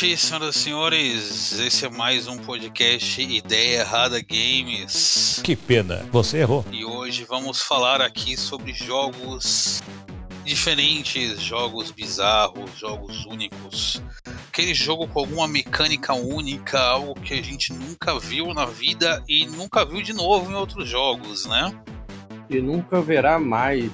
noite, 0.00 0.16
senhoras 0.16 0.56
e 0.56 0.58
senhores. 0.58 1.60
Esse 1.60 1.84
é 1.84 1.90
mais 1.90 2.26
um 2.26 2.38
podcast 2.38 3.20
Ideia 3.20 3.80
Errada 3.80 4.18
Games. 4.22 5.42
Que 5.44 5.54
pena, 5.54 6.06
você 6.10 6.38
errou. 6.38 6.64
E 6.72 6.86
hoje 6.86 7.24
vamos 7.24 7.60
falar 7.60 8.00
aqui 8.00 8.34
sobre 8.34 8.72
jogos 8.72 9.82
diferentes, 10.42 11.38
jogos 11.42 11.90
bizarros, 11.90 12.70
jogos 12.78 13.26
únicos. 13.26 14.02
Aquele 14.48 14.72
jogo 14.72 15.06
com 15.06 15.18
alguma 15.20 15.46
mecânica 15.46 16.14
única, 16.14 16.80
algo 16.80 17.14
que 17.20 17.34
a 17.34 17.42
gente 17.42 17.70
nunca 17.74 18.18
viu 18.18 18.54
na 18.54 18.64
vida 18.64 19.22
e 19.28 19.46
nunca 19.46 19.84
viu 19.84 20.00
de 20.00 20.14
novo 20.14 20.50
em 20.50 20.54
outros 20.54 20.88
jogos, 20.88 21.44
né? 21.44 21.74
E 22.48 22.58
nunca 22.62 23.02
verá 23.02 23.38
mais. 23.38 23.92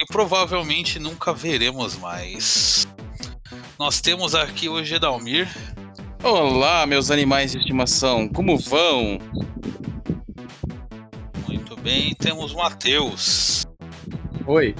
E 0.00 0.04
provavelmente 0.08 0.98
nunca 0.98 1.32
veremos 1.32 1.96
mais. 1.96 2.84
Nós 3.84 4.00
temos 4.00 4.34
aqui 4.34 4.66
hoje 4.66 4.94
Edalmir. 4.94 5.46
Olá, 6.22 6.86
meus 6.86 7.10
animais 7.10 7.52
de 7.52 7.58
estimação, 7.58 8.26
como 8.26 8.56
vão? 8.56 9.18
Muito 11.46 11.76
bem, 11.82 12.14
temos 12.14 12.52
o 12.52 12.56
Matheus. 12.56 13.66
Oi. 14.46 14.74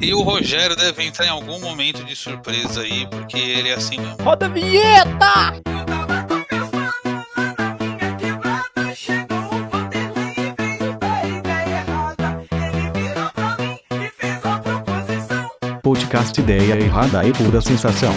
E 0.00 0.14
o 0.14 0.22
Rogério 0.22 0.76
deve 0.76 1.02
entrar 1.02 1.26
em 1.26 1.30
algum 1.30 1.58
momento 1.58 2.04
de 2.04 2.14
surpresa 2.14 2.82
aí, 2.82 3.04
porque 3.08 3.36
ele 3.36 3.70
é 3.70 3.74
assim 3.74 3.98
mesmo. 3.98 4.22
Roda 4.22 4.46
a 4.46 4.48
vinheta! 4.48 5.60
Podcast 16.20 16.38
Ideia 16.38 16.74
Errada 16.74 17.26
e 17.26 17.32
Pura 17.32 17.62
Sensação. 17.62 18.12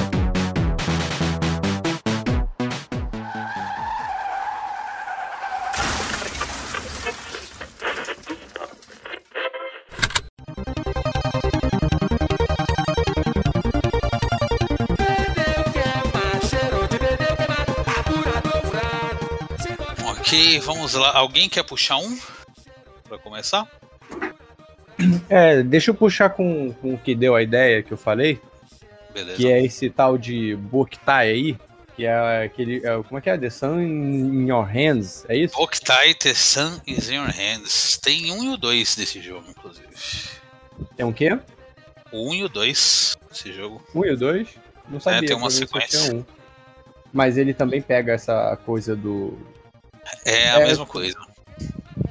Ok, 20.05 20.59
vamos 20.59 20.93
lá. 20.93 21.15
Alguém 21.15 21.47
quer 21.47 21.63
puxar 21.63 21.95
um? 21.97 22.19
Pra 23.07 23.17
começar? 23.17 23.65
É, 25.29 25.63
deixa 25.63 25.91
eu 25.91 25.95
puxar 25.95 26.29
com, 26.29 26.73
com 26.73 26.93
o 26.93 26.97
que 26.97 27.13
deu 27.15 27.35
a 27.35 27.41
ideia 27.41 27.81
que 27.83 27.91
eu 27.91 27.97
falei, 27.97 28.39
Beleza. 29.13 29.37
que 29.37 29.51
é 29.51 29.63
esse 29.63 29.89
tal 29.89 30.17
de 30.17 30.55
Boktai 30.55 31.29
aí, 31.29 31.57
que 31.95 32.05
é 32.05 32.43
aquele. 32.45 32.77
é, 32.85 33.01
como 33.03 33.17
é 33.17 33.21
que 33.21 33.29
é? 33.29 33.37
The 33.37 33.49
Sun 33.49 33.79
in 33.81 34.47
Your 34.49 34.63
Hands, 34.65 35.25
é 35.29 35.37
isso? 35.37 35.55
Octai 35.59 36.13
The 36.15 36.33
Sun 36.33 36.79
is 36.87 37.09
in 37.09 37.15
Your 37.15 37.27
Hands. 37.31 37.97
Tem 38.01 38.31
um 38.31 38.43
e 38.43 38.49
o 38.49 38.57
dois 38.57 38.95
desse 38.95 39.21
jogo, 39.21 39.45
inclusive. 39.49 39.87
Tem 40.97 41.05
um 41.05 41.13
quê? 41.13 41.37
O 42.11 42.29
um 42.29 42.33
e 42.33 42.43
o 42.43 42.49
dois 42.49 43.15
desse 43.29 43.51
jogo. 43.53 43.81
Um 43.95 44.03
e 44.05 44.11
o 44.11 44.17
dois? 44.17 44.47
Não 44.89 44.99
sabia. 44.99 45.27
tem 45.27 45.35
uma 45.37 45.49
sequência. 45.49 46.13
um. 46.15 46.23
Mas 47.11 47.37
ele 47.37 47.53
também 47.53 47.81
pega 47.81 48.13
essa 48.13 48.57
coisa 48.65 48.95
do. 48.95 49.37
É 50.25 50.49
a 50.49 50.59
É, 50.61 50.65
mesma 50.65 50.85
coisa. 50.85 51.15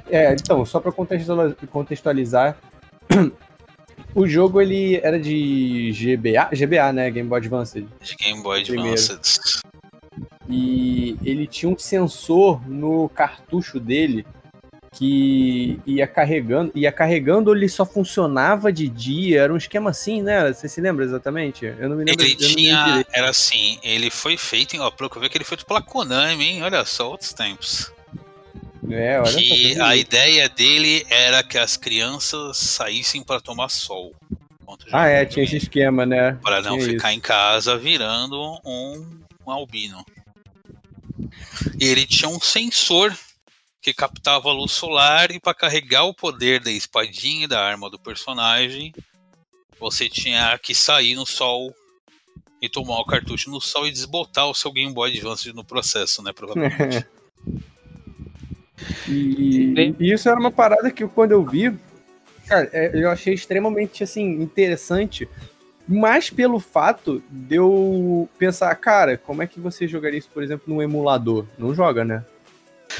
É, 0.09 0.33
então, 0.33 0.65
só 0.65 0.79
pra 0.79 0.91
contextualiza- 0.91 1.55
contextualizar. 1.71 2.57
O 4.15 4.27
jogo 4.27 4.61
ele 4.61 4.97
era 4.97 5.19
de 5.19 5.91
GBA, 5.91 6.49
GBA, 6.55 6.93
né? 6.93 7.09
Game 7.09 7.27
Boy 7.27 7.39
Advance. 7.39 7.81
De 8.01 8.15
Game 8.15 8.43
Boy. 8.43 8.61
Advance. 8.61 9.17
E 10.47 11.17
ele 11.23 11.47
tinha 11.47 11.71
um 11.71 11.77
sensor 11.77 12.61
no 12.69 13.09
cartucho 13.09 13.79
dele 13.79 14.25
que 14.91 15.79
ia 15.87 16.05
carregando, 16.05 16.71
ia 16.75 16.91
carregando, 16.91 17.55
ele 17.55 17.67
só 17.67 17.83
funcionava 17.83 18.71
de 18.71 18.87
dia, 18.87 19.41
era 19.41 19.51
um 19.51 19.57
esquema 19.57 19.89
assim, 19.89 20.21
né? 20.21 20.53
Você 20.53 20.69
se 20.69 20.79
lembra 20.79 21.03
exatamente? 21.03 21.65
Eu 21.65 21.89
não 21.89 21.95
me 21.95 22.05
lembro. 22.05 22.23
Ele 22.23 22.35
tinha. 22.35 23.03
Era 23.11 23.31
assim, 23.31 23.79
ele 23.81 24.11
foi 24.11 24.37
feito, 24.37 24.75
em- 24.75 24.79
ó, 24.79 24.91
pelo 24.91 25.09
que 25.09 25.17
eu 25.17 25.21
vi 25.23 25.29
que 25.29 25.37
ele 25.37 25.43
foi 25.43 25.57
feito 25.57 25.65
pela 25.67 25.81
Konami, 25.81 26.45
hein? 26.45 26.61
Olha 26.63 26.85
só, 26.85 27.09
outros 27.09 27.33
tempos. 27.33 27.91
É, 28.89 29.19
olha 29.19 29.37
que 29.37 29.79
a 29.79 29.95
ideia 29.95 30.49
dele 30.49 31.05
era 31.09 31.43
que 31.43 31.57
as 31.57 31.77
crianças 31.77 32.57
saíssem 32.57 33.23
para 33.23 33.39
tomar 33.39 33.69
sol. 33.69 34.13
Ah, 34.91 35.07
é, 35.07 35.25
tinha 35.25 35.43
esse 35.43 35.57
esquema, 35.57 36.05
né? 36.05 36.33
Para 36.41 36.61
não 36.61 36.77
Tinha 36.77 36.89
ficar 36.89 37.09
isso. 37.09 37.17
em 37.17 37.21
casa 37.21 37.77
virando 37.77 38.59
um, 38.65 39.19
um 39.45 39.51
albino. 39.51 40.03
E 41.79 41.85
ele 41.85 42.05
tinha 42.05 42.29
um 42.29 42.39
sensor 42.39 43.15
que 43.81 43.93
captava 43.93 44.49
a 44.49 44.53
luz 44.53 44.71
solar 44.71 45.31
e 45.31 45.39
para 45.39 45.53
carregar 45.53 46.05
o 46.05 46.13
poder 46.13 46.61
da 46.61 46.71
espadinha 46.71 47.43
e 47.43 47.47
da 47.47 47.61
arma 47.61 47.89
do 47.89 47.99
personagem, 47.99 48.93
você 49.77 50.09
tinha 50.09 50.57
que 50.57 50.73
sair 50.73 51.15
no 51.15 51.25
sol 51.25 51.73
e 52.61 52.69
tomar 52.69 52.99
o 52.99 53.05
cartucho 53.05 53.49
no 53.51 53.59
sol 53.59 53.85
e 53.85 53.91
desbotar 53.91 54.47
o 54.47 54.53
seu 54.53 54.71
Game 54.71 54.93
Boy 54.93 55.11
Advance 55.11 55.51
no 55.51 55.65
processo, 55.65 56.23
né? 56.23 56.31
Provavelmente. 56.33 57.05
E, 59.07 59.95
e 59.99 60.13
isso 60.13 60.29
era 60.29 60.39
uma 60.39 60.51
parada 60.51 60.91
que 60.91 61.07
quando 61.07 61.31
eu 61.31 61.43
vi, 61.43 61.73
cara, 62.47 62.69
é, 62.73 62.91
eu 62.93 63.09
achei 63.09 63.33
extremamente 63.33 64.03
assim 64.03 64.41
interessante, 64.41 65.27
mas 65.87 66.29
pelo 66.29 66.59
fato 66.59 67.21
de 67.29 67.55
eu 67.55 68.29
pensar, 68.37 68.73
cara, 68.75 69.17
como 69.17 69.41
é 69.41 69.47
que 69.47 69.59
você 69.59 69.87
jogaria 69.87 70.19
isso, 70.19 70.29
por 70.33 70.43
exemplo, 70.43 70.73
num 70.73 70.81
emulador? 70.81 71.45
Não 71.57 71.73
joga, 71.73 72.05
né? 72.05 72.23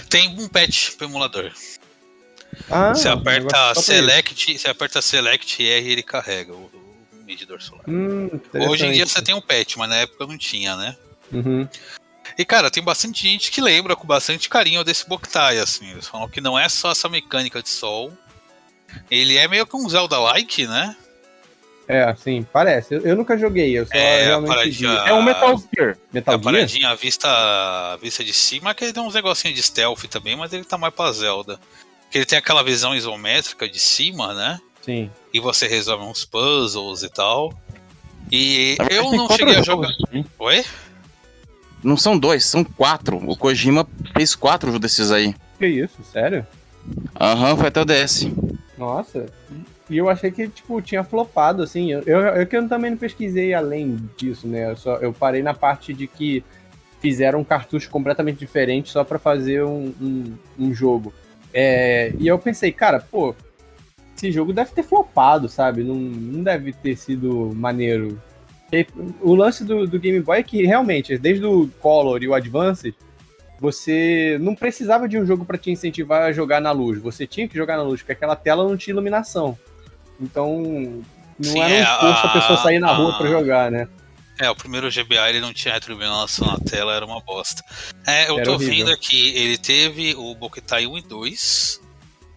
Tem 0.10 0.30
um 0.40 0.48
patch 0.48 0.96
pro 0.96 1.08
emulador. 1.08 1.52
Ah, 2.70 2.94
você 2.94 3.10
aperta 3.10 3.74
Select, 3.76 4.58
você 4.58 4.68
aperta 4.68 5.02
Select 5.02 5.64
R 5.64 5.88
e 5.88 5.92
ele 5.92 6.04
carrega 6.04 6.54
o, 6.54 6.70
o 7.14 7.24
medidor 7.26 7.62
solar. 7.62 7.84
Hum, 7.88 8.30
Hoje 8.70 8.86
em 8.86 8.92
dia 8.92 9.08
você 9.08 9.22
tem 9.22 9.34
um 9.34 9.42
patch, 9.42 9.76
mas 9.78 9.90
na 9.90 9.98
época 9.98 10.28
não 10.28 10.38
tinha, 10.38 10.76
né? 10.76 10.96
Uhum. 11.32 11.68
E 12.38 12.44
cara, 12.46 12.72
tem 12.72 12.84
bastante 12.84 13.24
gente 13.24 13.52
que 13.52 13.62
lembra 13.62 13.96
com 13.96 14.08
bastante 14.08 14.50
carinho 14.50 14.84
desse 14.84 15.08
Boktai, 15.08 15.60
assim. 15.60 15.92
Eles 15.92 16.08
falam 16.08 16.28
que 16.30 16.42
não 16.42 16.58
é 16.58 16.68
só 16.70 16.92
essa 16.92 17.08
mecânica 17.10 17.62
de 17.62 17.70
sol. 17.70 18.12
Ele 19.10 19.38
é 19.38 19.48
meio 19.48 19.66
que 19.66 19.76
um 19.76 19.88
Zelda-like, 19.90 20.68
né? 20.68 20.96
É, 21.88 22.14
sim, 22.16 22.46
parece. 22.52 22.96
Eu, 22.96 23.02
eu 23.02 23.16
nunca 23.16 23.38
joguei, 23.38 23.78
eu 23.78 23.86
só 23.86 23.94
É, 23.94 24.22
a 24.22 24.26
realmente 24.26 24.50
paradinha-. 24.50 25.04
É 25.06 25.14
um 25.14 25.22
Metal 25.22 25.58
Gear. 25.76 25.98
Metal 26.12 26.34
a 26.34 26.38
Gear? 26.38 26.44
paradinha 26.54 26.90
à 26.90 26.96
vista, 26.96 27.28
à 27.28 27.98
vista 27.98 28.24
de 28.24 28.34
cima, 28.34 28.74
que 28.74 28.86
ele 28.86 28.94
tem 28.94 29.04
uns 29.04 29.14
negocinhos 29.14 29.56
de 29.56 29.64
stealth 29.64 30.04
também, 30.06 30.36
mas 30.36 30.54
ele 30.54 30.64
tá 30.64 30.78
mais 30.78 30.94
pra 30.94 31.12
Zelda. 31.12 31.60
Que 32.10 32.20
ele 32.20 32.26
tem 32.26 32.38
aquela 32.38 32.64
visão 32.64 32.96
isométrica 32.96 33.68
de 33.68 33.80
cima, 33.80 34.34
né? 34.34 34.60
Sim. 34.82 35.12
E 35.34 35.40
você 35.40 35.68
resolve 35.68 36.06
uns 36.06 36.24
puzzles 36.24 37.04
e 37.04 37.10
tal. 37.10 37.54
E 38.32 38.78
eu 38.90 39.12
não 39.12 39.30
cheguei 39.30 39.56
a 39.58 39.62
jogos, 39.62 39.90
jogar. 39.90 40.16
hein? 40.16 40.26
Oi? 40.40 40.66
Não 41.84 41.98
são 41.98 42.18
dois, 42.18 42.46
são 42.46 42.64
quatro. 42.64 43.18
O 43.18 43.36
Kojima 43.36 43.88
fez 44.16 44.36
quatro 44.36 44.78
desses 44.80 45.12
aí. 45.12 45.36
Que 45.60 45.68
isso, 45.68 46.04
sério? 46.04 46.46
Aham, 47.20 47.58
foi 47.58 47.68
até 47.68 47.82
o 47.82 47.86
DS. 47.86 48.28
Nossa. 48.78 49.26
E 49.90 49.98
eu 49.98 50.10
achei 50.10 50.32
que, 50.32 50.48
tipo, 50.48 50.82
tinha 50.82 51.04
flopado, 51.04 51.62
assim. 51.62 51.92
Eu, 51.92 52.02
eu, 52.04 52.20
eu 52.20 52.48
que 52.48 52.56
eu 52.56 52.68
também 52.68 52.92
não 52.92 52.98
pesquisei 52.98 53.54
além 53.54 53.98
disso, 54.18 54.48
né? 54.48 54.72
Eu, 54.72 54.78
só, 54.78 54.96
eu 54.98 55.14
parei 55.14 55.44
na 55.44 55.54
parte 55.54 55.94
de 55.94 56.08
que 56.08 56.44
fizeram 57.00 57.40
um 57.40 57.44
cartucho 57.44 57.90
completamente 57.90 58.40
diferente 58.40 58.90
só 58.90 59.04
pra 59.04 59.20
fazer 59.20 59.64
um, 59.64 59.94
um, 60.02 60.34
um 60.58 60.74
jogo. 60.74 61.14
É, 61.54 62.14
e 62.18 62.28
eu 62.28 62.40
pensei, 62.40 62.72
cara, 62.72 63.00
pô, 63.00 63.36
esse 64.16 64.32
jogo 64.32 64.54
deve 64.54 64.72
ter 64.72 64.84
flopado, 64.84 65.50
sabe? 65.50 65.84
Não, 65.84 65.96
não 65.96 66.42
deve 66.44 66.72
ter 66.72 66.96
sido 66.96 67.52
maneiro. 67.54 68.20
O 69.22 69.36
lance 69.36 69.64
do, 69.64 69.86
do 69.88 70.00
Game 70.00 70.20
Boy 70.20 70.40
é 70.40 70.44
que 70.44 70.66
realmente, 70.66 71.18
desde 71.18 71.46
o 71.46 71.68
Color 71.80 72.24
e 72.24 72.28
o 72.28 72.34
Advance, 72.34 72.96
você 73.60 74.38
não 74.42 74.56
precisava 74.56 75.08
de 75.08 75.18
um 75.18 75.26
jogo 75.26 75.46
pra 75.46 75.58
te 75.58 75.72
incentivar 75.72 76.24
a 76.24 76.32
jogar 76.34 76.60
na 76.60 76.72
luz. 76.72 77.02
Você 77.02 77.26
tinha 77.28 77.48
que 77.48 77.56
jogar 77.56 77.78
na 77.78 77.84
luz, 77.84 78.02
porque 78.02 78.14
aquela 78.14 78.36
tela 78.36 78.64
não 78.68 78.76
tinha 78.76 78.94
iluminação. 78.94 79.58
Então, 80.20 81.04
não 81.40 81.52
Sim, 81.52 81.60
era 81.62 81.70
um 81.70 81.76
é, 81.78 81.82
esforço 81.82 82.28
a, 82.28 82.30
a- 82.30 82.34
pessoa 82.34 82.58
sair 82.58 82.80
na 82.80 82.90
a- 82.90 82.96
rua 82.96 83.18
pra 83.18 83.28
jogar, 83.30 83.72
né? 83.72 83.88
É, 84.40 84.50
o 84.50 84.56
primeiro 84.56 84.90
GBA 84.90 85.30
ele 85.30 85.40
não 85.40 85.54
tinha 85.54 85.76
retroiluminação 85.76 86.48
na 86.48 86.58
tela, 86.58 86.94
era 86.96 87.06
uma 87.06 87.20
bosta. 87.22 87.64
É, 88.06 88.28
eu 88.30 88.36
Era 88.38 88.46
tô 88.46 88.54
horrível. 88.56 88.76
vendo 88.88 88.92
aqui, 88.92 89.30
ele 89.38 89.58
teve 89.60 90.16
o 90.16 90.34
Bokutai 90.34 90.88
1 90.88 90.98
e 90.98 91.02
2, 91.04 91.80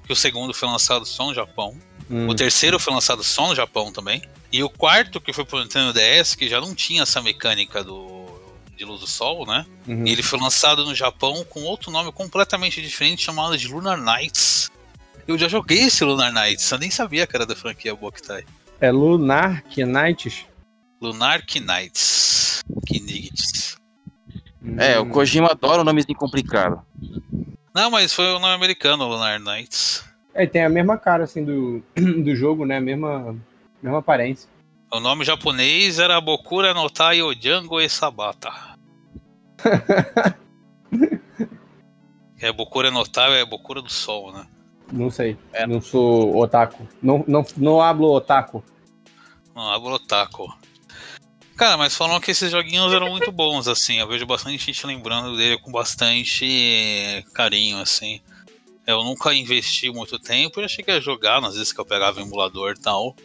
que 0.06 0.12
o 0.12 0.16
segundo 0.16 0.52
foi 0.52 0.68
lançado 0.68 1.06
só 1.06 1.24
no 1.26 1.34
Japão. 1.34 1.74
Hum. 2.10 2.28
O 2.28 2.34
terceiro 2.34 2.78
foi 2.78 2.94
lançado 2.94 3.22
só 3.22 3.48
no 3.48 3.54
Japão 3.54 3.92
também. 3.92 4.22
E 4.52 4.62
o 4.62 4.70
quarto, 4.70 5.20
que 5.20 5.32
foi 5.32 5.44
pro 5.44 5.60
Nintendo 5.60 5.92
DS, 5.92 6.34
que 6.34 6.48
já 6.48 6.60
não 6.60 6.74
tinha 6.74 7.02
essa 7.02 7.20
mecânica 7.20 7.82
do 7.82 8.26
de 8.76 8.84
luz 8.84 9.00
do 9.00 9.06
sol, 9.06 9.46
né? 9.46 9.64
Uhum. 9.88 10.06
E 10.06 10.12
ele 10.12 10.22
foi 10.22 10.38
lançado 10.38 10.84
no 10.84 10.94
Japão 10.94 11.44
com 11.48 11.62
outro 11.62 11.90
nome 11.90 12.12
completamente 12.12 12.82
diferente, 12.82 13.22
chamado 13.22 13.56
de 13.56 13.66
Lunar 13.68 13.96
Nights. 13.96 14.70
Eu 15.26 15.36
já 15.38 15.48
joguei 15.48 15.84
esse 15.84 16.04
Lunar 16.04 16.32
Nights, 16.32 16.70
eu 16.70 16.78
nem 16.78 16.90
sabia 16.90 17.26
que 17.26 17.34
era 17.34 17.46
da 17.46 17.56
franquia 17.56 17.94
Bokutai. 17.94 18.44
É 18.80 18.92
Lunar 18.92 19.64
Knights. 19.74 20.44
Lunar 21.00 21.42
Knights. 21.42 22.62
Knigits. 22.86 23.76
É, 24.78 24.98
o 24.98 25.06
Kojima 25.06 25.50
adora 25.50 25.80
o 25.80 25.84
nomezinho 25.84 26.18
complicado. 26.18 26.82
Não, 27.74 27.90
mas 27.90 28.12
foi 28.12 28.26
o 28.26 28.38
nome 28.38 28.54
americano, 28.54 29.08
Lunar 29.08 29.40
Knights. 29.40 30.04
É, 30.36 30.46
tem 30.46 30.64
a 30.64 30.68
mesma 30.68 30.98
cara, 30.98 31.24
assim, 31.24 31.44
do, 31.44 31.82
do 31.96 32.36
jogo, 32.36 32.64
né? 32.64 32.76
A 32.76 32.80
mesma, 32.80 33.36
mesma 33.82 33.98
aparência. 33.98 34.48
O 34.92 35.00
nome 35.00 35.24
japonês 35.24 35.98
era 35.98 36.20
Bokura 36.20 36.72
no 36.72 36.88
Tai 36.88 37.20
Ojango 37.22 37.80
e 37.80 37.88
Sabata. 37.88 38.52
é 42.40 42.52
Bokura 42.52 42.90
no 42.90 43.04
Tai 43.04 43.40
é 43.40 43.44
Bokura 43.44 43.82
do 43.82 43.90
Sol, 43.90 44.32
né? 44.32 44.46
Não 44.92 45.10
sei. 45.10 45.36
É. 45.52 45.66
Não 45.66 45.80
sou 45.80 46.36
otaku. 46.36 46.86
Não, 47.02 47.24
não, 47.26 47.44
não 47.56 47.80
hablo 47.80 48.12
otaku. 48.14 48.62
Não, 49.54 49.70
Agrotaco. 49.70 50.54
Cara, 51.56 51.78
mas 51.78 51.96
falam 51.96 52.20
que 52.20 52.30
esses 52.30 52.50
joguinhos 52.50 52.92
eram 52.92 53.08
muito 53.08 53.32
bons, 53.32 53.66
assim. 53.66 53.98
Eu 53.98 54.06
vejo 54.06 54.26
bastante 54.26 54.58
gente 54.58 54.86
lembrando 54.86 55.34
dele 55.34 55.58
com 55.58 55.72
bastante 55.72 57.24
carinho, 57.32 57.78
assim. 57.78 58.20
Eu 58.86 59.02
nunca 59.02 59.34
investi 59.34 59.90
muito 59.90 60.18
tempo, 60.18 60.60
já 60.62 60.68
cheguei 60.68 60.96
a 60.96 61.00
jogar, 61.00 61.42
às 61.44 61.54
vezes 61.56 61.72
que 61.72 61.80
eu 61.80 61.84
pegava 61.84 62.20
emulador 62.20 62.74
e 62.78 62.80
tal. 62.80 63.16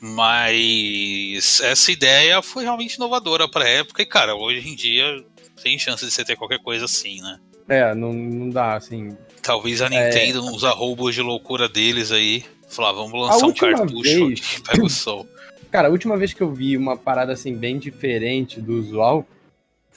Mas 0.00 1.60
essa 1.60 1.90
ideia 1.90 2.40
foi 2.40 2.62
realmente 2.62 2.94
inovadora 2.94 3.48
pra 3.48 3.68
época, 3.68 4.02
e 4.02 4.06
cara, 4.06 4.36
hoje 4.36 4.68
em 4.68 4.76
dia 4.76 5.24
tem 5.62 5.78
chance 5.78 6.04
de 6.04 6.12
você 6.12 6.24
ter 6.24 6.36
qualquer 6.36 6.60
coisa 6.60 6.84
assim, 6.84 7.20
né? 7.20 7.40
É, 7.68 7.94
não, 7.94 8.12
não 8.12 8.48
dá, 8.48 8.76
assim. 8.76 9.16
Talvez 9.42 9.82
a 9.82 9.88
Nintendo, 9.88 10.42
nos 10.42 10.64
arroubos 10.64 11.14
de 11.14 11.20
loucura 11.22 11.68
deles 11.68 12.12
aí, 12.12 12.44
falar, 12.68 12.92
vamos 12.92 13.12
lançar 13.12 13.46
um 13.46 13.52
cartucho 13.52 14.26
vez- 14.28 14.40
que 14.40 14.62
pega 14.68 14.84
o 14.84 14.88
sol. 14.88 15.26
Cara, 15.70 15.88
a 15.88 15.90
última 15.90 16.16
vez 16.16 16.32
que 16.32 16.40
eu 16.40 16.52
vi 16.52 16.76
uma 16.76 16.96
parada 16.96 17.32
assim 17.32 17.54
bem 17.54 17.78
diferente 17.78 18.60
do 18.60 18.78
usual 18.78 19.26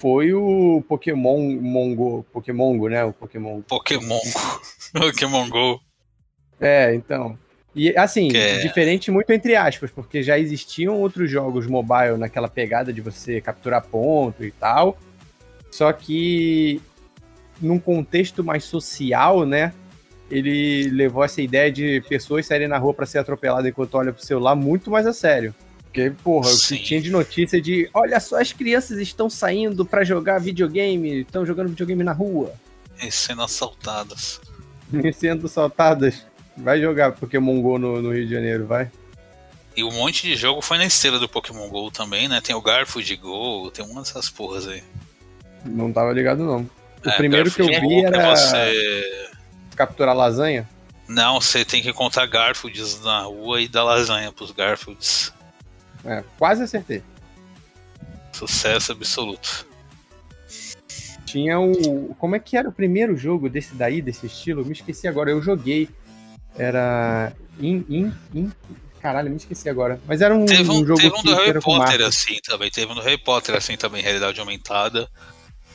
foi 0.01 0.33
o 0.33 0.83
Pokémon 0.89 1.37
Mongo. 1.61 2.25
Pokémon 2.33 2.75
Go, 2.75 2.89
né? 2.89 3.05
O 3.05 3.13
Pokémon. 3.13 3.61
Pokémon. 3.61 4.19
Pokémon 4.91 5.47
Go. 5.47 5.79
É, 6.59 6.95
então. 6.95 7.37
E 7.75 7.95
assim, 7.95 8.35
é- 8.35 8.59
diferente 8.59 9.11
muito 9.11 9.29
entre 9.31 9.55
aspas, 9.55 9.91
porque 9.91 10.23
já 10.23 10.39
existiam 10.39 10.99
outros 10.99 11.29
jogos 11.29 11.67
mobile 11.67 12.17
naquela 12.17 12.49
pegada 12.49 12.91
de 12.91 12.99
você 12.99 13.39
capturar 13.39 13.85
ponto 13.85 14.43
e 14.43 14.51
tal. 14.51 14.97
Só 15.69 15.93
que 15.93 16.81
num 17.61 17.79
contexto 17.79 18.43
mais 18.43 18.63
social, 18.63 19.45
né? 19.45 19.71
Ele 20.31 20.89
levou 20.89 21.23
essa 21.23 21.41
ideia 21.41 21.71
de 21.71 22.01
pessoas 22.09 22.47
saírem 22.47 22.67
na 22.67 22.77
rua 22.77 22.93
pra 22.93 23.05
ser 23.05 23.19
atropeladas 23.19 23.67
enquanto 23.67 23.95
olha 23.95 24.11
pro 24.11 24.25
celular 24.25 24.55
muito 24.55 24.89
mais 24.89 25.05
a 25.05 25.13
sério. 25.13 25.53
Porque, 25.91 26.09
porra, 26.23 26.49
o 26.49 26.57
que 26.57 26.77
tinha 26.79 27.01
de 27.01 27.09
notícia 27.09 27.61
de 27.61 27.89
olha 27.93 28.17
só, 28.21 28.39
as 28.39 28.53
crianças 28.53 28.97
estão 28.97 29.29
saindo 29.29 29.85
pra 29.85 30.05
jogar 30.05 30.39
videogame, 30.39 31.19
estão 31.19 31.45
jogando 31.45 31.67
videogame 31.67 32.01
na 32.01 32.13
rua, 32.13 32.53
E 33.01 33.11
sendo 33.11 33.43
assaltadas. 33.43 34.39
e 34.91 35.11
sendo 35.11 35.47
assaltadas. 35.47 36.25
Vai 36.55 36.79
jogar 36.79 37.11
Pokémon 37.11 37.61
GO 37.61 37.77
no, 37.77 38.01
no 38.01 38.13
Rio 38.13 38.25
de 38.25 38.33
Janeiro, 38.33 38.65
vai. 38.65 38.89
E 39.75 39.83
um 39.83 39.91
monte 39.91 40.23
de 40.23 40.35
jogo 40.35 40.61
foi 40.61 40.77
na 40.77 40.85
esteira 40.85 41.19
do 41.19 41.27
Pokémon 41.27 41.67
GO 41.67 41.91
também, 41.91 42.27
né? 42.29 42.39
Tem 42.39 42.55
o 42.55 42.61
Garfield 42.61 43.15
Go, 43.17 43.69
tem 43.71 43.83
uma 43.83 44.01
dessas 44.01 44.29
porras 44.29 44.67
aí. 44.67 44.83
Não 45.65 45.91
tava 45.91 46.13
ligado, 46.13 46.43
não. 46.43 46.69
O 47.05 47.09
É, 47.09 47.17
primeiro 47.17 47.51
que 47.51 47.61
eu 47.61 47.67
Garfield 47.67 47.95
vi 47.95 48.05
era 48.05 48.35
Você... 48.35 49.29
capturar 49.75 50.15
lasanha. 50.15 50.69
Não, 51.05 51.41
você 51.41 51.65
tem 51.65 51.81
que 51.81 51.91
contar 51.91 52.25
Garfields 52.27 53.01
na 53.01 53.23
rua 53.23 53.59
e 53.59 53.67
dar 53.67 53.83
lasanha 53.83 54.31
pros 54.31 54.51
Garfields. 54.51 55.33
É, 56.05 56.23
quase 56.37 56.63
acertei. 56.63 57.03
Sucesso 58.31 58.91
absoluto. 58.91 59.67
Tinha 61.25 61.59
o. 61.59 62.15
Como 62.15 62.35
é 62.35 62.39
que 62.39 62.57
era 62.57 62.67
o 62.67 62.71
primeiro 62.71 63.15
jogo 63.15 63.49
desse 63.49 63.73
daí, 63.75 64.01
desse 64.01 64.25
estilo? 64.25 64.65
Me 64.65 64.73
esqueci 64.73 65.07
agora. 65.07 65.31
Eu 65.31 65.41
joguei. 65.41 65.89
Era. 66.57 67.33
In, 67.59 67.85
in, 67.87 68.13
in... 68.33 68.51
Caralho, 69.01 69.29
me 69.29 69.37
esqueci 69.37 69.69
agora. 69.69 69.99
Mas 70.05 70.21
era 70.21 70.35
um, 70.35 70.45
Teve 70.45 70.69
um, 70.69 70.81
um 70.81 70.85
jogo 70.85 70.99
teve 70.99 71.15
um 71.15 71.21
que 71.21 71.27
do 71.27 71.35
Harry 71.35 71.61
Potter 71.61 72.01
assim 72.05 72.37
também. 72.43 72.69
Teve 72.69 72.91
um 72.91 72.95
do 72.95 73.01
Harry 73.01 73.17
Potter 73.17 73.55
assim 73.55 73.77
também, 73.77 74.03
realidade 74.03 74.39
aumentada. 74.39 75.09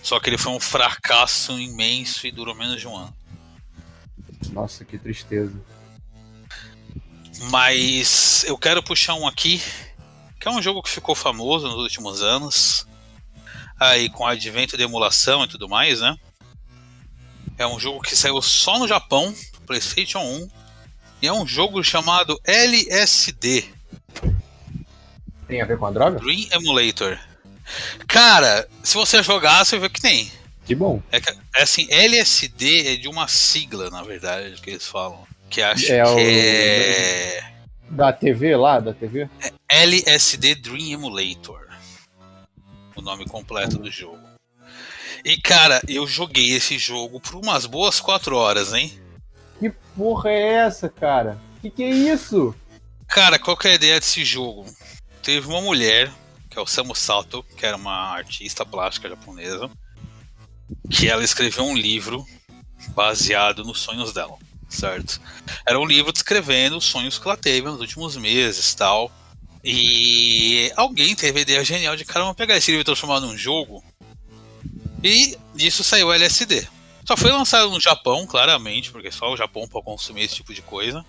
Só 0.03 0.21
que 0.21 0.31
ele 0.31 0.39
foi 0.39 0.53
um 0.53 0.61
fracasso 0.61 1.59
imenso 1.59 2.27
e 2.27 2.31
durou 2.31 2.55
menos 2.55 2.81
de 2.81 2.87
um 2.87 2.95
ano. 2.95 3.15
Nossa, 4.53 4.85
que 4.85 4.99
tristeza. 4.99 5.53
Mas 7.51 8.45
eu 8.47 8.57
quero 8.57 8.83
puxar 8.83 9.15
um 9.15 9.27
aqui, 9.27 9.61
que 10.47 10.49
é 10.49 10.53
um 10.53 10.63
jogo 10.63 10.81
que 10.81 10.89
ficou 10.91 11.17
famoso 11.17 11.67
nos 11.67 11.79
últimos 11.83 12.23
anos. 12.23 12.87
Aí 13.81 14.09
com 14.09 14.23
o 14.23 14.27
advento 14.29 14.77
de 14.77 14.85
emulação 14.85 15.43
e 15.43 15.49
tudo 15.49 15.69
mais, 15.69 16.01
né? 16.01 16.17
É 17.59 17.67
um 17.67 17.81
jogo 17.81 18.01
que 18.01 18.15
saiu 18.17 18.41
só 18.41 18.79
no 18.79 18.87
Japão, 18.87 19.35
PlayStation 19.67 20.21
1. 20.21 20.49
E 21.21 21.27
é 21.27 21.33
um 21.33 21.45
jogo 21.45 21.83
chamado 21.83 22.41
LSD, 22.45 23.65
Tem 25.49 25.61
a 25.61 25.65
ver 25.65 25.79
com 25.79 25.87
a 25.87 25.91
droga? 25.91 26.21
Dream 26.21 26.47
Emulator. 26.53 27.19
Cara, 28.07 28.69
se 28.85 28.95
você 28.95 29.23
jogar, 29.25 29.65
você 29.65 29.79
vê 29.81 29.89
que 29.89 30.01
tem. 30.01 30.31
Que 30.65 30.75
bom. 30.77 31.03
É, 31.11 31.21
que- 31.21 31.37
é 31.57 31.63
assim, 31.63 31.89
LSD 31.91 32.93
é 32.93 32.97
de 32.97 33.09
uma 33.09 33.27
sigla, 33.27 33.91
na 33.91 34.03
verdade, 34.03 34.61
que 34.61 34.71
eles 34.71 34.87
falam. 34.87 35.27
Que 35.51 35.61
acho 35.63 35.93
É 35.93 36.03
que 36.05 36.11
o- 36.11 36.19
é. 36.21 37.53
Da 37.91 38.13
TV 38.13 38.57
lá, 38.57 38.81
da 38.81 38.93
TV? 38.93 39.29
LSD 39.69 40.55
Dream 40.57 40.93
Emulator. 40.93 41.67
O 42.95 43.03
nome 43.03 43.25
completo 43.27 43.79
do 43.79 43.91
jogo. 43.91 44.19
E 45.25 45.37
cara, 45.37 45.81
eu 45.89 46.07
joguei 46.07 46.51
esse 46.53 46.79
jogo 46.79 47.21
por 47.21 47.35
umas 47.37 47.67
boas 47.67 48.01
quatro 48.01 48.37
horas, 48.37 48.73
hein? 48.73 48.93
Que 49.59 49.71
porra 49.97 50.31
é 50.31 50.53
essa, 50.55 50.89
cara? 50.89 51.39
Que 51.61 51.71
que 51.71 51.83
é 51.83 51.91
isso? 51.91 52.55
Cara, 53.09 53.39
qual 53.39 53.57
que 53.57 53.69
é 53.69 53.73
a 53.73 53.75
ideia 53.75 54.01
desse 54.01 54.25
jogo? 54.25 54.67
Teve 55.23 55.47
uma 55.49 55.61
mulher, 55.61 56.13
que 56.51 56.59
é 56.59 56.63
o 56.63 56.67
Samu 56.67 56.95
Sato, 56.95 57.43
que 57.57 57.67
era 57.67 57.77
uma 57.77 58.13
artista 58.13 58.65
plástica 58.65 59.09
japonesa, 59.09 59.71
que 60.91 61.09
ela 61.09 61.25
escreveu 61.25 61.65
um 61.65 61.77
livro 61.77 62.25
baseado 62.95 63.65
nos 63.65 63.81
sonhos 63.81 64.13
dela, 64.13 64.37
certo? 64.69 65.21
Era 65.67 65.79
um 65.79 65.87
livro 65.87 66.13
descrevendo 66.13 66.77
os 66.77 66.85
sonhos 66.85 67.19
que 67.19 67.27
ela 67.27 67.37
teve 67.37 67.69
nos 67.69 67.81
últimos 67.81 68.17
meses 68.17 68.75
tal. 68.75 69.11
E 69.65 70.73
alguém 70.77 71.15
teve 71.17 71.41
a 71.41 71.43
ideia 71.43 71.65
genial 71.65 71.97
de 71.97 72.05
caramba 72.05 72.35
pegar 72.35 72.57
esse 72.57 72.71
livro 72.71 72.83
e 72.83 72.85
transformar 72.85 73.21
num 73.21 73.37
jogo. 73.37 73.83
E 75.03 75.37
disso 75.55 75.83
saiu 75.83 76.09
o 76.09 76.13
LSD. 76.13 76.69
Só 77.07 77.17
foi 77.17 77.31
lançado 77.31 77.71
no 77.71 77.81
Japão, 77.81 78.27
claramente, 78.27 78.91
porque 78.91 79.11
só 79.11 79.33
o 79.33 79.37
Japão 79.37 79.67
pode 79.69 79.85
consumir 79.85 80.23
esse 80.23 80.37
tipo 80.37 80.53
de 80.53 80.63
coisa. 80.63 81.05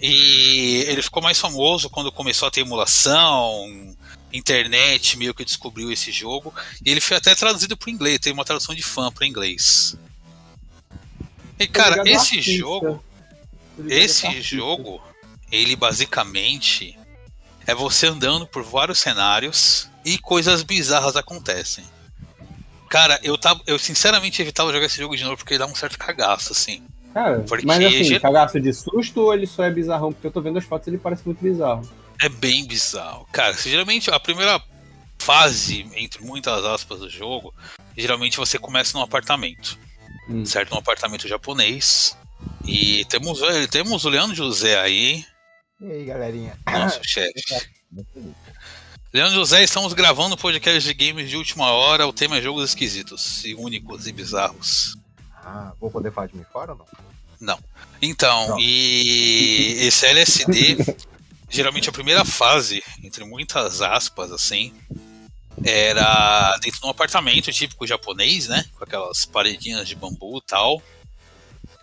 E 0.00 0.84
ele 0.86 1.02
ficou 1.02 1.22
mais 1.22 1.38
famoso 1.38 1.88
quando 1.88 2.12
começou 2.12 2.48
a 2.48 2.50
ter 2.50 2.60
emulação, 2.60 3.96
internet 4.32 5.16
meio 5.16 5.32
que 5.34 5.44
descobriu 5.44 5.90
esse 5.90 6.12
jogo. 6.12 6.52
E 6.84 6.90
ele 6.90 7.00
foi 7.00 7.16
até 7.16 7.34
traduzido 7.34 7.76
para 7.76 7.90
inglês, 7.90 8.18
tem 8.18 8.32
uma 8.32 8.44
tradução 8.44 8.74
de 8.74 8.82
fã 8.82 9.10
para 9.10 9.26
inglês. 9.26 9.96
E 11.58 11.66
cara, 11.66 11.90
ligado 12.02 12.08
ao 12.08 12.14
esse 12.14 12.36
artista. 12.38 12.58
jogo, 12.58 13.04
ao 13.78 13.88
esse 13.88 14.40
jogo, 14.42 15.02
ele 15.50 15.76
basicamente 15.76 16.98
é 17.66 17.74
você 17.74 18.06
andando 18.08 18.46
por 18.46 18.62
vários 18.62 18.98
cenários 19.00 19.88
e 20.04 20.18
coisas 20.18 20.62
bizarras 20.62 21.16
acontecem. 21.16 21.84
Cara, 22.90 23.18
eu 23.22 23.36
tava, 23.38 23.60
eu 23.66 23.78
sinceramente 23.78 24.40
evitava 24.42 24.72
jogar 24.72 24.86
esse 24.86 24.98
jogo 24.98 25.16
de 25.16 25.24
novo 25.24 25.36
porque 25.36 25.58
dá 25.58 25.66
um 25.66 25.74
certo 25.74 25.98
cagaço 25.98 26.52
assim. 26.52 26.82
Cara, 27.12 27.40
Porque 27.48 27.64
mas 27.64 27.84
assim, 27.84 28.04
ger- 28.04 28.20
cagaço 28.20 28.60
de 28.60 28.72
susto 28.72 29.20
ou 29.20 29.32
ele 29.34 29.46
só 29.46 29.62
é 29.64 29.70
bizarrão? 29.70 30.12
Porque 30.12 30.26
eu 30.26 30.32
tô 30.32 30.40
vendo 30.40 30.58
as 30.58 30.64
fotos 30.64 30.88
e 30.88 30.90
ele 30.90 30.98
parece 30.98 31.22
muito 31.24 31.40
bizarro. 31.42 31.88
É 32.20 32.28
bem 32.28 32.66
bizarro. 32.66 33.26
Cara, 33.32 33.54
se 33.54 33.70
geralmente 33.70 34.10
a 34.10 34.18
primeira 34.18 34.60
fase, 35.18 35.86
entre 35.94 36.24
muitas 36.24 36.64
aspas, 36.64 36.98
do 37.00 37.08
jogo, 37.08 37.54
geralmente 37.96 38.36
você 38.36 38.58
começa 38.58 38.96
num 38.98 39.04
apartamento. 39.04 39.78
Hum. 40.28 40.44
Certo? 40.44 40.70
Num 40.72 40.78
apartamento 40.78 41.28
japonês. 41.28 42.16
E 42.66 43.04
temos, 43.06 43.42
eh, 43.42 43.66
temos 43.66 44.04
o 44.04 44.08
Leandro 44.08 44.34
José 44.34 44.78
aí, 44.80 45.24
E 45.80 45.90
aí, 45.90 46.04
galerinha? 46.04 46.58
nosso 46.70 47.00
chefe. 47.04 47.32
Leandro 49.12 49.34
José, 49.34 49.62
estamos 49.62 49.92
gravando 49.92 50.34
um 50.34 50.38
podcast 50.38 50.80
de 50.80 50.94
games 51.06 51.28
de 51.30 51.36
última 51.36 51.70
hora. 51.70 52.06
O 52.06 52.12
tema 52.12 52.38
é 52.38 52.42
jogos 52.42 52.64
esquisitos 52.70 53.44
e 53.44 53.54
únicos 53.54 54.06
e 54.06 54.12
bizarros. 54.12 54.96
Ah, 55.44 55.72
vou 55.80 55.90
poder 55.90 56.10
falar 56.12 56.26
de 56.28 56.36
mim 56.36 56.44
fora 56.52 56.72
ou 56.72 56.78
não? 56.78 57.58
Então, 58.00 58.48
Não. 58.48 58.58
e 58.60 59.76
esse 59.80 60.06
LSD, 60.06 60.76
geralmente 61.50 61.88
a 61.88 61.92
primeira 61.92 62.24
fase, 62.24 62.82
entre 63.02 63.24
muitas 63.24 63.82
aspas, 63.82 64.32
assim, 64.32 64.72
era 65.62 66.56
dentro 66.62 66.80
de 66.80 66.86
um 66.86 66.90
apartamento 66.90 67.52
típico 67.52 67.86
japonês, 67.86 68.48
né? 68.48 68.64
Com 68.76 68.84
aquelas 68.84 69.24
paredinhas 69.24 69.86
de 69.86 69.94
bambu 69.94 70.38
e 70.38 70.46
tal. 70.46 70.82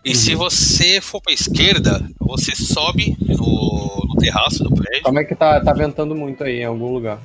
E 0.04 0.16
se 0.16 0.34
você 0.34 1.00
for 1.00 1.22
pra 1.22 1.32
esquerda, 1.32 2.04
você 2.20 2.56
sobe 2.56 3.16
no, 3.20 4.06
no 4.08 4.16
terraço 4.16 4.63
do 4.63 4.74
prédio. 4.74 5.04
Como 5.04 5.20
é 5.20 5.24
que 5.24 5.36
tá, 5.36 5.62
tá 5.62 5.74
ventando 5.74 6.16
muito 6.16 6.44
aí 6.44 6.62
em 6.62 6.66
algum 6.66 6.92
lugar? 6.92 7.20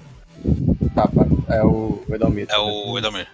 Tá. 0.94 1.08
É 1.48 1.64
o 1.64 2.04
Edalmir. 2.10 2.46
É 2.50 2.58
o 2.58 2.98
Edalmir. 2.98 3.28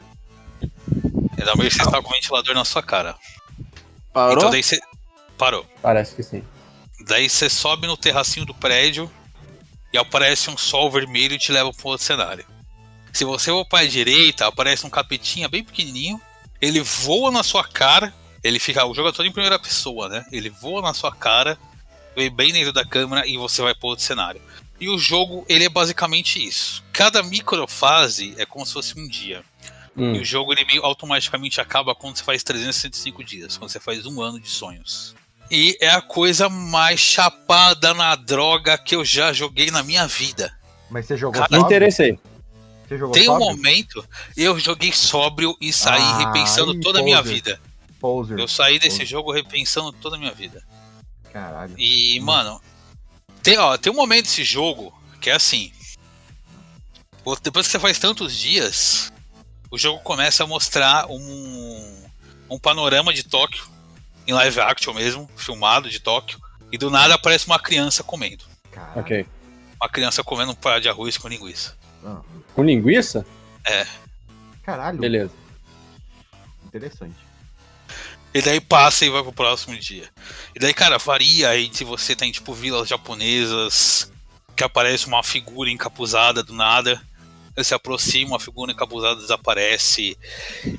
Edalmir, 1.37 1.73
você 1.73 1.83
está 1.83 2.01
com 2.01 2.09
o 2.09 2.13
ventilador 2.13 2.55
na 2.55 2.65
sua 2.65 2.83
cara. 2.83 3.17
Parou? 4.13 4.37
Então 4.37 4.51
daí 4.51 4.63
você. 4.63 4.79
Parou. 5.37 5.67
Parece 5.81 6.15
que 6.15 6.23
sim. 6.23 6.45
Daí 7.07 7.29
você 7.29 7.51
sobe 7.51 7.87
no 7.89 7.97
terracinho 7.97 8.47
do 8.47 8.55
prédio 8.55 9.11
e 9.93 9.99
aparece 9.99 10.51
um 10.51 10.57
sol 10.57 10.89
vermelho 10.91 11.35
e 11.35 11.39
te 11.39 11.51
leva 11.51 11.73
para 11.73 11.89
outro 11.89 12.07
cenário. 12.07 12.45
Se 13.13 13.25
você 13.25 13.51
for 13.51 13.65
para 13.67 13.85
a 13.85 13.89
direita, 13.89 14.47
aparece 14.47 14.87
um 14.87 14.91
capetinha 14.91 15.49
bem 15.49 15.63
pequenininho. 15.63 16.21
Ele 16.61 16.81
voa 16.81 17.31
na 17.31 17.43
sua 17.43 17.65
cara. 17.65 18.13
Ele 18.43 18.59
fica. 18.59 18.85
O 18.87 18.95
jogo 18.95 19.09
é 19.09 19.13
todo 19.13 19.27
em 19.27 19.33
primeira 19.33 19.59
pessoa, 19.59 20.09
né? 20.09 20.25
Ele 20.33 20.49
voa 20.49 20.81
na 20.81 20.95
sua 20.95 21.15
cara, 21.15 21.59
vem 22.17 22.31
bem 22.31 22.53
dentro 22.53 22.73
da 22.73 22.85
câmera 22.85 23.27
e 23.27 23.37
você 23.37 23.63
vai 23.63 23.75
para 23.75 23.89
outro 23.89 24.05
cenário. 24.05 24.41
E 24.81 24.89
o 24.89 24.99
jogo, 24.99 25.45
ele 25.49 25.65
é 25.65 25.69
basicamente 25.69 26.45
isso. 26.45 26.83
Cada 26.93 27.23
microfase 27.23 28.35
é 28.39 28.45
como 28.47 28.67
se 28.67 28.73
fosse 28.73 28.99
um 28.99 29.07
dia. 29.07 29.45
Hum. 29.97 30.15
E 30.15 30.21
o 30.21 30.25
jogo 30.25 30.53
ele 30.53 30.65
meio 30.65 30.85
automaticamente 30.85 31.61
acaba 31.61 31.95
quando 31.95 32.17
você 32.17 32.25
faz 32.25 32.43
365 32.43 33.23
dias, 33.23 33.57
quando 33.57 33.71
você 33.71 33.79
faz 33.79 34.07
um 34.07 34.21
ano 34.21 34.41
de 34.41 34.49
sonhos. 34.49 35.15
E 35.51 35.77
é 35.81 35.91
a 35.91 36.01
coisa 36.01 36.49
mais 36.49 36.99
chapada 36.99 37.93
na 37.93 38.17
droga 38.17 38.79
que 38.79 38.97
eu 38.97 39.05
já 39.05 39.33
joguei 39.33 39.71
na 39.71 39.83
minha 39.83 40.07
vida. 40.07 40.53
Mas 40.91 41.07
você 41.07 41.17
jogou 41.17 41.41
Cara, 41.43 41.57
Me 41.57 41.63
interessei. 41.63 42.19
Você 42.93 42.99
jogou 42.99 43.13
Tem 43.15 43.23
um 43.23 43.39
sóbrio? 43.39 43.49
momento, 43.57 44.09
eu 44.37 44.59
joguei 44.59 44.93
sóbrio 44.93 45.57
e 45.61 45.73
saí 45.73 46.03
Ah, 46.03 46.19
repensando 46.19 46.79
toda 46.81 47.01
a 47.01 47.03
minha 47.03 47.23
vida. 47.23 47.61
Poser. 47.99 48.39
Eu 48.39 48.47
saí 48.49 48.79
desse 48.79 48.97
Poser. 48.99 49.07
jogo 49.07 49.33
repensando 49.33 49.93
toda 49.93 50.17
a 50.17 50.19
minha 50.19 50.33
vida. 50.33 50.63
Caralho. 51.33 51.75
E, 51.79 52.21
mano, 52.21 52.61
tem, 53.43 53.57
ó, 53.59 53.77
tem 53.79 53.93
um 53.93 53.97
momento 53.97 54.25
desse 54.25 54.45
jogo 54.45 54.93
que 55.21 55.31
é 55.31 55.35
assim. 55.35 55.73
o- 57.25 57.37
Depois 57.37 57.67
que 57.67 57.73
você 57.73 57.79
faz 57.79 57.99
tantos 57.99 58.37
dias, 58.37 59.13
o 59.71 59.79
jogo 59.79 60.01
começa 60.01 60.45
a 60.45 60.47
mostrar 60.47 61.07
um, 61.09 62.05
um 62.51 62.59
panorama 62.59 63.13
de 63.15 63.23
Tóquio, 63.23 63.65
em 64.27 64.33
live 64.33 64.61
action 64.61 64.93
mesmo, 64.93 65.31
filmado 65.37 65.89
de 65.89 66.01
Tóquio, 66.01 66.39
e 66.71 66.77
do 66.79 66.91
nada 66.91 67.15
aparece 67.15 67.47
uma 67.47 67.59
criança 67.59 68.03
comendo. 68.03 68.45
Caralho. 68.71 69.01
Ok. 69.01 69.27
Uma 69.81 69.89
criança 69.89 70.23
comendo 70.25 70.53
um 70.53 70.55
prato 70.55 70.83
de 70.83 70.89
arroz 70.89 71.17
com 71.17 71.29
linguiça. 71.29 71.77
Ah, 72.05 72.21
Com 72.55 72.65
linguiça? 72.65 73.25
caralho. 74.63 74.99
Beleza. 74.99 75.33
Interessante. 76.67 77.15
E 78.35 78.41
daí 78.41 78.61
passa 78.61 79.05
e 79.05 79.11
vai 79.11 79.23
pro 79.23 79.33
próximo 79.33 79.77
dia. 79.77 80.09
E 80.55 80.59
daí, 80.59 80.73
cara, 80.73 80.99
varia 80.99 81.51
aí 81.51 81.71
se 81.73 81.85
você 81.85 82.17
tem, 82.17 82.33
tipo, 82.33 82.55
vilas 82.55 82.89
japonesas 82.89 84.11
que 84.57 84.65
aparece 84.65 85.07
uma 85.07 85.23
figura 85.23 85.71
encapuzada 85.71 86.43
do 86.43 86.55
nada. 86.55 87.01
Aí 87.55 87.63
se 87.63 87.75
aproxima, 87.75 88.31
uma 88.31 88.41
figura 88.41 88.73
encapuzada 88.73 89.21
desaparece. 89.21 90.17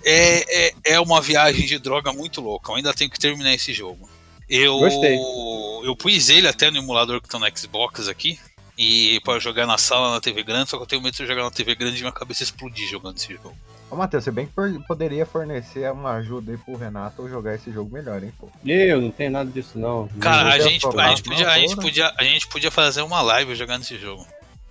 É, 0.04 0.68
é, 0.68 0.74
é 0.94 1.00
uma 1.00 1.22
viagem 1.22 1.68
de 1.68 1.78
droga 1.78 2.12
muito 2.12 2.42
louca. 2.42 2.72
Eu 2.72 2.78
ainda 2.78 2.94
tenho 2.94 3.12
que 3.12 3.20
terminar 3.20 3.54
esse 3.54 3.72
jogo. 3.72 4.10
Eu, 4.50 4.80
Gostei. 4.80 5.16
eu 5.16 5.96
pus 5.96 6.30
ele 6.30 6.48
até 6.48 6.72
no 6.72 6.78
emulador 6.78 7.22
que 7.22 7.30
tá 7.30 7.38
no 7.38 7.58
Xbox 7.58 8.08
aqui. 8.08 8.40
E 8.78 9.20
para 9.24 9.40
jogar 9.40 9.68
na 9.68 9.78
sala 9.78 10.12
na 10.14 10.20
TV 10.22 10.44
grande, 10.44 10.70
só 10.70 10.78
que 10.78 10.84
eu 10.84 10.88
tenho 10.88 11.02
medo 11.02 11.16
de 11.16 11.26
jogar 11.26 11.44
na 11.44 11.52
TV 11.52 11.76
grande 11.76 11.98
e 11.98 12.02
minha 12.02 12.12
cabeça 12.12 12.42
explodir 12.44 12.90
jogando 12.90 13.18
esse 13.18 13.32
jogo. 13.34 13.56
Ô, 13.92 13.96
Matheus, 13.96 14.24
você 14.24 14.32
bem 14.32 14.48
que 14.48 14.80
poderia 14.88 15.24
fornecer 15.26 15.92
uma 15.92 16.14
ajuda 16.14 16.52
aí 16.52 16.58
pro 16.58 16.76
Renato 16.76 17.22
ou 17.22 17.30
jogar 17.30 17.54
esse 17.54 17.72
jogo 17.72 17.94
melhor, 17.94 18.24
hein, 18.24 18.34
pô. 18.40 18.50
Eu 18.66 19.00
não 19.00 19.12
tenho 19.12 19.30
nada 19.30 19.52
disso, 19.52 19.78
não. 19.78 20.08
Cara, 20.20 20.54
a 20.54 20.58
gente, 20.60 20.84
a, 20.88 21.10
gente 21.10 21.22
podia, 21.24 21.48
a, 21.50 21.60
gente 21.60 21.76
podia, 21.76 22.14
a 22.18 22.24
gente 22.24 22.48
podia 22.48 22.72
fazer 22.72 23.04
uma 23.04 23.22
live 23.22 23.54
jogando 23.54 23.84
esse 23.84 24.00
jogo. 24.00 24.26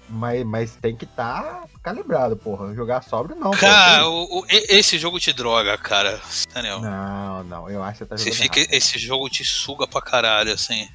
Mas, 0.08 0.44
mas 0.44 0.76
tem 0.76 0.96
que 0.96 1.04
estar 1.04 1.64
calibrado, 1.82 2.36
porra. 2.36 2.74
Jogar 2.74 3.02
sóbrio 3.02 3.36
não, 3.36 3.52
Cara, 3.52 4.08
o- 4.08 4.40
o- 4.40 4.46
esse 4.48 4.98
jogo 4.98 5.20
te 5.20 5.32
droga, 5.32 5.78
cara. 5.78 6.20
Sério. 6.28 6.80
Não, 6.80 7.44
não, 7.44 7.70
eu 7.70 7.82
acho 7.82 7.92
que 7.92 7.98
você 7.98 8.06
tá 8.06 8.16
Você 8.18 8.24
jogando 8.32 8.42
fica, 8.42 8.58
errado. 8.60 8.74
esse 8.74 8.98
jogo 8.98 9.30
te 9.30 9.44
suga 9.44 9.86
pra 9.86 10.02
caralho, 10.02 10.52
assim. 10.52 10.86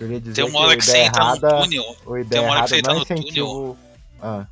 Queria 0.00 0.20
dizer 0.20 0.34
Tem 0.34 0.44
uma 0.44 0.50
que 0.52 0.56
hora 0.66 0.74
o 0.74 0.78
que 0.78 0.84
você 0.84 0.98
entra 0.98 1.22
no 1.22 1.28
errada, 1.30 1.48
túnel 1.62 1.96
o 2.06 2.16
ideia 2.18 2.30
tem 2.30 2.40
uma 2.40 2.50
hora 2.52 2.62
que 2.64 2.68
você 2.70 2.78
entra 2.78 2.94
no 2.94 3.04
túnel. 3.04 3.20
incentivo... 3.22 3.76
Ah, 4.22 4.46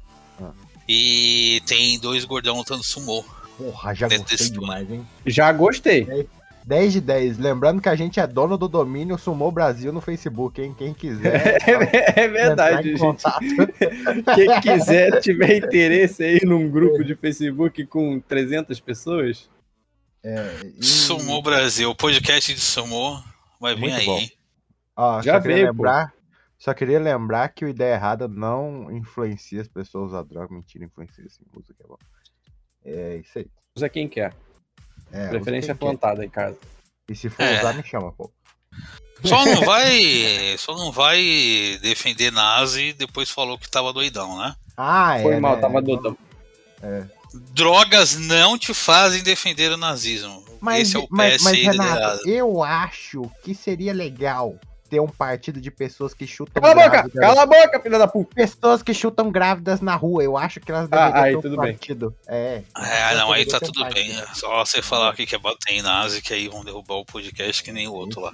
e 0.89 1.61
tem 1.67 1.99
dois 1.99 2.25
gordão 2.25 2.57
lutando 2.57 2.83
sumô. 2.83 3.25
porra, 3.59 3.95
já 3.95 4.09
gostei 4.09 4.25
desse 4.37 4.53
túnel. 4.53 4.61
demais, 4.61 4.91
hein. 4.91 5.07
Já 5.27 5.53
gostei. 5.53 6.29
10 6.65 6.93
de 6.93 7.01
10. 7.01 7.39
Lembrando 7.39 7.81
que 7.81 7.89
a 7.89 7.97
gente 7.97 8.21
é 8.21 8.27
dono 8.27 8.59
do 8.59 8.69
domínio 8.69 9.17
Sumou 9.19 9.51
Brasil 9.51 9.91
no 9.91 10.03
Facebook, 10.03 10.61
hein? 10.61 10.75
Quem 10.77 10.93
quiser. 10.93 11.57
É 12.15 12.29
verdade, 12.29 12.91
entrar 12.91 13.09
em 13.09 13.19
gente. 13.19 14.25
Quem 14.35 14.61
quiser, 14.61 15.21
tiver 15.23 15.57
interesse 15.57 16.23
aí 16.23 16.41
num 16.45 16.71
grupo 16.71 17.03
de 17.03 17.15
Facebook 17.15 17.87
com 17.87 18.21
300 18.21 18.79
pessoas, 18.81 19.49
É, 20.23 20.57
e- 20.79 20.85
Sumô 20.85 21.41
Brasil, 21.41 21.95
podcast 21.95 22.53
de 22.55 22.61
Sumô 22.61 23.19
vai 23.59 23.75
vir 23.75 23.93
aí, 23.93 24.05
bom. 24.07 24.19
hein? 24.19 24.33
Ó, 25.01 25.23
Já 25.23 25.35
só 25.35 25.41
queria 25.41 25.57
veio, 25.57 25.67
pô. 25.69 25.73
lembrar, 25.85 26.13
Só 26.59 26.75
queria 26.75 26.99
lembrar 26.99 27.49
que 27.51 27.65
o 27.65 27.69
Ideia 27.69 27.95
Errada 27.95 28.27
não 28.27 28.91
influencia 28.91 29.61
as 29.63 29.69
pessoas 29.69 30.13
a 30.13 30.19
usar 30.19 30.23
droga. 30.25 30.53
Mentira, 30.53 30.85
influencia 30.85 31.25
sim, 31.29 31.45
usa 31.55 31.73
que 31.73 31.83
é 31.83 31.87
bom. 31.87 31.97
É 32.85 33.17
isso 33.25 33.39
aí. 33.39 33.47
usa 33.77 33.89
quem 33.89 34.09
quer. 34.09 34.35
É, 35.13 35.29
Preferência 35.29 35.73
quem 35.75 35.79
quer. 35.89 35.97
plantada 35.99 36.25
em 36.25 36.29
casa. 36.29 36.59
E 37.09 37.15
se 37.15 37.31
for 37.31 37.43
É. 37.45 37.61
usar, 37.61 37.75
me 37.75 37.85
chama, 37.85 38.11
pô. 38.13 38.29
Só 39.25 39.45
não 39.45 39.61
vai. 39.65 40.57
Só 40.59 40.77
não 40.77 40.91
vai 40.91 41.79
defender 41.81 42.33
nazi 42.33 42.89
e 42.89 42.93
depois 42.93 43.31
falou 43.31 43.57
que 43.57 43.71
tava 43.71 43.93
doidão, 43.93 44.37
né? 44.39 44.55
Ah, 44.77 45.17
é. 45.19 45.23
Foi 45.23 45.39
mal, 45.39 45.55
né? 45.57 45.61
tava 45.63 45.81
dodão. 45.81 46.17
Drogas 47.53 48.17
não 48.17 48.59
te 48.59 48.73
fazem 48.75 49.23
defender 49.23 49.71
o 49.73 49.77
nazismo. 49.77 50.45
Mas, 50.61 50.89
Esse 50.89 50.97
é 50.97 51.01
o 51.01 51.07
mas, 51.11 51.37
PSI 51.37 51.45
mas 51.45 51.77
Renato, 51.77 52.29
eu 52.29 52.65
acho 52.65 53.31
que 53.45 53.55
seria 53.55 53.93
legal 53.93 54.59
ter 54.89 55.01
um 55.01 55.07
partido 55.09 55.61
de 55.61 55.71
pessoas 55.71 56.15
que 56.15 56.27
chutam 56.27 56.63
Cala 56.63 56.85
a 56.85 56.89
boca! 56.89 57.11
Cala 57.11 57.43
a 57.43 57.47
boca, 57.47 57.81
filha 57.81 57.99
da 57.99 58.09
puta! 58.09 58.35
Pessoas 58.35 58.83
que 58.83 58.95
chutam 58.95 59.31
grávidas 59.31 59.81
na 59.81 59.95
rua. 59.95 60.23
Eu 60.25 60.37
acho 60.37 60.61
que 60.61 60.71
elas 60.71 60.89
Ah, 60.91 61.07
deveriam 61.11 61.25
aí 61.25 61.31
ter 61.33 61.37
um 61.37 61.43
tudo 61.43 61.57
bem. 61.61 61.73
partido. 61.73 62.15
É. 62.27 62.63
É, 62.77 63.15
não, 63.17 63.33
aí 63.33 63.45
tá 63.47 63.61
tudo 63.61 63.85
bem. 63.85 63.93
partido. 64.13 64.21
É 64.21 64.35
só 64.35 64.65
você 64.65 64.81
falar 64.83 65.15
que 65.15 65.27
quer 65.27 65.39
bater 65.39 65.75
em 65.75 65.83
nazi, 65.83 66.23
que 66.23 66.33
aí 66.33 66.49
vão 66.49 66.65
derrubar 66.65 66.97
o 66.97 67.05
podcast 67.05 67.63
que 67.63 67.73
nem 67.73 67.87
o 67.89 67.93
outro 67.93 68.21
lá. 68.21 68.33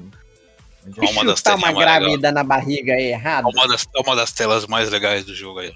É 0.87 1.01
uma 1.11 1.25
das 1.25 1.39
Chutar 1.39 1.55
telinhas 1.55 1.73
uma 1.73 1.81
grávida 1.81 2.31
na 2.33 2.45
barriga 2.45 2.93
é 2.93 3.11
errado? 3.11 3.49
É 3.49 3.59
uma 3.59 3.67
das, 3.69 3.87
é 3.97 4.01
uma 4.01 4.15
das 4.15 4.33
telas 4.33 4.67
mais 4.67 4.91
legais 4.91 5.25
do 5.25 5.35
jogo 5.35 5.61
aí. 5.61 5.73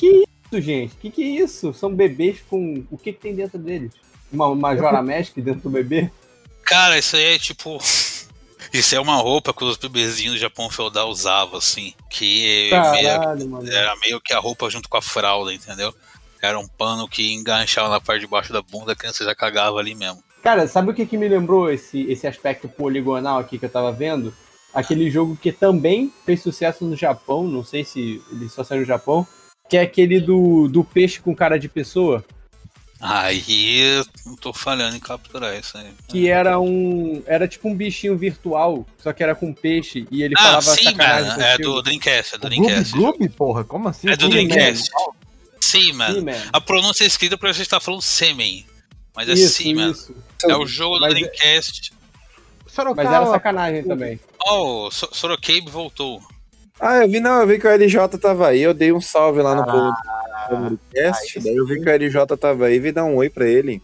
isso, 0.00 0.60
gente? 0.62 0.94
Que 0.96 1.10
que 1.10 1.22
é 1.22 1.26
isso? 1.44 1.74
São 1.74 1.94
bebês 1.94 2.38
com. 2.48 2.84
O 2.90 2.96
que, 2.96 3.12
que 3.12 3.20
tem 3.20 3.34
dentro 3.34 3.58
deles? 3.58 3.92
Uma, 4.32 4.46
uma 4.46 4.74
Joramesk 4.76 5.36
dentro 5.36 5.60
do 5.62 5.70
bebê? 5.70 6.10
Cara, 6.64 6.98
isso 6.98 7.16
aí 7.16 7.34
é 7.34 7.38
tipo. 7.38 7.78
Isso 8.74 8.94
é 8.96 9.00
uma 9.00 9.14
roupa 9.16 9.54
que 9.54 9.62
os 9.62 9.76
bebezinhos 9.76 10.34
do 10.34 10.40
Japão 10.40 10.68
feudal 10.68 11.08
usavam, 11.08 11.58
assim. 11.58 11.94
Que 12.10 12.70
meio- 12.72 13.06
Caralho, 13.06 13.48
mano. 13.48 13.70
era 13.72 13.94
meio 14.00 14.20
que 14.20 14.34
a 14.34 14.38
roupa 14.40 14.68
junto 14.68 14.88
com 14.88 14.96
a 14.96 15.02
fralda, 15.02 15.54
entendeu? 15.54 15.94
Era 16.42 16.58
um 16.58 16.66
pano 16.66 17.08
que 17.08 17.32
enganchava 17.32 17.88
na 17.88 18.00
parte 18.00 18.22
de 18.22 18.26
baixo 18.26 18.52
da 18.52 18.60
bunda, 18.60 18.92
a 18.92 18.96
criança 18.96 19.24
já 19.24 19.32
cagava 19.34 19.78
ali 19.78 19.94
mesmo. 19.94 20.22
Cara, 20.42 20.66
sabe 20.66 20.90
o 20.90 20.94
que, 20.94 21.06
que 21.06 21.16
me 21.16 21.28
lembrou 21.28 21.70
esse, 21.70 22.02
esse 22.10 22.26
aspecto 22.26 22.68
poligonal 22.68 23.38
aqui 23.38 23.58
que 23.58 23.64
eu 23.64 23.70
tava 23.70 23.92
vendo? 23.92 24.34
Aquele 24.74 25.08
jogo 25.08 25.38
que 25.40 25.52
também 25.52 26.12
fez 26.26 26.42
sucesso 26.42 26.84
no 26.84 26.96
Japão, 26.96 27.44
não 27.44 27.62
sei 27.64 27.84
se 27.84 28.20
ele 28.30 28.48
só 28.48 28.64
saiu 28.64 28.80
no 28.80 28.86
Japão, 28.86 29.24
que 29.70 29.76
é 29.76 29.82
aquele 29.82 30.20
do, 30.20 30.66
do 30.68 30.82
peixe 30.82 31.20
com 31.20 31.32
cara 31.34 31.56
de 31.58 31.68
pessoa, 31.68 32.22
Aí 33.06 33.80
eu 33.98 34.06
não 34.24 34.34
tô 34.34 34.52
falhando 34.52 34.96
em 34.96 35.00
capturar 35.00 35.54
isso 35.58 35.76
aí. 35.76 35.92
que 36.08 36.28
era 36.28 36.58
um. 36.58 37.22
Era 37.26 37.46
tipo 37.46 37.68
um 37.68 37.74
bichinho 37.74 38.16
virtual, 38.16 38.86
só 38.98 39.12
que 39.12 39.22
era 39.22 39.34
com 39.34 39.52
peixe, 39.52 40.06
e 40.10 40.22
ele 40.22 40.34
Ah, 40.38 40.42
falava 40.42 40.62
sim, 40.62 40.84
sacanagem 40.84 41.30
mano. 41.32 41.42
É 41.42 41.58
do 41.58 41.82
Dreamcast, 41.82 42.34
é 42.34 42.38
do 42.38 42.46
O 42.46 42.50
Gloob 42.50 42.62
Dreamcast. 42.66 42.92
Gloob, 42.96 43.28
porra? 43.30 43.64
Como 43.64 43.88
assim? 43.88 44.08
É 44.08 44.16
do 44.16 44.28
Gloob 44.30 44.48
Dreamcast. 44.48 44.90
Sim, 45.60 45.92
mano. 45.92 46.20
Sim. 46.20 46.48
A 46.52 46.60
pronúncia 46.60 47.04
é 47.04 47.06
escrita 47.06 47.36
pra 47.36 47.52
gente 47.52 47.62
estar 47.62 47.80
falando 47.80 48.00
sêmen. 48.02 48.64
Mas 49.14 49.28
é 49.28 49.32
Isso, 49.34 49.62
sim, 49.62 49.74
mano. 49.74 49.92
isso. 49.92 50.14
É 50.48 50.56
o 50.56 50.66
jogo 50.66 50.96
do 50.96 51.02
Mas- 51.02 51.14
Dreamcast. 51.14 51.92
Sorocaba. 52.66 53.08
Mas 53.08 53.14
era 53.22 53.26
sacanagem 53.30 53.84
também. 53.84 54.18
Oh, 54.46 54.88
so 54.90 55.08
Sorocabe 55.12 55.70
voltou. 55.70 56.20
Ah, 56.80 56.96
eu 57.02 57.08
vi, 57.08 57.20
não, 57.20 57.40
eu 57.40 57.46
vi 57.46 57.58
que 57.60 57.66
o 57.66 57.70
LJ 57.70 58.18
tava 58.18 58.48
aí, 58.48 58.60
eu 58.60 58.74
dei 58.74 58.92
um 58.92 59.00
salve 59.00 59.40
lá 59.40 59.54
no 59.54 59.64
povo 59.64 59.92
cast, 60.92 61.40
daí 61.40 61.56
eu 61.56 61.66
vi 61.66 61.80
que 61.80 61.88
o 61.88 61.92
LJ 61.92 62.36
tava 62.36 62.66
aí 62.66 62.78
vi 62.78 62.92
dar 62.92 63.04
um 63.04 63.16
oi 63.16 63.28
pra 63.30 63.46
ele. 63.46 63.82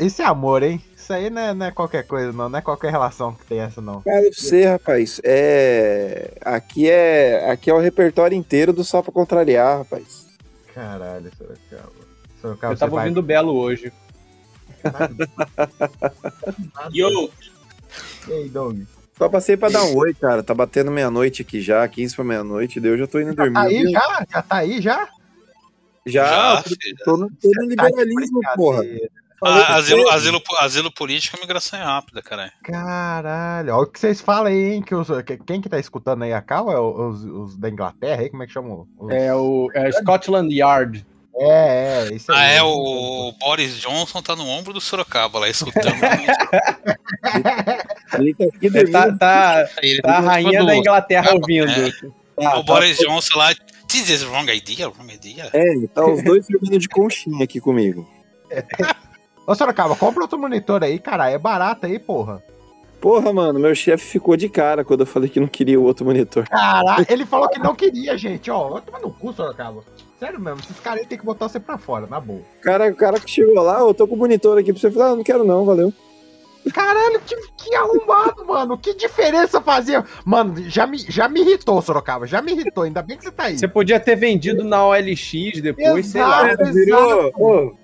Isso 0.00 0.22
é 0.22 0.24
amor, 0.24 0.62
hein? 0.62 0.82
Isso 0.96 1.12
aí 1.12 1.30
não 1.30 1.40
é, 1.40 1.54
não 1.54 1.66
é 1.66 1.70
qualquer 1.70 2.06
coisa, 2.06 2.32
não. 2.32 2.48
Não 2.48 2.58
é 2.58 2.62
qualquer 2.62 2.90
relação 2.90 3.32
que 3.34 3.44
tem 3.46 3.60
essa, 3.60 3.80
não. 3.80 4.02
Cara, 4.02 4.24
eu 4.26 4.32
sei, 4.32 4.64
rapaz, 4.64 5.20
é... 5.24 6.32
Aqui 6.44 6.90
é 6.90 7.50
aqui 7.50 7.70
é 7.70 7.74
o 7.74 7.78
repertório 7.78 8.36
inteiro 8.36 8.72
do 8.72 8.84
Só 8.84 9.00
Pra 9.00 9.12
Contrariar, 9.12 9.78
rapaz. 9.78 10.26
Caralho, 10.74 11.30
Sorocaba. 11.38 11.92
Sorocaba, 12.42 12.74
Eu 12.74 12.78
tava 12.78 12.90
você 12.90 12.94
vai- 12.96 13.04
ouvindo 13.04 13.18
o 13.18 13.22
Belo 13.22 13.54
hoje. 13.56 13.92
Yo, 16.94 17.30
E 18.28 18.32
aí, 18.32 18.48
Doug? 18.48 18.80
Só 19.16 19.28
passei 19.28 19.56
pra 19.56 19.68
dar 19.68 19.82
um 19.84 19.96
oi, 19.96 20.14
cara, 20.14 20.42
tá 20.44 20.54
batendo 20.54 20.90
meia-noite 20.92 21.42
aqui 21.42 21.60
já, 21.60 21.86
15 21.88 22.14
pra 22.14 22.24
meia-noite, 22.24 22.78
daí 22.78 22.92
eu 22.92 22.98
já 22.98 23.06
tô 23.06 23.18
indo 23.18 23.34
Tá 23.34 23.42
dormir. 23.44 23.58
aí 23.58 23.82
viu? 23.82 23.90
já? 23.90 24.26
Já 24.30 24.42
tá 24.42 24.56
aí 24.56 24.80
já? 24.80 25.08
Já, 26.08 26.56
Já, 26.56 26.64
tô, 27.04 27.16
no, 27.16 27.28
tô 27.30 27.48
no 27.50 27.58
Tá 27.58 27.62
de 27.62 27.68
liberalismo, 27.68 28.40
porra. 28.56 28.78
brincadeira. 28.78 29.10
Falei 29.40 29.62
Ah, 29.62 29.76
asilo, 29.76 30.08
asilo, 30.08 30.42
asilo 30.58 30.92
político 30.92 31.36
é 31.36 31.40
migração 31.40 31.78
rápida, 31.78 32.20
caralho. 32.20 32.50
Caralho, 32.64 33.72
olha 33.72 33.82
o 33.84 33.86
que 33.86 34.00
vocês 34.00 34.20
falam 34.20 34.46
aí, 34.46 34.72
hein? 34.74 34.82
Que 34.82 34.92
os, 34.96 35.06
que- 35.24 35.36
quem 35.38 35.60
que 35.60 35.68
tá 35.68 35.78
escutando 35.78 36.24
aí 36.24 36.32
a 36.32 36.42
Cal 36.42 36.72
é 36.72 36.80
os, 36.80 37.22
os 37.22 37.56
da 37.56 37.70
Inglaterra 37.70 38.22
aí? 38.22 38.30
Como 38.30 38.42
é 38.42 38.46
que 38.48 38.52
chama? 38.52 38.84
Os- 38.98 39.12
É 39.12 39.32
o 39.32 39.70
é 39.74 39.92
Scotland 39.92 40.52
Yard. 40.52 41.06
é, 41.36 42.08
é, 42.10 42.14
isso 42.14 42.32
aí. 42.32 42.38
Ah, 42.38 42.44
é, 42.54 42.62
o 42.64 43.32
Boris 43.38 43.78
Johnson 43.80 44.20
tá 44.22 44.34
no 44.34 44.44
ombro 44.44 44.72
do 44.72 44.80
Sorocaba 44.80 45.38
lá 45.38 45.48
escutando. 45.48 45.94
Ele 48.18 48.34
tá 48.34 48.44
Ele 48.60 48.90
tá, 48.90 49.16
tá, 49.16 49.68
Ele 49.82 50.02
tá 50.02 50.16
a 50.16 50.20
rainha 50.20 50.64
da 50.64 50.76
Inglaterra 50.76 51.30
Ah, 51.30 51.34
ouvindo. 51.34 51.70
é. 51.70 51.90
Tá, 52.42 52.54
o 52.54 52.56
tá, 52.56 52.62
Boris 52.62 52.98
Johnson 52.98 53.38
lá. 53.38 53.54
This 53.88 54.10
is 54.10 54.24
wrong 54.24 54.48
idea, 54.50 54.88
wrong 54.88 55.12
idea. 55.12 55.50
é, 55.52 55.86
tá 55.94 56.04
os 56.06 56.22
dois 56.22 56.46
dormindo 56.46 56.78
de 56.78 56.88
conchinha 56.88 57.44
aqui 57.44 57.60
comigo. 57.60 58.08
Ô, 59.46 59.54
Sorocaba, 59.54 59.96
compra 59.96 60.22
outro 60.22 60.38
monitor 60.38 60.84
aí, 60.84 60.98
cara. 60.98 61.30
É 61.30 61.38
barato 61.38 61.86
aí, 61.86 61.98
porra. 61.98 62.42
Porra, 63.00 63.32
mano, 63.32 63.58
meu 63.58 63.74
chefe 63.74 64.04
ficou 64.04 64.36
de 64.36 64.48
cara 64.48 64.84
quando 64.84 65.00
eu 65.00 65.06
falei 65.06 65.28
que 65.28 65.38
não 65.40 65.46
queria 65.46 65.80
o 65.80 65.84
outro 65.84 66.04
monitor. 66.04 66.46
Caralho, 66.48 67.06
ele 67.08 67.24
falou 67.24 67.48
que 67.48 67.58
não 67.58 67.74
queria, 67.74 68.18
gente. 68.18 68.50
Ó, 68.50 68.68
vai 68.70 68.82
tomar 68.82 69.00
no 69.00 69.10
cu, 69.10 69.32
Sorocaba. 69.32 69.82
Sério 70.18 70.40
mesmo, 70.40 70.58
esses 70.60 70.80
caras 70.80 71.00
aí 71.02 71.06
tem 71.06 71.16
que 71.16 71.24
botar 71.24 71.48
você 71.48 71.60
pra 71.60 71.78
fora, 71.78 72.06
na 72.08 72.18
boa. 72.20 72.40
O 72.40 72.60
cara, 72.60 72.90
o 72.90 72.96
cara 72.96 73.20
que 73.20 73.30
chegou 73.30 73.62
lá, 73.62 73.78
eu 73.78 73.94
tô 73.94 74.06
com 74.06 74.16
o 74.16 74.18
monitor 74.18 74.58
aqui 74.58 74.72
pra 74.72 74.80
você 74.80 74.90
falar, 74.90 75.10
ah, 75.12 75.16
não 75.16 75.22
quero 75.22 75.44
não, 75.44 75.64
valeu. 75.64 75.94
Caralho, 76.72 77.20
que, 77.20 77.36
que 77.56 77.74
arrumado, 77.74 78.44
mano. 78.46 78.76
Que 78.78 78.94
diferença 78.94 79.60
fazia. 79.60 80.04
Mano, 80.24 80.54
já 80.68 80.86
me, 80.86 80.98
já 80.98 81.28
me 81.28 81.40
irritou, 81.40 81.80
Sorocaba. 81.82 82.26
Já 82.26 82.40
me 82.42 82.52
irritou. 82.52 82.84
Ainda 82.84 83.02
bem 83.02 83.16
que 83.16 83.24
você 83.24 83.30
tá 83.32 83.44
aí. 83.44 83.58
Você 83.58 83.68
podia 83.68 83.98
ter 84.00 84.16
vendido 84.16 84.64
na 84.64 84.84
OLX 84.86 85.60
depois, 85.62 86.06
sei 86.06 86.22
lá. 86.22 86.52
Exato. 86.52 86.72
Virou, 86.72 87.32
ô, 87.36 87.74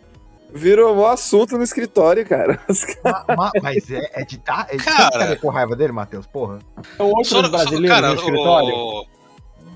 virou 0.52 0.96
um 0.96 1.06
assunto 1.06 1.56
no 1.56 1.64
escritório, 1.64 2.24
cara. 2.26 2.60
Ma- 3.04 3.24
ma- 3.36 3.52
mas 3.62 3.90
é, 3.90 4.10
é 4.14 4.24
de 4.24 4.38
tá. 4.38 4.66
É 4.70 4.76
de 4.76 4.84
Cara. 4.84 5.04
ficaria 5.12 5.36
com 5.36 5.48
raiva 5.48 5.74
dele, 5.74 5.92
Matheus, 5.92 6.26
porra. 6.26 6.58
São 6.96 7.06
outros 7.08 7.28
Soro- 7.28 7.50
brasileiros 7.50 7.88
cara, 7.90 8.08
no 8.08 8.14
escritório. 8.14 8.74
o, 8.74 9.06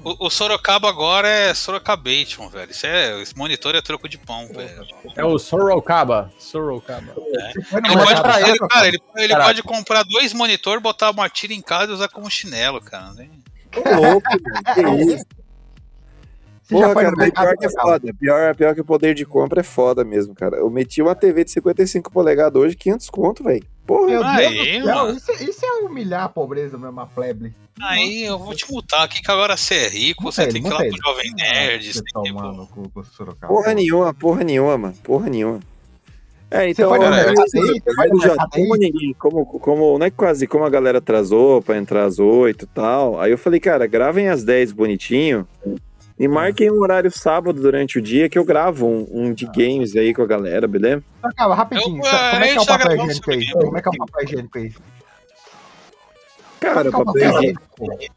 o, 0.04 0.26
o 0.26 0.30
Sorocaba 0.30 0.88
agora 0.88 1.28
é 1.28 1.54
Sorocabation, 1.54 2.48
velho. 2.48 2.70
Isso 2.70 2.86
é, 2.86 3.20
esse 3.22 3.36
monitor 3.36 3.74
é 3.74 3.82
troco 3.82 4.08
de 4.08 4.18
pão, 4.18 4.46
velho. 4.48 4.86
É 5.16 5.24
o 5.24 5.38
Sorocaba. 5.38 6.32
Sorocaba. 6.38 7.14
Foi 7.68 7.80
no 7.80 7.88
Ele 7.88 7.96
pode, 7.96 8.50
ele, 8.50 8.58
cara, 8.58 8.88
ele, 8.88 9.02
ele 9.16 9.36
pode 9.36 9.62
comprar 9.62 10.02
dois 10.04 10.32
monitor, 10.32 10.80
botar 10.80 11.10
uma 11.10 11.28
tira 11.28 11.52
em 11.52 11.62
casa 11.62 11.92
e 11.92 11.94
usar 11.94 12.08
como 12.08 12.30
chinelo, 12.30 12.80
cara. 12.80 13.12
né? 13.12 13.28
Ô, 13.76 14.00
louco, 14.00 14.28
que 14.74 15.14
isso? 15.14 15.24
Você 16.68 16.74
já 16.76 16.80
Porra, 16.82 16.92
foi 16.92 17.04
cara, 17.04 17.16
mercado, 17.16 17.44
pior 17.46 17.56
que 17.56 17.66
é 17.66 17.70
foda. 17.70 18.14
Pior, 18.20 18.54
pior 18.54 18.74
que 18.74 18.80
o 18.82 18.84
poder 18.84 19.14
de 19.14 19.24
compra 19.24 19.60
é 19.60 19.64
foda 19.64 20.04
mesmo, 20.04 20.34
cara. 20.34 20.56
Eu 20.58 20.68
meti 20.68 21.00
uma 21.00 21.14
TV 21.14 21.42
de 21.44 21.50
55 21.52 22.12
polegadas 22.12 22.60
hoje, 22.60 22.76
500 22.76 23.08
conto, 23.08 23.42
velho. 23.42 23.64
Porra, 23.86 24.06
Meu 24.06 24.22
Aí, 24.22 24.82
mano. 24.82 25.16
isso, 25.16 25.32
é- 25.32 25.44
isso 25.44 25.64
é 25.64 25.70
humilhar 25.86 26.24
a 26.24 26.28
pobreza 26.28 26.76
mesmo, 26.76 27.00
a 27.00 27.06
plebe. 27.06 27.54
Aí 27.80 28.22
eu 28.24 28.38
vou 28.38 28.54
te 28.54 28.70
multar 28.70 29.02
aqui 29.04 29.22
que 29.22 29.30
agora 29.30 29.56
você 29.56 29.74
é 29.76 29.88
rico, 29.88 30.22
você 30.24 30.42
ele, 30.42 30.52
tem 30.52 30.62
que 30.62 30.68
ir 30.68 30.72
lá 30.72 30.76
pro. 30.78 30.96
Jovem 31.06 31.32
Nerd, 31.36 31.92
Você 31.94 32.02
tem 32.02 32.22
que 32.22 32.28
ir 32.28 32.32
pro- 32.34 32.42
tomando 32.42 32.66
com, 32.66 32.82
com 32.90 33.00
o 33.00 33.04
Sorocaba. 33.04 33.50
porra 33.54 33.72
nenhuma, 33.72 34.12
porra 34.12 34.44
nenhuma, 34.44 34.76
mano. 34.76 34.94
Porra 35.02 35.30
nenhuma. 35.30 35.60
É, 36.50 36.68
então, 36.68 36.90
foi 36.90 36.98
cara, 36.98 37.16
já, 37.16 37.32
mercado 37.32 38.50
como 38.50 38.76
ninguém, 38.76 39.14
como, 39.18 39.46
como, 39.46 39.98
não 39.98 40.06
é 40.06 40.10
quase, 40.10 40.46
como 40.46 40.64
a 40.64 40.70
galera 40.70 40.98
atrasou 40.98 41.60
pra 41.62 41.76
entrar 41.78 42.04
às 42.04 42.18
8 42.18 42.64
e 42.64 42.68
tal, 42.68 43.18
aí 43.20 43.30
eu 43.30 43.38
falei, 43.38 43.60
cara, 43.60 43.86
gravem 43.86 44.28
às 44.28 44.42
10 44.44 44.72
bonitinho 44.72 45.46
e 46.18 46.26
marquem 46.26 46.70
um 46.70 46.80
horário 46.80 47.10
sábado 47.10 47.60
durante 47.60 47.98
o 47.98 48.02
dia 48.02 48.28
que 48.28 48.38
eu 48.38 48.44
gravo 48.44 48.86
um, 48.86 49.06
um 49.10 49.32
de 49.32 49.46
games 49.46 49.94
aí 49.96 50.12
com 50.12 50.22
a 50.22 50.26
galera, 50.26 50.66
beleza? 50.66 51.02
Sorocaba, 51.20 51.54
rapidinho. 51.54 51.98
Eu- 51.98 52.04
só- 52.04 52.30
como 52.30 52.44
é 52.44 52.48
a 52.48 52.52
que 52.52 52.58
é 52.58 52.60
o 52.60 52.66
tá 52.66 52.78
papel 52.78 52.96
higiênico 52.96 53.30
aí? 53.30 53.50
Como 53.52 53.78
é 53.78 53.82
que 53.82 53.88
é 53.88 53.90
o 53.92 53.96
papel 54.06 54.24
higiênico 54.24 54.58
aí? 54.58 54.72
Cara, 56.60 56.84
o 56.84 56.88
é 56.88 57.04
papel 57.04 57.22
é 57.22 57.28
higiênico? 57.38 57.62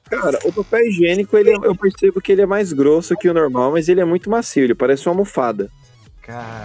cara, 0.09 0.39
o 0.45 0.53
papel 0.53 0.87
higiênico, 0.87 1.37
ele, 1.37 1.51
é- 1.51 1.55
eu 1.63 1.75
percebo 1.75 2.19
que 2.19 2.31
ele 2.31 2.41
é 2.41 2.45
mais 2.45 2.73
grosso 2.73 3.15
que 3.15 3.29
o 3.29 3.33
normal, 3.33 3.71
mas 3.71 3.87
ele 3.87 4.01
é 4.01 4.05
muito 4.05 4.29
macio, 4.29 4.63
ele 4.63 4.73
parece 4.75 5.05
uma 5.07 5.11
almofada. 5.13 5.69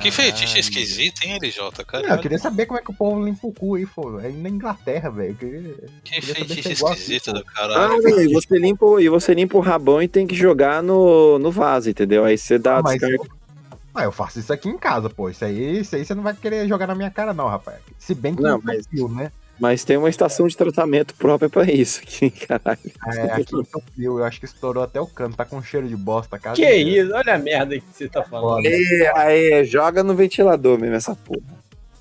Que 0.00 0.10
feitiço 0.10 0.54
Caralho. 0.54 0.60
esquisito, 0.60 1.22
hein, 1.24 1.36
LJ, 1.40 1.84
cara? 1.84 2.06
Não, 2.08 2.16
eu 2.16 2.20
queria 2.22 2.38
saber 2.38 2.66
como 2.66 2.78
é 2.78 2.82
que 2.82 2.90
o 2.90 2.94
povo 2.94 3.24
limpa 3.24 3.46
o 3.46 3.52
cu 3.52 3.74
aí, 3.76 3.86
pô. 3.86 4.20
É 4.20 4.28
na 4.28 4.48
Inglaterra, 4.48 5.10
velho. 5.10 5.34
Queria- 5.34 5.74
Que 6.04 6.20
feitiço 6.20 6.68
esquisito 6.86 7.32
do 7.32 7.40
Ah, 7.40 7.52
caralho. 7.54 8.02
não, 8.02 8.20
e 8.22 8.32
você 8.32 8.58
limpa, 8.58 8.84
o- 8.84 9.00
e 9.00 9.08
você 9.08 9.32
limpa 9.34 9.56
o 9.56 9.60
rabão 9.60 10.02
e 10.02 10.08
tem 10.08 10.26
que 10.26 10.34
jogar 10.34 10.82
no, 10.82 11.38
no 11.38 11.50
vaso, 11.50 11.88
entendeu? 11.90 12.24
Aí 12.24 12.36
você 12.36 12.58
dá 12.58 12.78
Ah, 12.78 12.82
mas 12.82 12.92
descarga. 13.00 13.16
eu, 13.16 13.26
ah, 13.94 14.04
eu 14.04 14.12
faço 14.12 14.38
isso 14.38 14.52
aqui 14.52 14.68
em 14.68 14.76
casa, 14.78 15.08
pô. 15.08 15.30
Isso 15.30 15.44
aí, 15.44 15.80
isso 15.80 15.96
aí 15.96 16.04
você 16.04 16.14
não 16.14 16.22
vai 16.22 16.34
querer 16.34 16.68
jogar 16.68 16.86
na 16.86 16.94
minha 16.94 17.10
cara, 17.10 17.32
não, 17.32 17.48
rapaz. 17.48 17.78
Se 17.98 18.14
bem 18.14 18.34
que 18.34 18.42
Não, 18.42 18.50
não, 18.52 18.60
mas- 18.62 18.86
mas... 18.92 19.10
né? 19.12 19.32
Mas 19.58 19.84
tem 19.84 19.96
uma 19.96 20.08
estação 20.10 20.46
de 20.46 20.56
tratamento 20.56 21.14
própria 21.14 21.48
pra 21.48 21.64
isso 21.64 22.00
aqui, 22.02 22.30
caralho. 22.46 22.78
É, 23.14 23.32
aqui 23.32 23.54
eu 23.98 24.22
acho 24.24 24.38
que 24.40 24.44
estourou 24.46 24.82
até 24.82 25.00
o 25.00 25.06
cano, 25.06 25.34
tá 25.34 25.44
com 25.44 25.62
cheiro 25.62 25.88
de 25.88 25.96
bosta 25.96 26.36
a 26.36 26.38
casa. 26.38 26.56
Que 26.56 26.62
inteira. 26.62 26.90
isso? 27.06 27.14
Olha 27.14 27.34
a 27.34 27.38
merda 27.38 27.78
que 27.78 27.84
você 27.92 28.08
tá 28.08 28.22
falando. 28.22 28.66
Aí, 28.66 29.10
aí, 29.14 29.64
joga 29.64 30.02
no 30.02 30.14
ventilador 30.14 30.78
mesmo 30.78 30.96
essa 30.96 31.14
porra. 31.14 31.56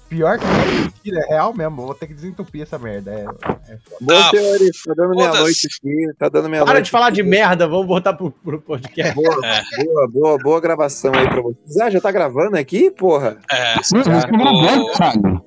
Pior 0.07 0.37
que 0.37 0.45
é 0.45 0.81
mentira, 0.81 1.19
é 1.25 1.29
real 1.29 1.51
mesmo. 1.53 1.77
Vou 1.85 1.95
ter 1.95 2.05
que 2.07 2.13
desentupir 2.13 2.61
essa 2.61 2.77
merda. 2.77 3.11
É, 3.11 3.25
é. 3.71 3.77
Boa 3.99 4.19
Ah, 4.27 4.29
senhora, 4.29 4.59
tá 4.85 4.93
dando 4.95 5.09
meia-noite 5.15 5.61
foda-se. 5.61 5.67
aqui, 5.81 6.13
tá 6.19 6.29
dando 6.29 6.49
meia-noite. 6.49 6.71
Para 6.73 6.79
de 6.81 6.91
falar 6.91 7.09
de 7.09 7.23
merda, 7.23 7.67
vamos 7.67 7.87
botar 7.87 8.13
pro, 8.13 8.29
pro 8.31 8.61
podcast. 8.61 9.15
Boa, 9.15 9.39
É. 9.43 9.83
boa, 9.83 10.07
boa, 10.07 10.37
boa 10.37 10.61
gravação 10.61 11.11
aí 11.15 11.27
pra 11.27 11.41
vocês. 11.41 11.77
Ah, 11.77 11.89
já 11.89 11.99
tá 11.99 12.11
gravando 12.11 12.55
aqui, 12.55 12.91
porra? 12.91 13.37
É, 13.51 13.75
Thiago. 13.81 15.44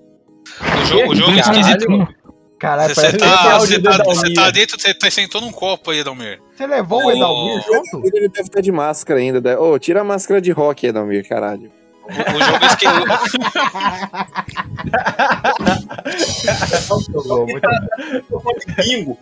O 0.60 0.84
jogo, 0.86 1.12
o 1.12 1.14
jogo 1.14 1.32
é 1.32 1.40
esquisito. 1.40 1.86
Caralho. 1.86 2.18
Caralho, 2.58 2.94
Você 2.94 3.16
tá, 3.16 3.52
áudio 3.54 3.68
você 3.68 3.80
tá, 3.82 4.02
você 4.04 4.32
tá 4.34 4.50
dentro, 4.50 4.80
você 4.80 4.92
tá 4.92 5.08
sentou 5.10 5.40
num 5.40 5.52
copo 5.52 5.92
aí, 5.92 6.00
Edalmir. 6.00 6.40
você 6.56 6.66
levou 6.66 7.04
o 7.04 7.10
Edalmir 7.12 7.62
junto? 7.64 8.04
Ele 8.04 8.28
deve 8.28 8.48
estar 8.48 8.60
de 8.60 8.72
máscara 8.72 9.20
ainda. 9.20 9.40
né? 9.40 9.56
Ô, 9.56 9.78
tira 9.78 10.00
a 10.00 10.04
máscara 10.04 10.40
de 10.40 10.50
rock, 10.50 10.84
Edalmir, 10.88 11.28
caralho. 11.28 11.70
O, 12.02 12.08
o 12.10 12.42
jogo 12.42 12.64
é 12.64 12.66
esquisito. 12.66 13.06
Bingo. 18.76 19.18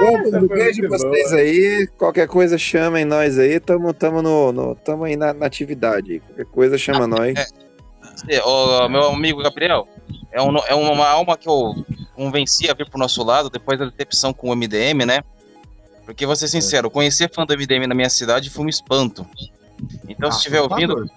Bom, 0.00 0.38
um 0.38 0.46
beijo 0.48 0.80
pra 0.88 0.98
vocês 0.98 1.32
aí. 1.32 1.88
Qualquer 1.98 2.28
coisa, 2.28 2.56
chamem 2.56 3.04
nós 3.04 3.38
aí. 3.38 3.58
Tamo, 3.60 3.92
tamo, 3.92 4.22
no, 4.22 4.52
no- 4.52 4.74
tamo 4.76 5.04
aí 5.04 5.16
na, 5.16 5.32
na 5.34 5.46
atividade. 5.46 6.20
Qualquer 6.20 6.44
coisa, 6.46 6.78
chama 6.78 7.06
nós. 7.06 7.36
É, 7.36 7.46
Ô, 8.44 8.88
meu 8.88 9.08
amigo 9.08 9.42
Gabriel, 9.42 9.86
é, 10.32 10.40
um- 10.42 10.56
é 10.58 10.74
uma 10.74 11.06
alma 11.08 11.36
que 11.36 11.48
eu 11.48 11.74
convenci 12.14 12.70
a 12.70 12.74
vir 12.74 12.88
pro 12.88 12.98
nosso 12.98 13.22
lado 13.22 13.50
depois 13.50 13.78
da 13.78 13.86
decepção 13.86 14.32
com 14.32 14.48
o 14.50 14.52
MDM, 14.56 15.04
né? 15.04 15.20
Porque, 16.04 16.24
vou 16.24 16.36
ser 16.36 16.48
sincero, 16.48 16.90
conhecer 16.90 17.30
fã 17.32 17.44
do 17.44 17.52
MDM 17.52 17.86
na 17.86 17.94
minha 17.94 18.08
cidade 18.08 18.48
foi 18.48 18.64
um 18.64 18.68
espanto. 18.68 19.26
Então, 20.08 20.30
se 20.30 20.38
estiver 20.38 20.60
ouvindo, 20.62 21.10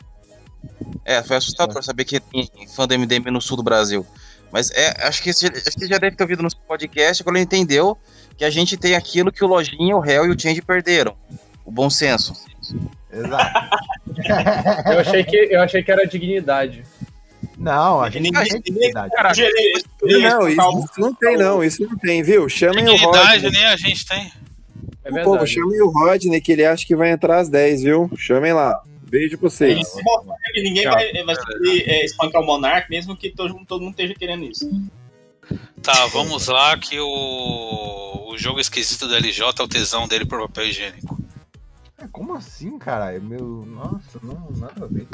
é, 1.06 1.22
foi 1.24 1.38
assustador 1.38 1.82
saber 1.84 2.06
que 2.06 2.20
tem 2.20 2.50
fã 2.76 2.88
do 2.88 2.94
MDM 2.94 3.30
no 3.32 3.40
sul 3.42 3.56
do 3.56 3.64
Brasil. 3.64 4.06
Mas 4.52 4.72
é, 4.72 5.06
acho 5.08 5.22
que, 5.22 5.30
acho 5.30 5.46
que 5.78 5.88
já 5.88 6.00
deve 6.00 6.16
ter 6.16 6.24
ouvido 6.24 6.42
no 6.42 6.50
podcast 6.68 7.24
quando 7.24 7.36
ele 7.36 7.44
entendeu 7.46 7.96
que 8.36 8.44
a 8.44 8.50
gente 8.50 8.76
tem 8.78 8.96
aquilo 8.96 9.32
que 9.32 9.44
o 9.44 9.48
Lojinha, 9.48 9.96
o 9.96 10.00
Réu 10.00 10.26
e 10.26 10.30
o 10.32 10.40
Change 10.40 10.62
perderam. 10.64 11.16
O 11.64 11.72
bom 11.72 11.88
senso. 11.90 12.34
Exato. 13.12 13.70
Eu 14.86 15.00
achei, 15.00 15.24
que, 15.24 15.38
eu 15.38 15.62
achei 15.62 15.84
que 15.84 15.92
era 15.92 16.06
dignidade. 16.06 16.84
Não, 17.58 18.02
a 18.02 18.10
gente 18.10 18.24
Ninguém- 18.32 18.62
dignidade. 18.62 19.14
Cara, 19.14 19.32
Não, 20.08 20.48
isso, 20.48 20.60
isso 20.86 21.00
não 21.02 21.14
tem, 21.14 21.38
não. 21.38 21.64
Isso 21.64 21.84
não 21.84 21.98
tem, 21.98 22.24
viu? 22.24 22.48
Chamem 22.48 22.86
o 22.88 22.96
Dignidade 22.96 23.44
Rodney. 23.44 23.52
nem 23.52 23.66
a 23.66 23.76
gente 23.76 24.06
tem. 24.06 24.32
É 25.04 25.10
Pô, 25.24 25.32
verdade. 25.32 25.52
chamem 25.54 25.82
o 25.82 25.90
Rodney, 25.90 26.40
que 26.40 26.52
ele 26.52 26.66
acha 26.66 26.86
que 26.86 26.96
vai 26.96 27.10
entrar 27.12 27.40
às 27.40 27.50
10, 27.50 27.84
viu? 27.84 28.10
Chamem 28.18 28.54
lá. 28.54 28.82
Beijo 29.10 29.38
pra 29.40 29.50
vocês. 29.50 29.76
ninguém 30.56 30.86
vai, 30.86 31.12
vai 31.24 31.36
conseguir, 31.36 31.84
é, 31.90 32.06
espancar 32.06 32.42
o 32.42 32.46
Monark, 32.46 32.90
mesmo 32.90 33.18
que 33.18 33.32
todo, 33.32 33.54
mundo- 33.56 33.66
todo 33.66 33.82
mundo 33.82 33.92
esteja 33.92 34.14
querendo 34.14 34.46
isso. 34.46 34.70
Tá, 35.82 36.06
vamos 36.08 36.48
lá 36.48 36.78
que 36.78 37.00
o, 37.00 38.28
o 38.32 38.38
jogo 38.38 38.60
esquisito 38.60 39.08
do 39.08 39.16
LJ 39.16 39.44
é 39.60 39.64
o 39.64 39.68
tesão 39.68 40.08
dele 40.08 40.26
por 40.26 40.40
papel 40.42 40.68
higiênico. 40.68 41.19
É, 42.02 42.08
Como 42.12 42.36
assim, 42.36 42.78
caralho? 42.78 43.22
Meu. 43.22 43.66
Nossa, 43.66 44.20
não, 44.24 44.50
nada 44.58 44.86
a 44.86 44.88
ver. 44.88 45.08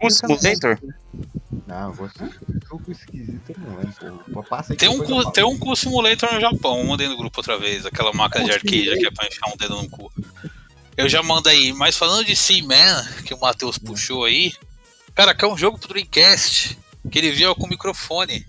Um 0.00 0.10
simulator? 0.10 0.78
Não, 1.66 1.92
você. 1.92 2.30
Jogo 2.68 2.92
esquisito, 2.92 3.54
não 3.58 3.78
aí 3.78 4.76
Tem 4.76 4.88
um, 4.88 4.98
cu, 4.98 5.30
tem 5.32 5.44
um 5.44 5.58
cu 5.58 5.74
simulator 5.74 6.32
no 6.32 6.40
Japão, 6.40 6.84
mandei 6.84 7.08
no 7.08 7.16
grupo 7.16 7.40
outra 7.40 7.58
vez, 7.58 7.84
aquela 7.84 8.12
máquina 8.12 8.44
de 8.44 8.52
arcade 8.52 8.98
que 8.98 9.06
é 9.06 9.10
pra 9.10 9.26
enfiar 9.26 9.52
um 9.52 9.56
dedo 9.56 9.82
no 9.82 9.88
cu. 9.88 10.12
Eu 10.96 11.08
já 11.08 11.22
mando 11.22 11.48
aí, 11.48 11.72
mas 11.72 11.96
falando 11.96 12.24
de 12.24 12.36
Seaman, 12.36 13.04
que 13.24 13.34
o 13.34 13.40
Matheus 13.40 13.78
puxou 13.78 14.24
aí, 14.24 14.52
cara, 15.14 15.34
que 15.34 15.44
é 15.44 15.48
um 15.48 15.56
jogo 15.56 15.78
pro 15.78 15.88
Dreamcast, 15.88 16.78
que 17.10 17.18
ele 17.18 17.32
via 17.32 17.54
com 17.54 17.66
microfone. 17.66 18.46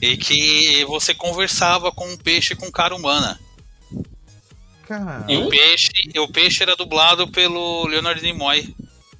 E 0.00 0.16
que 0.16 0.84
você 0.84 1.14
conversava 1.14 1.90
com 1.92 2.08
um 2.08 2.16
peixe 2.16 2.54
com 2.54 2.70
cara 2.70 2.94
humana. 2.94 3.38
Cara, 4.88 5.24
E 5.28 5.36
o 5.36 5.48
peixe, 5.48 5.90
e 6.14 6.18
o 6.18 6.26
peixe 6.28 6.62
era 6.62 6.74
dublado 6.74 7.28
pelo 7.28 7.86
Leonard 7.86 8.22
Nimoy. 8.22 8.74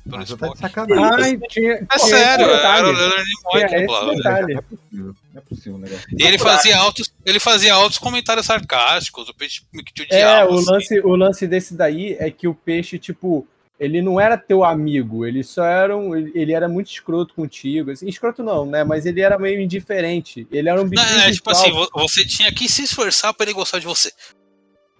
Pelo 0.04 0.16
Mas 0.20 0.28
tá 0.30 0.36
de 0.36 0.42
Spock. 0.54 0.58
sacanagem. 0.58 1.24
Ai, 1.24 1.38
tinha, 1.50 1.72
É 1.74 1.76
tinha 1.84 1.98
sério, 1.98 2.46
esse 2.46 2.64
era 2.64 2.88
o 2.88 2.92
Leonard 2.92 3.24
Nimoy 3.24 3.68
que 3.68 3.80
dublava. 3.80 4.14
detalhe. 4.16 4.54
Não 4.54 4.60
é 4.60 4.62
possível. 4.62 5.14
Não 5.34 5.36
é 5.36 5.40
possível 5.42 5.78
negócio. 5.78 6.06
E 6.18 6.22
ele 6.24 6.38
fazia 6.38 6.78
altos, 6.78 7.12
ele 7.26 7.38
fazia 7.38 7.74
altos 7.74 7.98
comentários 7.98 8.46
sarcásticos, 8.46 9.28
o 9.28 9.34
peixe 9.34 9.60
que 9.84 9.92
te 9.92 10.02
É, 10.10 10.16
odiava. 10.16 10.50
o 10.50 10.58
assim. 10.58 10.70
lance, 10.72 11.00
o 11.00 11.14
lance 11.16 11.46
desse 11.46 11.74
daí 11.74 12.16
é 12.18 12.30
que 12.30 12.48
o 12.48 12.54
peixe, 12.54 12.98
tipo, 12.98 13.46
ele 13.78 14.00
não 14.00 14.18
era 14.18 14.38
teu 14.38 14.64
amigo, 14.64 15.26
ele 15.26 15.44
só 15.44 15.62
era 15.64 15.94
um, 15.94 16.16
ele 16.16 16.52
era 16.54 16.68
muito 16.70 16.90
escroto 16.90 17.34
contigo. 17.34 17.90
Assim, 17.90 18.08
escroto 18.08 18.42
não, 18.42 18.64
né? 18.64 18.82
Mas 18.84 19.04
ele 19.04 19.20
era 19.20 19.38
meio 19.38 19.60
indiferente. 19.60 20.48
Ele 20.50 20.70
era 20.70 20.80
um 20.80 20.84
Não, 20.84 20.90
bichinho 20.90 21.20
é, 21.20 21.30
tipo 21.30 21.50
assim, 21.50 21.70
vo- 21.70 21.88
você 21.94 22.24
tinha 22.24 22.50
que 22.50 22.66
se 22.66 22.82
esforçar 22.84 23.34
pra 23.34 23.44
ele 23.44 23.52
gostar 23.52 23.78
de 23.78 23.84
você. 23.86 24.10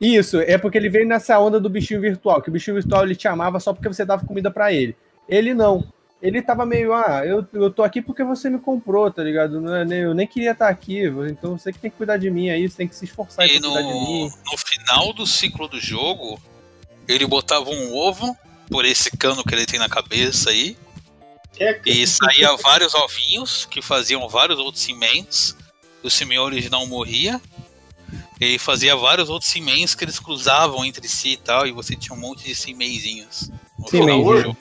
Isso, 0.00 0.38
é 0.40 0.56
porque 0.56 0.78
ele 0.78 0.88
veio 0.88 1.06
nessa 1.06 1.38
onda 1.40 1.58
do 1.58 1.68
bichinho 1.68 2.00
virtual, 2.00 2.40
que 2.40 2.48
o 2.48 2.52
bichinho 2.52 2.76
virtual 2.76 3.04
ele 3.04 3.16
te 3.16 3.26
amava 3.26 3.58
só 3.58 3.72
porque 3.72 3.88
você 3.88 4.04
dava 4.04 4.24
comida 4.24 4.50
pra 4.50 4.72
ele. 4.72 4.96
Ele 5.28 5.52
não. 5.54 5.84
Ele 6.20 6.42
tava 6.42 6.66
meio, 6.66 6.92
ah, 6.94 7.22
eu, 7.24 7.46
eu 7.52 7.70
tô 7.70 7.82
aqui 7.84 8.02
porque 8.02 8.24
você 8.24 8.50
me 8.50 8.58
comprou, 8.58 9.08
tá 9.10 9.22
ligado? 9.22 9.62
É 9.72 10.04
eu 10.04 10.14
nem 10.14 10.26
queria 10.26 10.50
estar 10.50 10.68
aqui, 10.68 11.02
então 11.30 11.56
você 11.56 11.72
que 11.72 11.78
tem 11.78 11.90
que 11.90 11.96
cuidar 11.96 12.16
de 12.16 12.28
mim 12.28 12.50
aí, 12.50 12.68
você 12.68 12.76
tem 12.76 12.88
que 12.88 12.96
se 12.96 13.04
esforçar 13.04 13.46
E 13.46 13.60
pra 13.60 13.68
cuidar 13.68 13.82
de 13.82 13.88
no, 13.88 14.00
mim. 14.00 14.30
no 14.50 14.58
final 14.58 15.12
do 15.12 15.24
ciclo 15.26 15.68
do 15.68 15.80
jogo, 15.80 16.40
ele 17.06 17.24
botava 17.24 17.70
um 17.70 17.94
ovo 17.94 18.36
por 18.68 18.84
esse 18.84 19.16
cano 19.16 19.44
que 19.44 19.54
ele 19.54 19.64
tem 19.64 19.78
na 19.78 19.88
cabeça 19.88 20.50
aí, 20.50 20.76
É, 21.60 21.80
e 21.86 22.04
saía 22.06 22.54
vários 22.56 22.94
ovinhos 22.94 23.64
que 23.66 23.80
faziam 23.80 24.28
vários 24.28 24.58
outros 24.58 24.82
ciments. 24.82 25.56
O 26.02 26.10
cimento 26.10 26.42
original 26.42 26.84
morria. 26.86 27.40
Ele 28.40 28.58
fazia 28.58 28.94
vários 28.94 29.28
outros 29.28 29.50
ciments 29.50 29.94
que 29.94 30.04
eles 30.04 30.18
cruzavam 30.18 30.84
entre 30.84 31.08
si 31.08 31.32
e 31.32 31.36
tal, 31.36 31.66
e 31.66 31.72
você 31.72 31.96
tinha 31.96 32.16
um 32.16 32.20
monte 32.20 32.44
de 32.44 32.54
cimenzinhos. 32.54 33.50
no 33.78 33.86
final 33.88 34.18
do 34.18 34.24
Cimenzinho. 34.24 34.42
jogo. 34.42 34.56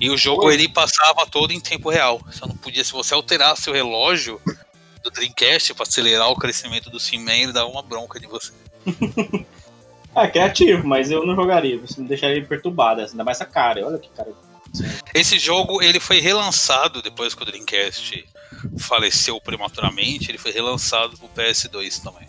E 0.00 0.10
o 0.10 0.16
jogo 0.16 0.50
ele 0.50 0.68
passava 0.68 1.26
todo 1.26 1.52
em 1.52 1.60
tempo 1.60 1.90
real. 1.90 2.20
Você 2.26 2.40
não 2.46 2.56
podia, 2.56 2.84
se 2.84 2.92
você 2.92 3.14
alterasse 3.14 3.70
o 3.70 3.72
relógio 3.72 4.40
do 5.02 5.10
Dreamcast 5.10 5.74
para 5.74 5.84
acelerar 5.84 6.28
o 6.28 6.36
crescimento 6.36 6.90
do 6.90 7.00
Cimento, 7.00 7.44
ele 7.44 7.52
dava 7.52 7.68
uma 7.68 7.82
bronca 7.82 8.20
de 8.20 8.26
você. 8.26 8.52
é 10.14 10.28
criativo, 10.28 10.86
mas 10.86 11.10
eu 11.10 11.26
não 11.26 11.34
jogaria. 11.34 11.78
Você 11.80 12.00
me 12.00 12.08
deixaria 12.08 12.44
perturbado. 12.44 13.00
Ainda 13.00 13.24
mais 13.24 13.38
essa 13.38 13.46
cara. 13.46 13.86
Olha 13.86 13.98
que 13.98 14.10
cara. 14.10 14.32
Esse 15.14 15.38
jogo 15.38 15.82
ele 15.82 16.00
foi 16.00 16.20
relançado 16.20 17.02
depois 17.02 17.34
que 17.34 17.42
o 17.42 17.46
Dreamcast 17.46 18.24
faleceu 18.78 19.40
prematuramente, 19.40 20.30
ele 20.30 20.38
foi 20.38 20.52
relançado 20.52 21.16
pro 21.18 21.28
PS2 21.28 22.02
também. 22.02 22.28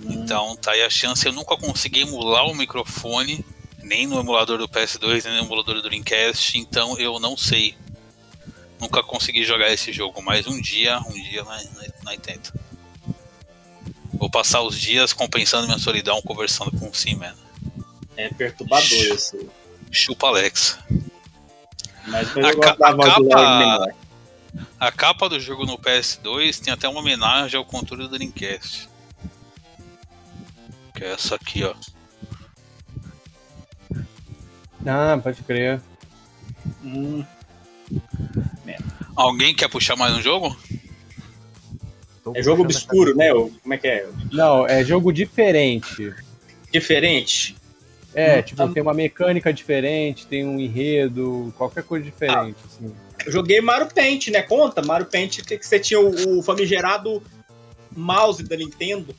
Então 0.00 0.56
tá 0.56 0.72
aí 0.72 0.82
a 0.82 0.90
chance. 0.90 1.24
Eu 1.26 1.32
nunca 1.32 1.56
consegui 1.56 2.00
emular 2.02 2.44
o 2.46 2.54
microfone, 2.54 3.44
nem 3.82 4.06
no 4.06 4.18
emulador 4.20 4.58
do 4.58 4.68
PS2, 4.68 5.24
nem 5.24 5.34
no 5.38 5.44
emulador 5.46 5.74
do 5.76 5.82
Dreamcast, 5.82 6.56
então 6.58 6.98
eu 6.98 7.18
não 7.18 7.36
sei. 7.36 7.76
Nunca 8.80 9.02
consegui 9.02 9.44
jogar 9.44 9.72
esse 9.72 9.92
jogo, 9.92 10.22
mas 10.22 10.46
um 10.46 10.60
dia, 10.60 11.00
um 11.00 11.12
dia 11.12 11.42
nós, 11.42 11.68
tenta. 12.22 12.52
Vou 14.14 14.30
passar 14.30 14.62
os 14.62 14.78
dias 14.78 15.12
compensando 15.12 15.66
minha 15.66 15.78
solidão 15.78 16.20
conversando 16.22 16.70
com 16.78 16.88
o 16.88 16.94
Seaman. 16.94 17.34
É 18.16 18.28
perturbador 18.28 18.88
esse. 18.88 19.48
Chupa 19.90 20.28
Alex. 20.28 20.78
Mas 22.06 22.28
A 22.36 22.54
ca- 22.56 22.76
a 22.80 22.94
capa-. 22.96 23.94
A 24.80 24.92
capa 24.92 25.28
do 25.28 25.38
jogo 25.40 25.66
no 25.66 25.78
PS2 25.78 26.60
tem 26.60 26.72
até 26.72 26.88
uma 26.88 27.00
homenagem 27.00 27.56
ao 27.58 27.64
controle 27.64 28.04
do 28.04 28.10
Dreamcast. 28.10 28.88
Que 30.98 31.04
é 31.04 31.12
essa 31.12 31.36
aqui, 31.36 31.62
ó. 31.62 31.74
Ah, 34.84 35.18
pode 35.22 35.42
crer. 35.42 35.80
Hum, 36.82 37.24
Alguém 39.14 39.54
quer 39.54 39.68
puxar 39.68 39.94
mais 39.96 40.14
um 40.16 40.20
jogo? 40.22 40.56
É 42.34 42.42
jogo 42.42 42.62
obscuro, 42.62 43.14
né? 43.16 43.32
O- 43.32 43.50
Como 43.62 43.74
é 43.74 43.78
que 43.78 43.86
é? 43.88 44.08
Não, 44.32 44.66
é 44.66 44.84
jogo 44.84 45.12
diferente. 45.12 46.12
Diferente. 46.72 47.56
É, 48.14 48.38
Hum, 48.38 48.42
tipo, 48.42 48.56
tá. 48.66 48.72
tem 48.72 48.82
uma 48.82 48.94
mecânica 48.94 49.52
diferente, 49.52 50.26
tem 50.26 50.44
um 50.46 50.58
enredo, 50.58 51.52
qualquer 51.56 51.82
coisa 51.84 52.04
diferente, 52.04 52.56
assim. 52.66 52.92
Eu 53.24 53.32
joguei 53.32 53.60
Mario 53.60 53.88
Paint, 53.92 54.28
né? 54.28 54.42
Conta? 54.42 54.82
Mario 54.82 55.06
Paint 55.06 55.42
que 55.42 55.58
que 55.58 55.66
você 55.66 55.78
tinha 55.78 56.00
o, 56.00 56.38
o 56.38 56.42
famigerado 56.42 57.22
mouse 57.96 58.42
da 58.42 58.56
Nintendo. 58.56 59.14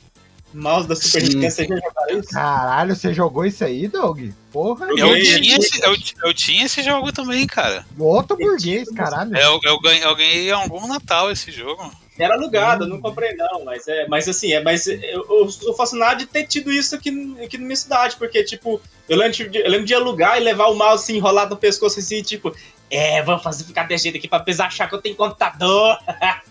Mouse 0.52 0.88
da 0.88 0.96
Super. 0.96 1.22
Nintendo. 1.22 1.50
Você 1.50 1.66
já 1.66 1.76
jogou 1.76 2.18
isso? 2.20 2.28
Caralho, 2.30 2.96
você 2.96 3.14
jogou 3.14 3.44
isso 3.44 3.64
aí, 3.64 3.86
Doug? 3.88 4.30
Porra, 4.52 4.86
Eu 4.96 5.14
tinha, 5.22 5.56
esse- 5.58 5.80
eu, 5.82 5.96
eu 6.24 6.34
tinha 6.34 6.64
esse 6.66 6.82
jogo 6.82 7.12
também, 7.12 7.46
cara. 7.46 7.86
outro 7.98 8.36
burguês, 8.36 8.88
caralho. 8.90 9.36
Eu, 9.36 9.60
eu, 9.62 9.80
ganhei, 9.80 10.04
eu 10.04 10.16
ganhei 10.16 10.50
algum 10.50 10.86
Natal 10.88 11.30
esse 11.30 11.52
jogo. 11.52 11.90
Era 12.18 12.34
alugado, 12.34 12.84
eu 12.84 12.88
não 12.88 13.00
comprei 13.00 13.34
não, 13.34 13.64
mas 13.64 13.88
é, 13.88 14.06
mas 14.06 14.28
assim, 14.28 14.52
é, 14.52 14.62
mas 14.62 14.86
eu, 14.86 15.24
eu 15.30 15.48
sou 15.48 15.72
fascinado 15.74 16.18
de 16.18 16.26
ter 16.26 16.44
tido 16.46 16.70
isso 16.70 16.94
aqui, 16.94 17.10
aqui 17.42 17.56
na 17.56 17.64
minha 17.64 17.76
cidade, 17.76 18.16
porque 18.16 18.44
tipo, 18.44 18.78
eu 19.08 19.16
lembro, 19.16 19.48
de, 19.48 19.58
eu 19.58 19.70
lembro 19.70 19.86
de 19.86 19.94
alugar 19.94 20.36
e 20.36 20.40
levar 20.40 20.66
o 20.66 20.74
mouse 20.74 21.04
assim, 21.04 21.16
enrolado 21.16 21.54
no 21.54 21.56
pescoço 21.60 21.98
assim, 21.98 22.20
tipo, 22.22 22.54
é, 22.90 23.22
vamos 23.22 23.42
fazer 23.42 23.64
ficar 23.64 23.84
desse 23.84 24.02
jeito 24.04 24.18
aqui 24.18 24.28
pra 24.28 24.40
pesar 24.40 24.66
achar 24.66 24.86
que 24.86 24.94
eu 24.94 25.00
tenho 25.00 25.16
computador. 25.16 25.96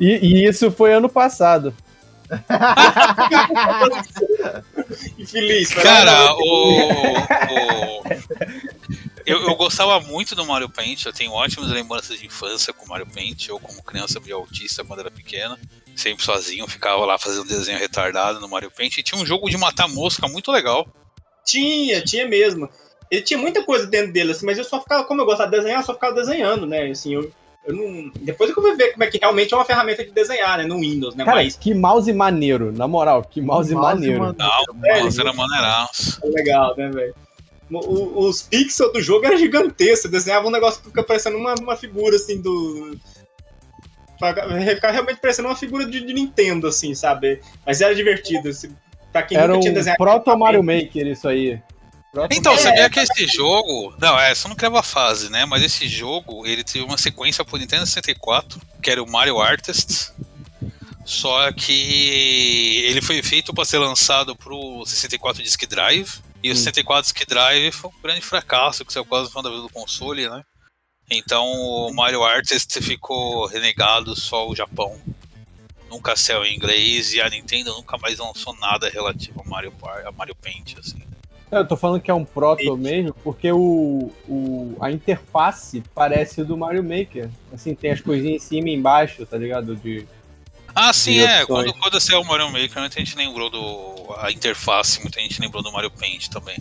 E, 0.00 0.18
e 0.22 0.46
isso 0.48 0.70
foi 0.70 0.92
ano 0.92 1.08
passado. 1.08 1.74
Infeliz. 5.18 5.72
Cara, 5.74 6.34
o. 6.34 7.18
o- 7.20 8.04
eu, 9.26 9.40
eu 9.40 9.54
gostava 9.56 9.98
muito 10.00 10.34
do 10.34 10.44
Mario 10.44 10.68
Paint, 10.68 11.06
eu 11.06 11.12
tenho 11.12 11.32
ótimas 11.32 11.70
lembranças 11.70 12.18
de 12.18 12.26
infância 12.26 12.74
com 12.74 12.86
Mario 12.86 13.06
Paint, 13.06 13.48
eu 13.48 13.58
como 13.58 13.82
criança 13.82 14.20
meio 14.20 14.36
autista 14.36 14.84
quando 14.84 15.00
era 15.00 15.10
pequena, 15.10 15.58
sempre 15.96 16.22
sozinho, 16.22 16.68
ficava 16.68 17.02
lá 17.06 17.18
fazendo 17.18 17.46
desenho 17.48 17.78
retardado 17.78 18.38
no 18.38 18.48
Mario 18.48 18.70
Paint, 18.70 18.98
e 18.98 19.02
tinha 19.02 19.18
um 19.20 19.24
jogo 19.24 19.48
de 19.48 19.56
matar 19.56 19.88
mosca 19.88 20.28
muito 20.28 20.52
legal. 20.52 20.86
Tinha, 21.44 22.02
tinha 22.02 22.28
mesmo. 22.28 22.68
Ele 23.10 23.22
tinha 23.22 23.38
muita 23.38 23.62
coisa 23.64 23.86
dentro 23.86 24.12
dele, 24.12 24.32
assim, 24.32 24.44
mas 24.44 24.58
eu 24.58 24.64
só 24.64 24.78
ficava, 24.80 25.04
como 25.04 25.22
eu 25.22 25.26
gostava 25.26 25.50
de 25.50 25.56
desenhar, 25.56 25.80
eu 25.80 25.86
só 25.86 25.94
ficava 25.94 26.14
desenhando, 26.14 26.66
né? 26.66 26.90
Assim, 26.90 27.14
eu, 27.14 27.32
eu 27.66 27.74
não. 27.74 28.10
Depois 28.20 28.50
eu 28.50 28.54
fui 28.56 28.76
ver 28.76 28.92
como 28.92 29.04
é 29.04 29.06
que 29.06 29.18
realmente 29.18 29.52
é 29.54 29.56
uma 29.56 29.64
ferramenta 29.64 30.04
de 30.04 30.10
desenhar, 30.10 30.58
né? 30.58 30.64
No 30.66 30.78
Windows, 30.80 31.14
né? 31.14 31.24
Cara, 31.24 31.38
Mas 31.38 31.56
que 31.56 31.72
mouse 31.74 32.12
maneiro, 32.12 32.72
na 32.72 32.86
moral, 32.86 33.22
que 33.24 33.40
mouse, 33.40 33.74
maneiro. 33.74 34.20
mano. 34.20 34.36
Não, 34.38 34.84
É, 34.86 35.02
nossa, 35.02 35.20
era 35.22 35.32
maneiraço. 35.32 36.20
é 36.22 36.28
legal, 36.28 36.76
né, 36.76 36.90
velho? 36.90 37.14
Os 37.70 38.42
pixels 38.42 38.92
do 38.92 39.00
jogo 39.00 39.24
eram 39.26 39.36
gigantescos, 39.38 40.10
desenhava 40.10 40.46
um 40.46 40.50
negócio 40.50 40.80
que 40.82 40.88
fica 40.88 41.02
parecendo 41.02 41.38
uma, 41.38 41.54
uma 41.54 41.76
figura 41.76 42.16
assim 42.16 42.40
do. 42.40 42.96
Ficar 44.68 44.90
realmente 44.90 45.18
parecendo 45.20 45.48
uma 45.48 45.56
figura 45.56 45.84
de, 45.86 46.00
de 46.04 46.12
Nintendo, 46.12 46.66
assim, 46.68 46.94
sabe? 46.94 47.40
Mas 47.66 47.80
era 47.80 47.94
divertido. 47.94 48.48
Assim, 48.48 48.70
pra 49.12 49.22
quem 49.22 49.36
Era 49.36 49.48
nunca 49.48 49.58
um 49.58 49.60
tinha 49.62 49.72
desenhado. 49.72 49.98
proto 49.98 50.36
Mario 50.36 50.62
Maker 50.62 51.06
isso 51.06 51.26
aí. 51.26 51.58
Então, 52.30 52.56
sabia 52.56 52.88
que 52.88 53.00
esse 53.00 53.26
jogo. 53.26 53.94
Não, 53.98 54.18
é, 54.18 54.34
só 54.34 54.48
não 54.48 54.56
criava 54.56 54.82
fase, 54.82 55.30
né? 55.30 55.44
Mas 55.44 55.62
esse 55.62 55.88
jogo, 55.88 56.46
ele 56.46 56.62
teve 56.62 56.84
uma 56.84 56.96
sequência 56.98 57.44
pro 57.44 57.58
Nintendo 57.58 57.86
64, 57.86 58.60
que 58.82 58.90
era 58.90 59.02
o 59.02 59.10
Mario 59.10 59.40
Artists. 59.40 60.12
Só 61.04 61.52
que 61.52 62.82
ele 62.86 63.02
foi 63.02 63.22
feito 63.22 63.52
para 63.52 63.64
ser 63.64 63.78
lançado 63.78 64.34
pro 64.34 64.84
64 64.86 65.42
Disk 65.42 65.66
Drive. 65.66 66.22
E 66.42 66.50
o 66.50 66.52
Hum. 66.52 66.56
64 66.56 67.02
Disk 67.02 67.26
Drive 67.26 67.72
foi 67.72 67.90
um 67.90 68.02
grande 68.02 68.20
fracasso, 68.20 68.84
que 68.84 68.92
saiu 68.92 69.04
quase 69.04 69.24
no 69.24 69.30
final 69.30 69.42
da 69.42 69.50
vida 69.50 69.62
do 69.62 69.68
console, 69.68 70.28
né? 70.28 70.42
Então 71.10 71.46
o 71.46 71.92
Mario 71.92 72.22
Artist 72.22 72.80
ficou 72.80 73.46
renegado 73.46 74.16
só 74.16 74.48
o 74.48 74.56
Japão. 74.56 74.98
Nunca 75.90 76.16
saiu 76.16 76.44
em 76.44 76.56
inglês 76.56 77.12
e 77.12 77.20
a 77.20 77.28
Nintendo 77.28 77.74
nunca 77.74 77.98
mais 77.98 78.18
lançou 78.18 78.54
nada 78.56 78.88
relativo 78.88 79.40
ao 79.40 79.46
Mario, 79.46 79.72
a 80.06 80.12
Mario 80.12 80.34
Paint, 80.34 80.78
assim. 80.78 81.02
Eu 81.58 81.66
tô 81.66 81.76
falando 81.76 82.00
que 82.00 82.10
é 82.10 82.14
um 82.14 82.24
proto 82.24 82.76
mesmo, 82.76 83.14
porque 83.22 83.50
o, 83.50 84.10
o, 84.28 84.76
a 84.80 84.90
interface 84.90 85.82
parece 85.94 86.42
do 86.44 86.56
Mario 86.56 86.82
Maker. 86.82 87.28
Assim, 87.52 87.74
tem 87.74 87.90
as 87.90 88.00
coisinhas 88.00 88.42
em 88.42 88.46
cima 88.46 88.68
e 88.68 88.74
embaixo, 88.74 89.24
tá 89.26 89.36
ligado? 89.36 89.76
De... 89.76 90.06
Ah, 90.74 90.92
sim, 90.92 91.14
de 91.14 91.24
é. 91.24 91.46
Quando, 91.46 91.72
quando 91.74 92.00
saiu 92.00 92.20
o 92.20 92.24
Mario 92.24 92.50
Maker, 92.50 92.80
muita 92.80 92.98
gente 92.98 93.16
lembrou 93.16 93.48
do. 93.50 94.14
a 94.18 94.30
interface, 94.30 95.00
muita 95.00 95.20
gente 95.20 95.40
lembrou 95.40 95.62
do 95.62 95.72
Mario 95.72 95.90
Paint 95.90 96.28
também. 96.28 96.56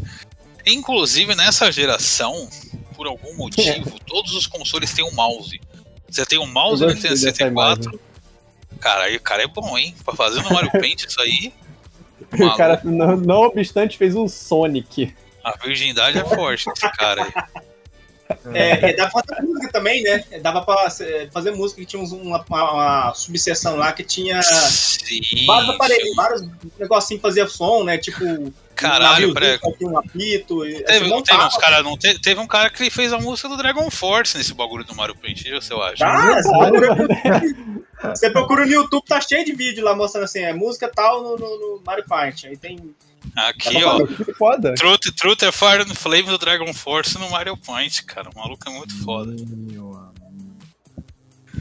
Inclusive, 0.65 1.35
nessa 1.35 1.71
geração, 1.71 2.47
por 2.95 3.07
algum 3.07 3.35
motivo, 3.35 3.99
todos 4.05 4.33
os 4.33 4.47
consoles 4.47 4.93
têm 4.93 5.03
um 5.03 5.11
mouse. 5.13 5.59
Você 6.09 6.25
tem 6.25 6.39
um 6.39 6.45
mouse 6.45 6.81
no 6.81 6.89
Nintendo 6.89 7.09
dessa 7.09 7.31
64. 7.31 7.99
Cara, 8.79 9.05
aí 9.05 9.15
o 9.15 9.21
cara 9.21 9.43
é 9.43 9.47
bom, 9.47 9.77
hein? 9.77 9.95
Pra 10.05 10.15
fazer 10.15 10.41
no 10.41 10.51
Mario 10.51 10.71
Paint 10.79 11.05
isso 11.05 11.19
aí, 11.19 11.51
O 12.39 12.55
cara, 12.55 12.79
não, 12.83 13.17
não 13.17 13.41
obstante, 13.41 13.97
fez 13.97 14.15
um 14.15 14.27
Sonic. 14.27 15.13
a 15.43 15.55
virgindade 15.57 16.17
é 16.17 16.25
forte 16.25 16.65
desse 16.69 16.91
cara 16.97 17.23
aí. 17.23 17.63
É, 18.53 18.89
é, 18.89 18.93
dava 18.95 19.11
pra 19.11 19.35
fazer 19.35 19.47
música 19.47 19.71
também, 19.71 20.03
né? 20.03 20.23
Dava 20.41 20.61
pra 20.63 20.87
é, 21.01 21.27
fazer 21.31 21.51
música, 21.51 21.81
que 21.81 21.87
tinha 21.87 22.01
uns- 22.01 22.11
uma, 22.11 22.43
uma, 22.49 22.71
uma 22.71 23.13
subseção 23.13 23.75
lá 23.75 23.91
que 23.91 24.03
tinha 24.03 24.41
Sim. 24.41 25.45
vários 25.45 25.69
aparelhos, 25.69 26.15
vários 26.15 26.41
negocinhos 26.79 27.21
que 27.21 27.27
fazia 27.27 27.47
som, 27.47 27.83
né? 27.83 27.97
Tipo, 27.97 28.51
Caralho, 28.75 29.29
um 29.29 29.33
naviozinho, 29.33 29.91
um 29.91 29.97
apito. 29.99 30.65
e- 30.65 30.83
Teve, 30.83 31.09
você 31.09 31.23
teve 31.23 31.43
uns 31.43 31.57
cara, 31.57 31.83
não 31.83 31.97
te- 31.97 32.19
teve 32.19 32.39
um 32.39 32.47
cara 32.47 32.69
que 32.69 32.89
fez 32.89 33.13
a 33.13 33.19
música 33.19 33.47
do 33.49 33.57
Dragon 33.57 33.89
Force 33.91 34.37
nesse 34.37 34.53
bagulho 34.53 34.83
do 34.83 34.95
Mario 34.95 35.15
Paint, 35.15 35.43
você 35.43 35.73
acha? 35.73 36.05
Ah, 36.05 36.41
você 38.15 38.29
procura 38.29 38.65
no 38.65 38.71
YouTube, 38.71 39.05
tá 39.05 39.19
cheio 39.21 39.45
de 39.45 39.53
vídeo 39.53 39.83
lá 39.83 39.95
mostrando 39.95 40.23
assim, 40.25 40.39
é 40.41 40.53
música 40.53 40.89
tal 40.93 41.21
no, 41.23 41.37
no, 41.37 41.59
no 41.59 41.83
Mario 41.85 42.05
Paint. 42.07 42.45
Aí 42.45 42.57
tem. 42.57 42.93
Aqui, 43.35 43.83
ó. 43.83 44.05
foda. 44.37 44.73
Truth, 44.75 45.11
Truth 45.15 45.43
é 45.43 45.51
Fire 45.51 45.81
and 45.81 45.95
Flame 45.95 46.23
do 46.23 46.37
Dragon 46.37 46.73
Force 46.73 47.17
no 47.17 47.29
Mario 47.29 47.57
Paint, 47.57 48.03
cara. 48.03 48.29
O 48.33 48.39
maluco 48.39 48.67
é 48.67 48.71
muito 48.71 48.95
foda. 49.03 49.35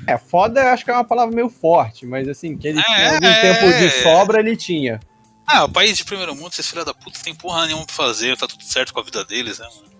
É, 0.06 0.18
foda 0.18 0.60
eu 0.60 0.68
acho 0.68 0.84
que 0.84 0.90
é 0.90 0.94
uma 0.94 1.04
palavra 1.04 1.34
meio 1.34 1.48
forte, 1.48 2.04
mas 2.04 2.28
assim, 2.28 2.56
que 2.56 2.68
ele 2.68 2.80
É, 2.80 2.82
tinha 2.82 3.14
algum 3.14 3.26
é. 3.26 3.40
tempo 3.40 3.78
de 3.78 3.90
sobra, 4.02 4.40
ele 4.40 4.56
tinha. 4.56 5.00
Ah, 5.46 5.64
o 5.64 5.68
país 5.68 5.96
de 5.96 6.04
primeiro 6.04 6.34
mundo, 6.34 6.50
esses 6.52 6.68
filha 6.68 6.84
da 6.84 6.94
puta 6.94 7.20
tem 7.22 7.34
porra 7.34 7.66
nenhuma 7.66 7.84
pra 7.84 7.94
fazer, 7.94 8.36
tá 8.36 8.46
tudo 8.46 8.62
certo 8.64 8.92
com 8.92 9.00
a 9.00 9.02
vida 9.02 9.24
deles, 9.24 9.58
né? 9.58 9.66
mano? 9.74 9.92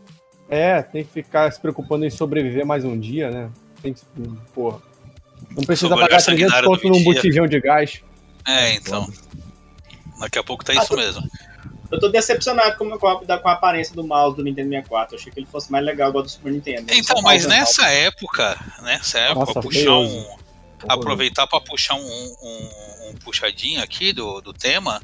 É, 0.48 0.82
tem 0.82 1.04
que 1.04 1.10
ficar 1.10 1.50
se 1.50 1.60
preocupando 1.60 2.04
em 2.04 2.10
sobreviver 2.10 2.66
mais 2.66 2.84
um 2.84 2.98
dia, 2.98 3.30
né? 3.30 3.50
Tem 3.80 3.94
que. 3.94 4.02
Porra. 4.54 4.80
Não 5.50 5.64
precisa 5.64 5.88
Sobre 5.88 5.94
o 5.94 6.00
pagar 6.00 6.16
olhar 6.16 6.22
300 6.22 6.24
sanguinário 6.24 6.68
conto 6.68 6.88
num 6.88 7.04
botijão 7.04 7.46
de 7.46 7.60
gás. 7.60 8.02
É, 8.46 8.74
então. 8.74 9.10
Daqui 10.20 10.38
a 10.38 10.42
pouco 10.44 10.64
tá 10.64 10.74
isso 10.74 10.94
mesmo. 10.94 11.22
Eu 11.92 12.00
tô 12.00 12.08
decepcionado 12.08 12.78
com, 12.78 12.88
com, 12.98 13.06
a, 13.06 13.38
com 13.38 13.48
a 13.48 13.52
aparência 13.52 13.94
do 13.94 14.02
mouse 14.02 14.34
do 14.34 14.42
Nintendo 14.42 14.70
64. 14.70 15.14
Eu 15.14 15.20
achei 15.20 15.30
que 15.30 15.40
ele 15.40 15.46
fosse 15.46 15.70
mais 15.70 15.84
legal 15.84 16.08
igual 16.08 16.24
do 16.24 16.30
Super 16.30 16.50
Nintendo. 16.50 16.86
Então, 16.90 17.20
mas 17.20 17.46
nessa 17.46 17.86
época, 17.86 18.58
nessa 18.82 19.18
época, 19.18 19.44
Nossa, 19.44 19.60
puxar 19.60 19.98
um. 19.98 20.36
Aproveitar 20.88 21.46
pra 21.46 21.60
puxar 21.60 21.94
um, 21.94 22.00
um, 22.00 23.10
um 23.10 23.14
puxadinho 23.22 23.82
aqui 23.82 24.14
do, 24.14 24.40
do 24.40 24.54
tema. 24.54 25.02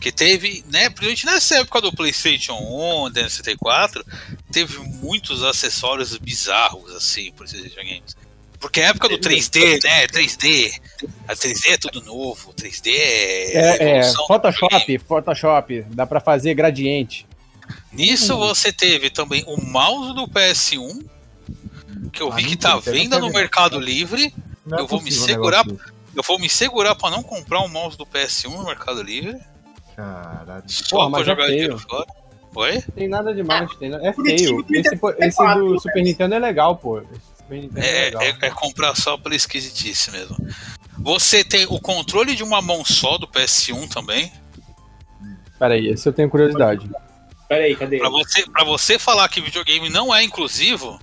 Que 0.00 0.10
teve, 0.10 0.64
né, 0.72 0.90
principalmente 0.90 1.26
nessa 1.26 1.58
época 1.58 1.80
do 1.80 1.92
PlayStation 1.92 2.54
1, 2.54 3.10
do 3.10 3.20
N64, 3.20 4.02
teve 4.50 4.78
muitos 4.78 5.44
acessórios 5.44 6.16
bizarros, 6.16 6.92
assim, 6.92 7.30
por 7.32 7.46
esses 7.46 7.60
videogames. 7.62 8.16
Porque 8.62 8.80
a 8.80 8.88
época 8.90 9.08
do 9.08 9.18
3D, 9.18 9.82
né? 9.84 10.06
3D. 10.06 10.80
A 11.28 11.34
3D 11.34 11.72
é 11.72 11.76
tudo 11.76 12.00
novo. 12.02 12.54
3D 12.54 12.90
é. 12.94 13.52
É, 13.54 13.98
é, 13.98 14.02
Photoshop. 14.26 14.98
Photoshop, 15.00 15.82
dá 15.90 16.06
pra 16.06 16.20
fazer 16.20 16.54
gradiente. 16.54 17.26
Nisso 17.92 18.38
você 18.38 18.72
teve 18.72 19.10
também 19.10 19.44
o 19.46 19.60
mouse 19.60 20.14
do 20.14 20.26
PS1, 20.28 21.04
que 22.12 22.22
eu 22.22 22.32
Ah, 22.32 22.36
vi 22.36 22.42
que 22.44 22.50
mentira, 22.50 22.70
tá 22.70 22.74
à 22.76 22.80
venda 22.80 23.18
no 23.18 23.30
Mercado 23.30 23.78
Livre. 23.80 24.32
Não 24.64 24.78
é 24.78 24.80
Eu 24.80 24.86
vou 24.86 25.02
me 25.02 25.10
segurar-. 25.12 25.66
Eu 26.14 26.22
vou 26.26 26.38
me 26.38 26.48
segurar 26.48 26.94
pra 26.94 27.10
não 27.10 27.22
comprar 27.22 27.60
um 27.62 27.68
mouse 27.68 27.98
do 27.98 28.06
PS1 28.06 28.50
no 28.56 28.64
Mercado 28.64 29.02
Livre. 29.02 29.36
Caralho. 29.96 30.62
Só 30.68 30.96
Porra, 30.96 31.10
pra 31.10 31.20
é 31.20 31.24
jogar 31.24 31.44
feio. 31.46 31.54
dinheiro 31.56 31.78
fora. 31.78 32.06
Oi? 32.54 32.82
Tem 32.94 33.08
nada 33.08 33.34
demais, 33.34 33.74
tem 33.76 33.88
nada- 33.88 34.06
é 34.06 34.12
feio. 34.12 34.60
Esse, 34.70 34.80
esse 34.84 34.90
64, 34.90 35.64
do 35.66 35.72
né? 35.72 35.78
Super 35.80 36.02
Nintendo 36.02 36.34
é 36.34 36.38
legal, 36.38 36.76
pô. 36.76 37.02
É, 37.76 38.08
É, 38.08 38.36
é, 38.46 38.50
comprar 38.50 38.94
só 38.96 39.16
pela 39.18 39.34
esquisitice 39.34 40.10
mesmo. 40.10 40.36
Você 40.98 41.42
tem 41.44 41.66
o 41.66 41.80
controle 41.80 42.34
de 42.34 42.42
uma 42.42 42.62
mão 42.62 42.84
só 42.84 43.18
do 43.18 43.26
PS1 43.26 43.88
também. 43.92 44.32
Pera 45.58 45.74
aí, 45.74 45.88
esse 45.88 46.08
eu 46.08 46.12
tenho 46.12 46.30
curiosidade. 46.30 46.88
Pera 47.48 47.64
aí, 47.64 47.76
cadê? 47.76 47.98
Pra 47.98 48.08
você, 48.08 48.48
pra 48.50 48.64
você 48.64 48.98
falar 48.98 49.28
que 49.28 49.40
videogame 49.40 49.88
não 49.90 50.14
é 50.14 50.22
inclusivo, 50.22 50.98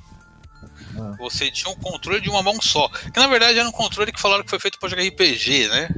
Ah. 1.00 1.16
você 1.20 1.52
tinha 1.52 1.72
um 1.72 1.76
controle 1.78 2.20
de 2.22 2.30
uma 2.30 2.42
mão 2.42 2.60
só. 2.62 2.90
Que 2.90 3.20
na 3.20 3.28
verdade 3.28 3.60
era 3.60 3.68
um 3.68 3.72
controle 3.72 4.12
que 4.12 4.20
falaram 4.20 4.44
que 4.44 4.50
foi 4.50 4.60
feito 4.60 4.80
pra 4.80 4.90
jogar 4.90 5.04
RPG, 5.04 5.68
né? 5.70 5.90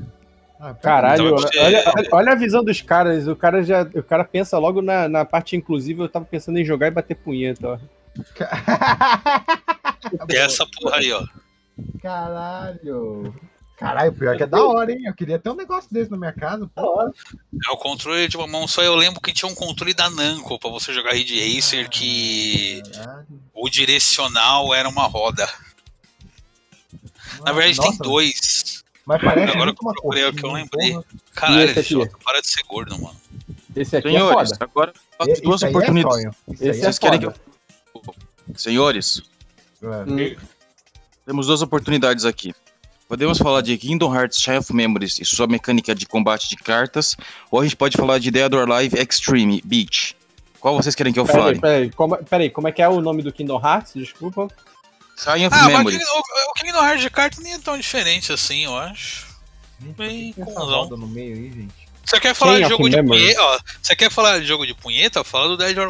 Ah, 0.60 0.74
Caralho, 0.76 1.24
Então 1.26 1.38
olha, 1.38 1.48
você- 1.48 1.60
olha, 1.60 1.84
olha- 1.96 2.10
olha 2.12 2.32
a 2.34 2.36
visão 2.36 2.64
dos 2.64 2.82
caras. 2.82 3.28
O 3.28 3.36
cara 3.36 3.64
já, 3.64 3.82
o 3.82 4.04
cara 4.04 4.24
pensa 4.24 4.60
logo 4.60 4.82
na, 4.82 5.08
na 5.10 5.26
parte 5.26 5.56
inclusiva. 5.56 6.04
Eu 6.04 6.10
tava 6.10 6.26
pensando 6.26 6.60
em 6.60 6.66
jogar 6.66 6.88
e 6.88 6.92
bater 6.92 7.16
punheta. 7.16 7.68
Ó. 7.68 7.80
Que 10.28 10.36
é 10.38 10.42
essa 10.42 10.66
porra 10.66 10.98
aí, 10.98 11.12
ó. 11.12 11.26
Caralho. 12.02 13.34
Caralho, 13.78 14.14
pior 14.14 14.38
que 14.38 14.44
é 14.44 14.48
da 14.48 14.64
hora, 14.64 14.92
hein? 14.92 15.02
Eu 15.06 15.14
queria 15.16 15.40
ter 15.40 15.50
um 15.50 15.56
negócio 15.56 15.92
desse 15.92 16.12
na 16.12 16.18
minha 16.18 16.32
casa. 16.32 16.70
Pô. 16.76 17.02
É 17.02 17.72
o 17.72 17.78
controle 17.78 18.28
de 18.28 18.38
uma 18.38 18.46
mão 18.46 18.68
só. 18.68 18.84
Eu 18.84 18.96
lembro 18.96 19.20
que 19.20 19.34
tinha 19.34 19.50
um 19.50 19.56
controle 19.56 19.94
da 19.94 20.08
Namco 20.10 20.60
pra 20.60 20.70
você 20.70 20.94
jogar 20.94 21.14
Ridge 21.14 21.56
Racer 21.56 21.90
que 21.90 22.84
Caralho. 22.94 23.26
o 23.56 23.70
direcional 23.70 24.74
era 24.74 24.88
uma 24.88 25.08
roda. 25.08 25.48
Na 27.44 27.52
verdade 27.54 27.80
tem 27.80 27.90
Nossa, 27.90 28.04
dois. 28.04 28.84
Mas 29.04 29.20
parece 29.20 29.50
Agora 29.52 29.66
muito 29.66 29.80
que 29.80 29.88
eu 29.88 29.94
procurei 29.94 30.26
o 30.26 30.34
que 30.34 30.46
eu 30.46 30.52
lembrei. 30.52 30.92
porra. 30.92 31.06
Caralho, 31.34 31.72
esse? 31.72 31.84
Jota, 31.90 32.18
para 32.24 32.40
de 32.42 32.48
ser 32.50 32.64
gordo, 32.68 33.02
mano. 33.02 33.16
Esse 33.76 33.98
aqui 33.98 34.10
Senhores, 34.10 34.52
é 34.52 34.56
foda. 34.56 34.66
agora 34.66 34.94
duas 35.42 35.64
é 35.64 35.70
oportunidades. 35.70 36.26
é 36.62 36.74
Vocês 36.74 37.00
querem 37.00 37.20
que 37.20 37.26
eu... 37.26 37.34
Senhores, 38.56 39.24
é- 39.84 40.36
temos 41.26 41.48
duas 41.48 41.62
oportunidades 41.62 42.26
aqui. 42.26 42.54
Podemos 43.08 43.38
falar 43.38 43.62
de 43.62 43.78
Kingdom 43.78 44.14
Hearts 44.16 44.40
Shy 44.42 44.58
of 44.58 44.74
Memories 44.74 45.20
e 45.20 45.26
sua 45.26 45.46
mecânica 45.46 45.94
de 45.94 46.06
combate 46.06 46.48
de 46.48 46.56
cartas, 46.56 47.18
ou 47.50 47.60
a 47.60 47.64
gente 47.64 47.76
pode 47.76 47.98
falar 47.98 48.20
de 48.20 48.32
Dead 48.32 48.54
or 48.54 48.72
Alive 48.72 48.98
Extreme 48.98 49.62
Beach. 49.66 50.16
Qual 50.60 50.76
vocês 50.76 50.96
querem 50.96 51.12
que 51.12 51.20
eu 51.20 51.26
fale? 51.26 51.60
pera 51.60 51.78
aí, 51.80 51.90
como, 51.92 52.16
pera 52.18 52.44
aí, 52.44 52.50
como 52.50 52.68
é 52.68 52.72
que 52.72 52.82
é 52.82 52.88
o 52.88 53.02
nome 53.02 53.22
do 53.22 53.32
Kingdom 53.34 53.60
Hearts? 53.62 53.94
Desculpa. 53.96 54.48
Shy 55.18 55.46
of 55.46 55.50
Ah, 55.52 55.66
o 55.66 55.68
Memories. 55.68 56.00
Kingdom- 56.00 56.12
o, 56.20 56.50
o 56.50 56.54
Kingdom 56.54 56.84
Hearts 56.86 57.02
de 57.02 57.10
carta 57.10 57.42
nem 57.42 57.54
é 57.54 57.60
tão 57.60 57.78
diferente 57.78 58.32
assim, 58.32 58.64
eu 58.64 58.78
acho. 58.78 59.28
Bem 59.80 60.34
roda 60.38 60.96
no 60.96 61.08
meio 61.08 61.36
aí, 61.36 61.52
gente. 61.52 61.74
Você 62.06 62.20
quer 62.20 62.34
falar 62.34 62.60
de 62.62 62.70
jogo 62.70 62.90
de 62.90 62.96
Memories. 62.96 63.24
punheta? 63.36 63.42
Ó, 63.42 63.60
você 63.82 63.96
quer 63.96 64.12
falar 64.12 64.40
de 64.40 64.46
jogo 64.46 64.66
de 64.66 64.74
punheta? 64.74 65.24
Fala 65.24 65.48
do 65.50 65.58
Dead 65.58 65.78
or, 65.78 65.90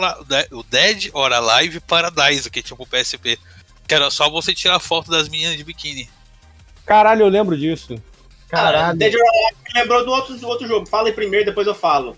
o 0.52 0.64
Dead 0.64 1.10
or 1.14 1.32
Alive 1.32 1.80
Paradise, 1.82 2.50
que 2.50 2.62
tinha 2.64 2.76
pro 2.76 2.86
PSP. 2.86 3.38
Que 3.92 3.96
era 3.96 4.10
só 4.10 4.30
você 4.30 4.54
tirar 4.54 4.80
foto 4.80 5.12
das 5.12 5.28
meninas 5.28 5.58
de 5.58 5.66
biquíni. 5.66 6.10
Caralho, 6.86 7.24
eu 7.24 7.28
lembro 7.28 7.58
disso. 7.58 8.02
Caralho. 8.48 8.98
Me 8.98 9.12
lembrou 9.76 10.06
do 10.06 10.12
outro, 10.12 10.34
do 10.38 10.48
outro 10.48 10.66
jogo. 10.66 10.88
Fala 10.88 11.10
aí 11.10 11.14
primeiro, 11.14 11.48
depois 11.48 11.68
eu 11.68 11.76
falo. 11.76 12.18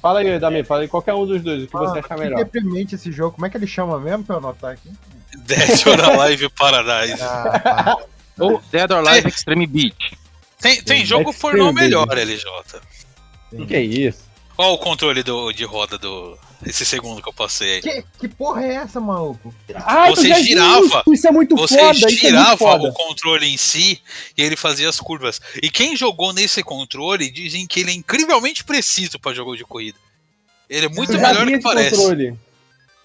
Fala 0.00 0.20
aí, 0.20 0.38
Dami, 0.38 0.62
fala 0.62 0.82
aí 0.82 0.88
qualquer 0.88 1.12
um 1.14 1.26
dos 1.26 1.42
dois, 1.42 1.64
o 1.64 1.66
que 1.66 1.72
você 1.72 1.98
Ah, 1.98 2.00
achar 2.00 2.14
que 2.14 2.20
melhor. 2.20 2.36
deprimente 2.36 2.94
esse 2.94 3.10
jogo. 3.10 3.32
Como 3.34 3.44
é 3.44 3.50
que 3.50 3.56
ele 3.56 3.66
chama 3.66 3.98
mesmo 3.98 4.22
pra 4.22 4.36
eu 4.36 4.38
anotar 4.38 4.70
aqui? 4.74 4.88
Dead 5.36 5.84
or 5.88 6.20
Alive 6.20 6.48
Paradise. 6.50 7.20
Ah, 7.20 7.96
Ou 8.38 8.62
Dead 8.70 8.88
or 8.92 8.98
Alive 8.98 9.26
Extreme 9.30 9.66
Beach. 9.66 10.16
Tem, 10.60 10.80
tem 10.80 10.98
Sim, 11.00 11.06
jogo 11.06 11.30
Extreme 11.30 11.56
pornô 11.58 11.72
melhor, 11.72 12.06
LJ. 12.16 12.44
Que 13.66 13.80
isso? 13.80 14.22
Qual 14.54 14.74
o 14.74 14.78
controle 14.78 15.24
do, 15.24 15.50
de 15.50 15.64
roda 15.64 15.98
do. 15.98 16.38
Esse 16.64 16.84
segundo 16.84 17.22
que 17.22 17.28
eu 17.28 17.32
passei 17.32 17.74
aí? 17.76 17.80
que, 17.82 18.04
que 18.20 18.28
porra 18.28 18.64
é 18.64 18.74
essa, 18.74 19.00
maluco? 19.00 19.54
Ah, 19.74 20.08
Você 20.10 20.34
girava, 20.42 20.80
isso, 20.84 21.02
Isso 21.12 21.28
é 21.28 21.30
muito 21.30 21.56
Você 21.56 21.78
foda, 21.78 21.92
isso 21.92 22.04
é 22.06 22.08
muito 22.08 22.20
girava 22.20 22.56
foda. 22.56 22.88
o 22.88 22.92
controle 22.92 23.46
em 23.46 23.56
si 23.56 24.00
e 24.36 24.42
ele 24.42 24.56
fazia 24.56 24.88
as 24.88 24.98
curvas. 24.98 25.40
E 25.62 25.70
quem 25.70 25.96
jogou 25.96 26.32
nesse 26.32 26.62
controle 26.62 27.30
dizem 27.30 27.66
que 27.66 27.80
ele 27.80 27.90
é 27.90 27.94
incrivelmente 27.94 28.64
preciso 28.64 29.18
para 29.18 29.34
jogo 29.34 29.56
de 29.56 29.64
corrida. 29.64 29.98
Ele 30.70 30.86
é 30.86 30.88
muito 30.88 31.12
eu 31.12 31.20
já 31.20 31.28
melhor 31.28 31.44
vi 31.46 31.52
do 31.52 31.58
que 31.60 31.66
esse 31.68 31.74
parece. 31.74 31.96
controle. 31.96 32.38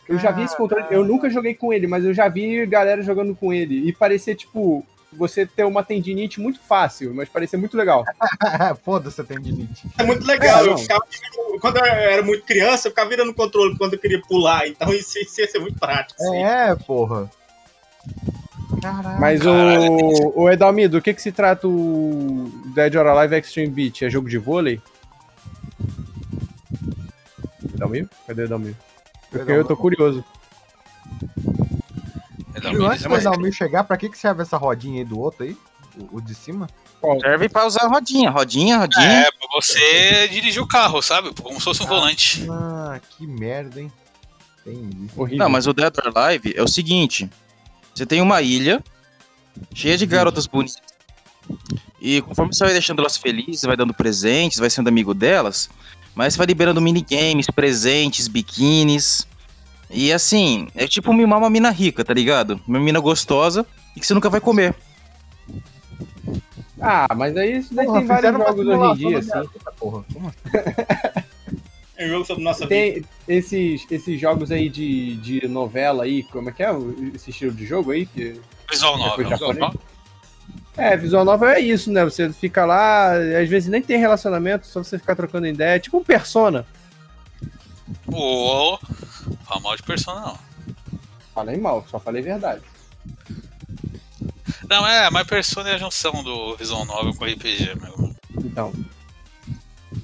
Eu 0.07 0.17
já 0.19 0.31
vi 0.31 0.43
esse 0.43 0.57
controle. 0.57 0.85
Eu 0.89 1.05
nunca 1.05 1.29
joguei 1.29 1.53
com 1.53 1.71
ele, 1.73 1.85
mas 1.85 2.03
eu 2.05 2.13
já 2.13 2.27
vi 2.29 2.65
galera 2.65 3.01
jogando 3.03 3.35
com 3.35 3.53
ele. 3.53 3.87
E 3.87 3.93
parecia, 3.93 4.33
tipo, 4.33 4.85
você 5.11 5.45
ter 5.45 5.63
uma 5.63 5.83
tendinite 5.83 6.39
muito 6.39 6.59
fácil, 6.59 7.13
mas 7.13 7.29
parecia 7.29 7.57
muito 7.57 7.75
legal. 7.75 8.03
Foda-se 8.83 9.19
a 9.21 9.23
tendinite. 9.23 9.87
É 9.97 10.03
muito 10.03 10.25
legal. 10.25 10.65
É, 10.65 10.69
eu 10.69 10.77
ficava, 10.77 11.03
quando 11.59 11.77
eu 11.77 11.85
era 11.85 12.21
muito 12.21 12.45
criança, 12.45 12.87
eu 12.87 12.91
ficava 12.91 13.09
virando 13.09 13.31
o 13.31 13.35
controle 13.35 13.77
quando 13.77 13.93
eu 13.93 13.99
queria 13.99 14.21
pular. 14.21 14.67
Então 14.67 14.93
isso, 14.93 15.17
isso 15.19 15.41
ia 15.41 15.47
ser 15.47 15.59
muito 15.59 15.79
prático. 15.79 16.21
assim. 16.21 16.43
É, 16.43 16.75
porra. 16.75 17.29
Caralho. 18.81 19.19
Mas 19.19 19.41
Caralho. 19.41 19.91
o, 20.35 20.45
o 20.45 20.89
do 20.89 21.01
que 21.01 21.13
que 21.13 21.21
se 21.21 21.31
trata 21.31 21.67
o 21.67 22.51
Dead 22.73 22.95
or 22.95 23.07
Alive 23.07 23.35
Extreme 23.37 23.71
Beach? 23.71 24.05
É 24.05 24.09
jogo 24.09 24.29
de 24.29 24.37
vôlei? 24.37 24.81
Edalmi? 27.73 28.07
Cadê 28.27 28.41
o 28.41 28.45
Edalmi? 28.45 28.75
Porque 29.31 29.51
eu 29.51 29.65
tô 29.65 29.75
curioso. 29.75 30.23
Mídia. 32.53 32.89
antes 32.89 33.03
do 33.03 33.21
Dalmir 33.21 33.53
chegar, 33.53 33.83
pra 33.83 33.97
que, 33.97 34.09
que 34.09 34.17
serve 34.17 34.41
essa 34.41 34.57
rodinha 34.57 35.01
aí 35.01 35.05
do 35.05 35.19
outro 35.19 35.43
aí? 35.43 35.55
O, 35.97 36.17
o 36.17 36.21
de 36.21 36.33
cima? 36.33 36.67
Serve 37.21 37.47
pra 37.47 37.65
usar 37.65 37.87
rodinha, 37.87 38.29
rodinha, 38.29 38.77
rodinha. 38.77 39.05
É, 39.05 39.31
pra 39.31 39.47
você 39.53 40.27
dirigir 40.27 40.61
o 40.61 40.67
carro, 40.67 41.01
sabe? 41.01 41.33
Como 41.41 41.57
se 41.57 41.63
fosse 41.63 41.83
um 41.83 41.85
volante. 41.85 42.45
Ah, 42.49 42.99
que 43.11 43.25
merda, 43.25 43.79
hein? 43.79 43.91
Entendi. 44.65 45.09
Horrível. 45.15 45.37
Não, 45.39 45.49
mas 45.49 45.65
o 45.65 45.73
Dead 45.73 45.93
or 45.97 46.17
Alive 46.17 46.53
é 46.55 46.61
o 46.61 46.67
seguinte: 46.67 47.29
você 47.93 48.05
tem 48.05 48.21
uma 48.21 48.41
ilha 48.41 48.83
cheia 49.73 49.97
de 49.97 50.05
garotas 50.05 50.45
bonitas. 50.45 50.81
E 52.01 52.21
conforme 52.21 52.53
você 52.53 52.63
vai 52.63 52.73
deixando 52.73 52.99
elas 52.99 53.17
felizes, 53.17 53.63
vai 53.63 53.75
dando 53.75 53.93
presentes, 53.93 54.59
vai 54.59 54.69
sendo 54.69 54.87
amigo 54.87 55.13
delas, 55.13 55.69
mas 56.13 56.33
você 56.33 56.37
vai 56.37 56.47
liberando 56.47 56.81
minigames, 56.81 57.47
presentes, 57.47 58.27
biquínis. 58.27 59.27
E 59.89 60.13
assim, 60.13 60.67
é 60.75 60.87
tipo 60.87 61.13
mimar 61.13 61.39
uma 61.39 61.49
mina 61.49 61.71
rica, 61.71 62.03
tá 62.03 62.13
ligado? 62.13 62.59
Uma 62.67 62.79
mina 62.79 62.99
gostosa 62.99 63.65
e 63.95 63.99
que 63.99 64.05
você 64.05 64.13
nunca 64.13 64.29
vai 64.29 64.39
comer. 64.39 64.75
Ah, 66.79 67.07
mas 67.15 67.35
aí 67.35 67.57
isso 67.57 67.73
daí 67.73 67.85
Porra, 67.85 67.99
tem 67.99 68.07
vários 68.07 68.31
jogos 68.31 68.67
hoje 68.67 68.91
em 68.91 69.07
dia, 69.09 69.17
assim. 69.19 69.49
porra. 69.77 70.03
Como 70.13 70.27
assim? 70.27 71.29
É 71.99 72.05
um 72.05 72.09
jogo 72.11 72.25
sobre 72.25 72.43
nossa 72.45 72.65
vida. 72.65 72.69
Tem 72.69 73.05
esses, 73.27 73.85
esses 73.91 74.21
jogos 74.21 74.53
aí 74.53 74.69
de, 74.69 75.17
de 75.17 75.45
novela 75.49 76.05
aí, 76.05 76.23
como 76.23 76.49
é 76.49 76.53
que 76.53 76.63
é 76.63 76.69
esse 77.13 77.29
estilo 77.29 77.51
de 77.51 77.65
jogo 77.65 77.91
aí? 77.91 78.05
Que... 78.05 78.39
Visual 78.71 78.97
novel. 78.97 79.73
É, 80.77 80.95
visual 80.95 81.25
novel 81.25 81.49
é 81.49 81.59
isso, 81.59 81.91
né? 81.91 82.05
Você 82.05 82.31
fica 82.31 82.65
lá, 82.65 83.11
às 83.11 83.49
vezes 83.49 83.67
nem 83.67 83.81
tem 83.81 83.99
relacionamento, 83.99 84.65
só 84.65 84.81
você 84.81 84.97
ficar 84.97 85.13
trocando 85.13 85.45
ideia. 85.45 85.75
É 85.75 85.79
tipo 85.79 85.97
um 85.97 86.03
Persona. 86.03 86.65
Ô, 88.07 88.77
fala 89.45 89.61
mal 89.61 89.75
de 89.75 89.83
persona 89.83 90.21
não. 90.21 90.39
Falei 91.33 91.57
mal, 91.57 91.85
só 91.89 91.99
falei 91.99 92.21
verdade. 92.21 92.61
Não, 94.69 94.85
é, 94.85 95.09
mas 95.09 95.27
persona 95.27 95.69
é 95.69 95.75
a 95.75 95.77
junção 95.77 96.23
do 96.23 96.55
visual 96.55 96.85
novel 96.85 97.13
com 97.15 97.25
RPG, 97.25 97.75
meu. 97.75 98.13
Então. 98.37 98.73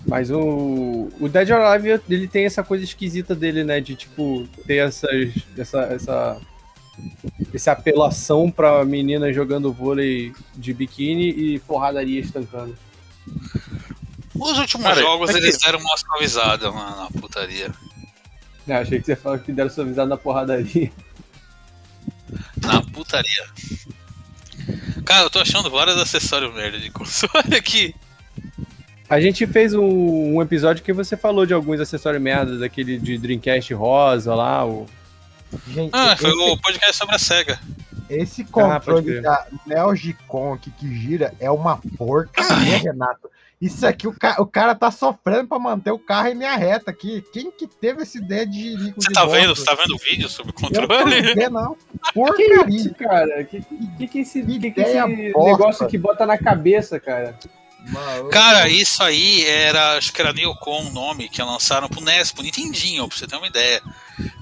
Mas 0.07 0.31
o, 0.31 1.09
o 1.19 1.29
Dead 1.29 1.49
or 1.49 1.61
Alive, 1.61 2.01
ele 2.09 2.27
tem 2.27 2.45
essa 2.45 2.63
coisa 2.63 2.83
esquisita 2.83 3.35
dele, 3.35 3.63
né? 3.63 3.79
De, 3.79 3.95
tipo, 3.95 4.47
ter 4.65 4.77
essas, 4.77 5.31
essa, 5.57 5.81
essa, 5.81 6.41
essa 7.53 7.71
apelação 7.71 8.49
pra 8.49 8.83
menina 8.85 9.33
jogando 9.33 9.73
vôlei 9.73 10.33
de 10.55 10.73
biquíni 10.73 11.29
e 11.29 11.59
porradaria 11.59 12.19
estancando. 12.19 12.77
Os 14.35 14.57
últimos 14.57 14.85
Cara, 14.85 15.01
jogos 15.01 15.29
é 15.29 15.37
eles 15.37 15.57
deram 15.57 15.79
uma 15.79 15.97
suavizada 15.97 16.71
na, 16.71 16.95
na 16.95 17.09
putaria. 17.19 17.71
Ah, 18.67 18.79
achei 18.79 18.99
que 18.99 19.05
você 19.05 19.15
falou 19.15 19.37
que 19.39 19.51
deram 19.51 19.69
suavizado 19.69 20.09
na 20.09 20.17
porradaria. 20.17 20.91
Na 22.61 22.81
putaria. 22.81 23.45
Cara, 25.05 25.23
eu 25.23 25.29
tô 25.29 25.39
achando 25.39 25.69
vários 25.69 25.97
acessórios 25.97 26.53
merda 26.53 26.79
de 26.79 26.89
console 26.89 27.55
aqui. 27.55 27.93
A 29.07 29.21
gente 29.21 29.45
fez 29.45 29.73
um, 29.75 30.35
um 30.35 30.41
episódio 30.41 30.83
que 30.83 30.91
você 30.91 31.15
falou 31.15 31.45
de 31.45 31.53
alguns 31.53 31.79
acessórios 31.79 32.21
merda, 32.21 32.57
daquele 32.57 32.97
de 32.97 33.17
Dreamcast 33.19 33.71
rosa 33.75 34.33
lá, 34.33 34.65
o... 34.65 34.87
Gente, 35.67 35.91
Ah, 35.93 36.17
foi 36.17 36.31
esse, 36.31 36.39
o 36.39 36.57
podcast 36.57 36.97
sobre 36.97 37.15
a 37.15 37.19
SEGA. 37.19 37.59
esse 38.09 38.41
Ah, 38.41 38.45
controle 38.51 39.03
crer. 39.05 39.21
da 39.21 39.45
Neo 39.67 39.95
Gicon 39.95 40.53
aqui 40.53 40.71
que 40.71 40.99
gira 40.99 41.33
é 41.39 41.51
uma 41.51 41.77
porcaria, 41.97 42.77
Renato. 42.79 43.29
Isso 43.61 43.87
aqui, 43.87 44.05
o, 44.07 44.13
ca- 44.13 44.35
o 44.39 44.45
cara 44.45 44.75
tá 44.75 44.91
sofrendo 44.91 45.47
pra 45.47 45.57
manter 45.57 45.89
o 45.91 45.97
carro 45.97 46.27
em 46.27 46.33
linha 46.33 46.55
reta 46.55 46.91
aqui. 46.91 47.23
Quem 47.31 47.49
que 47.49 47.65
teve 47.67 48.01
essa 48.03 48.17
ideia 48.17 48.45
de 48.45 48.75
Você 48.95 49.07
de 49.07 49.13
tá 49.13 49.25
vendo? 49.25 49.55
Você 49.55 49.63
tá 49.63 49.73
vendo 49.75 49.95
o 49.95 49.97
vídeo 49.97 50.27
sobre 50.29 50.51
o 50.51 50.55
Eu 50.55 50.61
não 50.81 50.87
controle? 50.87 51.27
tô 51.27 51.33
vendo, 51.39 51.49
não. 51.53 51.75
Que 51.75 52.13
Porcaria. 52.13 52.65
isso, 52.75 52.93
cara? 52.95 53.43
Que 53.45 53.61
que, 53.97 54.07
que, 54.07 54.19
esse, 54.19 54.43
que, 54.43 54.71
que 54.71 54.81
esse 54.81 55.31
bosta. 55.31 55.51
negócio 55.51 55.87
que 55.87 55.97
bota 55.97 56.25
na 56.25 56.37
cabeça, 56.37 56.99
cara? 56.99 57.39
Mano, 57.87 58.29
Cara, 58.29 58.67
isso 58.67 59.01
aí 59.03 59.45
era, 59.45 59.95
acho 59.97 60.11
que 60.11 60.19
era 60.19 60.33
Neocon 60.33 60.87
o 60.87 60.91
nome, 60.91 61.29
que 61.29 61.41
lançaram 61.41 61.87
pro 61.87 62.01
NES, 62.01 62.31
pro 62.31 62.41
Nintendinho, 62.43 63.07
pra 63.07 63.15
você 63.17 63.27
ter 63.27 63.35
uma 63.37 63.47
ideia. 63.47 63.79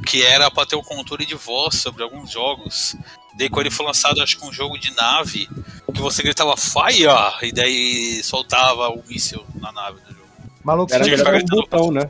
Que 0.08 0.24
era 0.24 0.50
pra 0.50 0.66
ter 0.66 0.76
o 0.78 0.82
controle 0.82 1.26
de 1.26 1.36
voz 1.36 1.76
sobre 1.76 2.02
alguns 2.04 2.32
jogos. 2.32 2.96
Daí 3.38 3.50
quando 3.50 3.66
ele 3.68 3.76
foi 3.76 3.86
lançado, 3.86 4.22
acho 4.22 4.38
que 4.38 4.46
um 4.46 4.54
jogo 4.54 4.78
de 4.78 4.94
nave, 4.96 5.50
que 5.94 6.02
você 6.02 6.22
gritava 6.24 6.56
Fire! 6.58 7.08
E 7.42 7.52
daí 7.52 8.22
soltava 8.24 8.90
o 8.90 9.04
míssil 9.08 9.44
na 9.60 9.72
nave 9.72 10.00
do 10.02 10.14
jogo. 10.14 10.28
maluco, 10.64 10.94
Era 10.94 11.04
que 11.04 11.10
era 11.10 11.18
ficar 11.18 11.30
um 11.32 11.34
gritando. 11.34 11.62
botão, 11.62 11.92
né? 11.92 12.02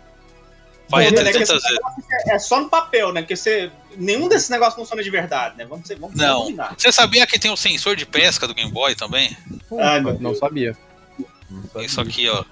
Fire 0.90 0.92
Não, 0.92 1.00
é 1.00 1.06
que 1.10 1.16
300 1.16 1.42
esse 1.42 1.54
vezes. 1.54 1.72
negócio 1.72 2.04
É 2.28 2.40
só 2.40 2.60
no 2.62 2.70
papel, 2.70 3.12
né? 3.14 3.22
Porque 3.22 3.36
você. 3.36 3.72
Nenhum 3.96 4.28
desses 4.28 4.50
negócios 4.50 4.76
funciona 4.76 5.02
de 5.04 5.10
verdade, 5.10 5.56
né? 5.58 5.66
Vamos, 5.66 5.88
ser- 5.88 5.98
vamos 6.00 6.16
Não. 6.16 6.42
combinar. 6.42 6.76
Você 6.78 6.92
sabia 6.92 7.26
que 7.28 7.38
tem 7.40 7.50
um 7.52 7.56
sensor 7.56 7.96
de 7.96 8.06
pesca 8.06 8.48
do 8.48 8.54
Game 8.54 8.72
Boy 8.72 8.96
também? 8.96 9.36
Meu 9.72 10.02
Não 10.02 10.14
Deus. 10.32 10.40
sabia. 10.40 10.76
Isso 11.78 12.02
aqui, 12.02 12.28
ó. 12.28 12.44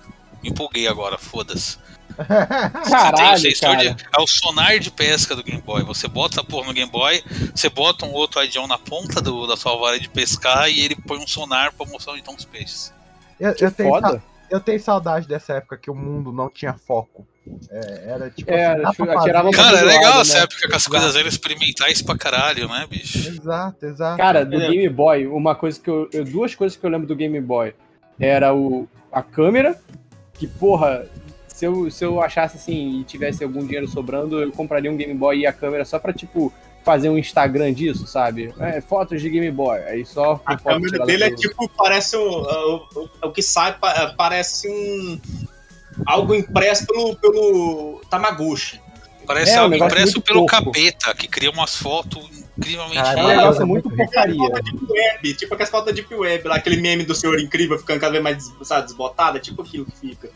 Me 0.43 0.49
empolguei 0.49 0.88
agora, 0.88 1.17
foda-se. 1.17 1.77
Você 2.23 2.27
tem 2.81 2.88
o 2.88 2.91
Caralho, 2.91 3.38
sensor 3.39 3.69
cara. 3.75 3.93
de. 3.93 4.03
É 4.17 4.21
o 4.21 4.27
sonar 4.27 4.79
de 4.79 4.91
pesca 4.91 5.36
do 5.36 5.43
Game 5.43 5.62
Boy. 5.62 5.84
Você 5.84 6.07
bota 6.07 6.36
essa 6.36 6.43
porra 6.43 6.67
no 6.67 6.73
Game 6.73 6.91
Boy, 6.91 7.23
você 7.53 7.69
bota 7.69 8.05
um 8.05 8.13
outro 8.13 8.43
idioma 8.43 8.67
na 8.67 8.77
ponta 8.77 9.21
do, 9.21 9.45
da 9.47 9.55
sua 9.57 9.75
vara 9.77 9.99
de 9.99 10.10
pescar 10.10 10.69
e 10.69 10.79
ele 10.81 10.95
põe 10.95 11.17
um 11.17 11.27
sonar 11.27 11.73
pra 11.73 11.86
mostrar 11.86 12.13
onde 12.13 12.21
estão 12.21 12.36
os 12.36 12.45
peixes. 12.45 12.93
eu, 13.39 13.53
Que 13.53 13.65
eu 13.65 13.71
tenho, 13.71 14.21
eu 14.49 14.60
tenho 14.60 14.79
saudade 14.79 15.27
dessa 15.27 15.53
época 15.53 15.77
que 15.77 15.89
o 15.89 15.95
mundo 15.95 16.31
não 16.31 16.49
tinha 16.49 16.73
foco. 16.73 17.27
É, 17.71 18.03
era 18.12 18.29
tipo 18.29 18.51
É, 18.51 18.67
assim, 18.67 18.81
dá 18.84 18.91
tipo, 18.91 19.05
Cara, 19.53 19.79
é 19.79 19.84
legal 19.84 20.12
lado, 20.12 20.21
essa 20.21 20.38
né? 20.38 20.43
época 20.43 20.69
com 20.69 20.75
as 20.75 20.88
coisas 20.88 21.15
eram 21.15 21.27
experimentais 21.27 21.99
pra 22.01 22.15
caralho, 22.15 22.67
né, 22.67 22.86
bicho? 22.88 23.17
Exato, 23.29 23.84
exato. 23.86 24.17
Cara, 24.17 24.45
do 24.45 24.55
Entendeu? 24.55 24.71
Game 24.71 24.89
Boy, 24.89 25.25
uma 25.25 25.55
coisa 25.55 25.79
que 25.79 25.89
eu- 25.89 26.07
Duas 26.31 26.53
coisas 26.53 26.77
que 26.77 26.86
eu 26.86 26.89
lembro 26.89 27.07
do 27.07 27.15
Game 27.15 27.41
Boy. 27.41 27.73
Era 28.19 28.53
o, 28.53 28.88
a 29.12 29.23
câmera, 29.23 29.75
que, 30.34 30.45
porra, 30.45 31.07
se 31.62 31.65
eu, 31.67 31.91
se 31.91 32.04
eu 32.04 32.19
achasse 32.19 32.58
assim 32.58 33.00
e 33.00 33.04
tivesse 33.04 33.43
algum 33.43 33.63
dinheiro 33.63 33.88
sobrando, 33.88 34.41
eu 34.41 34.52
compraria 34.52 34.91
um 34.91 34.97
Game 34.97 35.13
Boy 35.13 35.41
e 35.41 35.45
a 35.45 35.54
câmera 35.54 35.86
só 35.86 36.00
pra, 36.00 36.12
tipo, 36.12 36.52
fazer 36.84 37.08
um 37.08 37.19
Instagram 37.19 37.71
disso, 37.71 38.08
sabe? 38.08 38.52
É, 38.60 38.82
fotos 38.82 39.21
de 39.21 39.30
Game 39.30 39.52
Boy. 39.52 39.78
Aí 39.84 40.04
só 40.04 40.41
A 40.43 40.58
câmera 40.58 41.06
dele 41.06 41.26
é 41.26 41.30
tipo, 41.36 41.69
parece 41.78 42.15
o, 42.17 42.24
o, 42.24 42.76
o- 42.95 43.10
o 43.28 43.32
que 43.32 43.43
sai, 43.43 43.78
pa- 43.78 44.15
parece 44.17 44.67
um. 44.67 45.21
Algo 46.08 46.34
impresso 46.34 46.88
pelo, 46.88 47.15
pelo 47.17 48.02
Tamaguchi. 48.10 48.82
Parece 49.28 49.52
É, 49.52 49.60
um 49.60 49.63
algo 49.65 49.76
impresso 49.76 50.19
pelo 50.19 50.47
porco. 50.47 50.71
capeta, 50.71 51.13
que 51.13 51.28
cria 51.28 51.52
umas 51.52 51.76
fotos 51.76 52.28
incrivelmente 52.58 52.95
Caralho, 53.04 53.19
É 53.19 53.24
um 53.24 53.30
É, 53.30 53.36
negócio 53.38 53.62
é 53.62 53.65
muito 53.65 53.88
muito 53.88 53.97
porcaria. 54.04 54.50
Deep 54.50 54.80
Web, 54.89 55.34
tipo 55.36 55.54
aquelas 55.54 55.69
fotos 55.69 55.93
Deep 55.93 56.12
Web, 56.15 56.47
lá, 56.47 56.56
aquele 56.56 56.82
meme 56.82 57.04
do 57.06 57.13
senhor 57.13 57.39
incrível 57.39 57.78
ficando 57.78 58.00
cada 58.00 58.12
vez 58.13 58.24
mais 58.24 58.52
sabe, 58.63 58.86
desbotada, 58.88 59.39
tipo 59.39 59.62
aquilo 59.62 59.86
que 59.86 59.95
fica. 59.95 60.32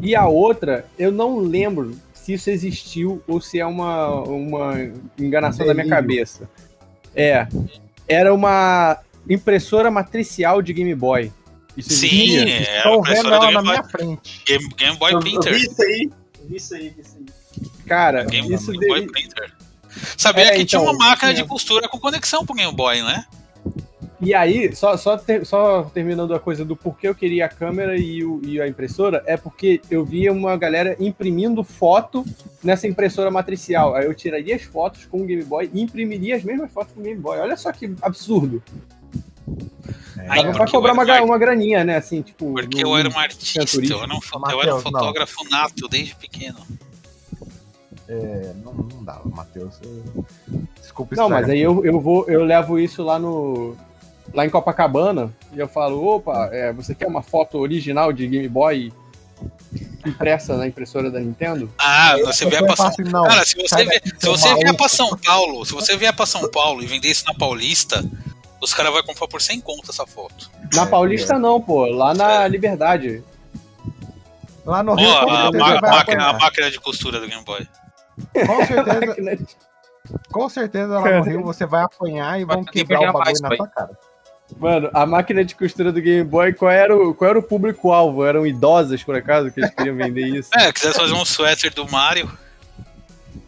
E 0.00 0.14
a 0.14 0.26
outra, 0.26 0.86
eu 0.98 1.10
não 1.10 1.38
lembro 1.38 1.96
se 2.14 2.34
isso 2.34 2.50
existiu 2.50 3.22
ou 3.26 3.40
se 3.40 3.58
é 3.58 3.66
uma, 3.66 4.20
uma 4.22 4.74
enganação 5.18 5.66
da 5.66 5.72
minha 5.74 5.84
Delírio. 5.86 6.08
cabeça. 6.08 6.50
É. 7.14 7.46
Era 8.08 8.32
uma 8.34 8.98
impressora 9.28 9.90
matricial 9.90 10.60
de 10.62 10.72
Game 10.72 10.94
Boy. 10.94 11.32
Isso 11.76 11.90
Sim, 11.90 12.36
existia? 12.36 12.68
era 12.68 12.74
a 12.74 12.76
Estão 12.78 12.92
vendo 12.92 12.98
impressora 12.98 13.38
do 13.38 13.44
ela 13.44 13.50
na 13.52 13.62
Game 13.62 13.64
Boy, 13.64 13.72
minha 13.72 13.84
frente. 13.84 14.42
Game, 14.46 14.68
Game 14.76 14.96
Boy 14.98 15.12
Eu, 15.12 15.16
eu 15.16 15.20
Printer. 15.20 15.54
vi 15.54 15.60
isso 15.66 15.82
aí, 15.82 16.10
vi 16.48 16.56
isso 16.56 16.74
aí, 16.74 16.88
vi 16.90 17.00
isso 17.02 17.16
aí. 17.18 17.26
Cara, 17.86 18.24
Game, 18.24 18.52
isso 18.54 18.72
Game 18.72 18.86
Boy 18.86 19.00
dele... 19.00 19.12
Printer. 19.12 19.52
Sabia 20.16 20.44
É, 20.44 20.56
que 20.56 20.64
tinha 20.64 20.80
então, 20.80 20.92
uma 20.92 20.92
máquina 21.06 21.30
de 21.32 21.36
tinha. 21.38 21.48
costura 21.48 21.88
com 21.88 21.98
conexão 21.98 22.44
pro 22.44 22.54
Game 22.54 22.74
Boy, 22.74 23.02
né? 23.02 23.24
E 24.20 24.32
aí, 24.34 24.74
só, 24.74 24.96
só, 24.96 25.18
ter- 25.18 25.44
só 25.44 25.82
terminando 25.92 26.34
a 26.34 26.40
coisa 26.40 26.64
do 26.64 26.74
porquê 26.74 27.06
eu 27.08 27.14
queria 27.14 27.44
a 27.44 27.48
câmera 27.50 27.98
e, 27.98 28.24
o- 28.24 28.40
e 28.44 28.58
a 28.60 28.66
impressora, 28.66 29.22
é 29.26 29.36
porque 29.36 29.80
eu 29.90 30.04
via 30.06 30.32
uma 30.32 30.56
galera 30.56 30.96
imprimindo 30.98 31.62
foto 31.62 32.24
nessa 32.64 32.88
impressora 32.88 33.30
matricial. 33.30 33.94
Aí 33.94 34.06
eu 34.06 34.14
tiraria 34.14 34.56
as 34.56 34.62
fotos 34.62 35.04
com 35.04 35.20
o 35.20 35.24
Game 35.26 35.44
Boy 35.44 35.70
e 35.72 35.82
imprimiria 35.82 36.36
as 36.36 36.42
mesmas 36.42 36.72
fotos 36.72 36.94
com 36.94 37.00
o 37.00 37.02
Game 37.02 37.20
Boy. 37.20 37.38
Olha 37.38 37.56
só 37.58 37.70
que 37.72 37.94
absurdo. 38.00 38.62
Aí, 40.28 40.42
Dava 40.42 40.56
pra 40.56 40.66
cobrar 40.70 40.92
uma, 40.94 41.02
era 41.02 41.22
um 41.22 41.26
uma 41.26 41.38
graninha, 41.38 41.84
né? 41.84 41.96
Assim, 41.96 42.22
tipo. 42.22 42.52
Porque 42.54 42.82
no- 42.82 42.88
eu 42.90 42.96
era 42.96 43.08
um 43.08 43.18
artista, 43.18 43.60
eu 43.76 44.02
era 44.02 44.14
um, 44.14 44.20
fo- 44.20 44.38
eu 44.50 44.62
era 44.62 44.74
um 44.74 44.76
Mateus, 44.78 44.84
não. 44.84 44.92
fotógrafo 45.00 45.50
nato 45.50 45.88
desde 45.88 46.14
pequeno. 46.16 46.58
É, 48.08 48.52
não, 48.64 48.72
não 48.72 49.04
dava, 49.04 49.28
Matheus. 49.28 49.78
eu- 49.82 50.24
Desculpa 50.80 51.14
Não, 51.16 51.28
mas 51.28 51.48
aí 51.50 51.60
eu, 51.60 51.84
eu 51.84 52.00
vou, 52.00 52.24
eu 52.28 52.44
levo 52.44 52.78
isso 52.78 53.02
lá 53.02 53.18
no. 53.18 53.76
Lá 54.34 54.44
em 54.44 54.50
Copacabana, 54.50 55.32
e 55.52 55.58
eu 55.58 55.68
falo, 55.68 56.04
opa, 56.04 56.48
é, 56.52 56.72
você 56.72 56.94
quer 56.94 57.06
uma 57.06 57.22
foto 57.22 57.58
original 57.58 58.12
de 58.12 58.26
Game 58.26 58.48
Boy 58.48 58.92
impressa 60.04 60.56
na 60.56 60.66
impressora 60.66 61.10
da 61.10 61.18
Nintendo? 61.20 61.70
Ah, 61.78 62.16
você 62.24 62.46
vier 62.48 62.64
pra 62.64 62.76
São 62.76 62.90
não, 63.10 63.24
Cara, 63.24 63.44
se 63.44 63.56
você, 63.56 63.84
vier, 63.84 64.02
se 64.18 64.26
você 64.28 64.54
vier 64.54 64.76
pra 64.76 64.88
São 64.88 65.16
Paulo, 65.16 65.64
se 65.64 65.72
você 65.72 65.96
vier 65.96 66.14
pra 66.14 66.26
São 66.26 66.50
Paulo 66.50 66.82
e 66.82 66.86
vender 66.86 67.08
isso 67.08 67.24
na 67.26 67.34
Paulista, 67.34 68.04
os 68.60 68.72
caras 68.74 68.92
vão 68.92 69.02
comprar 69.02 69.28
por 69.28 69.40
100 69.40 69.60
conto 69.60 69.90
essa 69.90 70.06
foto. 70.06 70.50
Na 70.74 70.82
É, 70.82 70.86
Paulista 70.86 71.38
não, 71.38 71.60
pô, 71.60 71.86
lá 71.86 72.14
na 72.14 72.46
Liberdade. 72.48 73.22
Lá 74.64 74.82
no 74.82 74.94
Rio, 74.94 75.08
com 75.08 75.30
a, 75.30 75.52
ma- 75.52 75.80
máquina, 75.80 76.24
a 76.28 76.32
máquina 76.32 76.70
de 76.70 76.80
costura 76.80 77.20
do 77.20 77.28
Game 77.28 77.44
Boy. 77.44 77.66
Com 78.46 78.66
certeza, 78.66 79.46
com 80.32 80.48
certeza 80.48 80.98
lá 80.98 81.18
no 81.18 81.22
Rio 81.24 81.42
você 81.42 81.64
vai 81.66 81.82
apanhar 81.82 82.40
e 82.40 82.44
vão 82.44 82.64
quebrar 82.64 83.10
o 83.10 83.12
bagulho 83.12 83.40
na 83.42 83.56
tua 83.56 83.68
cara. 83.68 83.90
Mano, 84.58 84.88
a 84.94 85.04
máquina 85.04 85.44
de 85.44 85.54
costura 85.54 85.90
do 85.92 86.00
Game 86.00 86.22
Boy, 86.22 86.52
qual 86.52 86.70
era 86.70 86.96
o, 86.96 87.12
qual 87.14 87.30
era 87.30 87.38
o 87.38 87.42
público-alvo? 87.42 88.24
Eram 88.24 88.46
idosas, 88.46 89.02
por 89.02 89.16
acaso, 89.16 89.50
que 89.50 89.60
eles 89.60 89.70
queriam 89.74 89.96
vender 89.96 90.26
isso? 90.28 90.50
É, 90.54 90.72
quisesse 90.72 90.96
fazer 90.98 91.12
um 91.14 91.24
suéter 91.24 91.74
do 91.74 91.90
Mario. 91.90 92.30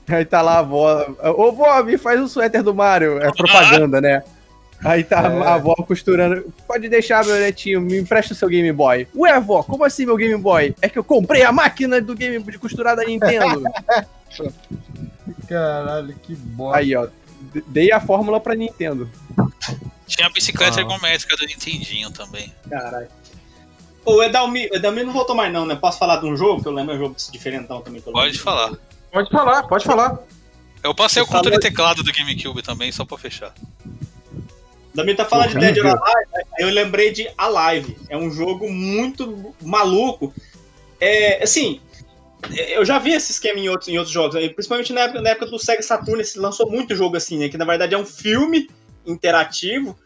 Aí 0.08 0.24
tá 0.24 0.42
lá 0.42 0.54
a 0.54 0.58
avó. 0.60 1.06
Ô, 1.36 1.52
vó, 1.52 1.82
me 1.82 1.96
faz 1.98 2.20
um 2.20 2.26
suéter 2.26 2.62
do 2.62 2.74
Mario. 2.74 3.18
É 3.22 3.30
propaganda, 3.30 4.00
né? 4.00 4.22
Aí 4.84 5.04
tá 5.04 5.22
É. 5.22 5.26
a 5.26 5.54
avó 5.54 5.74
costurando. 5.74 6.52
Pode 6.66 6.88
deixar, 6.88 7.24
meu 7.24 7.36
netinho, 7.36 7.80
me 7.80 7.98
empresta 7.98 8.32
o 8.32 8.36
seu 8.36 8.48
Game 8.48 8.72
Boy. 8.72 9.06
Ué, 9.14 9.30
avó, 9.30 9.62
como 9.62 9.84
assim 9.84 10.06
meu 10.06 10.16
Game 10.16 10.36
Boy? 10.40 10.74
É 10.80 10.88
que 10.88 10.98
eu 10.98 11.04
comprei 11.04 11.42
a 11.42 11.52
máquina 11.52 12.00
do 12.00 12.14
Game 12.14 12.42
de 12.42 12.58
costurar 12.58 12.96
da 12.96 13.04
Nintendo. 13.04 13.62
Caralho, 15.48 16.14
que 16.22 16.34
bosta. 16.34 16.78
Aí, 16.78 16.94
ó. 16.94 17.06
Dei 17.66 17.92
a 17.92 18.00
fórmula 18.00 18.40
pra 18.40 18.54
Nintendo. 18.54 19.08
Tinha 20.08 20.26
a 20.26 20.30
bicicleta 20.30 20.78
Ah. 20.78 20.80
ergométrica 20.80 21.36
do 21.36 21.46
Nintendinho 21.46 22.10
também. 22.10 22.52
Caralho. 22.68 23.08
O 24.04 24.22
Edalmi, 24.22 24.66
o 24.72 24.76
Edalmi 24.76 25.04
não 25.04 25.12
voltou 25.12 25.36
mais 25.36 25.52
não, 25.52 25.66
né? 25.66 25.76
Posso 25.76 25.98
falar 25.98 26.16
de 26.16 26.26
um 26.26 26.34
jogo? 26.36 26.62
Que 26.62 26.68
eu 26.68 26.72
lembro, 26.72 26.92
é 26.94 26.96
um 26.96 26.98
jogo 26.98 27.16
diferentão 27.30 27.80
também. 27.82 28.02
eu 28.04 28.12
Pode 28.12 28.38
falar. 28.38 28.72
Pode 29.12 29.30
falar, 29.30 29.62
pode 29.68 29.84
falar. 29.84 30.18
Eu 30.82 30.94
passei 30.94 31.20
o 31.22 31.26
Você 31.26 31.30
falou- 31.32 31.44
controle 31.44 31.60
teclado 31.62 32.02
do 32.02 32.12
GameCube 32.12 32.62
também, 32.62 32.90
só 32.90 33.04
pra 33.04 33.18
fechar. 33.18 33.52
O 33.84 34.90
Edalmi 34.94 35.14
tá 35.14 35.24
falando 35.24 35.50
de 35.50 35.58
Dead 35.58 35.76
or 35.78 35.86
Alive, 35.86 36.30
né? 36.32 36.42
eu 36.58 36.68
lembrei 36.70 37.12
de 37.12 37.28
Alive. 37.36 37.96
É 38.08 38.16
um 38.16 38.30
jogo 38.30 38.70
muito 38.70 39.54
maluco. 39.62 40.32
É, 41.00 41.42
assim, 41.42 41.80
eu 42.50 42.84
já 42.84 42.98
vi 42.98 43.12
esse 43.12 43.30
esquema 43.32 43.58
em 43.58 43.68
outros, 43.68 43.88
em 43.88 43.96
outros 43.98 44.12
jogos, 44.12 44.34
aí, 44.36 44.48
principalmente 44.48 44.92
na 44.92 45.02
época, 45.02 45.20
na 45.20 45.30
época 45.30 45.46
do 45.46 45.58
Sega 45.58 45.82
Saturn, 45.82 46.24
se 46.24 46.38
lançou 46.38 46.68
muito 46.70 46.96
jogo 46.96 47.16
assim, 47.16 47.38
né? 47.38 47.48
Que 47.48 47.58
na 47.58 47.64
verdade 47.64 47.94
é 47.94 47.98
um 47.98 48.06
filme 48.06 48.68
interativo 49.12 49.98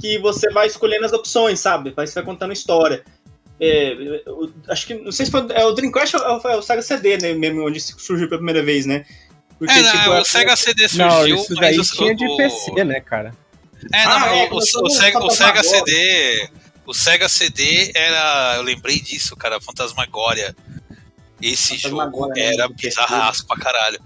que 0.00 0.18
você 0.18 0.50
vai 0.50 0.66
escolhendo 0.66 1.06
as 1.06 1.12
opções, 1.12 1.60
sabe? 1.60 1.90
Vai, 1.90 2.06
você 2.06 2.14
vai 2.14 2.24
contando 2.24 2.52
história. 2.52 3.04
É, 3.60 3.92
eu- 4.26 4.52
acho 4.68 4.86
que, 4.86 4.94
não 4.94 5.12
sei 5.12 5.26
se 5.26 5.32
foi 5.32 5.46
é, 5.50 5.64
o 5.64 5.72
Dreamcast 5.72 6.16
ou 6.16 6.40
é 6.50 6.56
o 6.56 6.62
Sega 6.62 6.82
CD, 6.82 7.18
né? 7.18 7.32
Mesmo 7.34 7.64
onde 7.66 7.78
surgiu 7.80 8.28
pela 8.28 8.38
primeira 8.38 8.62
vez, 8.62 8.86
né? 8.86 9.04
Porque, 9.58 9.72
É, 9.72 9.82
não, 9.82 9.92
tipo, 9.92 10.10
o 10.10 10.14
é- 10.14 10.24
Sega 10.24 10.56
CD 10.56 10.88
surgiu, 10.88 11.06
Não, 11.06 11.26
isso 11.26 11.54
daí 11.54 11.76
mas 11.76 11.90
o- 11.90 11.96
tinha 11.96 12.16
de 12.16 12.26
o- 12.26 12.36
PC, 12.36 12.84
né, 12.84 13.00
cara? 13.00 13.32
É, 13.92 14.04
não, 14.04 14.12
Ah, 14.12 14.36
é, 14.36 14.44
o, 14.44 14.56
o 14.56 14.82
no 14.82 14.90
Sega, 14.90 15.18
o 15.24 15.30
Sega. 15.30 15.62
CD. 15.62 16.48
O 16.84 16.92
Sega 16.94 17.28
CD 17.28 17.92
era. 17.94 18.54
Eu 18.56 18.62
lembrei 18.62 19.00
disso, 19.00 19.36
cara, 19.36 19.60
Fantasmagória. 19.60 20.54
Esse 21.40 21.76
jogo 21.76 22.26
né, 22.28 22.54
era 22.54 22.66
do 22.68 22.74
bizarraço 22.74 23.46
pra 23.46 23.56
caralho. 23.56 24.00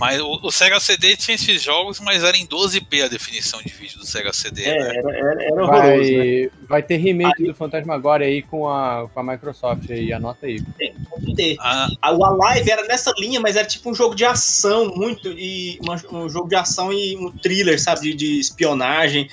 Mas 0.00 0.18
o, 0.18 0.40
o 0.42 0.50
Sega 0.50 0.80
CD 0.80 1.14
tinha 1.14 1.34
esses 1.34 1.60
jogos, 1.62 2.00
mas 2.00 2.24
era 2.24 2.34
em 2.36 2.46
12p 2.46 3.04
a 3.04 3.08
definição 3.08 3.60
de 3.60 3.68
vídeo 3.72 3.98
do 3.98 4.06
Sega 4.06 4.32
CD. 4.32 4.62
É, 4.64 4.78
né? 4.78 4.96
era, 4.96 5.18
era, 5.18 5.44
era 5.44 5.62
horroroso, 5.62 6.10
né? 6.12 6.16
Vai, 6.16 6.50
vai 6.68 6.82
ter 6.82 6.96
remake 6.96 7.44
do 7.44 7.54
Fantasmagória 7.54 8.26
aí 8.26 8.40
com 8.40 8.66
a, 8.66 9.06
com 9.12 9.20
a 9.20 9.22
Microsoft 9.22 9.90
aí, 9.90 10.10
anota 10.10 10.46
aí. 10.46 10.62
Pode 11.10 11.34
ter. 11.34 11.56
Ah, 11.60 11.86
A- 12.00 12.12
O 12.12 12.24
Alive 12.24 12.70
era 12.70 12.82
nessa 12.86 13.12
linha, 13.18 13.38
mas 13.40 13.56
era 13.56 13.66
tipo 13.68 13.90
um 13.90 13.94
jogo 13.94 14.14
de 14.14 14.24
ação, 14.24 14.90
muito. 14.96 15.28
E 15.28 15.78
uma- 15.82 16.00
um 16.12 16.28
jogo 16.30 16.48
de 16.48 16.56
ação 16.56 16.90
e 16.90 17.14
um 17.18 17.30
thriller, 17.30 17.78
sabe? 17.78 18.00
De, 18.00 18.14
de 18.14 18.40
espionagem 18.40 19.28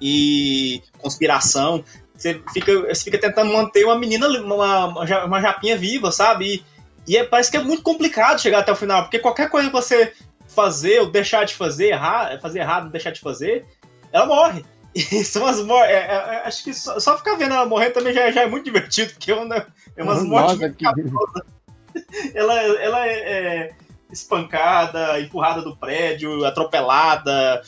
e 0.00 0.80
conspiração. 0.98 1.84
Você 2.16 2.40
fica, 2.52 2.72
você 2.82 3.02
fica 3.04 3.18
tentando 3.18 3.52
manter 3.52 3.84
uma 3.84 3.98
menina, 3.98 4.28
uma, 4.28 4.86
uma 5.24 5.40
japinha 5.40 5.76
viva, 5.76 6.12
sabe? 6.12 6.54
E, 6.54 6.62
e 7.06 7.16
é- 7.16 7.24
parece 7.24 7.50
que 7.50 7.56
é 7.56 7.62
muito 7.62 7.82
complicado 7.82 8.40
chegar 8.40 8.60
até 8.60 8.72
o 8.72 8.76
final, 8.76 9.02
porque 9.02 9.18
qualquer 9.18 9.48
coisa 9.50 9.68
que 9.68 9.74
você 9.74 10.12
fazer 10.48 11.00
ou 11.00 11.10
deixar 11.10 11.44
de 11.44 11.54
fazer, 11.54 11.88
errar, 11.88 12.38
fazer 12.40 12.60
errado 12.60 12.90
deixar 12.90 13.10
de 13.10 13.20
fazer, 13.20 13.64
ela 14.12 14.26
morre. 14.26 14.64
E 14.94 15.24
são 15.24 15.46
as 15.46 15.58
mor- 15.64 15.86
é- 15.86 15.92
é- 15.92 16.34
é- 16.34 16.42
acho 16.44 16.62
que 16.62 16.74
só, 16.74 17.00
só 17.00 17.16
ficar 17.16 17.36
vendo 17.36 17.54
ela 17.54 17.64
morrer 17.64 17.92
também 17.92 18.12
já, 18.12 18.30
já 18.30 18.42
é 18.42 18.46
muito 18.46 18.64
divertido, 18.70 19.10
porque 19.14 19.32
é, 19.32 19.34
uma, 19.34 19.66
é 19.96 20.02
umas 20.02 20.22
mortes 20.22 20.58
Nossa, 20.60 20.68
que... 20.68 20.84
ela, 22.36 22.60
ela 22.60 23.06
é, 23.06 23.12
é 23.12 23.70
espancada, 24.12 25.18
empurrada 25.18 25.62
do 25.62 25.74
prédio, 25.74 26.44
atropelada, 26.44 27.62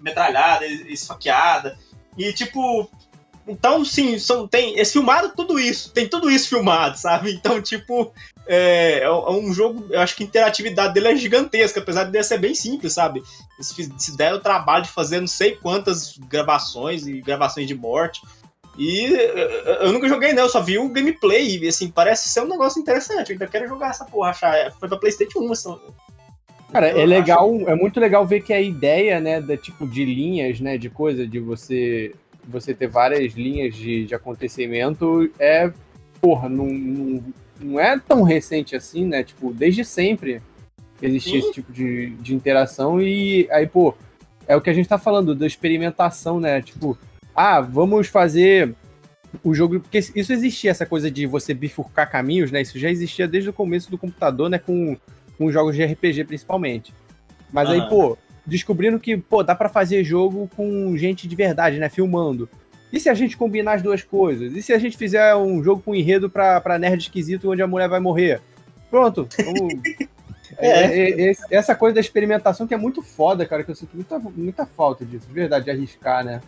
metralhada, 0.00 0.66
esfaqueada. 0.66 1.78
E 2.18 2.32
tipo. 2.32 2.90
Então, 3.50 3.84
sim, 3.84 4.18
são, 4.18 4.46
tem. 4.46 4.78
É 4.78 4.84
filmado 4.84 5.32
tudo 5.36 5.58
isso. 5.58 5.90
Tem 5.92 6.08
tudo 6.08 6.30
isso 6.30 6.48
filmado, 6.48 6.96
sabe? 6.96 7.32
Então, 7.32 7.60
tipo. 7.60 8.12
É, 8.46 9.00
é 9.00 9.10
um 9.10 9.52
jogo. 9.52 9.86
Eu 9.90 10.00
acho 10.00 10.16
que 10.16 10.22
a 10.22 10.26
interatividade 10.26 10.94
dele 10.94 11.08
é 11.08 11.16
gigantesca, 11.16 11.80
apesar 11.80 12.04
de 12.04 12.22
ser 12.22 12.38
bem 12.38 12.54
simples, 12.54 12.92
sabe? 12.92 13.22
Se, 13.60 14.16
der 14.16 14.34
o 14.34 14.40
trabalho 14.40 14.84
de 14.84 14.90
fazer 14.90 15.20
não 15.20 15.26
sei 15.26 15.54
quantas 15.56 16.16
gravações 16.28 17.06
e 17.06 17.20
gravações 17.20 17.66
de 17.66 17.74
morte. 17.74 18.20
E 18.78 19.12
eu, 19.80 19.92
nunca 19.92 20.08
joguei, 20.08 20.32
não, 20.32 20.44
eu 20.44 20.48
só 20.48 20.60
vi 20.60 20.78
o 20.78 20.88
gameplay. 20.88 21.58
E 21.58 21.68
assim, 21.68 21.90
parece 21.90 22.28
ser 22.28 22.40
um 22.40 22.48
negócio 22.48 22.80
interessante. 22.80 23.30
Eu 23.30 23.34
ainda 23.34 23.46
quero 23.46 23.68
jogar 23.68 23.90
essa 23.90 24.04
porra, 24.04 24.30
achar. 24.30 24.72
Foi 24.72 24.88
pra 24.88 24.98
PlayStation 24.98 25.40
1, 25.40 25.52
essa, 25.52 25.78
Cara, 26.72 26.86
é 26.86 27.04
legal, 27.04 27.52
é 27.66 27.74
muito 27.74 27.98
legal 27.98 28.24
ver 28.24 28.42
que 28.42 28.52
a 28.52 28.60
ideia, 28.60 29.20
né, 29.20 29.40
da 29.40 29.56
tipo 29.56 29.86
de 29.88 30.04
linhas, 30.04 30.60
né, 30.60 30.78
de 30.78 30.88
coisa, 30.88 31.26
de 31.26 31.40
você 31.40 32.14
você 32.50 32.74
ter 32.74 32.86
várias 32.86 33.34
linhas 33.34 33.74
de, 33.74 34.06
de 34.06 34.14
acontecimento 34.14 35.30
é, 35.38 35.72
porra, 36.20 36.48
não, 36.48 36.66
não, 36.66 37.24
não 37.60 37.80
é 37.80 37.98
tão 37.98 38.22
recente 38.22 38.76
assim, 38.76 39.06
né? 39.06 39.22
Tipo, 39.22 39.52
desde 39.52 39.84
sempre 39.84 40.42
existia 41.00 41.38
esse 41.38 41.52
tipo 41.52 41.72
de, 41.72 42.10
de 42.16 42.34
interação 42.34 43.00
e 43.00 43.48
aí, 43.50 43.66
pô, 43.66 43.94
é 44.46 44.54
o 44.54 44.60
que 44.60 44.68
a 44.68 44.74
gente 44.74 44.88
tá 44.88 44.98
falando 44.98 45.34
da 45.34 45.46
experimentação, 45.46 46.38
né? 46.40 46.60
Tipo, 46.60 46.98
ah, 47.34 47.60
vamos 47.60 48.08
fazer 48.08 48.74
o 49.44 49.54
jogo, 49.54 49.80
porque 49.80 49.98
isso 49.98 50.32
existia 50.32 50.70
essa 50.70 50.84
coisa 50.84 51.10
de 51.10 51.24
você 51.26 51.54
bifurcar 51.54 52.10
caminhos, 52.10 52.50
né? 52.50 52.60
Isso 52.60 52.78
já 52.78 52.90
existia 52.90 53.28
desde 53.28 53.48
o 53.48 53.52
começo 53.52 53.90
do 53.90 53.96
computador, 53.96 54.50
né, 54.50 54.58
com 54.58 54.96
com 55.40 55.50
jogos 55.50 55.74
de 55.74 55.82
RPG 55.82 56.24
principalmente. 56.24 56.92
Mas 57.50 57.70
aí, 57.70 57.88
pô, 57.88 58.18
descobrindo 58.46 58.98
que, 58.98 59.16
pô, 59.16 59.42
dá 59.42 59.54
pra 59.54 59.68
fazer 59.68 60.02
jogo 60.04 60.50
com 60.56 60.96
gente 60.96 61.28
de 61.28 61.36
verdade, 61.36 61.78
né, 61.78 61.88
filmando. 61.88 62.48
E 62.92 62.98
se 62.98 63.08
a 63.08 63.14
gente 63.14 63.36
combinar 63.36 63.74
as 63.74 63.82
duas 63.82 64.02
coisas? 64.02 64.52
E 64.54 64.62
se 64.62 64.72
a 64.72 64.78
gente 64.78 64.96
fizer 64.96 65.34
um 65.36 65.62
jogo 65.62 65.82
com 65.82 65.94
enredo 65.94 66.28
pra, 66.28 66.60
pra 66.60 66.78
nerd 66.78 67.00
esquisito 67.02 67.50
onde 67.50 67.62
a 67.62 67.66
mulher 67.66 67.88
vai 67.88 68.00
morrer? 68.00 68.40
Pronto, 68.90 69.28
vamos... 69.44 69.74
É. 70.58 70.68
É, 70.68 71.10
é, 71.10 71.30
é, 71.30 71.36
essa 71.50 71.74
coisa 71.74 71.94
da 71.94 72.00
experimentação 72.00 72.66
que 72.66 72.74
é 72.74 72.76
muito 72.76 73.02
foda, 73.02 73.46
cara, 73.46 73.62
que 73.62 73.70
eu 73.70 73.74
sinto 73.74 73.94
muita, 73.94 74.18
muita 74.18 74.66
falta 74.66 75.04
disso, 75.04 75.26
de 75.26 75.32
verdade, 75.32 75.66
de 75.66 75.70
arriscar, 75.70 76.24
né? 76.24 76.40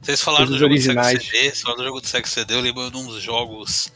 Vocês 0.00 0.22
falaram 0.22 0.46
do 0.46 0.56
jogo 0.56 0.74
do 0.74 0.80
Sega 0.80 1.00
originais. 1.00 1.26
CD, 1.26 1.38
vocês 1.38 1.60
falaram 1.60 1.82
do 1.82 1.86
jogo 1.88 2.00
do 2.00 2.06
Sega 2.06 2.26
CD, 2.26 2.54
eu 2.54 2.60
lembro 2.60 2.90
de 2.90 2.96
um 2.96 3.06
dos 3.06 3.22
jogos 3.22 3.92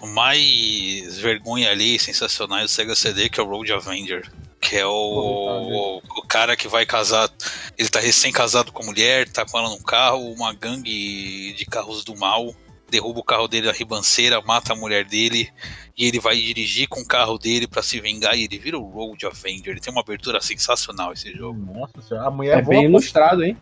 mais 0.00 1.18
vergonha 1.18 1.70
ali, 1.70 1.98
sensacionais 1.98 2.64
do 2.64 2.68
Sega 2.68 2.94
CD, 2.94 3.28
que 3.28 3.40
é 3.40 3.42
o 3.42 3.46
Road 3.46 3.72
Avenger. 3.72 4.30
Que 4.66 4.76
é 4.78 4.86
o, 4.86 4.90
o, 4.90 5.96
o 5.98 6.22
cara 6.26 6.56
que 6.56 6.66
vai 6.68 6.86
casar. 6.86 7.28
Ele 7.76 7.88
tá 7.88 8.00
recém-casado 8.00 8.72
com 8.72 8.82
a 8.82 8.86
mulher, 8.86 9.28
tá 9.28 9.44
com 9.44 9.58
ela 9.58 9.68
num 9.68 9.82
carro, 9.82 10.32
uma 10.32 10.54
gangue 10.54 11.52
de 11.52 11.66
carros 11.66 12.02
do 12.04 12.16
mal 12.16 12.54
derruba 12.90 13.18
o 13.18 13.24
carro 13.24 13.48
dele 13.48 13.66
na 13.66 13.72
ribanceira, 13.72 14.40
mata 14.42 14.72
a 14.72 14.76
mulher 14.76 15.04
dele, 15.04 15.50
e 15.98 16.06
ele 16.06 16.20
vai 16.20 16.36
dirigir 16.36 16.86
com 16.86 17.00
o 17.00 17.06
carro 17.06 17.36
dele 17.38 17.66
pra 17.66 17.82
se 17.82 17.98
vingar, 17.98 18.36
e 18.38 18.44
ele 18.44 18.56
vira 18.56 18.78
o 18.78 18.88
Road 18.88 19.26
Avenger. 19.26 19.72
Ele 19.72 19.80
tem 19.80 19.92
uma 19.92 20.02
abertura 20.02 20.40
sensacional 20.40 21.12
esse 21.12 21.32
jogo. 21.32 21.58
Nossa 21.74 22.00
senhora, 22.06 22.28
a 22.28 22.30
mulher 22.30 22.58
É 22.58 22.62
bem 22.62 22.84
ilustrado, 22.84 23.42
hein? 23.42 23.56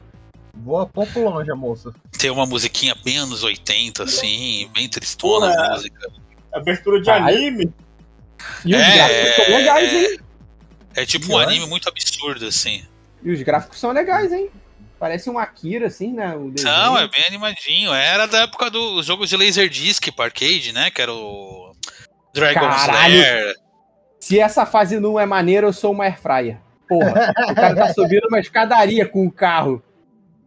voa 0.55 0.84
pouco 0.86 1.18
longe, 1.20 1.50
a 1.50 1.57
moça. 1.57 1.94
Tem 2.18 2.30
uma 2.30 2.44
musiquinha 2.44 2.94
bem 3.03 3.16
anos 3.16 3.42
80, 3.42 4.03
assim, 4.03 4.68
bem 4.74 4.86
tristona 4.86 5.48
a 5.50 5.55
Porra. 5.57 5.70
música. 5.76 6.09
abertura 6.53 7.00
de 7.00 7.11
anime. 7.11 7.72
E 8.66 8.74
os 8.74 8.82
É, 8.82 8.94
gráficos 8.94 9.34
são 9.46 9.57
legais, 9.57 9.92
hein? 9.94 10.18
É 10.95 11.07
tipo 11.07 11.32
um 11.32 11.38
anime 11.38 11.66
muito 11.66 11.88
absurdo, 11.88 12.47
assim. 12.47 12.84
E 13.22 13.30
os 13.30 13.43
gráficos 13.43 13.78
são 13.78 13.93
legais, 13.93 14.32
hein? 14.32 14.51
Parece 14.99 15.28
um 15.28 15.38
Akira, 15.38 15.88
assim, 15.88 16.12
né? 16.12 16.34
O. 16.36 16.53
Não, 16.62 16.99
é 16.99 17.09
bem 17.09 17.24
animadinho. 17.26 17.93
Era 17.93 18.26
da 18.26 18.43
época 18.43 18.70
dos 18.70 19.05
jogos 19.05 19.28
de 19.28 19.36
Laserdisc 19.36 20.12
pra 20.12 20.26
arcade, 20.26 20.72
né? 20.72 20.90
Que 20.90 21.03
era 21.03 21.12
o 21.12 21.74
Dragon's 22.32 22.86
Caralho. 22.86 23.20
Lair. 23.20 23.57
Se 24.20 24.38
essa 24.38 24.64
fase 24.64 25.01
não 25.01 25.18
é 25.18 25.26
maneira, 25.26 25.66
eu 25.66 25.72
sou 25.72 25.93
uma 25.93 26.05
airfryer. 26.05 26.59
Porra, 26.88 27.32
o 27.51 27.55
cara 27.55 27.74
tá 27.74 27.93
subindo 27.93 28.28
uma 28.28 28.38
escadaria 28.38 29.05
com 29.05 29.26
o 29.26 29.32
carro. 29.32 29.82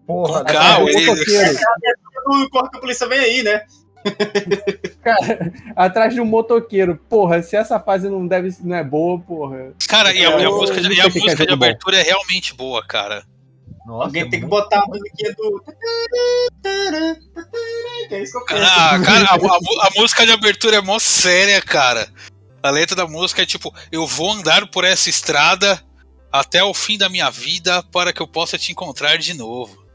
Porra, 0.07 0.39
Com 0.39 0.45
carro, 0.45 0.87
atrás 0.87 1.03
de 1.03 1.09
um 1.09 1.41
ele-. 1.41 1.59
O 2.27 2.49
corpo 2.49 2.71
que 2.71 2.77
a 2.77 2.79
polícia 2.79 3.07
vem 3.07 3.19
aí, 3.19 3.43
né? 3.43 3.65
Cara, 5.03 5.51
atrás 5.75 6.13
de 6.13 6.21
um 6.21 6.25
motoqueiro. 6.25 6.95
Porra, 7.09 7.41
se 7.43 7.55
essa 7.55 7.79
fase 7.79 8.09
não 8.09 8.25
deve 8.27 8.55
não 8.63 8.75
é 8.75 8.83
boa, 8.83 9.19
porra. 9.19 9.73
Cara, 9.87 10.13
e 10.13 10.25
a, 10.25 10.29
e 10.31 10.33
a 10.35 10.41
Eu 10.43 10.57
música, 10.57 10.81
de, 10.81 10.87
e 10.93 11.01
a 11.01 11.09
que 11.09 11.17
é 11.19 11.21
música 11.21 11.45
de 11.45 11.55
bom. 11.55 11.65
abertura 11.65 11.97
é 11.99 12.03
realmente 12.03 12.53
boa, 12.53 12.85
cara. 12.85 13.23
Nossa, 13.85 14.05
Alguém 14.05 14.23
tem 14.29 14.39
que 14.39 14.45
muito- 14.47 14.49
botar 14.49 14.79
a 14.83 14.87
musiquinha 14.87 15.31
do. 15.35 15.63
Que 18.09 18.15
é 18.15 18.23
isso 18.23 18.31
que 18.33 18.37
eu 18.37 18.45
penso. 18.45 18.63
Ah, 18.71 18.99
cara, 19.03 19.25
a, 19.29 19.35
a- 19.35 19.87
a 19.87 19.99
música 19.99 20.25
de 20.25 20.31
abertura 20.31 20.77
é 20.77 20.81
mó 20.81 20.97
séria, 20.99 21.61
cara. 21.61 22.07
A 22.63 22.69
letra 22.71 22.95
da 22.95 23.05
música 23.07 23.43
é 23.43 23.45
tipo: 23.45 23.73
Eu 23.91 24.07
vou 24.07 24.31
andar 24.31 24.67
por 24.67 24.83
essa 24.83 25.09
estrada 25.09 25.79
até 26.31 26.63
o 26.63 26.73
fim 26.73 26.97
da 26.97 27.09
minha 27.09 27.29
vida 27.29 27.83
para 27.91 28.11
que 28.11 28.21
eu 28.21 28.27
possa 28.27 28.57
te 28.57 28.71
encontrar 28.71 29.17
de 29.17 29.33
novo. 29.35 29.85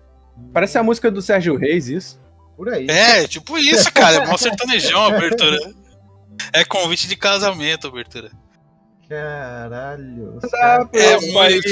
Parece 0.53 0.79
a 0.79 0.83
música 0.83 1.11
do 1.11 1.21
Sérgio 1.21 1.57
Reis, 1.57 1.89
isso. 1.89 2.19
Por 2.61 2.69
aí. 2.69 2.87
É, 2.91 3.27
tipo 3.27 3.57
isso, 3.57 3.91
cara. 3.91 4.17
É 4.17 4.27
mó 4.27 4.37
sertanejão 4.37 5.03
a 5.05 5.17
abertura. 5.17 5.57
É 6.53 6.63
convite 6.63 7.09
de 7.09 7.17
casamento 7.17 7.87
a 7.87 7.91
abertura. 7.91 8.31
Caralho. 9.09 10.39
pra 10.43 10.87
É 10.93 11.17
um 11.17 11.33
país, 11.33 11.65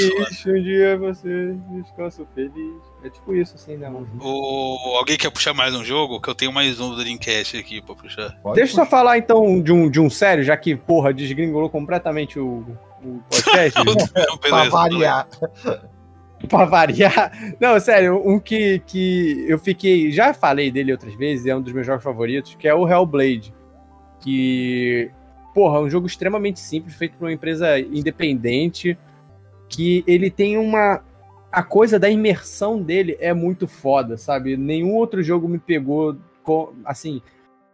um 0.47 0.63
dia 0.63 0.97
você 0.97 1.55
descansa 1.75 2.25
feliz. 2.33 2.81
É 3.03 3.09
tipo 3.11 3.35
isso, 3.35 3.53
assim, 3.53 3.77
né, 3.77 3.87
mano? 3.87 4.09
O... 4.19 4.95
Alguém 4.97 5.15
quer 5.15 5.29
puxar 5.29 5.53
mais 5.53 5.75
um 5.75 5.85
jogo? 5.85 6.19
Que 6.19 6.27
eu 6.27 6.33
tenho 6.33 6.51
mais 6.51 6.79
um 6.79 6.89
do 6.89 6.97
Dreamcast 6.97 7.55
aqui 7.55 7.83
pra 7.83 7.93
puxar. 7.93 8.31
Pode 8.41 8.55
Deixa 8.55 8.71
eu 8.73 8.83
só 8.83 8.85
falar 8.87 9.19
então 9.19 9.61
de 9.61 9.71
um, 9.71 9.91
de 9.91 9.99
um 9.99 10.09
sério, 10.09 10.43
já 10.43 10.57
que, 10.57 10.75
porra, 10.75 11.13
desgringolou 11.13 11.69
completamente 11.69 12.39
o, 12.39 12.65
o 13.03 13.19
podcast? 13.29 13.77
Pra 14.41 14.49
Beleza. 14.49 14.69
variar. 14.71 15.27
Pra 16.47 16.65
variar. 16.65 17.31
Não, 17.59 17.79
sério, 17.79 18.21
um 18.25 18.39
que, 18.39 18.79
que 18.87 19.45
eu 19.47 19.59
fiquei. 19.59 20.11
Já 20.11 20.33
falei 20.33 20.71
dele 20.71 20.91
outras 20.91 21.13
vezes, 21.15 21.45
é 21.45 21.55
um 21.55 21.61
dos 21.61 21.73
meus 21.73 21.85
jogos 21.85 22.03
favoritos, 22.03 22.55
que 22.55 22.67
é 22.67 22.73
o 22.73 22.87
Hellblade. 22.87 23.53
Que. 24.21 25.11
Porra, 25.53 25.79
é 25.79 25.81
um 25.81 25.89
jogo 25.89 26.07
extremamente 26.07 26.59
simples, 26.59 26.95
feito 26.95 27.17
por 27.17 27.25
uma 27.25 27.33
empresa 27.33 27.79
independente. 27.79 28.97
Que 29.67 30.03
ele 30.07 30.29
tem 30.29 30.57
uma. 30.57 31.03
A 31.51 31.63
coisa 31.63 31.97
da 31.97 32.09
imersão 32.09 32.81
dele 32.81 33.17
é 33.19 33.33
muito 33.33 33.67
foda, 33.67 34.17
sabe? 34.17 34.55
Nenhum 34.55 34.93
outro 34.95 35.21
jogo 35.23 35.47
me 35.47 35.57
pegou. 35.59 36.15
com- 36.43 36.73
Assim. 36.85 37.21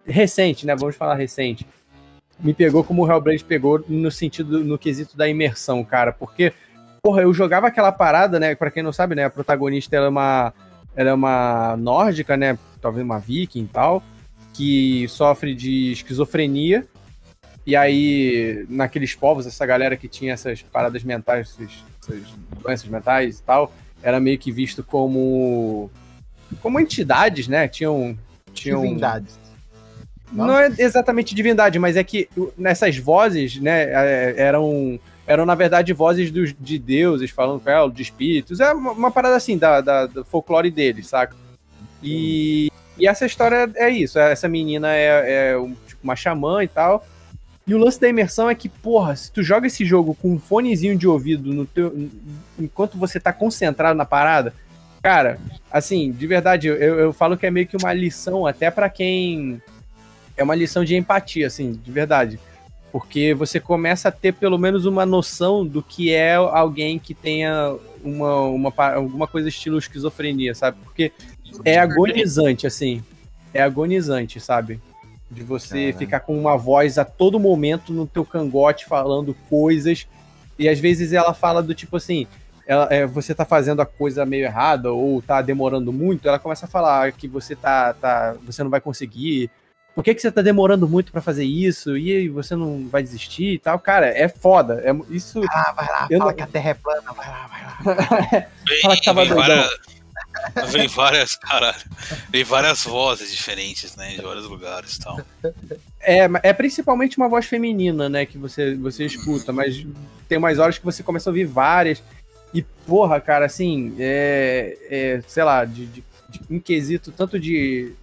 Recente, 0.08 0.66
né? 0.68 0.76
Vamos 0.76 0.96
falar 0.96 1.16
recente. 1.16 1.66
Me 2.40 2.54
pegou 2.54 2.84
como 2.84 3.04
o 3.04 3.10
Hellblade 3.12 3.44
pegou 3.44 3.84
no 3.88 4.12
sentido, 4.12 4.64
no 4.64 4.78
quesito 4.78 5.18
da 5.18 5.28
imersão, 5.28 5.84
cara. 5.84 6.12
Porque 6.14 6.54
porra, 7.06 7.22
eu 7.22 7.32
jogava 7.32 7.68
aquela 7.68 7.92
parada, 7.92 8.40
né? 8.40 8.56
Pra 8.56 8.72
quem 8.72 8.82
não 8.82 8.92
sabe, 8.92 9.14
né? 9.14 9.26
A 9.26 9.30
protagonista 9.30 9.96
ela 9.96 10.08
é 10.08 10.10
uma, 10.10 10.54
ela 10.96 11.10
é 11.12 11.14
uma 11.14 11.78
nórdica, 11.78 12.36
né? 12.36 12.58
Talvez 12.82 13.06
uma 13.06 13.20
viking 13.20 13.66
e 13.66 13.68
tal, 13.68 14.02
que 14.52 15.08
sofre 15.08 15.54
de 15.54 15.92
esquizofrenia. 15.92 16.84
E 17.64 17.76
aí, 17.76 18.66
naqueles 18.68 19.14
povos, 19.14 19.46
essa 19.46 19.64
galera 19.68 19.96
que 19.96 20.08
tinha 20.08 20.34
essas 20.34 20.64
paradas 20.64 21.04
mentais, 21.04 21.56
essas, 22.02 22.24
doenças 22.60 22.90
mentais 22.90 23.38
e 23.38 23.44
tal, 23.44 23.72
era 24.02 24.20
meio 24.20 24.40
que 24.40 24.52
visto 24.52 24.84
como 24.84 25.92
como 26.60 26.80
entidades, 26.80 27.48
né? 27.48 27.68
Tinham 27.68 28.18
tinham 28.52 28.82
Divindades. 28.82 29.38
não? 30.32 30.58
é 30.58 30.74
exatamente 30.80 31.36
divindade, 31.36 31.78
mas 31.78 31.98
é 31.98 32.04
que 32.04 32.28
nessas 32.58 32.98
vozes, 32.98 33.60
né, 33.60 33.84
é, 33.84 34.36
eram, 34.38 35.00
eram 35.28 35.46
na 35.46 35.56
verdade 35.56 35.92
vozes 35.94 36.30
dos, 36.32 36.54
de 36.60 36.78
deuses 36.78 37.32
falando 37.32 37.60
com 37.60 37.70
ela, 37.70 37.90
de 37.90 38.02
espíritos. 38.02 38.60
É 38.60 38.72
uma, 38.74 38.92
uma 38.92 39.12
parada 39.12 39.36
assim, 39.36 39.58
da, 39.58 39.82
da- 39.82 40.06
do 40.06 40.24
folclore 40.26 40.70
deles, 40.72 41.08
saca? 41.08 41.36
E, 42.04 42.70
e 42.98 43.08
essa 43.08 43.26
história 43.26 43.70
é 43.76 43.90
isso. 43.90 44.20
Essa 44.20 44.48
menina 44.48 44.94
é, 44.94 45.52
é 45.52 45.58
um- 45.58 45.74
tipo, 45.88 46.02
uma 46.04 46.16
xamã 46.16 46.64
e 46.64 46.68
tal. 46.68 47.06
E 47.68 47.74
o 47.74 47.80
lance 47.80 48.00
da 48.00 48.08
imersão 48.08 48.48
é 48.48 48.54
que, 48.54 48.70
porra, 48.70 49.16
se 49.16 49.32
tu 49.32 49.42
joga 49.42 49.66
esse 49.66 49.84
jogo 49.84 50.14
com 50.14 50.34
um 50.34 50.40
fonezinho 50.40 50.96
de 50.96 51.08
ouvido 51.08 51.52
no 51.52 51.66
teu, 51.66 52.10
enquanto 52.60 52.96
você 52.96 53.20
tá 53.20 53.34
concentrado 53.34 53.98
na 53.98 54.06
parada, 54.06 54.54
cara, 55.02 55.40
assim, 55.72 56.12
de 56.12 56.28
verdade, 56.28 56.68
eu, 56.68 56.76
eu 56.76 57.12
falo 57.12 57.36
que 57.36 57.44
é 57.48 57.50
meio 57.50 57.66
que 57.66 57.76
uma 57.76 57.92
lição 57.92 58.46
até 58.46 58.70
pra 58.70 58.88
quem 58.88 59.60
é 60.38 60.44
uma 60.44 60.54
lição 60.54 60.86
de 60.86 60.96
empatia, 60.96 61.48
assim, 61.48 61.72
de 61.72 61.92
verdade. 61.92 62.40
Porque 62.96 63.34
você 63.34 63.60
começa 63.60 64.08
a 64.08 64.12
ter 64.12 64.32
pelo 64.32 64.58
menos 64.58 64.86
uma 64.86 65.06
noção 65.06 65.66
do 65.66 65.84
que 65.84 66.14
é 66.14 66.36
alguém 66.36 66.98
que 66.98 67.14
tenha 67.14 67.76
uma, 68.02 68.40
uma, 68.44 68.74
alguma 68.94 69.28
coisa 69.28 69.50
estilo 69.50 69.78
esquizofrenia, 69.78 70.56
sabe? 70.56 70.78
Porque 70.82 71.12
é 71.66 71.78
agonizante, 71.78 72.66
assim. 72.66 73.04
É 73.54 73.62
agonizante, 73.62 74.40
sabe? 74.40 74.80
De 75.30 75.44
você 75.44 75.92
ficar 75.92 76.22
com 76.22 76.40
uma 76.40 76.56
voz 76.56 76.98
a 76.98 77.04
todo 77.04 77.38
momento 77.38 77.92
no 77.92 78.08
teu 78.08 78.24
cangote 78.24 78.86
falando 78.86 79.36
coisas. 79.50 80.08
E 80.58 80.70
às 80.70 80.80
vezes 80.80 81.12
ela 81.12 81.34
fala 81.34 81.62
do 81.62 81.76
tipo 81.76 81.98
assim. 81.98 82.26
Ela, 82.66 82.88
é, 82.90 83.06
você 83.06 83.36
tá 83.36 83.44
fazendo 83.44 83.82
a 83.82 83.86
coisa 83.86 84.26
meio 84.26 84.46
errada 84.46 84.94
ou 84.94 85.22
tá 85.22 85.42
demorando 85.42 85.92
muito, 85.92 86.30
ela 86.30 86.40
começa 86.40 86.66
a 86.66 86.70
falar 86.70 87.12
que 87.12 87.28
você 87.28 87.58
tá, 87.58 87.94
tá 87.94 88.38
você 88.46 88.64
não 88.64 88.70
vai 88.70 88.80
conseguir, 88.80 89.52
por 89.96 90.04
que, 90.04 90.14
que 90.14 90.22
você 90.22 90.30
tá 90.32 90.42
demorando 90.42 90.88
muito 90.88 91.12
pra 91.12 91.22
fazer 91.22 91.46
isso? 91.46 91.98
E 91.98 92.28
você 92.30 92.56
não 92.56 92.88
vai 92.90 93.02
desistir 93.02 93.54
e 93.54 93.58
tal? 93.60 93.80
Cara, 93.80 94.08
é 94.08 94.28
foda. 94.28 94.84
É, 94.84 94.92
isso. 95.16 95.42
Ah, 95.50 95.74
vai 95.76 95.88
lá, 95.88 96.08
Eu 96.12 96.20
fala 96.20 96.32
não- 96.32 96.38
que 96.38 96.44
a 96.44 96.48
Terra 96.48 96.70
é 96.72 96.74
plana, 96.74 97.14
vai 97.14 97.28
lá, 97.28 97.48
vai 97.48 97.96
lá. 97.96 98.48
Vem, 98.68 98.82
Fala 98.82 98.96
que 98.98 99.06
tava 99.06 99.24
vem 99.26 99.34
várias, 99.34 99.70
vem 100.72 100.88
várias, 100.88 101.36
caralho, 101.38 101.78
vem 102.30 102.44
várias 102.44 102.84
vozes 102.84 103.32
diferentes, 103.32 103.96
né, 103.96 104.16
de 104.16 104.22
vários 104.22 104.46
lugares 104.48 104.96
e 104.96 105.00
tal. 105.00 105.20
É, 106.02 106.28
é 106.44 106.54
principalmente 106.54 107.18
uma 107.18 107.30
voz 107.30 107.46
feminina, 107.46 108.10
né? 108.10 108.26
Que 108.26 108.38
você, 108.38 108.76
você 108.76 109.06
escuta, 109.06 109.52
mas 109.54 109.86
tem 110.28 110.38
umas 110.38 110.60
horas 110.60 110.78
que 110.78 110.86
você 110.86 111.02
começa 111.02 111.30
a 111.30 111.32
ouvir 111.32 111.46
várias. 111.46 112.04
E, 112.54 112.62
porra, 112.62 113.20
cara, 113.20 113.46
assim, 113.46 113.96
é. 114.00 114.78
é, 114.90 115.22
sei 115.28 115.44
lá, 115.44 115.66
de, 115.66 115.86
de, 115.88 116.04
de 116.30 116.42
um 116.50 116.60
quesito 116.60 117.12
tanto 117.12 117.40
de, 117.40 117.94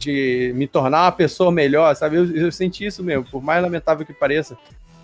de 0.00 0.52
me 0.56 0.66
tornar 0.66 1.02
uma 1.04 1.12
pessoa 1.12 1.52
melhor, 1.52 1.94
sabe? 1.94 2.16
Eu, 2.16 2.34
eu 2.34 2.50
senti 2.50 2.86
isso 2.86 3.04
mesmo, 3.04 3.24
por 3.24 3.42
mais 3.42 3.62
lamentável 3.62 4.04
que 4.04 4.12
pareça. 4.14 4.56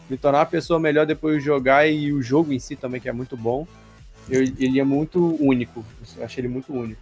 Me 0.08 0.16
tornar 0.16 0.38
uma 0.38 0.46
pessoa 0.46 0.80
melhor 0.80 1.04
depois 1.04 1.38
de 1.38 1.44
jogar 1.44 1.86
e 1.86 2.12
o 2.12 2.22
jogo 2.22 2.52
em 2.52 2.58
si 2.58 2.74
também, 2.76 3.00
que 3.00 3.08
é 3.08 3.12
muito 3.12 3.36
bom. 3.36 3.66
Eu- 4.28 4.42
ele 4.42 4.80
é 4.80 4.84
muito 4.84 5.36
único. 5.40 5.84
Eu 6.16 6.24
achei 6.24 6.40
ele 6.40 6.48
muito 6.48 6.72
único. 6.72 7.00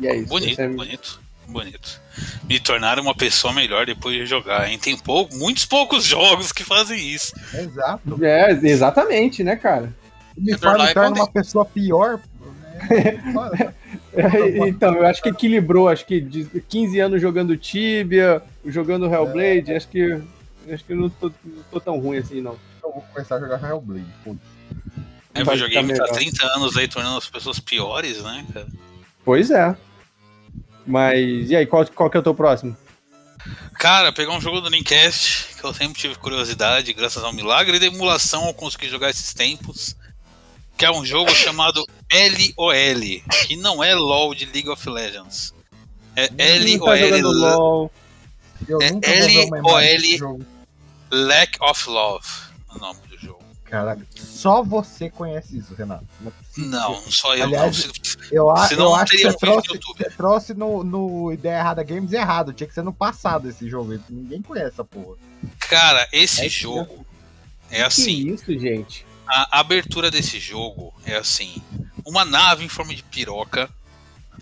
E 0.00 0.06
é 0.08 0.16
isso. 0.16 0.28
Bonito, 0.28 0.60
é- 0.60 0.68
bonito, 0.68 1.20
bonito. 1.46 2.00
Me 2.48 2.58
tornar 2.58 2.98
uma 2.98 3.14
pessoa 3.14 3.52
melhor 3.52 3.86
depois 3.86 4.16
de 4.16 4.26
jogar, 4.26 4.68
hein? 4.68 4.78
Tem 4.78 4.96
pouco, 4.98 5.34
muitos 5.36 5.64
poucos 5.64 6.04
jogos 6.06 6.50
que 6.52 6.64
fazem 6.64 6.98
isso. 7.08 7.32
Exato. 7.54 8.24
É, 8.24 8.50
exatamente, 8.50 9.44
né, 9.44 9.54
cara? 9.54 9.94
Me 10.36 10.54
Underline 10.54 10.58
torna, 10.60 10.84
me 10.86 10.94
torna 10.94 11.08
Content. 11.10 11.22
uma 11.22 11.30
pessoa 11.32 11.64
pior. 11.64 12.18
né? 12.90 13.74
É, 14.12 14.66
então, 14.68 14.94
eu 14.94 15.06
acho 15.06 15.22
que 15.22 15.28
equilibrou, 15.28 15.88
acho 15.88 16.06
que 16.06 16.20
de 16.20 16.44
15 16.44 17.00
anos 17.00 17.22
jogando 17.22 17.56
Tibia, 17.56 18.42
jogando 18.64 19.06
Hellblade, 19.06 19.74
acho 19.74 19.88
que 19.88 20.20
acho 20.70 20.84
que 20.84 20.92
eu 20.92 20.96
não 20.96 21.10
tô, 21.10 21.32
não 21.44 21.62
tô 21.70 21.80
tão 21.80 21.98
ruim 21.98 22.18
assim, 22.18 22.40
não. 22.40 22.56
Eu 22.82 22.92
vou 22.92 23.04
começar 23.12 23.36
a 23.36 23.40
jogar 23.40 23.62
Hellblade. 23.62 24.06
pô. 24.24 24.36
É, 25.34 25.42
o 25.42 25.44
videogame 25.44 25.94
tá 25.94 26.04
melhor. 26.04 26.16
30 26.16 26.46
anos 26.56 26.76
aí 26.76 26.88
tornando 26.88 27.18
as 27.18 27.28
pessoas 27.28 27.60
piores, 27.60 28.22
né, 28.22 28.46
cara? 28.52 28.66
Pois 29.24 29.50
é. 29.50 29.76
Mas, 30.86 31.50
e 31.50 31.56
aí, 31.56 31.66
qual, 31.66 31.86
qual 31.86 32.10
que 32.10 32.16
é 32.16 32.20
o 32.20 32.22
teu 32.22 32.34
próximo? 32.34 32.76
Cara, 33.78 34.10
pegar 34.10 34.32
um 34.32 34.40
jogo 34.40 34.60
do 34.60 34.68
Dreamcast, 34.68 35.54
que 35.54 35.64
eu 35.64 35.72
sempre 35.72 36.00
tive 36.00 36.16
curiosidade, 36.16 36.92
graças 36.92 37.22
ao 37.22 37.32
milagre 37.32 37.78
da 37.78 37.86
emulação 37.86 38.46
eu 38.46 38.54
consegui 38.54 38.88
jogar 38.88 39.10
esses 39.10 39.32
tempos, 39.32 39.94
que 40.78 40.84
é 40.86 40.90
um 40.90 41.04
jogo 41.04 41.30
chamado 41.34 41.84
LOL, 42.56 42.72
que 43.46 43.56
não 43.56 43.82
é 43.82 43.94
LOL 43.94 44.34
de 44.34 44.44
League 44.46 44.68
of 44.68 44.88
Legends. 44.88 45.52
É 46.16 46.28
tá 46.28 46.34
LOL, 47.20 47.32
LOL. 47.34 47.92
Eu 48.66 48.78
É 48.80 48.90
LOL. 50.20 50.40
Lack 51.10 51.58
of 51.62 51.88
Love, 51.88 52.26
o 52.74 52.78
nome 52.78 53.00
do 53.08 53.18
jogo. 53.18 53.38
Caraca, 53.64 54.02
só 54.16 54.62
você 54.62 55.10
conhece 55.10 55.58
isso, 55.58 55.74
Renato. 55.74 56.04
Não, 56.56 56.94
é 56.94 57.00
só 57.10 57.36
eu 57.36 57.44
Aliás, 57.44 57.84
não. 57.86 57.92
Se- 57.92 58.16
eu, 58.32 58.56
senão 58.68 58.84
eu 58.84 58.88
não 58.90 58.94
acho 58.94 59.12
que 59.12 59.18
você 59.22 59.36
trouxe, 59.36 59.68
você 59.86 60.10
trouxe 60.10 60.54
no, 60.54 60.82
no 60.82 61.32
Ideia 61.32 61.58
Errada 61.58 61.82
Games 61.82 62.12
errado. 62.12 62.52
Tinha 62.52 62.66
que 62.66 62.74
ser 62.74 62.82
no 62.82 62.92
passado 62.94 63.48
esse 63.48 63.68
jogo. 63.68 63.98
Ninguém 64.08 64.40
conhece 64.40 64.68
essa 64.68 64.84
porra. 64.84 65.16
Cara, 65.60 66.08
esse 66.12 66.46
É 66.46 66.48
jogo 66.48 67.04
é 67.70 67.76
Que 67.76 67.82
assim. 67.82 68.32
isso, 68.32 68.58
gente? 68.58 69.04
A 69.28 69.60
abertura 69.60 70.10
desse 70.10 70.38
jogo 70.40 70.92
é 71.04 71.16
assim: 71.16 71.62
uma 72.04 72.24
nave 72.24 72.64
em 72.64 72.68
forma 72.68 72.94
de 72.94 73.02
piroca 73.02 73.68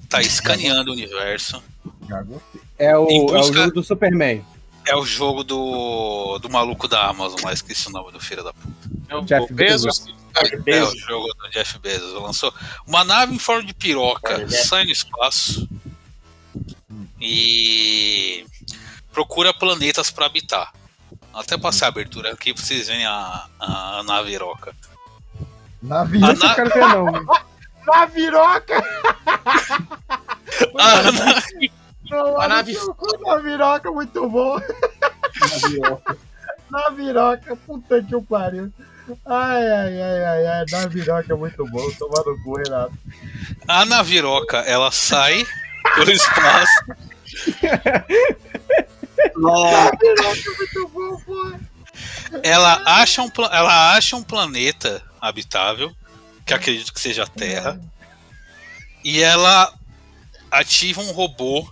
tá 0.09 0.21
escaneando 0.23 0.91
o 0.91 0.95
universo. 0.95 1.63
Gostei. 2.01 2.61
É 2.79 2.97
o, 2.97 3.09
Em 3.09 3.21
é 3.21 3.23
o 3.23 3.27
busca- 3.27 3.55
jogo 3.63 3.73
do 3.73 3.83
Superman. 3.83 4.45
É 4.89 4.95
o 4.95 5.05
jogo 5.05 5.43
do, 5.43 6.39
do 6.39 6.49
maluco 6.49 6.87
da 6.87 7.09
Amazon, 7.09 7.41
lá 7.43 7.53
esqueci 7.53 7.89
o 7.89 7.91
nome 7.91 8.13
do 8.13 8.21
filho 8.21 8.45
da 8.45 8.53
puta. 8.53 8.89
É 9.09 9.17
o 9.17 9.23
Jeff 9.23 9.53
Bezos. 9.53 10.07
É 10.67 10.83
o 10.85 10.97
jogo 10.97 11.27
do 11.35 11.51
Jeff 11.51 11.77
Bezos. 11.81 12.13
Lançou 12.23 12.55
uma 12.87 13.03
nave 13.03 13.35
em 13.35 13.39
forma 13.39 13.65
de 13.65 13.75
piroca, 13.75 14.39
né? 14.39 14.49
sai 14.49 14.85
no 14.85 14.93
espaço 14.93 15.69
e 17.21 18.47
procura 19.13 19.53
planetas 19.53 20.11
pra 20.11 20.27
habitar. 20.27 20.73
Até 21.37 21.59
passar 21.59 21.87
a 21.87 21.89
abertura 21.91 22.33
aqui 22.33 22.53
pra 22.55 22.63
vocês 22.63 22.89
verem 22.89 23.05
a, 23.07 23.47
a, 23.61 23.99
a 23.99 24.03
nave 24.03 24.31
piroca. 24.33 24.75
Na 25.83 26.01
A 26.01 26.05
viroca. 26.05 26.33
Esse 26.33 26.43
eu 26.45 26.49
na- 26.49 26.55
quero 26.55 26.71
ver, 26.71 26.89
não. 26.89 27.07
Na 27.87 28.05
viroca! 28.07 28.85
a 30.79 31.03
nave- 31.13 31.73
Não, 32.11 32.37
A 32.41 32.49
na 32.49 32.57
nave- 32.57 32.77
Na 33.25 33.37
viroca, 33.37 33.93
muito 33.93 34.29
bom. 34.29 34.59
Na 36.71 36.89
viroca, 36.91 37.55
puta 37.65 38.03
que 38.03 38.17
o 38.17 38.23
pariu. 38.23 38.73
Ai, 39.25 39.65
ai, 39.71 40.03
ai, 40.03 40.25
ai, 40.25 40.47
ai, 40.49 40.65
na 40.73 40.87
viroca 40.89 41.33
é 41.33 41.37
muito 41.37 41.65
bom. 41.71 41.89
Tomar 41.93 42.25
no 42.25 42.43
cu, 42.43 42.57
Renato. 42.57 42.93
a 43.69 43.85
naviroca, 43.85 44.57
ela 44.63 44.91
sai 44.91 45.47
pelo 45.95 46.11
espaço. 46.11 46.85
Na. 49.37 49.91
Ela 52.43 52.83
acha 52.85 53.23
um, 53.23 53.31
ela 53.51 53.95
acha 53.95 54.17
um 54.17 54.23
planeta 54.23 55.03
habitável, 55.21 55.95
que 56.45 56.53
acredito 56.53 56.93
que 56.93 57.01
seja 57.01 57.25
a 57.25 57.27
Terra, 57.27 57.81
e 59.03 59.23
ela 59.23 59.73
ativa 60.51 61.01
um 61.01 61.13
robô 61.13 61.67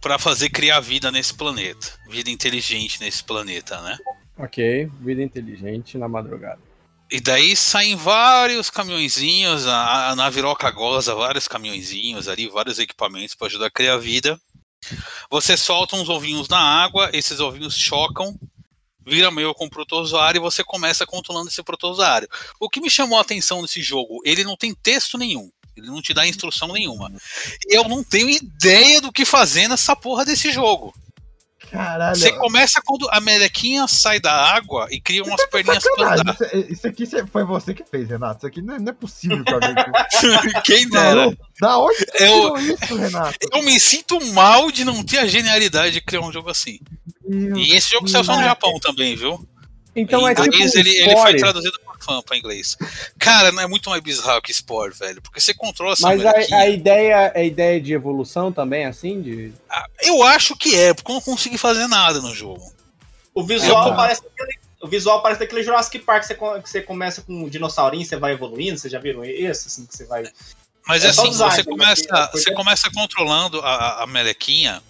pra 0.00 0.18
fazer 0.18 0.50
criar 0.50 0.80
vida 0.80 1.10
nesse 1.10 1.32
planeta, 1.32 1.92
vida 2.08 2.30
inteligente 2.30 3.00
nesse 3.00 3.24
planeta, 3.24 3.80
né? 3.80 3.96
Ok, 4.36 4.90
vida 5.00 5.22
inteligente 5.22 5.96
na 5.96 6.08
madrugada. 6.08 6.60
E 7.10 7.20
daí 7.20 7.54
saem 7.54 7.96
vários 7.96 8.68
caminhõezinhos, 8.68 9.66
a, 9.66 10.10
a 10.10 10.16
Naviroca 10.16 10.70
goza 10.70 11.14
vários 11.14 11.46
caminhõezinhos 11.46 12.28
ali, 12.28 12.48
vários 12.48 12.78
equipamentos 12.78 13.34
para 13.34 13.46
ajudar 13.46 13.66
a 13.66 13.70
criar 13.70 13.96
vida. 13.98 14.40
Você 15.30 15.56
solta 15.56 15.96
uns 15.96 16.08
ovinhos 16.08 16.48
na 16.48 16.58
água, 16.58 17.10
esses 17.12 17.40
ovinhos 17.40 17.76
chocam, 17.76 18.38
vira 19.06 19.30
meio 19.30 19.54
com 19.54 19.66
o 19.66 19.70
protozoário 19.70 20.38
e 20.38 20.42
você 20.42 20.64
começa 20.64 21.06
controlando 21.06 21.48
esse 21.48 21.62
protozoário. 21.62 22.28
O 22.58 22.68
que 22.68 22.80
me 22.80 22.90
chamou 22.90 23.18
a 23.18 23.22
atenção 23.22 23.62
nesse 23.62 23.82
jogo, 23.82 24.20
ele 24.24 24.44
não 24.44 24.56
tem 24.56 24.74
texto 24.74 25.18
nenhum. 25.18 25.50
Ele 25.76 25.88
não 25.88 26.00
te 26.00 26.14
dá 26.14 26.26
instrução 26.26 26.68
nenhuma. 26.72 27.12
E 27.66 27.76
eu 27.76 27.88
não 27.88 28.04
tenho 28.04 28.30
ideia 28.30 29.00
do 29.00 29.12
que 29.12 29.24
fazer 29.24 29.68
nessa 29.68 29.96
porra 29.96 30.24
desse 30.24 30.52
jogo. 30.52 30.94
Caralho. 31.74 32.16
Você 32.16 32.32
começa 32.32 32.80
quando 32.84 33.08
a 33.10 33.20
melequinha 33.20 33.86
sai 33.88 34.20
da 34.20 34.32
água 34.32 34.86
e 34.90 35.00
cria 35.00 35.24
umas 35.24 35.44
perninhas 35.46 35.82
pra 35.82 35.92
Sacanagem, 35.92 36.20
andar. 36.22 36.34
Isso, 36.56 36.72
isso 36.72 36.86
aqui 36.86 37.04
foi 37.30 37.44
você 37.44 37.74
que 37.74 37.84
fez, 37.84 38.08
Renato. 38.08 38.38
Isso 38.38 38.46
aqui 38.46 38.62
não 38.62 38.74
é, 38.74 38.78
não 38.78 38.90
é 38.90 38.92
possível 38.92 39.42
alguém 39.46 39.74
fez. 39.74 40.52
Quem 40.64 40.88
dera. 40.88 41.26
Não, 41.26 41.36
Da 41.60 41.78
onde 41.78 41.96
você 41.98 42.06
Eu- 42.28 42.56
isso, 42.58 42.96
Renato? 42.96 43.38
Eu 43.52 43.62
me 43.62 43.78
sinto 43.80 44.24
mal 44.32 44.70
de 44.70 44.84
não 44.84 45.02
ter 45.02 45.18
a 45.18 45.26
genialidade 45.26 45.92
de 45.94 46.00
criar 46.00 46.20
um 46.20 46.32
jogo 46.32 46.48
assim. 46.50 46.78
Meu 47.26 47.56
E 47.56 47.72
esse 47.74 47.90
jogo 47.90 48.06
saiu 48.06 48.22
só 48.24 48.36
no 48.36 48.42
Japão 48.44 48.78
também, 48.80 49.16
viu? 49.16 49.44
Então 49.96 50.22
em 50.28 50.32
é 50.32 50.34
tipo 50.34 50.46
inglês 50.48 50.74
um 50.74 50.78
ele, 50.80 50.90
ele 50.90 51.16
foi 51.16 51.36
traduzido 51.36 51.78
por 51.84 51.96
fã 52.02 52.20
pra 52.22 52.36
inglês. 52.36 52.76
Cara, 53.18 53.52
não 53.52 53.62
é 53.62 53.66
muito 53.66 53.88
mais 53.90 54.02
bizarro 54.02 54.42
que 54.42 54.52
Spore, 54.52 54.92
velho. 54.94 55.22
Porque 55.22 55.40
você 55.40 55.54
controla 55.54 55.92
essa 55.92 56.08
Mas 56.08 56.18
melequinha. 56.22 56.58
a, 56.58 56.62
a 56.62 56.68
ideia 56.68 57.32
a 57.34 57.42
ideia 57.42 57.80
de 57.80 57.92
evolução 57.92 58.52
também, 58.52 58.84
assim? 58.86 59.22
De... 59.22 59.52
Ah, 59.70 59.86
Eu 60.02 60.22
acho 60.22 60.56
que 60.56 60.74
é, 60.74 60.92
porque 60.92 61.10
eu 61.10 61.14
não 61.14 61.22
consegui 61.22 61.56
fazer 61.58 61.86
nada 61.86 62.20
no 62.20 62.34
jogo. 62.34 62.72
O 63.32 63.42
visual 63.44 63.92
Ah. 63.92 63.96
parece 63.96 64.22
aquele. 64.26 64.58
O 64.82 64.86
visual 64.88 65.22
parece 65.22 65.40
daquele 65.40 65.62
Jurassic 65.62 65.98
Park 66.00 66.20
que 66.22 66.26
você, 66.26 66.34
co- 66.34 66.60
que 66.60 66.68
você 66.68 66.82
começa 66.82 67.22
com 67.22 67.32
um 67.32 67.48
dinossaurinho 67.48 68.02
e 68.02 68.06
você 68.06 68.16
vai 68.16 68.32
evoluindo. 68.32 68.78
Vocês 68.78 68.92
já 68.92 68.98
viram 68.98 69.24
esse? 69.24 69.68
Assim, 69.68 69.86
que 69.86 69.96
você 69.96 70.04
vai. 70.04 70.24
Mas 70.86 71.02
É 71.02 71.06
é 71.06 71.10
assim, 71.10 71.30
design, 71.30 71.54
você 71.54 71.64
começa, 71.64 72.04
Porque- 72.06 72.38
você 72.38 72.52
começa 72.52 72.90
controlando 72.90 73.60
a- 73.62 74.02
a 74.02 74.06
melequinha. 74.06 74.82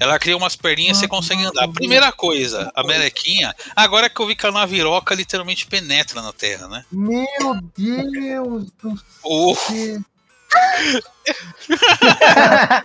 Ela 0.00 0.18
cria 0.18 0.36
umas 0.36 0.56
perninhas 0.56 0.96
e 0.96 1.00
você 1.00 1.08
consegue 1.08 1.44
andar. 1.44 1.68
Primeira 1.68 2.10
coisa, 2.10 2.72
a 2.74 2.82
melequinha. 2.82 3.54
Agora 3.76 4.08
que 4.08 4.18
eu 4.18 4.26
vi 4.26 4.34
que 4.34 4.46
a 4.46 4.50
naviroca 4.50 5.14
literalmente 5.14 5.66
penetra 5.66 6.22
na 6.22 6.32
terra, 6.32 6.66
né? 6.68 6.86
Meu 6.90 7.60
Deus 7.76 8.72
do 8.82 8.96
céu. 8.96 10.02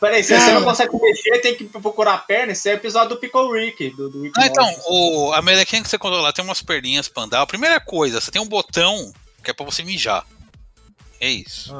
Peraí, 0.00 0.24
se 0.24 0.34
você 0.34 0.54
não 0.54 0.64
consegue 0.64 0.98
mexer, 0.98 1.38
tem 1.40 1.54
que 1.54 1.64
procurar 1.64 2.14
a 2.14 2.18
perna. 2.18 2.52
Esse 2.52 2.70
é 2.70 2.72
o 2.72 2.76
episódio 2.76 3.10
do 3.10 3.18
Pickle 3.18 3.52
Rick. 3.52 3.90
Do, 3.90 4.08
do 4.08 4.22
Rick 4.22 4.32
Ah, 4.40 4.46
então, 4.46 4.66
o, 4.88 5.30
a 5.34 5.42
melequinha 5.42 5.82
que 5.82 5.90
você 5.90 5.98
controla 5.98 6.22
lá 6.22 6.32
tem 6.32 6.42
umas 6.42 6.62
perninhas 6.62 7.06
pra 7.06 7.24
andar. 7.24 7.42
A 7.42 7.46
primeira 7.46 7.78
coisa, 7.78 8.18
você 8.18 8.30
tem 8.30 8.40
um 8.40 8.48
botão 8.48 9.12
que 9.44 9.50
é 9.50 9.54
pra 9.54 9.66
você 9.66 9.82
mijar. 9.82 10.24
É 11.22 11.28
isso. 11.28 11.70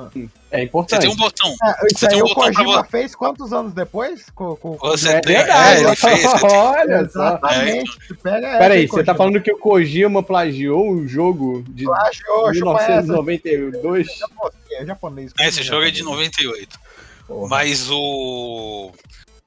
É 0.51 0.59
Você 0.59 0.65
importante. 0.65 1.01
tem 1.01 1.11
um 1.11 1.17
botão. 1.17 1.57
Ah, 1.63 1.75
isso 1.91 1.99
Você 1.99 2.07
aí 2.07 2.13
tem 2.13 2.23
um 2.23 2.27
o 2.27 2.29
botão 2.29 2.43
pra 2.53 2.53
Kojima 2.63 2.83
vo- 2.83 2.89
fez 2.91 3.15
quantos 3.15 3.53
anos 3.55 3.73
depois? 3.73 4.27
Com, 4.35 4.55
com. 4.57 4.77
Você 4.77 5.13
É 5.13 5.21
tem. 5.23 5.37
verdade. 5.37 5.81
É, 5.83 5.87
ele 5.87 5.97
fez. 5.97 6.23
você 6.23 6.47
Olha 6.47 7.09
só. 7.09 7.29
Exatamente. 7.31 7.99
Pega 8.23 8.47
essa 8.49 8.59
Peraí, 8.59 8.79
aí, 8.81 8.87
você 8.87 9.03
tá 9.03 9.15
falando 9.15 9.41
que 9.41 9.51
o 9.51 9.57
Kojima 9.59 10.23
plagiou 10.23 10.91
um 10.93 11.09
jogo 11.09 11.65
de 11.69 11.85
Plagiou, 11.87 12.53
chupa 12.55 12.83
essa. 12.83 13.03
1992? 13.03 14.09
É 14.73 14.85
japonês. 14.85 15.33
Esse 15.41 15.63
jogo 15.63 15.85
é 15.87 15.91
de 15.91 16.03
98. 16.03 16.79
Porra. 17.27 17.49
Mas 17.49 17.89
o. 17.91 18.93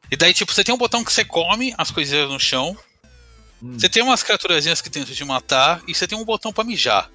E 0.09 0.15
daí, 0.15 0.33
tipo, 0.33 0.51
você 0.51 0.63
tem 0.63 0.73
um 0.73 0.77
botão 0.77 1.03
que 1.03 1.13
você 1.13 1.23
come 1.23 1.73
as 1.77 1.91
coisinhas 1.91 2.29
no 2.29 2.39
chão. 2.39 2.75
Hum. 3.61 3.73
Você 3.77 3.87
tem 3.87 4.01
umas 4.01 4.23
criaturazinhas 4.23 4.81
que 4.81 4.89
tentam 4.89 5.13
te 5.13 5.23
matar. 5.23 5.81
E 5.87 5.93
você 5.93 6.07
tem 6.07 6.17
um 6.17 6.25
botão 6.25 6.51
pra 6.51 6.63
mijar. 6.63 7.09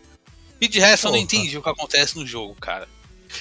E 0.61 0.69
de 0.69 0.81
resto 0.81 1.07
eu 1.07 1.13
não 1.13 1.19
Porra. 1.19 1.25
entendi 1.25 1.57
o 1.57 1.63
que 1.63 1.69
acontece 1.69 2.17
no 2.17 2.27
jogo, 2.27 2.55
cara. 2.55 2.89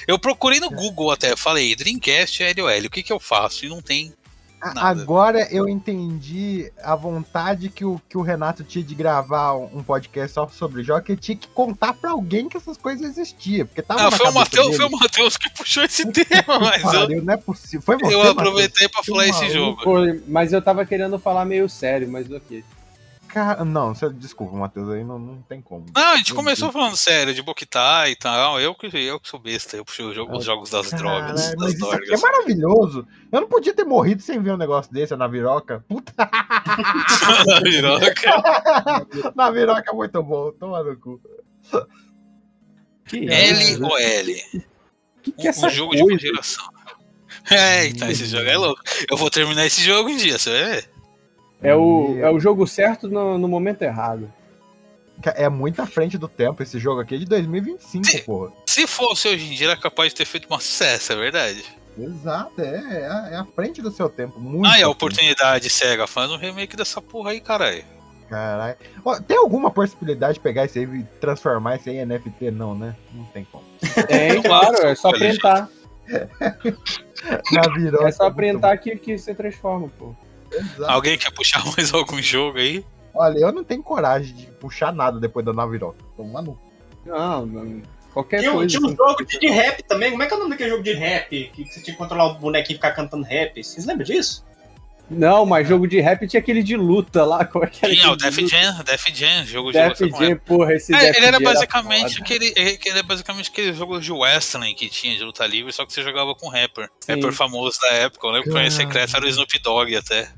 Eu 0.06 0.18
procurei 0.18 0.60
no 0.60 0.70
Google 0.70 1.10
até, 1.10 1.34
falei, 1.36 1.74
Dreamcast 1.74 2.42
LOL, 2.56 2.86
o 2.86 2.90
que 2.90 3.02
que 3.02 3.12
eu 3.12 3.18
faço? 3.18 3.64
E 3.64 3.68
não 3.68 3.80
tem. 3.80 4.12
Nada. 4.60 4.80
Agora 4.80 5.46
eu 5.52 5.68
entendi 5.68 6.72
a 6.82 6.96
vontade 6.96 7.68
que 7.68 7.84
o, 7.84 8.00
que 8.08 8.18
o 8.18 8.22
Renato 8.22 8.64
tinha 8.64 8.82
de 8.82 8.92
gravar 8.92 9.54
um 9.54 9.84
podcast 9.84 10.34
só 10.34 10.48
sobre 10.48 10.82
jogos, 10.82 11.04
que 11.06 11.12
ele 11.12 11.20
tinha 11.20 11.36
que 11.36 11.46
contar 11.46 11.92
pra 11.92 12.10
alguém 12.10 12.48
que 12.48 12.56
essas 12.56 12.76
coisas 12.76 13.16
existiam. 13.16 13.66
Porque 13.68 13.82
tava 13.82 14.02
na 14.02 14.10
foi 14.10 14.28
o, 14.28 14.34
Mateus, 14.34 14.76
foi 14.76 14.84
o 14.84 14.90
Matheus 14.90 15.36
que 15.36 15.48
puxou 15.50 15.84
esse 15.84 16.04
tema, 16.10 16.58
mas 16.58 16.82
eu, 16.82 16.90
Pariu, 16.90 17.22
não 17.22 17.34
é 17.34 17.36
possível. 17.36 17.82
Foi 17.82 17.96
você, 17.98 18.12
eu 18.12 18.22
aproveitei 18.22 18.88
pra 18.88 19.00
Que 19.00 19.12
falar 19.12 19.28
esse 19.28 19.48
jogo. 19.48 19.80
Foi, 19.80 20.22
mas 20.26 20.52
eu 20.52 20.60
tava 20.60 20.84
querendo 20.84 21.20
falar 21.20 21.44
meio 21.44 21.68
sério, 21.68 22.08
mas 22.10 22.28
ok. 22.28 22.64
Cara, 23.28 23.64
não, 23.64 23.92
desculpa, 24.14 24.56
Matheus, 24.56 24.88
aí 24.90 25.04
não, 25.04 25.18
não 25.18 25.42
tem 25.42 25.60
como. 25.60 25.84
Não, 25.94 26.12
a 26.12 26.16
gente 26.16 26.32
começou 26.34 26.72
falando 26.72 26.96
sério, 26.96 27.34
de 27.34 27.42
Boquitai 27.42 28.12
e 28.12 28.16
tal. 28.16 28.58
Eu 28.60 28.74
que, 28.74 28.86
eu 28.96 29.20
que 29.20 29.28
sou 29.28 29.38
besta, 29.38 29.76
eu 29.76 29.84
puxei 29.84 30.12
jogo- 30.14 30.36
os 30.36 30.44
jogos 30.44 30.70
das 30.70 30.90
drogas. 30.90 31.40
Caralho, 31.42 31.56
mas 31.58 31.70
Das 31.70 31.74
isso 31.74 31.84
aqui 31.90 31.96
é 31.96 32.06
drogas. 32.06 32.22
maravilhoso. 32.22 33.06
Eu 33.30 33.40
não 33.42 33.48
podia 33.48 33.74
ter 33.74 33.84
morrido 33.84 34.22
sem 34.22 34.40
ver 34.42 34.52
um 34.52 34.56
negócio 34.56 34.92
desse 34.92 35.14
na 35.16 35.28
viroca. 35.28 35.84
Puta, 35.88 36.12
Viroca. 37.62 39.32
na 39.36 39.50
viroca 39.50 39.90
é 39.90 39.94
muito 39.94 40.22
bom. 40.22 40.50
Toma 40.52 40.82
no 40.82 40.96
cu. 40.96 41.20
Que 43.04 43.28
L 43.30 43.84
ou 43.84 43.98
L? 43.98 44.42
que, 45.22 45.32
que 45.32 45.46
é 45.46 45.50
essa 45.50 45.66
um 45.66 45.70
jogo 45.70 45.92
de 45.94 46.00
coisa? 46.02 46.14
uma 46.14 46.18
geração. 46.18 46.68
É, 47.50 47.86
então 47.86 48.10
esse 48.10 48.26
jogo 48.26 48.44
é 48.48 48.56
louco. 48.56 48.82
Eu 49.10 49.16
vou 49.16 49.30
terminar 49.30 49.64
esse 49.66 49.80
jogo 49.82 50.10
um 50.10 50.16
dia, 50.16 50.38
você 50.38 50.50
vai 50.50 50.64
ver. 50.76 50.90
É 51.62 51.74
o, 51.74 52.18
é 52.20 52.30
o 52.30 52.38
jogo 52.38 52.66
certo 52.66 53.08
no, 53.08 53.36
no 53.38 53.48
momento 53.48 53.82
errado. 53.82 54.32
É 55.34 55.48
muito 55.48 55.82
à 55.82 55.86
frente 55.86 56.16
do 56.16 56.28
tempo. 56.28 56.62
Esse 56.62 56.78
jogo 56.78 57.00
aqui 57.00 57.16
é 57.16 57.18
de 57.18 57.24
2025, 57.24 58.06
Sim. 58.06 58.18
porra. 58.22 58.52
Se 58.66 58.86
fosse 58.86 59.26
hoje 59.28 59.52
em 59.52 59.56
dia, 59.56 59.68
era 59.68 59.76
capaz 59.76 60.10
de 60.10 60.16
ter 60.16 60.24
feito 60.24 60.46
um 60.52 60.58
sucesso, 60.60 61.12
é 61.12 61.16
verdade. 61.16 61.64
Exato, 61.98 62.60
é, 62.60 63.00
é, 63.00 63.06
a- 63.08 63.28
é 63.32 63.36
à 63.36 63.44
frente 63.44 63.82
do 63.82 63.90
seu 63.90 64.08
tempo. 64.08 64.38
Muito 64.38 64.68
Ah, 64.68 64.78
e 64.78 64.82
a 64.84 64.86
à 64.86 64.88
oportunidade 64.88 65.68
cega, 65.68 66.06
faz 66.06 66.30
um 66.30 66.36
remake 66.36 66.76
dessa 66.76 67.02
porra 67.02 67.32
aí, 67.32 67.40
caralho. 67.40 67.82
Caralho. 68.30 68.76
Ó, 69.04 69.18
tem 69.20 69.36
alguma 69.36 69.70
possibilidade 69.70 70.34
de 70.34 70.40
pegar 70.40 70.66
isso 70.66 70.78
aí 70.78 70.84
e 70.84 71.02
transformar 71.20 71.74
isso 71.76 71.88
aí 71.88 71.96
em 71.96 72.06
NFT? 72.06 72.52
Não, 72.52 72.76
né? 72.78 72.94
Não 73.12 73.24
tem 73.24 73.44
como. 73.50 73.64
É, 74.08 74.36
claro, 74.42 74.86
é 74.86 74.94
só 74.94 75.08
Olha, 75.08 75.18
printar. 75.18 75.68
Na 77.52 77.62
viroca. 77.74 78.06
É 78.08 78.12
só 78.12 78.24
muito 78.24 78.36
printar 78.36 78.78
que, 78.78 78.94
que 78.96 79.18
você 79.18 79.34
transforma, 79.34 79.90
pô. 79.98 80.14
Exato. 80.52 80.90
Alguém 80.90 81.16
quer 81.18 81.30
puxar 81.32 81.62
mais 81.76 81.92
algum 81.92 82.20
jogo 82.22 82.58
aí? 82.58 82.84
Olha, 83.14 83.38
eu 83.38 83.52
não 83.52 83.64
tenho 83.64 83.82
coragem 83.82 84.34
de 84.34 84.46
puxar 84.46 84.92
nada 84.92 85.18
depois 85.18 85.44
da 85.44 85.52
Naviroca. 85.52 85.98
Toma 86.16 86.40
no 86.42 86.58
Não, 87.04 87.44
não. 87.46 87.82
Qualquer 88.12 88.40
Tinha, 88.40 88.52
coisa. 88.52 88.68
tinha 88.68 88.80
um 88.82 88.86
assim. 88.86 88.96
jogo 88.96 89.24
de, 89.24 89.38
de 89.38 89.46
rap 89.48 89.82
também. 89.82 90.10
Como 90.10 90.22
é 90.22 90.26
que 90.26 90.32
é 90.32 90.36
o 90.36 90.38
nome 90.40 90.50
daquele 90.50 90.70
jogo 90.70 90.82
de 90.82 90.92
rap? 90.94 91.50
Que 91.54 91.64
você 91.64 91.80
tinha 91.80 91.94
que 91.94 91.98
controlar 91.98 92.26
o 92.26 92.34
bonequinho 92.34 92.74
e 92.74 92.78
ficar 92.78 92.92
cantando 92.92 93.24
rap. 93.24 93.62
Vocês 93.62 93.84
lembram 93.86 94.04
disso? 94.04 94.44
Não, 95.10 95.46
mas 95.46 95.66
jogo 95.66 95.86
de 95.88 95.98
rap 96.00 96.26
tinha 96.28 96.38
aquele 96.40 96.62
de 96.62 96.76
luta 96.76 97.24
lá. 97.24 97.42
Como 97.46 97.64
é 97.64 97.68
que 97.68 97.84
era? 97.84 97.94
Tinha 97.94 98.10
o 98.12 98.16
Def 98.16 98.36
de? 98.36 98.46
Jam, 98.46 98.82
Def 98.84 99.06
Jam, 99.14 99.44
jogo 99.46 99.72
de 99.72 99.78
Def 99.78 100.00
luta 100.02 100.24
Jam, 100.26 100.36
porra, 100.44 100.74
esse 100.74 100.94
É, 100.94 100.98
Def 100.98 101.16
ele 101.16 101.26
era 101.26 101.40
basicamente 101.40 102.12
foda. 102.14 102.24
aquele, 102.24 102.48
é, 102.56 102.76
que 102.76 102.88
ele 102.90 102.98
era 102.98 103.02
basicamente 103.06 103.50
aquele 103.50 103.72
jogo 103.72 103.98
de 104.00 104.12
wrestling 104.12 104.74
que 104.74 104.88
tinha 104.90 105.16
de 105.16 105.24
luta 105.24 105.46
livre, 105.46 105.72
só 105.72 105.86
que 105.86 105.92
você 105.94 106.02
jogava 106.02 106.34
com 106.34 106.48
rapper. 106.48 106.90
Sim. 107.00 107.14
Rapper 107.14 107.32
famoso 107.32 107.80
da 107.80 107.88
época. 107.94 108.26
Eu 108.26 108.30
lembro 108.32 108.52
que 108.52 108.58
o 108.66 108.70
Secreto 108.70 109.16
era 109.16 109.24
o 109.24 109.28
Snoop 109.28 109.58
Dogg 109.60 109.96
até. 109.96 110.30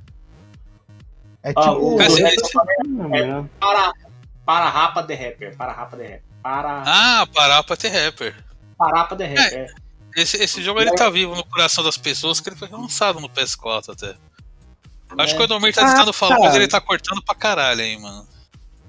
É 1.42 1.50
Ah, 1.56 1.62
tipo. 1.62 1.74
o- 1.74 1.96
Mas 1.96 2.16
é- 2.18 2.36
Ah, 3.28 3.44
Para, 3.58 3.92
para 4.46 4.68
rapa 4.68 5.02
de 5.02 5.14
rapper. 5.14 5.56
Para 5.56 5.72
rapa 5.72 5.96
de 5.96 6.02
rapper. 6.04 6.22
Para, 6.42 6.82
Ah, 6.86 7.26
parar 7.34 7.62
pra 7.64 7.76
ter 7.76 7.88
rapper. 7.88 8.34
para 8.78 8.98
rapa 8.98 9.16
de 9.16 9.24
rapper. 9.24 9.52
é. 9.58 9.66
Esse, 10.16 10.36
esse 10.42 10.60
jogo 10.60 10.80
ele 10.80 10.92
tá 10.92 11.08
vivo 11.08 11.36
no 11.36 11.44
coração 11.44 11.84
das 11.84 11.96
pessoas, 11.96 12.40
que 12.40 12.48
ele 12.48 12.56
foi 12.56 12.68
lançado 12.68 13.20
no 13.20 13.28
PS4 13.28 13.92
até. 13.92 14.16
Acho 15.18 15.34
que 15.36 15.40
o 15.42 15.44
Edomir 15.44 15.74
tá 15.74 15.82
Ah, 15.82 15.90
tentando 15.94 16.12
falar, 16.12 16.38
mas 16.38 16.54
ele 16.54 16.68
tá 16.68 16.80
cortando 16.80 17.22
pra 17.22 17.34
caralho 17.34 17.80
aí, 17.80 17.98
mano. 17.98 18.26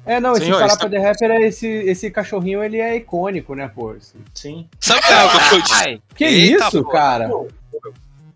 É, 0.06 0.20
não, 0.20 0.32
esse 0.34 0.46
Senhores, 0.46 0.66
Parapa 0.68 0.90
de 0.90 0.98
Rapper 0.98 1.32
é 1.32 1.42
esse, 1.48 1.68
esse 1.68 2.10
cachorrinho, 2.10 2.64
ele 2.64 2.78
é 2.80 2.96
icônico, 2.96 3.54
né, 3.54 3.68
pô? 3.68 3.96
Sim. 4.34 4.68
Sabe 4.80 5.02
algo 5.14 5.40
que 5.50 5.56
eu 5.56 5.62
disse? 5.62 6.02
Que 6.16 6.24
Eita, 6.26 6.68
isso, 6.68 6.84
pô. 6.84 6.90
cara? 6.90 7.30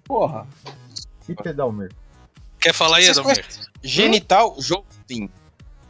Porra. 0.03 0.45
Que 1.25 1.33
pedalmer. 1.36 1.91
Quer 2.59 2.73
falar 2.73 2.97
aí, 2.97 3.07
Edomir? 3.07 3.43
genital. 3.81 4.55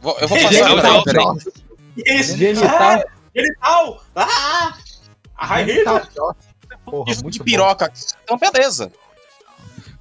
Vou- 0.00 0.16
Eu 0.18 0.28
vou 0.28 0.38
fazer 0.40 0.54
Genital 0.64 0.78
agora, 0.78 0.92
Joltin. 0.94 1.50
peraí. 1.94 2.18
Isso. 2.20 2.36
Genital. 2.36 3.04
Genital. 3.34 4.04
Ah! 4.14 4.78
Genital 5.66 5.94
River. 5.96 6.10
Joss. 6.16 6.36
Porra, 6.84 7.12
Isso 7.12 7.22
muito 7.22 7.32
de 7.34 7.38
bom. 7.40 7.44
piroca. 7.44 7.92
Então, 8.24 8.38
beleza. 8.38 8.90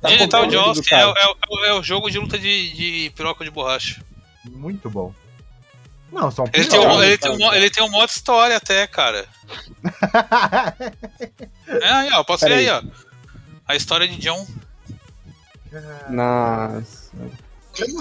Tá 0.06 0.18
comprando 0.18 0.48
do 0.48 0.52
Joust 0.54 0.94
é, 0.94 1.02
é, 1.02 1.70
é 1.70 1.74
o 1.74 1.84
jogo 1.84 2.10
de 2.10 2.18
luta 2.18 2.38
de, 2.38 2.74
de 2.74 3.10
piroca 3.16 3.44
de 3.44 3.52
borracha. 3.52 4.02
Muito 4.44 4.90
bom. 4.90 5.14
Não, 6.12 6.32
são 6.32 6.46
Ele 6.54 6.66
tem, 6.66 6.80
um, 6.80 7.04
ele, 7.04 7.18
tem 7.18 7.32
um, 7.32 7.54
ele 7.54 7.70
tem 7.70 7.84
um 7.84 7.90
modo 7.90 8.10
história 8.10 8.58
até, 8.58 8.88
cara. 8.88 9.28
É 11.68 11.90
aí, 11.90 12.10
ó, 12.14 12.24
posso 12.24 12.46
ver 12.46 12.54
aí, 12.54 12.70
ó. 12.70 12.82
A 13.68 13.76
história 13.76 14.08
de 14.08 14.18
John. 14.18 14.48
Nossa. 16.10 17.12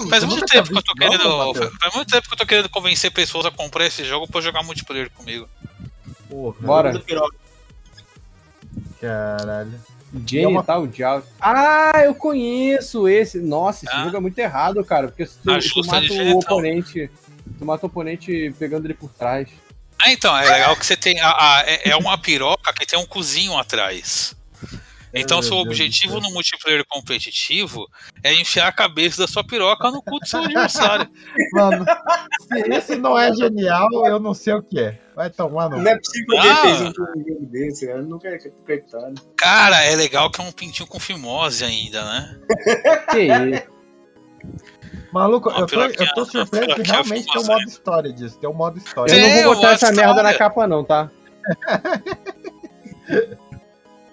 Faz 0.09 0.23
muito 0.23 0.45
tempo 0.45 0.69
tinha 0.69 0.81
que 0.81 0.89
eu 0.89 0.95
tô 0.95 0.99
não, 0.99 1.09
querendo. 1.09 1.37
Matheus? 1.37 1.73
Faz 1.79 1.95
muito 1.95 2.11
tempo 2.11 2.27
que 2.27 2.33
eu 2.33 2.37
tô 2.37 2.45
querendo 2.45 2.69
convencer 2.69 3.11
pessoas 3.11 3.45
a 3.45 3.51
comprar 3.51 3.85
esse 3.85 4.05
jogo 4.05 4.27
pra 4.27 4.39
jogar 4.39 4.63
multiplayer 4.63 5.09
comigo. 5.11 5.49
Porra, 6.29 6.55
Bora. 6.61 7.03
Caralho. 9.01 9.81
Genital 10.25 10.87
Joust. 10.91 11.27
Ah, 11.41 12.01
eu 12.05 12.13
conheço 12.15 13.07
esse. 13.07 13.39
Nossa, 13.39 13.85
esse 13.85 13.93
Ah. 13.95 14.03
jogo 14.05 14.17
é 14.17 14.19
muito 14.19 14.37
errado, 14.37 14.83
cara. 14.83 15.07
Porque 15.07 15.25
se 15.25 15.37
tu, 15.39 15.51
Ah, 15.51 15.55
tu 15.57 15.61
justo, 15.61 15.85
mata 15.87 16.13
o 16.13 16.37
oponente. 16.37 17.09
Tu 17.57 17.65
mata 17.65 17.85
o 17.85 17.87
oponente 17.87 18.53
pegando 18.59 18.85
ele 18.85 18.93
por 18.93 19.09
trás. 19.09 19.49
Ah, 19.99 20.11
então, 20.11 20.37
é 20.37 20.43
legal 20.49 20.75
que 20.75 20.85
você 20.85 20.95
tem. 20.97 21.19
A, 21.21 21.29
a- 21.29 21.63
é 21.65 21.89
é 21.89 21.95
uma 21.95 22.17
piroca 22.17 22.73
que 22.73 22.85
tem 22.85 22.99
um 22.99 23.05
cozinho 23.05 23.57
atrás. 23.57 24.34
Então, 25.15 25.37
Ai, 25.37 25.43
seu 25.43 25.57
objetivo 25.57 26.19
no 26.19 26.29
multiplayer 26.31 26.83
competitivo 26.87 27.87
é 28.21 28.33
enfiar 28.33 28.67
a 28.67 28.71
cabeça 28.71 29.21
da 29.21 29.27
sua 29.27 29.43
piroca 29.45 29.89
no 29.89 30.01
cu 30.01 30.19
do 30.19 30.27
seu 30.27 30.41
adversário. 30.41 31.09
Mano, 31.53 31.85
se 32.51 32.59
esse 32.69 32.95
não 32.97 33.17
é 33.17 33.33
genial, 33.33 33.87
eu 34.05 34.19
não 34.19 34.33
sei 34.33 34.53
o 34.53 34.61
que 34.61 34.79
é. 34.79 34.99
Vai 35.15 35.29
tomar 35.29 35.69
no. 35.69 35.77
Não 35.81 35.91
é 35.91 35.97
possível 35.97 36.27
que 36.27 36.37
alguém 36.37 36.51
Ah. 36.51 36.61
fez 36.61 36.81
um 36.81 36.93
jogo 36.93 37.45
desse, 37.45 37.87
cara. 37.87 38.01
Nunca 38.01 38.29
acreditado. 38.29 39.13
Cara, 39.37 39.83
é 39.85 39.95
legal 39.95 40.29
que 40.29 40.41
é 40.41 40.43
um 40.43 40.51
pintinho 40.51 40.87
com 40.87 40.99
fimose 40.99 41.63
ainda, 41.63 42.03
né? 42.03 42.37
Que 43.11 43.19
isso? 43.21 43.75
Maluco, 45.13 45.49
eu 45.49 45.65
tô, 45.65 45.81
eu 45.81 46.13
tô 46.13 46.25
surpreso 46.25 46.75
que 46.75 46.81
realmente 46.83 47.25
tem 47.25 47.41
um 47.41 47.45
modo 47.45 47.63
história 47.63 48.11
disso. 48.11 48.37
Tem 48.37 48.49
um 48.49 48.53
modo 48.53 48.77
história. 48.77 49.13
Eu 49.15 49.21
não 49.21 49.43
vou 49.43 49.55
botar 49.55 49.71
essa 49.71 49.91
merda 49.93 50.21
na 50.21 50.33
capa, 50.33 50.67
não, 50.67 50.83
tá? 50.83 51.09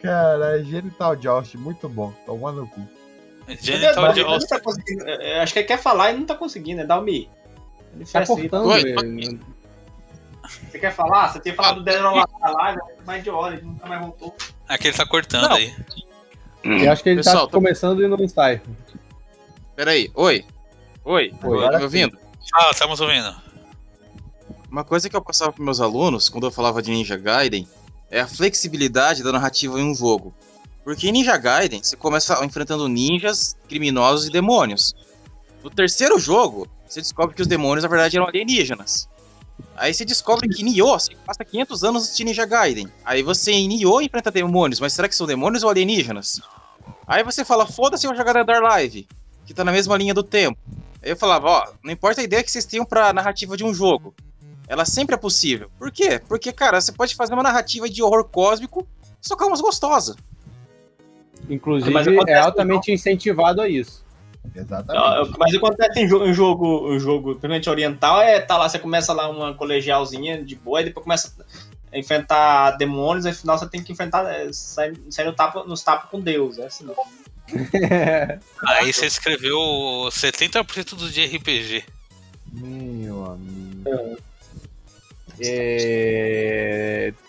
Cara, 0.03 0.63
Genital 0.65 1.21
Joust, 1.21 1.57
muito 1.57 1.89
bom. 1.89 2.13
Toma 2.27 2.51
no 2.53 2.67
cu. 2.67 2.81
Genital 3.61 4.15
não 4.15 4.39
tá 4.41 4.61
conseguindo- 4.61 5.09
é, 5.09 5.41
Acho 5.41 5.53
que 5.53 5.59
ele 5.61 5.67
quer 5.69 5.79
falar 5.79 6.13
e 6.13 6.17
não 6.19 6.25
tá 6.27 6.35
conseguindo, 6.35 6.81
né? 6.81 6.87
Dá 6.87 6.99
o 6.99 7.03
Mi. 7.03 7.29
Ele 7.95 8.05
Tá 8.05 8.21
assim. 8.21 8.35
cortando 8.35 8.67
Oi, 8.69 8.81
ele. 8.81 9.41
Você 10.71 10.79
quer 10.79 10.93
falar? 10.93 11.29
Você 11.33 11.41
tinha 11.41 11.55
falado 11.55 11.77
do 11.77 11.83
Dead 11.85 12.03
or 12.03 12.27
Alive 12.43 12.81
mais 13.07 13.23
de 13.23 13.31
hora, 13.31 13.55
ele 13.55 13.65
nunca 13.65 13.87
mais 13.87 14.01
voltou. 14.01 14.35
Aqui 14.69 14.89
ele 14.89 14.97
tá 14.97 15.07
cortando 15.07 15.49
Não. 15.49 15.57
aí. 15.57 15.75
Eu 16.65 16.93
acho 16.93 17.03
que 17.03 17.09
ele 17.09 17.17
Pessoal, 17.23 17.47
tá 17.47 17.53
tô- 17.53 17.59
começando 17.59 18.03
e 18.03 18.09
não 18.09 18.29
sai. 18.29 18.61
Peraí, 19.77 20.11
oi. 20.15 20.45
Oi, 21.05 21.31
tá 21.31 21.47
agora 21.47 21.79
me 21.79 21.85
ouvindo? 21.85 22.17
Ah, 22.55 22.71
estamos 22.71 23.01
ouvindo. 23.01 23.35
Uma 24.71 24.85
coisa 24.85 25.09
que 25.11 25.17
eu 25.17 25.23
passava 25.23 25.53
para 25.53 25.65
meus 25.65 25.81
alunos 25.81 26.29
quando 26.29 26.47
eu 26.47 26.51
falava 26.53 26.81
de 26.81 26.91
Ninja 26.91 27.17
Gaiden 27.17 27.67
é 28.13 28.21
a 28.21 28.29
flexibilidade 28.29 29.23
da 29.23 29.33
narrativa 29.33 29.81
em 29.81 29.85
um 29.91 29.95
jogo. 29.95 30.35
Porque 30.85 31.09
em 31.09 31.13
Ninja 31.13 31.37
Gaiden 31.39 31.83
você 31.83 31.97
começa 31.97 32.45
enfrentando 32.45 32.87
ninjas, 32.87 33.57
criminosos 33.67 34.27
e 34.27 34.31
demônios. 34.31 34.95
No 35.65 35.71
terceiro 35.71 36.19
jogo, 36.19 36.69
você 36.87 37.01
descobre 37.01 37.35
que 37.35 37.41
os 37.41 37.49
demônios 37.49 37.85
na 37.85 37.89
verdade 37.89 38.17
eram 38.19 38.29
alienígenas. 38.29 39.09
Aí 39.75 39.95
você 39.95 40.05
descobre 40.05 40.49
que 40.49 40.63
Nioh, 40.63 40.99
você 40.99 41.15
passa 41.25 41.43
500 41.43 41.85
anos 41.85 42.15
de 42.15 42.25
Ninja 42.25 42.45
Gaiden. 42.45 42.89
Aí 43.03 43.23
você 43.23 43.53
em 43.53 43.67
Nioh 43.67 44.03
enfrenta 44.03 44.31
demônios, 44.31 44.79
mas 44.79 44.93
será 44.93 45.09
que 45.09 45.17
são 45.17 45.27
demônios 45.27 45.63
ou 45.63 45.71
alienígenas? 45.71 46.43
Aí 47.07 47.25
você 47.25 47.45
fala, 47.45 47.67
foda-se, 47.67 48.07
eu 48.07 48.11
vou 48.11 48.19
jogar 48.19 48.35
Dead 48.35 48.49
or 48.49 48.67
Alive, 48.67 49.09
que 49.47 49.55
tá 49.55 49.65
na 49.65 49.73
mesma 49.73 49.97
linha 49.97 50.13
do 50.13 50.23
tempo. 50.23 50.59
Aí 51.03 51.11
eu 51.11 51.17
falava, 51.17 51.49
ó, 51.49 51.73
não 51.83 51.93
importa 51.93 52.21
a 52.21 52.25
ideia 52.25 52.43
que 52.43 52.51
vocês 52.51 52.67
tenham 52.67 52.85
pra 52.85 53.13
narrativa 53.13 53.57
de 53.57 53.65
um 53.65 53.73
jogo. 53.73 54.15
Ela 54.73 54.87
sempre 54.87 55.15
é 55.15 55.19
possível. 55.19 55.71
Por 55.79 55.93
quê? 55.93 56.19
Porque, 56.27 56.51
cara, 56.51 56.81
você 56.81 56.91
pode 56.93 57.15
fazer 57.15 57.35
uma 57.35 57.43
narrativa 57.43 57.91
de 57.91 58.03
horror 58.03 58.25
cósmico, 58.25 58.89
só 59.21 59.37
é 59.39 59.45
umas 59.45 59.61
gostosas. 59.61 60.17
Inclusive, 61.47 61.91
Mas 61.91 62.07
é 62.07 62.11
acontece 62.11 62.39
altamente 62.39 62.91
incentivado 62.91 63.61
a 63.61 63.69
isso. 63.69 64.03
Exatamente. 64.57 65.39
Mas 65.39 65.55
acontece 65.55 66.01
em 66.01 66.09
jogo, 66.09 66.25
em 66.25 66.33
jogo, 66.33 66.95
em 66.95 66.99
jogo 66.99 67.31
principalmente 67.33 67.69
oriental, 67.69 68.23
é 68.23 68.41
tá 68.41 68.57
lá, 68.57 68.67
você 68.67 68.79
começa 68.79 69.13
lá 69.13 69.29
uma 69.29 69.53
colegialzinha 69.53 70.43
de 70.43 70.57
boa, 70.57 70.81
e 70.81 70.85
depois 70.85 71.05
começa 71.05 71.35
a 71.93 71.99
enfrentar 71.99 72.71
demônios, 72.79 73.27
aí 73.27 73.33
no 73.33 73.39
final 73.39 73.59
você 73.59 73.69
tem 73.69 73.83
que 73.83 73.93
enfrentar, 73.93 74.25
é, 74.33 74.51
sair, 74.55 74.99
sair 75.11 75.27
no 75.27 75.35
tapa, 75.35 75.65
nos 75.65 75.83
tapas 75.83 76.09
com 76.11 76.19
Deus. 76.19 76.59
É 76.59 76.65
assim. 76.65 76.89
Aí 78.67 78.91
você 78.91 79.05
escreveu 79.05 79.59
70% 80.09 80.95
dos 80.95 81.13
de 81.13 81.27
RPG. 81.27 81.85
Meu 82.55 83.27
amigo. 83.27 83.83
É... 83.87 84.32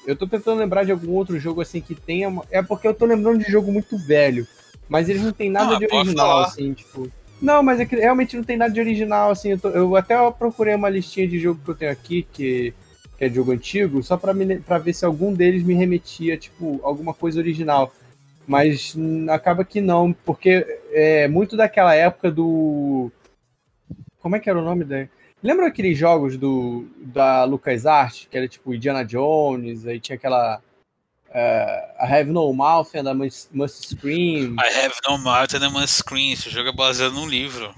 Eu 0.06 0.16
tô 0.16 0.28
tentando 0.28 0.60
lembrar 0.60 0.84
de 0.84 0.92
algum 0.92 1.12
outro 1.12 1.40
jogo 1.40 1.62
assim 1.62 1.82
que 1.82 1.96
tenha. 1.96 2.30
É 2.52 2.62
porque 2.62 2.88
eu 2.88 2.94
tô 2.94 3.06
lembrando 3.06 3.44
de 3.44 3.52
jogo 3.52 3.72
muito 3.72 3.98
velho. 3.98 4.48
Mas 4.90 5.10
eles 5.10 5.24
não 5.24 5.32
tem 5.32 5.50
nada 5.50 5.76
Ah, 5.76 5.78
de 5.78 5.86
original, 5.86 6.40
assim, 6.42 6.74
tipo. 6.74 7.10
Não, 7.42 7.64
mas 7.64 7.80
é 7.80 7.86
que 7.86 7.96
realmente 7.96 8.36
não 8.38 8.44
tem 8.44 8.58
nada 8.58 8.74
de 8.74 8.80
original, 8.80 9.32
assim. 9.32 9.52
Eu, 9.52 9.60
tô- 9.60 9.70
eu 9.70 9.96
até 9.96 10.16
procurei 10.32 10.76
uma 10.76 10.90
listinha 10.90 11.28
de 11.28 11.40
jogo 11.40 11.60
que 11.64 11.72
eu 11.72 11.76
tenho 11.76 11.92
aqui, 11.92 12.28
que, 12.32 12.74
que 13.18 13.26
é 13.26 13.30
jogo 13.30 13.52
antigo, 13.52 14.04
só 14.04 14.18
pra, 14.18 14.34
me, 14.34 14.60
pra 14.60 14.78
ver 14.78 14.94
se 14.94 15.06
algum 15.06 15.34
deles 15.34 15.64
me 15.64 15.74
remetia, 15.74 16.38
tipo, 16.38 16.80
alguma 16.84 17.14
coisa 17.14 17.40
original. 17.40 17.94
Mas 18.46 18.94
acaba 19.30 19.64
que 19.64 19.80
não, 19.80 20.12
porque 20.12 20.66
é 20.92 21.28
muito 21.30 21.56
daquela 21.56 21.96
época 21.96 22.30
do. 22.30 23.10
Como 24.20 24.36
é 24.36 24.40
que 24.40 24.50
era 24.50 24.60
o 24.60 24.64
nome 24.64 24.84
da. 24.84 25.08
Lembra 25.44 25.68
aqueles 25.68 25.98
jogos 25.98 26.38
do 26.38 26.88
da 26.98 27.44
LucasArts, 27.44 28.28
que 28.32 28.38
era 28.38 28.48
tipo 28.48 28.74
Indiana 28.74 29.04
Jones, 29.04 29.86
aí 29.86 30.00
tinha 30.00 30.16
aquela 30.16 30.62
eh, 31.34 31.96
I 32.02 32.14
Have 32.14 32.32
No 32.32 32.54
Mouth 32.54 32.96
and 32.96 33.10
I 33.12 33.14
Must, 33.14 33.50
Must 33.52 33.88
Scream. 33.96 34.56
I 34.60 34.86
have 34.86 34.94
no 35.08 35.18
mouth 35.18 35.54
and 35.54 35.66
I 35.66 35.70
must 35.70 35.96
scream. 35.98 36.32
Esse 36.34 36.50
jogo 36.50 36.70
é 36.70 36.72
baseado 36.74 37.12
num 37.14 37.28
livro. 37.28 37.74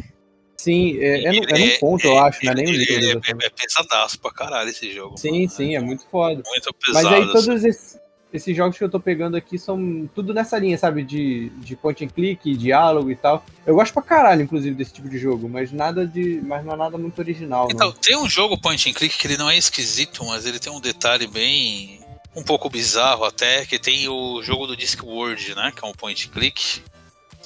Sim, 0.57 0.97
é, 0.99 1.23
é, 1.25 1.31
num- 1.31 1.43
é 1.49 1.57
num 1.59 1.79
conto, 1.79 2.05
eu 2.07 2.17
acho, 2.19 2.43
não 2.45 2.51
é 2.51 2.55
nem 2.55 2.67
um 2.67 2.71
livro. 2.71 2.93
ele- 2.93 3.05
exatamente. 3.11 3.43
é, 3.43 3.47
é 3.47 3.49
pesadaço 3.49 4.19
pra 4.19 4.31
caralho 4.31 4.69
esse 4.69 4.91
jogo. 4.93 5.17
Sim, 5.17 5.31
mano. 5.31 5.49
sim, 5.49 5.75
é 5.75 5.79
muito 5.79 6.05
foda. 6.09 6.41
Muito 6.45 6.75
Mas 6.87 7.03
pesado. 7.03 7.15
aí 7.15 7.25
todos 7.31 7.49
assim. 7.49 7.67
esses, 7.67 7.99
esses 8.33 8.55
jogos 8.55 8.77
que 8.77 8.83
eu 8.83 8.89
tô 8.89 8.99
pegando 8.99 9.37
aqui 9.37 9.57
são 9.57 10.09
tudo 10.13 10.33
nessa 10.33 10.57
linha, 10.57 10.77
sabe? 10.77 11.03
De, 11.03 11.49
de 11.57 11.75
point 11.75 12.03
and 12.03 12.09
click, 12.09 12.55
diálogo 12.57 13.09
e 13.09 13.15
tal. 13.15 13.45
Eu 13.65 13.75
gosto 13.75 13.93
pra 13.93 14.01
caralho, 14.03 14.41
inclusive, 14.41 14.75
desse 14.75 14.93
tipo 14.93 15.07
de 15.07 15.17
jogo, 15.17 15.47
mas 15.47 15.71
nada 15.71 16.05
de. 16.05 16.41
Mas 16.43 16.65
não 16.65 16.73
é 16.73 16.75
nada 16.75 16.97
muito 16.97 17.17
original, 17.19 17.67
Então, 17.71 17.87
não. 17.89 17.95
tem 17.95 18.17
um 18.17 18.29
jogo 18.29 18.59
point 18.59 18.89
and 18.89 18.93
click 18.93 19.17
que 19.17 19.27
ele 19.27 19.37
não 19.37 19.49
é 19.49 19.57
esquisito, 19.57 20.25
mas 20.25 20.45
ele 20.45 20.59
tem 20.59 20.71
um 20.71 20.81
detalhe 20.81 21.27
bem. 21.27 21.99
um 22.35 22.43
pouco 22.43 22.69
bizarro 22.69 23.23
até, 23.23 23.65
que 23.65 23.79
tem 23.79 24.09
o 24.09 24.43
jogo 24.43 24.67
do 24.67 24.75
Discworld, 24.75 25.55
né? 25.55 25.71
Que 25.73 25.85
é 25.85 25.87
um 25.87 25.93
point 25.93 26.27
and 26.27 26.31
click. 26.33 26.81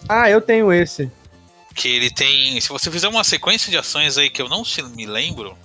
Ah, 0.07 0.27
eu 0.30 0.41
tenho 0.41 0.73
esse. 0.73 1.11
Que 1.75 1.88
ele 1.88 2.09
tem. 2.09 2.59
Se 2.59 2.69
você 2.69 2.89
fizer 2.89 3.07
uma 3.07 3.23
sequência 3.23 3.69
de 3.69 3.77
ações 3.77 4.17
aí 4.17 4.30
que 4.30 4.41
eu 4.41 4.49
não 4.49 4.63
me 4.95 5.05
lembro, 5.05 5.55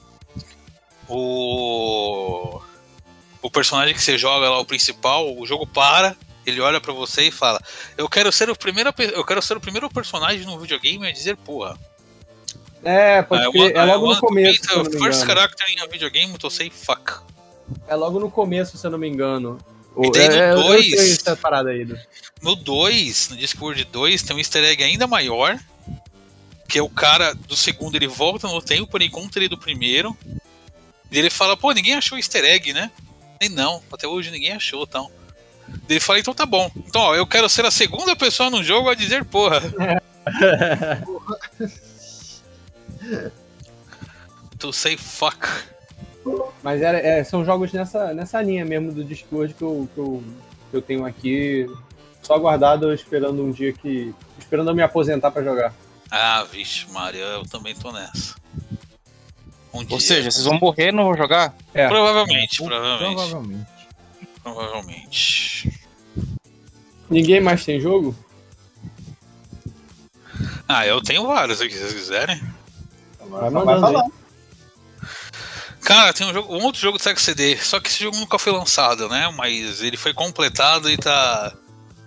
o. 1.09 2.61
O 3.45 3.51
personagem 3.51 3.95
que 3.95 4.01
você 4.03 4.17
joga 4.17 4.49
lá, 4.49 4.59
o 4.59 4.65
principal, 4.65 5.37
o 5.39 5.47
jogo 5.47 5.67
para, 5.67 6.17
ele 6.47 6.63
olha 6.63 6.81
pra 6.81 6.95
você 6.95 7.25
e 7.25 7.31
fala: 7.31 7.61
Eu 7.95 8.09
quero 8.09 8.33
ser 8.33 8.49
o 8.49 8.57
primeiro, 8.57 8.91
eu 9.13 9.23
quero 9.23 9.43
ser 9.43 9.55
o 9.55 9.61
primeiro 9.61 9.91
personagem 9.91 10.47
no 10.47 10.59
videogame 10.59 11.07
a 11.07 11.13
dizer 11.13 11.37
porra. 11.37 11.77
É, 12.83 13.21
pode 13.21 13.51
crer. 13.53 13.63
want- 13.63 13.77
É 13.77 13.81
I 13.83 13.87
logo 13.87 14.07
no 14.07 14.15
to 14.15 14.21
começo, 14.21 14.61
be 14.63 14.91
the 14.91 14.99
first 14.99 15.27
character 15.27 15.67
in 15.71 15.81
a 15.81 15.87
video 15.87 16.11
game 16.11 16.37
to 16.39 16.49
say 16.49 16.71
fuck. 16.71 17.21
É 17.87 17.95
logo 17.95 18.19
no 18.19 18.31
começo, 18.31 18.79
se 18.79 18.87
eu 18.87 18.91
não 18.91 18.99
me 18.99 19.09
engano. 19.09 19.59
E 19.99 20.11
daí 20.11 20.29
no 20.29 20.35
é, 20.35 20.55
aí. 21.71 21.85
do- 21.85 21.99
No 22.41 22.57
2, 22.57 23.29
no 23.29 23.37
Discord 23.37 23.85
2, 23.85 24.23
tem 24.23 24.35
um 24.37 24.39
easter 24.39 24.65
egg 24.65 24.83
ainda 24.83 25.07
maior. 25.07 25.59
Que 26.67 26.79
é 26.79 26.83
o 26.83 26.89
cara 26.89 27.35
do 27.35 27.55
segundo, 27.55 27.95
ele 27.95 28.07
volta 28.09 28.49
no 28.49 28.61
tempo, 28.63 28.97
ele 28.97 29.05
encontra 29.05 29.39
ele 29.39 29.49
do 29.51 29.59
primeiro. 29.59 30.17
E 31.13 31.19
ele 31.19 31.29
fala, 31.31 31.57
pô, 31.59 31.73
ninguém 31.73 31.95
achou 31.95 32.17
easter 32.19 32.43
egg, 32.45 32.73
né? 32.73 32.91
E 33.45 33.49
não, 33.51 33.83
até 33.93 34.09
hoje 34.09 34.31
ninguém 34.31 34.53
achou, 34.53 34.85
então. 34.85 35.11
Ele 35.87 36.01
fala, 36.01 36.19
então 36.19 36.33
tá 36.33 36.47
bom. 36.47 36.71
Então, 36.77 37.03
ó, 37.03 37.15
eu 37.15 37.27
quero 37.27 37.47
ser 37.47 37.67
a 37.67 37.71
segunda 37.71 38.17
pessoa 38.17 38.49
no 38.49 38.65
jogo 38.65 38.89
a 38.89 38.95
dizer 38.95 39.23
porra. 39.27 39.61
to 44.59 44.73
say 44.73 44.97
fuck. 44.97 45.47
Mas 46.63 46.81
era, 46.81 46.99
é, 46.99 47.23
são 47.23 47.45
jogos 47.45 47.71
nessa, 47.71 48.15
nessa 48.15 48.41
linha 48.41 48.65
mesmo 48.65 48.91
do 48.93 49.05
Discord 49.05 49.53
que 49.53 49.61
eu, 49.61 49.87
que, 49.93 50.01
eu, 50.01 50.25
que 50.71 50.77
eu 50.79 50.81
tenho 50.81 51.05
aqui. 51.05 51.67
Só 52.23 52.39
guardado 52.39 52.95
esperando 52.95 53.45
um 53.45 53.51
dia 53.51 53.75
que. 53.75 54.15
Esperando 54.39 54.71
eu 54.71 54.75
me 54.75 54.83
aposentar 54.83 55.31
pra 55.31 55.43
jogar. 55.43 55.75
Ah, 56.11 56.45
vixe, 56.51 56.91
Maria, 56.91 57.25
eu 57.25 57.43
também 57.45 57.75
tô 57.75 57.93
nessa. 57.93 58.37
Um 59.75 59.85
dia. 59.85 59.95
Ou 59.95 60.01
seja, 60.01 60.31
vocês 60.31 60.45
vão 60.45 60.59
morrer 60.59 60.89
e 60.89 60.93
não 60.93 61.05
vão 61.05 61.17
jogar? 61.17 61.55
É. 61.75 61.89
Provavelmente, 61.89 62.63
provavelmente. 62.63 63.15
Provavelmente. 63.15 63.67
Provavelmente. 64.43 65.81
Ninguém 67.11 67.41
mais 67.41 67.65
tem 67.65 67.81
jogo? 67.81 68.17
Ah, 70.69 70.87
eu 70.87 71.01
tenho 71.03 71.27
vários 71.27 71.61
aqui, 71.61 71.75
se 71.75 71.81
vocês 71.81 71.93
quiserem. 71.95 72.41
Vai 73.29 73.51
mandando 73.51 73.81
falar. 73.81 74.03
aí. 74.03 74.11
Cara, 75.83 76.13
tem 76.15 76.27
um, 76.27 76.33
jogo, 76.33 76.55
um 76.57 76.63
outro 76.65 76.81
jogo 76.81 76.97
do 76.97 77.03
Sega 77.03 77.21
CD, 77.21 77.59
só 77.59 77.79
que 77.79 77.89
esse 77.91 78.03
jogo 78.03 78.17
nunca 78.17 78.39
foi 78.39 78.53
lançado, 78.53 79.07
né? 79.09 79.31
Mas 79.37 79.83
ele 79.83 79.99
foi 79.99 80.15
completado 80.15 80.91
e 80.91 80.97
tá 80.97 81.53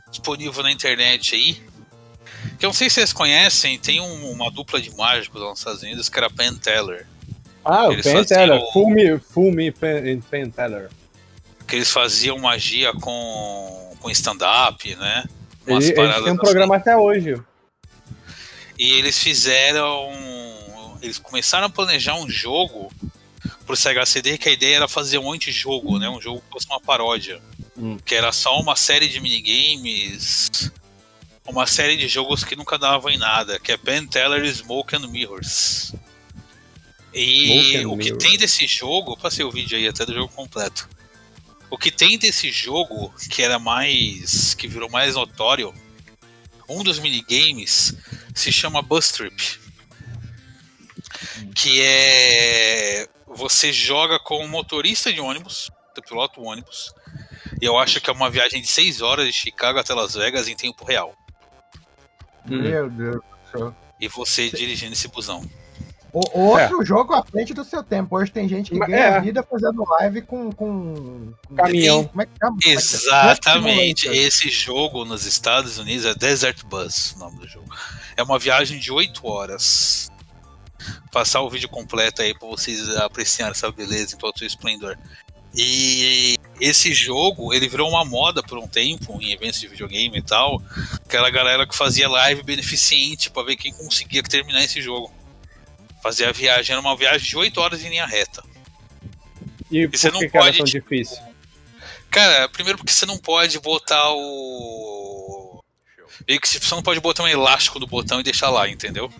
disponível 0.10 0.64
na 0.64 0.72
internet 0.72 1.36
aí. 1.36 1.62
Que 2.58 2.66
eu 2.66 2.70
não 2.70 2.74
sei 2.74 2.90
se 2.90 2.96
vocês 2.96 3.14
conhecem, 3.14 3.78
tem 3.78 4.00
um- 4.02 4.32
uma 4.32 4.50
dupla 4.50 4.82
de 4.82 4.90
mágicos 4.96 5.40
lá 5.40 5.50
nos 5.50 5.60
Estados 5.60 5.84
Unidos 5.84 6.10
que 6.10 6.18
era 6.18 6.30
Penn 6.30 6.56
Teller. 6.56 7.06
Ah, 7.68 7.88
o 7.90 7.92
Eles 7.92 8.06
Penn 8.06 8.24
faziam 8.24 8.72
Full 8.72 8.90
me, 8.90 9.20
full 9.20 9.52
me 9.52 9.72
Teller. 9.72 10.90
Que 11.68 11.76
eles 11.76 11.92
faziam 11.92 12.40
magia 12.40 12.94
com, 12.94 13.94
com 14.00 14.10
stand-up, 14.10 14.96
né? 14.96 15.26
Umas 15.68 15.84
Ele, 15.84 15.94
eles 15.94 15.96
paradas 15.96 16.24
têm 16.24 16.32
um 16.32 16.36
assim. 16.36 16.44
programa 16.44 16.76
até 16.78 16.96
hoje. 16.96 17.36
E 18.80 18.92
eles 18.94 19.22
fizeram. 19.22 20.10
Eles 21.02 21.18
começaram 21.18 21.68
a 21.68 21.70
planejar 21.70 22.16
um 22.16 22.30
jogo 22.30 22.90
pro 23.66 23.76
Sega 23.76 24.06
CD, 24.06 24.38
que 24.38 24.48
a 24.48 24.52
ideia 24.54 24.78
era 24.78 24.88
fazer 24.88 25.18
um 25.18 25.32
antijogo, 25.32 26.00
né? 26.00 26.10
Um 26.10 26.22
jogo 26.22 26.40
que 26.40 26.50
fosse 26.52 26.68
uma 26.68 26.80
paródia. 26.80 27.42
Hum. 27.78 27.98
Que 28.04 28.16
era 28.16 28.32
só 28.32 28.58
uma 28.62 28.78
série 28.78 29.10
de 29.10 29.20
minigames. 29.20 30.72
Uma 31.46 31.68
série 31.68 31.98
de 31.98 32.08
jogos 32.08 32.44
que 32.46 32.56
nunca 32.56 32.78
davam 32.78 33.12
em 33.12 33.18
nada, 33.18 33.60
que 33.60 33.72
é 33.74 33.78
Penn 33.78 34.08
Teller 34.08 34.46
Smoke 34.54 34.96
and 34.96 35.08
Mirrors. 35.08 35.94
E 37.14 37.78
and 37.78 37.90
o 37.90 37.98
que 37.98 38.14
tem 38.16 38.38
desse 38.38 38.68
jogo, 38.68 39.14
eu 39.14 39.18
passei 39.18 39.44
o 39.44 39.52
vídeo 39.52 39.78
aí 39.78 39.88
até 39.88 40.06
do 40.06 40.14
jogo 40.14 40.32
completo. 40.34 40.88
O 41.70 41.78
que 41.78 41.92
tem 41.92 42.18
desse 42.18 42.52
jogo, 42.52 43.14
que 43.30 43.42
era 43.42 43.60
mais. 43.60 44.54
que 44.54 44.68
virou 44.68 44.90
mais 44.90 45.16
notório, 45.16 45.74
um 46.70 46.84
dos 46.84 47.00
minigames 47.00 47.94
se 48.34 48.52
chama 48.52 48.82
Bus 48.82 49.12
Trip. 49.12 49.60
Que 51.56 51.82
é. 51.82 53.08
Você 53.28 53.74
joga 53.74 54.20
com 54.20 54.44
um 54.44 54.48
motorista 54.48 55.12
de 55.12 55.20
ônibus, 55.20 55.70
você 55.94 56.02
pilota 56.02 56.40
o 56.40 56.46
ônibus, 56.46 56.94
e 57.62 57.66
eu 57.66 57.78
acho 57.78 58.00
que 58.00 58.10
é 58.10 58.14
uma 58.14 58.30
viagem 58.30 58.62
de 58.62 58.68
6 58.68 59.02
horas 59.02 59.26
de 59.28 59.34
Chicago 59.34 59.80
até 59.80 59.94
Las 59.94 60.16
Vegas 60.16 60.48
em 60.48 60.56
tempo 60.56 60.86
real. 60.86 61.14
Hum. 62.50 62.62
Meu 62.62 62.90
Deus 62.90 63.16
do 63.16 63.52
céu. 63.52 63.76
E 64.00 64.08
você 64.08 64.50
dirigindo 64.50 64.94
esse 64.94 65.08
busão. 65.08 65.48
O, 66.14 66.40
outro 66.40 66.84
jogo 66.86 67.14
à 67.14 67.24
frente 67.24 67.54
do 67.54 67.64
seu 67.64 67.84
tempo. 67.84 68.18
Hoje 68.18 68.32
tem 68.32 68.48
gente 68.48 68.72
que 68.72 68.78
Mas- 68.78 68.90
ganha 68.90 69.02
é. 69.02 69.22
vida 69.22 69.44
fazendo 69.44 69.84
live 70.00 70.22
com. 70.22 70.52
com, 70.52 71.34
com 71.48 71.56
Caminhão. 71.56 72.06
Como 72.06 72.22
é 72.22 72.26
que 72.26 72.32
chama? 72.40 72.58
Exatamente. 72.66 74.08
Esse 74.08 74.50
jogo 74.50 75.06
nos 75.06 75.26
Estados 75.26 75.78
Unidos 75.78 76.06
é 76.06 76.16
Desert 76.16 76.64
Bus, 76.66 77.14
o 77.14 77.20
nome 77.20 77.40
do 77.40 77.48
jogo. 77.48 77.68
É 78.16 78.24
uma 78.24 78.40
viagem 78.40 78.80
de 78.80 78.92
8 78.92 79.28
horas. 79.28 80.10
Passar 81.12 81.42
o 81.42 81.50
vídeo 81.50 81.68
completo 81.70 82.22
aí 82.22 82.38
pra 82.38 82.48
vocês 82.48 82.90
apreciarem 82.98 83.52
essa 83.52 83.72
beleza 83.72 84.16
em 84.16 84.18
todo 84.18 84.36
o 84.36 84.40
seu 84.40 84.48
esplendor. 84.48 84.98
E 85.56 86.36
esse 86.60 86.94
jogo, 86.94 87.54
ele 87.54 87.68
virou 87.68 87.90
uma 87.90 88.06
moda 88.06 88.44
por 88.44 88.58
um 88.58 88.68
tempo 88.68 89.18
em 89.22 89.32
eventos 89.32 89.60
de 89.60 89.68
videogame 89.68 90.18
e 90.20 90.22
tal. 90.22 90.62
Aquela 91.06 91.30
galera 91.30 91.66
que 91.68 91.76
fazia 91.76 92.08
live 92.10 92.44
beneficente 92.44 93.30
pra 93.30 93.44
ver 93.44 93.56
quem 93.56 93.74
conseguia 93.74 94.22
terminar 94.22 94.64
esse 94.64 94.82
jogo. 94.82 95.12
Fazia 96.08 96.30
a 96.30 96.32
viagem, 96.32 96.72
era 96.72 96.80
uma 96.80 96.96
viagem 96.96 97.28
de 97.28 97.36
8 97.36 97.60
horas 97.60 97.84
em 97.84 97.90
linha 97.90 98.06
reta. 98.06 98.42
E, 99.70 99.86
você 99.88 100.08
por 100.08 100.14
não 100.14 100.20
que, 100.22 100.30
que 100.30 100.38
era 100.38 100.46
pode, 100.46 100.58
tão 100.60 100.66
tipo, 100.66 100.90
difícil? 100.90 101.18
Cara, 102.10 102.48
primeiro 102.48 102.78
porque 102.78 102.94
você 102.94 103.06
não 103.06 103.18
pode 103.18 103.60
botar 103.60 104.14
o. 104.14 105.62
Meio 106.26 106.40
que 106.40 106.48
você 106.48 106.74
não 106.74 106.82
pode 106.82 107.02
botar 107.02 107.24
um 107.24 107.28
elástico 107.28 107.78
do 107.78 107.86
botão 107.86 108.22
e 108.22 108.24
deixar 108.24 108.50
lá, 108.50 108.70
entendeu? 108.70 109.12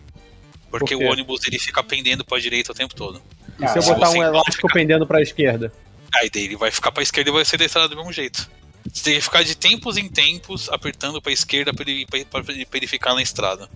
Porque 0.72 0.96
Por 0.96 1.04
o 1.04 1.08
ônibus 1.10 1.46
ele 1.46 1.60
fica 1.60 1.84
pendendo 1.84 2.24
pra 2.24 2.40
direita 2.40 2.72
o 2.72 2.76
tempo 2.76 2.96
todo. 2.96 3.22
E 3.60 3.68
se 3.68 3.78
eu 3.80 3.82
se 3.82 3.94
botar 3.94 4.08
você 4.08 4.20
um 4.20 4.24
elástico 4.24 4.70
pendendo 4.72 5.06
pra 5.06 5.22
esquerda? 5.22 5.74
Aí 6.16 6.30
daí 6.30 6.46
ele 6.46 6.56
vai 6.56 6.72
ficar 6.72 6.94
pra 6.94 7.04
esquerda 7.04 7.30
e 7.30 7.34
vai 7.34 7.44
ser 7.44 7.58
deitado 7.58 7.90
do 7.90 7.98
mesmo 7.98 8.14
jeito. 8.14 8.50
Você 8.94 9.04
tem 9.04 9.16
que 9.16 9.22
ficar 9.22 9.44
de 9.44 9.58
tempos 9.58 9.98
em 9.98 10.08
tempos 10.08 10.70
apertando 10.70 11.22
pra 11.22 11.34
esquerda 11.34 11.74
pra 11.74 11.84
ele, 11.86 12.06
pra, 12.06 12.24
pra 12.24 12.44
pra 12.44 12.78
ele 12.78 12.88
ficar 12.88 13.14
na 13.14 13.22
estrada. 13.22 13.70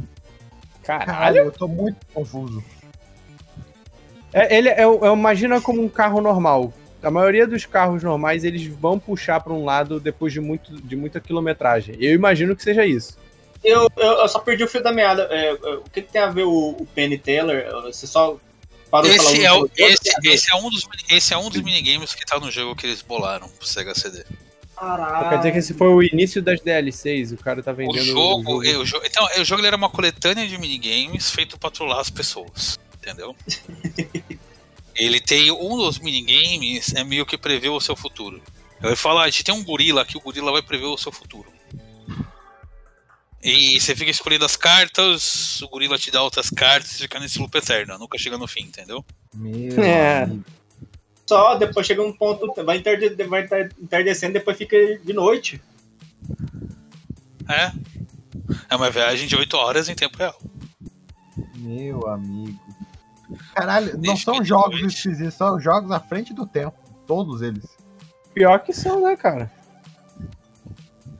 Caralho, 0.81 1.39
eu 1.39 1.51
tô 1.51 1.67
muito 1.67 1.97
confuso. 2.13 2.63
É, 4.33 4.55
ele 4.57 4.69
é, 4.69 4.81
é, 4.81 5.13
imagina 5.13 5.59
como 5.61 5.81
um 5.83 5.89
carro 5.89 6.21
normal. 6.21 6.73
A 7.03 7.09
maioria 7.09 7.47
dos 7.47 7.65
carros 7.65 8.03
normais 8.03 8.43
eles 8.43 8.65
vão 8.67 8.99
puxar 8.99 9.41
pra 9.41 9.51
um 9.53 9.65
lado 9.65 9.99
depois 9.99 10.31
de, 10.31 10.39
muito, 10.39 10.71
de 10.81 10.95
muita 10.95 11.19
quilometragem. 11.19 11.95
Eu 11.99 12.13
imagino 12.13 12.55
que 12.55 12.61
seja 12.63 12.85
isso. 12.85 13.17
Eu, 13.63 13.89
eu, 13.97 14.11
eu 14.13 14.27
só 14.29 14.39
perdi 14.39 14.63
o 14.63 14.67
fio 14.67 14.81
da 14.83 14.91
meada. 14.91 15.27
É, 15.31 15.49
é, 15.49 15.53
o 15.75 15.81
que, 15.91 16.01
que 16.01 16.11
tem 16.11 16.21
a 16.21 16.27
ver 16.29 16.43
o, 16.43 16.69
o 16.79 16.87
Penny 16.95 17.17
Teller? 17.17 17.69
Você 17.83 18.05
só 18.07 18.37
parou 18.89 19.09
de 19.11 19.17
falar 19.17 19.31
Esse 19.31 19.41
um 19.41 19.45
é, 19.45 19.53
o- 19.53 19.69
esse, 19.77 20.11
esse 20.25 20.51
é 20.51 20.55
um 20.55 20.69
dos, 20.69 20.87
esse 21.09 21.33
é 21.33 21.37
um 21.37 21.49
dos 21.49 21.61
minigames 21.61 22.13
que 22.13 22.25
tá 22.25 22.39
no 22.39 22.51
jogo 22.51 22.75
que 22.75 22.85
eles 22.85 23.01
bolaram 23.01 23.47
pro 23.49 23.67
Sega 23.67 23.93
CD. 23.95 24.23
Caralho. 24.75 25.29
Quer 25.29 25.37
dizer 25.37 25.51
que 25.51 25.57
esse 25.59 25.73
foi 25.75 25.87
o 25.89 26.01
início 26.03 26.41
das 26.41 26.59
DLCs. 26.61 27.31
O 27.31 27.37
cara 27.37 27.61
tá 27.61 27.71
O 27.71 27.75
vendendo. 27.75 28.03
jogo, 28.05 28.63
é, 28.63 28.77
o 28.77 28.85
jogo, 28.85 29.05
então, 29.05 29.27
o 29.39 29.45
jogo 29.45 29.63
era 29.65 29.75
uma 29.75 29.89
coletânea 29.89 30.47
de 30.47 30.57
minigames 30.57 31.29
feito 31.29 31.57
pra 31.59 31.69
trollar 31.69 31.99
as 31.99 32.09
pessoas, 32.09 32.79
entendeu? 33.01 33.35
ele 34.95 35.19
tem 35.19 35.51
um 35.51 35.77
dos 35.77 35.99
minigames 35.99 36.93
é 36.93 37.03
meio 37.03 37.25
que 37.25 37.37
prevê 37.37 37.69
o 37.69 37.79
seu 37.79 37.95
futuro. 37.95 38.41
Eu 38.81 38.89
ia 38.91 38.95
falar, 38.95 39.23
a 39.23 39.29
gente 39.29 39.43
tem 39.43 39.53
um 39.53 39.63
gorila 39.63 40.01
aqui, 40.01 40.17
o 40.17 40.21
gorila 40.21 40.51
vai 40.51 40.61
prever 40.61 40.85
o 40.85 40.97
seu 40.97 41.11
futuro. 41.11 41.51
E 43.43 43.79
você 43.79 43.95
fica 43.95 44.11
escolhendo 44.11 44.45
as 44.45 44.55
cartas, 44.55 45.61
o 45.63 45.67
gorila 45.67 45.97
te 45.97 46.11
dá 46.11 46.21
outras 46.21 46.49
cartas 46.51 46.91
e 46.93 46.99
fica 46.99 47.19
nesse 47.19 47.39
loop 47.39 47.55
eterno, 47.57 47.97
nunca 47.97 48.17
chega 48.17 48.37
no 48.37 48.47
fim, 48.47 48.61
entendeu? 48.63 49.03
Meu 49.33 49.83
É. 49.83 50.23
amigo. 50.23 50.45
Só, 51.25 51.55
depois 51.55 51.87
chega 51.87 52.03
um 52.03 52.11
ponto, 52.13 52.53
vai, 52.63 52.77
interde, 52.77 53.09
vai 53.23 53.47
interdecendo, 53.81 54.33
depois 54.33 54.57
fica 54.57 54.77
de 54.97 55.13
noite. 55.13 55.61
É. 57.49 57.71
É 58.69 58.75
uma 58.75 58.89
viagem 58.91 59.27
de 59.27 59.35
8 59.35 59.55
horas 59.57 59.89
em 59.89 59.95
tempo 59.95 60.17
real. 60.17 60.39
Meu 61.55 62.07
amigo. 62.07 62.59
Caralho, 63.55 63.93
não 63.93 64.01
Deixa 64.01 64.23
são 64.25 64.43
jogos 64.43 64.79
esquisitos, 64.81 65.33
são 65.33 65.59
jogos 65.59 65.91
à 65.91 65.99
frente 65.99 66.33
do 66.33 66.45
tempo. 66.45 66.77
Todos 67.07 67.41
eles. 67.41 67.65
Pior 68.33 68.59
que 68.59 68.73
são, 68.73 69.01
né, 69.01 69.15
cara? 69.15 69.51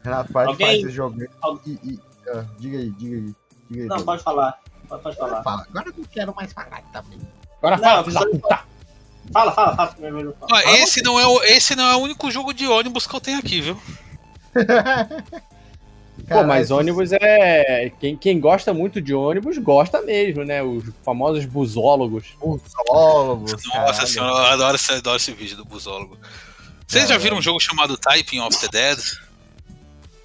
Renato, 0.03 0.31
de 0.31 0.37
Alguém- 0.39 0.57
falar 0.57 0.73
esse 0.73 0.89
jogo. 0.89 1.21
E, 1.65 1.69
e- 1.83 1.99
ah, 2.29 2.45
diga 2.57 2.77
aí, 2.79 2.89
diga 2.91 3.15
aí. 3.17 3.35
Diga 3.69 3.83
aí 3.83 3.87
Não, 3.89 4.03
pode 4.03 4.23
falar. 4.23 4.59
Pode, 4.87 5.03
pode 5.03 5.17
falar. 5.17 5.43
Fala. 5.43 5.65
Agora 5.69 5.89
eu 5.89 5.93
não 5.97 6.03
quero 6.05 6.35
mais 6.35 6.51
falar 6.53 6.81
também. 6.93 7.19
Agora 7.57 7.77
Não, 7.77 7.83
fala, 7.83 8.03
puta. 8.03 8.63
Fala, 9.31 9.51
fala, 9.51 9.75
fala. 9.75 9.91
primeiro, 9.93 10.35
fala. 10.39 10.49
Fala 10.63 10.77
esse, 10.79 11.01
não 11.03 11.19
é 11.19 11.27
o, 11.27 11.43
esse 11.43 11.75
não 11.75 11.85
é 11.85 11.95
o 11.95 11.99
único 11.99 12.29
jogo 12.31 12.53
de 12.53 12.67
ônibus 12.67 13.05
que 13.05 13.15
eu 13.15 13.21
tenho 13.21 13.39
aqui, 13.39 13.61
viu? 13.61 13.79
Pô, 16.31 16.43
mas 16.43 16.71
ônibus 16.71 17.11
é. 17.13 17.91
Quem, 17.99 18.15
quem 18.17 18.39
gosta 18.39 18.73
muito 18.73 19.01
de 19.01 19.13
ônibus 19.13 19.57
gosta 19.57 20.01
mesmo, 20.01 20.43
né? 20.43 20.61
Os 20.63 20.83
famosos 21.03 21.45
busólogos. 21.45 22.25
Busólogos, 22.39 23.51
Nossa 23.51 23.71
caralho. 23.71 24.07
senhora, 24.07 24.31
eu 24.31 24.45
adoro, 24.53 24.75
esse- 24.75 24.91
adoro 24.93 25.17
esse 25.17 25.31
vídeo 25.33 25.57
do 25.57 25.65
busólogo. 25.65 26.17
Vocês 26.87 27.07
já 27.09 27.17
viram 27.17 27.37
um 27.37 27.41
jogo 27.41 27.59
chamado 27.59 27.97
Typing 27.97 28.39
of 28.41 28.57
the 28.59 28.67
Dead? 28.67 28.99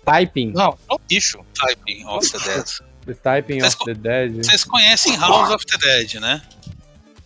Typing. 0.04 0.52
Não, 0.52 0.78
é 0.88 0.94
um 0.94 0.98
bicho. 1.08 1.40
Typing 1.54 2.04
of 2.06 2.30
the 2.30 2.38
Dead. 2.38 2.66
The 3.06 3.14
Typing 3.14 3.60
Vocês 3.60 3.74
of 3.74 3.84
the 3.84 3.94
Dead. 3.94 4.44
Vocês 4.44 4.64
conhecem 4.64 5.16
House 5.16 5.50
of 5.50 5.64
the 5.66 5.78
Dead, 5.78 6.14
né? 6.20 6.42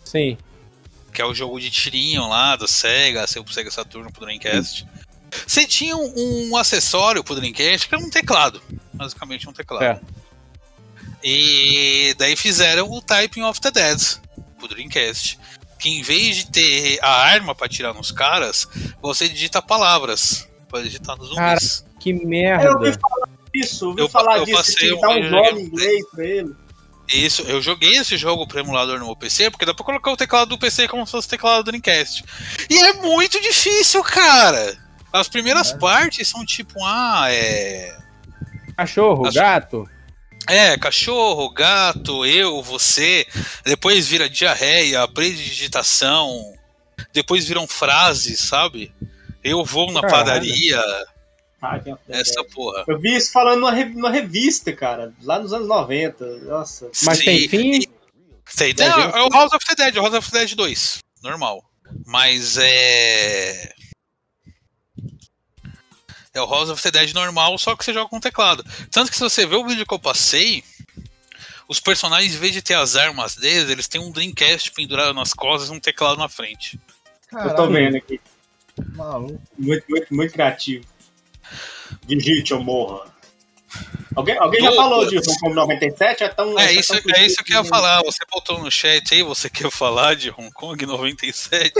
Sim. 0.03 0.37
Que 1.13 1.21
é 1.21 1.25
o 1.25 1.33
jogo 1.33 1.59
de 1.59 1.69
tirinho 1.69 2.27
lá 2.27 2.55
do 2.55 2.67
Sega, 2.67 3.25
seu 3.27 3.43
pro 3.43 3.53
Sega 3.53 3.69
Saturno 3.71 4.11
pro 4.11 4.25
Dreamcast. 4.25 4.85
Você 5.47 5.65
tinha 5.65 5.95
um, 5.95 6.49
um 6.51 6.57
acessório 6.57 7.23
pro 7.23 7.35
Dreamcast 7.35 7.87
que 7.87 7.95
era 7.95 8.03
um 8.03 8.09
teclado. 8.09 8.61
Basicamente 8.93 9.47
um 9.49 9.53
teclado. 9.53 9.83
É. 9.83 9.99
E 11.23 12.15
daí 12.17 12.35
fizeram 12.35 12.89
o 12.89 13.01
Typing 13.01 13.43
of 13.43 13.59
the 13.61 13.71
Dead 13.71 13.99
pro 14.57 14.67
Dreamcast. 14.67 15.39
Que 15.79 15.89
em 15.89 16.01
vez 16.01 16.35
de 16.37 16.47
ter 16.51 16.99
a 17.01 17.09
arma 17.23 17.55
pra 17.55 17.67
tirar 17.67 17.93
nos 17.93 18.11
caras, 18.11 18.67
você 19.01 19.27
digita 19.27 19.61
palavras 19.61 20.47
pra 20.69 20.81
digitar 20.81 21.17
nos 21.17 21.33
Cara, 21.33 21.59
zumbis. 21.59 21.85
Que 21.99 22.09
Eu 22.11 22.15
ouvi 22.17 22.25
merda. 22.27 22.69
falar 22.99 23.29
disso, 23.53 23.87
ouvi 23.87 24.01
Eu- 24.01 24.09
falar 24.09 24.37
eu 24.37 24.45
disso. 24.45 24.57
passei 24.57 24.91
um 24.93 24.97
um 24.97 25.29
nome 25.29 25.61
em 25.61 25.65
inglês 25.65 26.05
pra 26.11 26.25
ele. 26.25 26.55
Isso, 27.13 27.41
eu 27.41 27.61
joguei 27.61 27.97
esse 27.97 28.15
jogo 28.15 28.47
pro 28.47 28.59
emulador 28.59 28.97
no 28.99 29.05
meu 29.05 29.15
PC, 29.15 29.49
porque 29.51 29.65
dá 29.65 29.73
pra 29.73 29.83
colocar 29.83 30.11
o 30.11 30.15
teclado 30.17 30.49
do 30.49 30.57
PC 30.57 30.87
como 30.87 31.05
se 31.05 31.11
fosse 31.11 31.27
o 31.27 31.29
teclado 31.31 31.63
do 31.63 31.65
Dreamcast. 31.71 32.23
E 32.69 32.77
é 32.77 32.93
muito 32.93 33.41
difícil, 33.41 34.01
cara! 34.03 34.77
As 35.11 35.27
primeiras 35.27 35.71
partes 35.73 36.27
são 36.27 36.45
tipo, 36.45 36.83
ah, 36.83 37.25
é. 37.29 37.97
Cachorro, 38.77 39.27
Acho- 39.27 39.35
gato. 39.37 39.89
É, 40.49 40.75
cachorro, 40.77 41.49
gato, 41.51 42.25
eu, 42.25 42.63
você. 42.63 43.27
Depois 43.63 44.07
vira 44.07 44.27
diarreia, 44.29 45.07
digitação. 45.35 46.53
Depois 47.13 47.47
viram 47.47 47.67
frases, 47.67 48.39
sabe? 48.39 48.91
Eu 49.43 49.63
vou 49.63 49.91
na 49.91 50.01
Caralho. 50.01 50.25
padaria. 50.25 50.81
Ah, 51.61 51.79
é- 51.85 52.19
Essa 52.19 52.43
porra. 52.45 52.83
Eu 52.87 52.99
vi 52.99 53.15
isso 53.15 53.31
falando 53.31 53.59
numa, 53.61 53.71
numa 53.85 54.09
revista, 54.09 54.73
cara, 54.73 55.13
lá 55.21 55.37
nos 55.39 55.53
anos 55.53 55.67
90. 55.67 56.25
Nossa. 56.39 56.89
Mas 57.03 57.19
Sim, 57.19 57.25
tem 57.25 57.49
fim? 57.49 57.71
Tem, 58.57 58.73
tem, 58.73 58.89
Mas 58.89 59.15
é 59.15 59.21
o 59.21 59.29
House 59.29 59.53
of 59.53 59.63
the 59.65 59.75
Dead, 59.75 59.95
o 59.97 60.01
House 60.01 60.15
of 60.15 60.31
the 60.31 60.39
Dead 60.39 60.55
2. 60.55 60.97
Normal. 61.23 61.63
Mas 62.05 62.57
é. 62.57 63.71
É 66.33 66.41
o 66.41 66.45
House 66.45 66.69
of 66.69 66.81
the 66.81 66.91
Dead 66.91 67.13
normal, 67.13 67.57
só 67.57 67.75
que 67.75 67.83
você 67.83 67.93
joga 67.93 68.09
com 68.09 68.19
teclado. 68.19 68.63
Tanto 68.89 69.11
que 69.11 69.17
se 69.17 69.23
você 69.23 69.45
vê 69.45 69.55
o 69.55 69.65
vídeo 69.67 69.85
que 69.85 69.93
eu 69.93 69.99
passei, 69.99 70.63
Os 71.67 71.79
personagens, 71.79 72.33
em 72.35 72.37
vez 72.37 72.51
de 72.51 72.61
ter 72.61 72.73
as 72.73 72.97
armas 72.97 73.35
deles, 73.35 73.69
eles 73.69 73.87
têm 73.87 74.01
um 74.01 74.11
Dreamcast 74.11 74.73
pendurado 74.73 75.13
nas 75.13 75.33
costas 75.33 75.69
e 75.69 75.71
um 75.71 75.79
teclado 75.79 76.17
na 76.17 76.27
frente. 76.27 76.77
Eu 77.31 77.55
tô 77.55 77.67
vendo 77.69 77.95
aqui. 77.95 78.19
Maluco. 78.93 79.41
Muito, 79.57 79.85
muito, 79.87 80.13
muito 80.13 80.33
criativo. 80.33 80.85
Digite 82.05 82.53
ou 82.53 82.61
morra. 82.61 83.09
Alguém, 84.13 84.37
alguém 84.37 84.61
já 84.61 84.71
falou 84.73 85.07
de 85.07 85.17
Hong 85.17 85.39
Kong 85.39 85.55
97? 85.55 86.23
É, 86.23 86.27
tão, 86.27 86.59
É 86.59 86.65
tá 86.65 86.71
isso, 86.73 87.01
tão 87.01 87.15
é 87.15 87.25
isso 87.25 87.41
que 87.41 87.53
eu 87.53 87.63
ia 87.63 87.63
falar. 87.63 88.01
Você 88.03 88.19
botou 88.29 88.59
no 88.59 88.69
chat 88.69 89.13
aí, 89.13 89.23
você 89.23 89.49
quer 89.49 89.71
falar 89.71 90.15
de 90.17 90.29
Hong 90.29 90.51
Kong 90.51 90.85
97? 90.85 91.71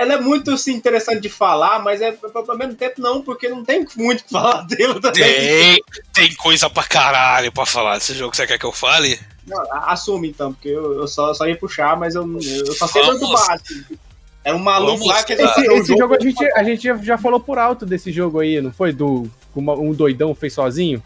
Ela 0.00 0.14
é 0.14 0.20
muito 0.20 0.50
assim, 0.52 0.72
interessante 0.72 1.20
de 1.20 1.28
falar, 1.28 1.78
mas 1.82 2.00
é, 2.00 2.16
ao 2.34 2.56
mesmo 2.56 2.74
tempo 2.74 3.02
não, 3.02 3.20
porque 3.20 3.50
não 3.50 3.62
tem 3.62 3.86
muito 3.96 4.20
o 4.20 4.24
que 4.24 4.30
falar 4.30 4.62
dele 4.66 4.98
também. 4.98 5.12
Tem, 5.22 5.84
tem 6.14 6.34
coisa 6.36 6.70
pra 6.70 6.84
caralho 6.84 7.52
pra 7.52 7.66
falar 7.66 7.98
desse 7.98 8.14
jogo. 8.14 8.34
Você 8.34 8.46
quer 8.46 8.58
que 8.58 8.64
eu 8.64 8.72
fale? 8.72 9.20
Não, 9.46 9.60
assume 9.84 10.30
então, 10.30 10.54
porque 10.54 10.68
eu, 10.68 11.00
eu 11.00 11.06
só, 11.06 11.34
só 11.34 11.46
ia 11.46 11.56
puxar, 11.56 11.98
mas 11.98 12.14
eu, 12.14 12.22
eu 12.40 12.72
só 12.72 12.86
sei 12.86 13.02
muito 13.02 13.30
básico. 13.30 13.94
Era 14.42 14.56
um 14.56 14.58
maluco 14.58 14.92
Vamos 14.92 15.06
lá 15.06 15.22
que. 15.22 15.34
Esse, 15.34 15.68
o 15.68 15.72
esse 15.76 15.94
jogo 15.94 16.14
a 16.14 16.18
gente, 16.18 16.44
a 16.54 16.62
gente 16.64 17.04
já- 17.04 17.18
falou 17.18 17.38
por 17.38 17.58
alto 17.58 17.84
desse 17.84 18.10
jogo 18.10 18.40
aí, 18.40 18.58
não 18.62 18.72
foi? 18.72 18.92
Do 18.94 19.24
que 19.52 19.58
uma- 19.58 19.74
um 19.74 19.92
doidão 19.92 20.34
fez 20.34 20.54
sozinho? 20.54 21.02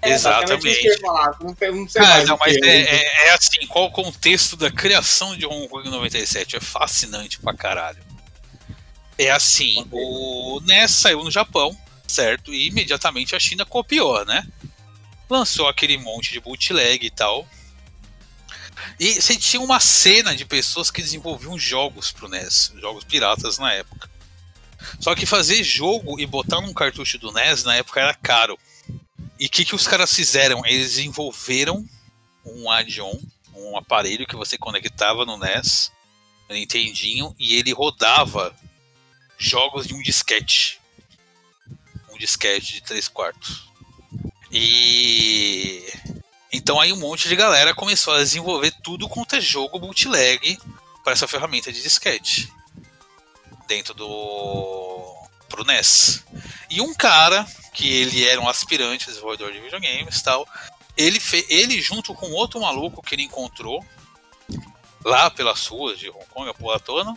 É, 0.00 0.10
exatamente 0.12 0.68
isso 0.68 0.80
que 0.80 0.86
eu 0.86 0.90
ia 0.90 0.96
Exatamente. 0.96 1.00
falar, 1.00 1.36
Não, 1.40 1.56
sei- 1.56 1.70
não 1.72 1.88
sei 1.88 2.02
não, 2.26 2.34
o 2.36 2.38
mas 2.38 2.56
é, 2.56 2.80
é- 2.82 3.28
é 3.28 3.34
assim, 3.34 3.66
qual 3.68 3.86
o 3.86 3.90
contexto 3.90 4.56
da 4.56 4.70
criação 4.70 5.36
de 5.36 5.44
Hong 5.46 5.66
Kong 5.68 5.88
97? 5.90 6.56
É 6.56 6.60
fascinante 6.60 7.38
pra 7.40 7.52
caralho. 7.54 7.98
É 9.22 9.30
assim, 9.30 9.86
o 9.92 10.60
NES 10.64 10.90
saiu 10.90 11.22
no 11.22 11.30
Japão, 11.30 11.76
certo? 12.08 12.52
E 12.52 12.66
imediatamente 12.66 13.36
a 13.36 13.40
China 13.40 13.64
copiou, 13.64 14.24
né? 14.24 14.44
Lançou 15.30 15.68
aquele 15.68 15.96
monte 15.96 16.32
de 16.32 16.40
bootleg 16.40 17.06
e 17.06 17.10
tal. 17.10 17.46
E 18.98 19.14
você 19.14 19.36
tinha 19.36 19.62
uma 19.62 19.78
cena 19.78 20.34
de 20.34 20.44
pessoas 20.44 20.90
que 20.90 21.00
desenvolviam 21.00 21.56
jogos 21.56 22.10
pro 22.10 22.28
NES, 22.28 22.72
jogos 22.80 23.04
piratas 23.04 23.58
na 23.58 23.72
época. 23.72 24.10
Só 24.98 25.14
que 25.14 25.24
fazer 25.24 25.62
jogo 25.62 26.18
e 26.18 26.26
botar 26.26 26.60
num 26.60 26.74
cartucho 26.74 27.16
do 27.16 27.30
NES 27.30 27.62
na 27.62 27.76
época 27.76 28.00
era 28.00 28.14
caro. 28.14 28.58
E 29.38 29.46
o 29.46 29.50
que, 29.50 29.64
que 29.64 29.74
os 29.74 29.86
caras 29.86 30.12
fizeram? 30.12 30.66
Eles 30.66 30.96
desenvolveram 30.96 31.88
um 32.44 32.68
add-on, 32.68 33.20
um 33.54 33.76
aparelho 33.76 34.26
que 34.26 34.34
você 34.34 34.58
conectava 34.58 35.24
no 35.24 35.38
NES, 35.38 35.92
no 36.48 36.56
Nintendinho, 36.56 37.34
e 37.38 37.54
ele 37.54 37.72
rodava 37.72 38.52
jogos 39.42 39.86
de 39.86 39.94
um 39.94 40.00
disquete. 40.00 40.80
Um 42.10 42.18
disquete 42.18 42.74
de 42.74 42.82
3 42.82 43.08
quartos. 43.08 43.68
E. 44.50 45.84
Então 46.52 46.78
aí 46.78 46.92
um 46.92 46.98
monte 46.98 47.28
de 47.28 47.34
galera 47.34 47.74
começou 47.74 48.14
a 48.14 48.18
desenvolver 48.18 48.72
tudo 48.82 49.08
quanto 49.08 49.36
é 49.36 49.40
jogo 49.40 49.78
bootleg 49.78 50.58
para 51.02 51.14
essa 51.14 51.26
ferramenta 51.26 51.72
de 51.72 51.82
disquete. 51.82 52.52
Dentro 53.66 53.94
do. 53.94 55.26
pro 55.48 55.64
NES. 55.64 56.22
E 56.70 56.80
um 56.80 56.94
cara, 56.94 57.46
que 57.72 57.88
ele 57.88 58.26
era 58.26 58.40
um 58.40 58.48
aspirante 58.48 59.06
desenvolvedor 59.06 59.52
de 59.52 59.60
videogames 59.60 60.18
e 60.18 60.24
tal, 60.24 60.46
ele, 60.96 61.18
fe... 61.18 61.44
ele 61.48 61.80
junto 61.80 62.14
com 62.14 62.30
outro 62.30 62.60
maluco 62.60 63.02
que 63.02 63.14
ele 63.14 63.24
encontrou 63.24 63.84
lá 65.04 65.30
pelas 65.30 65.66
ruas 65.66 65.98
de 65.98 66.08
Hong 66.08 66.24
Kong, 66.30 66.48
a 66.48 66.54
porra 66.54 66.80
toda, 66.80 67.12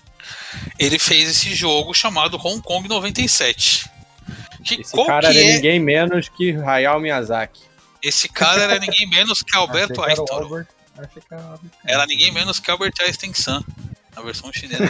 ele 0.79 0.99
fez 0.99 1.29
esse 1.29 1.53
jogo 1.53 1.93
chamado 1.93 2.37
Hong 2.37 2.61
Kong 2.61 2.87
97. 2.87 3.89
Que, 4.63 4.81
Esse 4.81 4.91
qual 4.91 5.05
cara 5.05 5.31
que 5.31 5.37
era 5.37 5.47
é? 5.47 5.55
ninguém 5.55 5.79
menos 5.79 6.29
que 6.29 6.55
Hayao 6.55 6.99
Miyazaki. 6.99 7.61
Esse 8.01 8.27
cara 8.27 8.63
era 8.63 8.79
ninguém 8.79 9.07
menos 9.07 9.43
que 9.43 9.55
Alberto 9.55 10.01
Einstein. 10.01 10.65
Era 10.97 11.59
Era 11.85 12.05
ninguém 12.05 12.31
menos 12.31 12.59
que 12.59 12.71
Albert 12.71 12.93
Einstein 13.01 13.33
Sun, 13.33 13.61
na 14.15 14.21
versão 14.21 14.51
chinesa. 14.53 14.85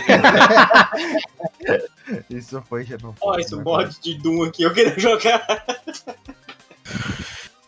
Isso 2.29 2.63
foi 2.69 2.85
já 2.85 2.97
não 3.01 3.13
foi, 3.13 3.41
esse 3.41 3.55
bot 3.55 3.89
de 4.01 4.13
Doom 4.15 4.43
aqui, 4.43 4.63
eu 4.63 4.73
queria 4.73 4.99
jogar. 4.99 5.65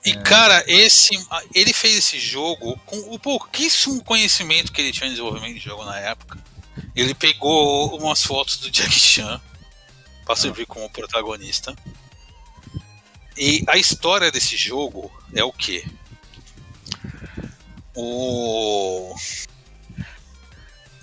E 0.07 0.15
cara, 0.15 0.63
esse 0.67 1.09
ele 1.53 1.73
fez 1.73 1.97
esse 1.97 2.17
jogo 2.17 2.79
com 2.85 2.97
o 3.13 3.19
pouquíssimo 3.19 4.01
conhecimento 4.05 4.71
que 4.71 4.79
ele 4.79 4.93
tinha 4.93 5.07
em 5.07 5.11
desenvolvimento 5.11 5.55
de 5.55 5.59
jogo 5.59 5.83
na 5.83 5.99
época. 5.99 6.41
Ele 6.95 7.13
pegou 7.13 7.93
umas 7.97 8.23
fotos 8.23 8.55
do 8.55 8.71
Jack 8.71 8.97
Chan 8.97 9.41
para 10.23 10.37
servir 10.37 10.65
como 10.65 10.89
protagonista. 10.89 11.75
E 13.37 13.65
a 13.67 13.75
história 13.75 14.31
desse 14.31 14.55
jogo 14.55 15.11
é 15.35 15.43
o 15.43 15.51
quê? 15.51 15.83
O 17.93 19.13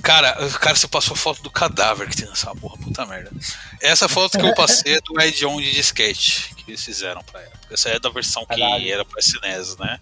Cara, 0.05 0.35
cara, 0.61 0.77
você 0.77 0.87
passou 0.87 1.15
a 1.15 1.17
foto 1.17 1.43
do 1.43 1.51
cadáver 1.51 2.11
que 2.11 2.17
tem 2.17 2.29
nessa 2.29 2.55
porra, 2.55 2.77
puta 2.77 3.07
merda. 3.07 3.33
Essa 3.81 4.07
foto 4.07 4.39
que 4.39 4.45
eu 4.45 4.55
passei 4.55 4.97
é 4.97 5.01
do 5.01 5.19
add-on 5.19 5.59
de 5.63 5.73
disquete 5.73 6.55
que 6.55 6.71
eles 6.71 6.85
fizeram 6.85 7.23
pra 7.25 7.41
época. 7.41 7.59
Essa 7.71 7.89
é 7.89 7.99
da 7.99 8.11
versão 8.11 8.43
que 8.45 8.49
Caralho. 8.55 8.93
era 8.93 9.03
pra 9.03 9.19
SNES, 9.19 9.79
né? 9.79 9.99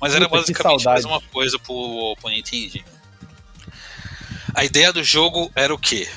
Mas 0.00 0.14
era 0.14 0.26
Puta, 0.26 0.42
que 0.42 0.52
basicamente 0.52 0.80
a 0.80 0.84
saudade. 0.84 1.06
mesma 1.06 1.20
coisa 1.30 1.58
pro, 1.58 2.16
pro 2.18 2.30
Nintendinho. 2.30 2.84
A 4.54 4.64
ideia 4.64 4.90
do 4.90 5.04
jogo 5.04 5.52
era 5.54 5.74
o 5.74 5.78
quê? 5.78 6.08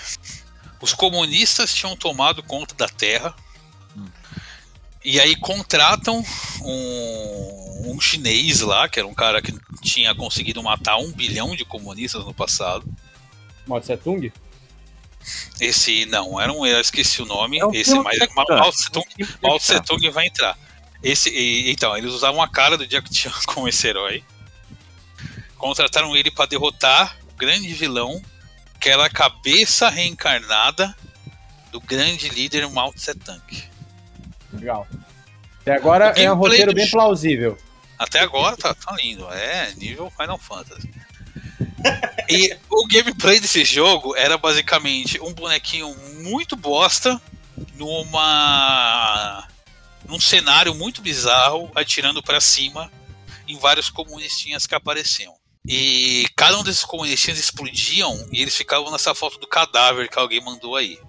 Os 0.79 0.93
comunistas 0.93 1.73
tinham 1.73 1.97
tomado 1.97 2.41
conta 2.41 2.73
da 2.73 2.87
Terra 2.87 3.35
e 5.03 5.19
aí 5.19 5.35
contratam 5.35 6.23
um, 6.61 7.93
um 7.93 7.99
chinês 7.99 8.61
lá, 8.61 8.87
que 8.87 8.97
era 8.97 9.07
um 9.07 9.13
cara 9.13 9.41
que 9.41 9.53
tinha 9.81 10.15
conseguido 10.15 10.63
matar 10.63 10.97
um 10.97 11.11
bilhão 11.11 11.53
de 11.53 11.65
comunistas 11.65 12.23
no 12.23 12.33
passado. 12.33 12.85
Mao 13.69 13.79
Tse 13.79 13.95
Tung? 13.97 14.31
Esse 15.61 16.05
não, 16.07 16.39
era 16.41 16.51
um, 16.51 16.65
eu 16.65 16.79
esqueci 16.81 17.21
o 17.21 17.25
nome. 17.25 17.59
É 17.59 17.65
um 17.65 17.73
esse 17.73 17.97
mas 17.99 18.17
Jack 18.17 18.33
Ma- 18.35 18.43
Chan. 18.47 18.57
Mao 18.57 18.71
Tse 18.71 18.91
Tung, 18.91 19.05
Mao 19.43 19.59
Tse. 19.59 19.79
Tung 19.81 20.09
vai 20.09 20.25
entrar. 20.27 20.57
Esse, 21.03 21.29
e- 21.29 21.69
então, 21.71 21.95
eles 21.97 22.11
usavam 22.11 22.41
a 22.41 22.47
cara 22.47 22.77
do 22.77 22.87
Jack 22.87 23.13
Chan 23.13 23.31
como 23.45 23.67
esse 23.67 23.87
herói. 23.87 24.23
Contrataram 25.57 26.15
ele 26.15 26.31
para 26.31 26.45
derrotar 26.45 27.17
o 27.31 27.35
grande 27.37 27.67
vilão, 27.73 28.21
que 28.79 28.89
era 28.89 29.05
a 29.05 29.09
cabeça 29.09 29.89
reencarnada 29.89 30.95
do 31.71 31.79
grande 31.81 32.29
líder 32.29 32.67
Mao 32.69 32.91
Tse 32.93 33.13
Tung. 33.15 33.63
Legal. 34.53 34.87
Até 35.61 35.73
agora 35.75 36.13
O 36.15 36.19
é 36.19 36.31
um 36.31 36.35
roteiro 36.35 36.73
bem 36.73 36.89
plausível. 36.89 37.57
Até 37.99 38.21
agora 38.21 38.55
tá, 38.55 38.73
tá 38.73 38.95
lindo. 39.01 39.27
É 39.31 39.73
nível 39.75 40.09
Final 40.17 40.37
Fantasy. 40.39 40.89
E 42.29 42.55
o 42.69 42.87
gameplay 42.87 43.39
desse 43.39 43.65
jogo 43.65 44.15
era 44.15 44.37
basicamente 44.37 45.19
um 45.21 45.33
bonequinho 45.33 45.95
muito 46.21 46.55
bosta 46.55 47.19
numa 47.75 49.47
num 50.07 50.19
cenário 50.19 50.73
muito 50.75 51.01
bizarro 51.01 51.71
atirando 51.75 52.21
pra 52.21 52.39
cima 52.39 52.91
em 53.47 53.57
vários 53.57 53.89
comunistinhas 53.89 54.67
que 54.67 54.75
apareciam. 54.75 55.33
E 55.67 56.27
cada 56.35 56.57
um 56.57 56.63
desses 56.63 56.83
comunistinhas 56.83 57.39
explodiam 57.39 58.27
e 58.31 58.41
eles 58.41 58.55
ficavam 58.55 58.91
nessa 58.91 59.13
foto 59.13 59.39
do 59.39 59.47
cadáver 59.47 60.09
que 60.09 60.17
alguém 60.17 60.43
mandou 60.43 60.75
aí. 60.75 60.99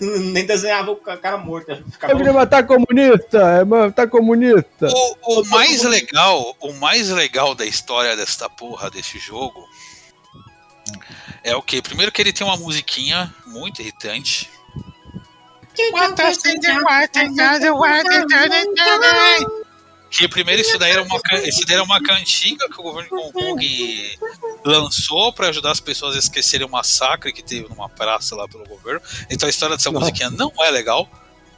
Nem 0.00 0.44
desenhava 0.44 0.90
o 0.90 0.96
ca- 0.96 1.16
cara 1.16 1.38
morto. 1.38 1.74
Ficava... 1.90 2.12
Eu 2.12 2.16
queria 2.16 2.32
matar 2.32 2.66
comunista, 2.66 3.38
é 3.38 3.64
matar 3.64 4.08
comunista. 4.08 4.88
O, 4.88 5.40
o 5.40 5.48
mais 5.48 5.82
legal, 5.82 6.56
o 6.60 6.72
mais 6.74 7.10
legal 7.10 7.54
da 7.54 7.64
história 7.64 8.16
desta 8.16 8.48
porra 8.50 8.90
desse 8.90 9.18
jogo 9.18 9.64
é 11.44 11.56
o 11.56 11.62
que? 11.62 11.80
Primeiro 11.80 12.12
que 12.12 12.20
ele 12.20 12.32
tem 12.32 12.46
uma 12.46 12.56
musiquinha 12.56 13.32
muito 13.46 13.80
irritante. 13.80 14.50
Que 20.12 20.28
primeiro 20.28 20.60
isso 20.60 20.78
daí 20.78 20.92
era 20.92 21.02
uma, 21.02 21.18
isso 21.42 21.64
daí 21.64 21.76
era 21.76 21.82
uma 21.82 22.00
cantiga 22.02 22.68
que 22.68 22.78
o 22.78 22.82
governo 22.82 23.08
de 23.08 23.14
Hong 23.16 23.32
Kong 23.32 24.18
lançou 24.62 25.32
para 25.32 25.48
ajudar 25.48 25.70
as 25.70 25.80
pessoas 25.80 26.14
a 26.14 26.18
esquecerem 26.18 26.66
o 26.66 26.70
massacre 26.70 27.32
que 27.32 27.42
teve 27.42 27.66
numa 27.70 27.88
praça 27.88 28.36
lá 28.36 28.46
pelo 28.46 28.66
governo. 28.66 29.00
Então 29.30 29.46
a 29.46 29.50
história 29.50 29.74
dessa 29.74 29.90
Nossa. 29.90 30.04
musiquinha 30.04 30.28
não 30.28 30.52
é 30.60 30.70
legal. 30.70 31.08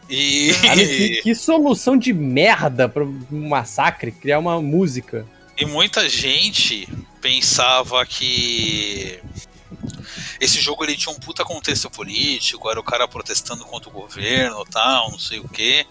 E 0.08 0.52
Caralho, 0.62 0.86
que, 0.86 1.22
que 1.22 1.34
solução 1.34 1.96
de 1.96 2.12
merda 2.12 2.88
pra 2.88 3.02
um 3.02 3.48
massacre, 3.48 4.12
criar 4.12 4.38
uma 4.38 4.62
música. 4.62 5.26
E 5.58 5.66
muita 5.66 6.08
gente 6.08 6.88
pensava 7.20 8.06
que 8.06 9.18
esse 10.40 10.60
jogo 10.60 10.84
ele 10.84 10.96
tinha 10.96 11.12
um 11.12 11.18
puta 11.18 11.44
contexto 11.44 11.90
político, 11.90 12.70
era 12.70 12.78
o 12.78 12.84
cara 12.84 13.08
protestando 13.08 13.64
contra 13.64 13.88
o 13.88 13.92
governo 13.92 14.64
tal, 14.64 15.10
não 15.10 15.18
sei 15.18 15.40
o 15.40 15.48
quê. 15.48 15.86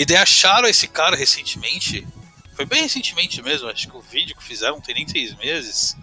E 0.00 0.04
daí 0.06 0.16
acharam 0.16 0.66
esse 0.66 0.88
cara 0.88 1.14
recentemente, 1.14 2.08
foi 2.54 2.64
bem 2.64 2.80
recentemente 2.80 3.42
mesmo, 3.42 3.68
acho 3.68 3.86
que 3.86 3.94
o 3.94 4.00
vídeo 4.00 4.34
que 4.34 4.42
fizeram 4.42 4.76
não 4.76 4.80
tem 4.80 4.94
nem 4.94 5.04
três 5.04 5.36
meses. 5.36 5.94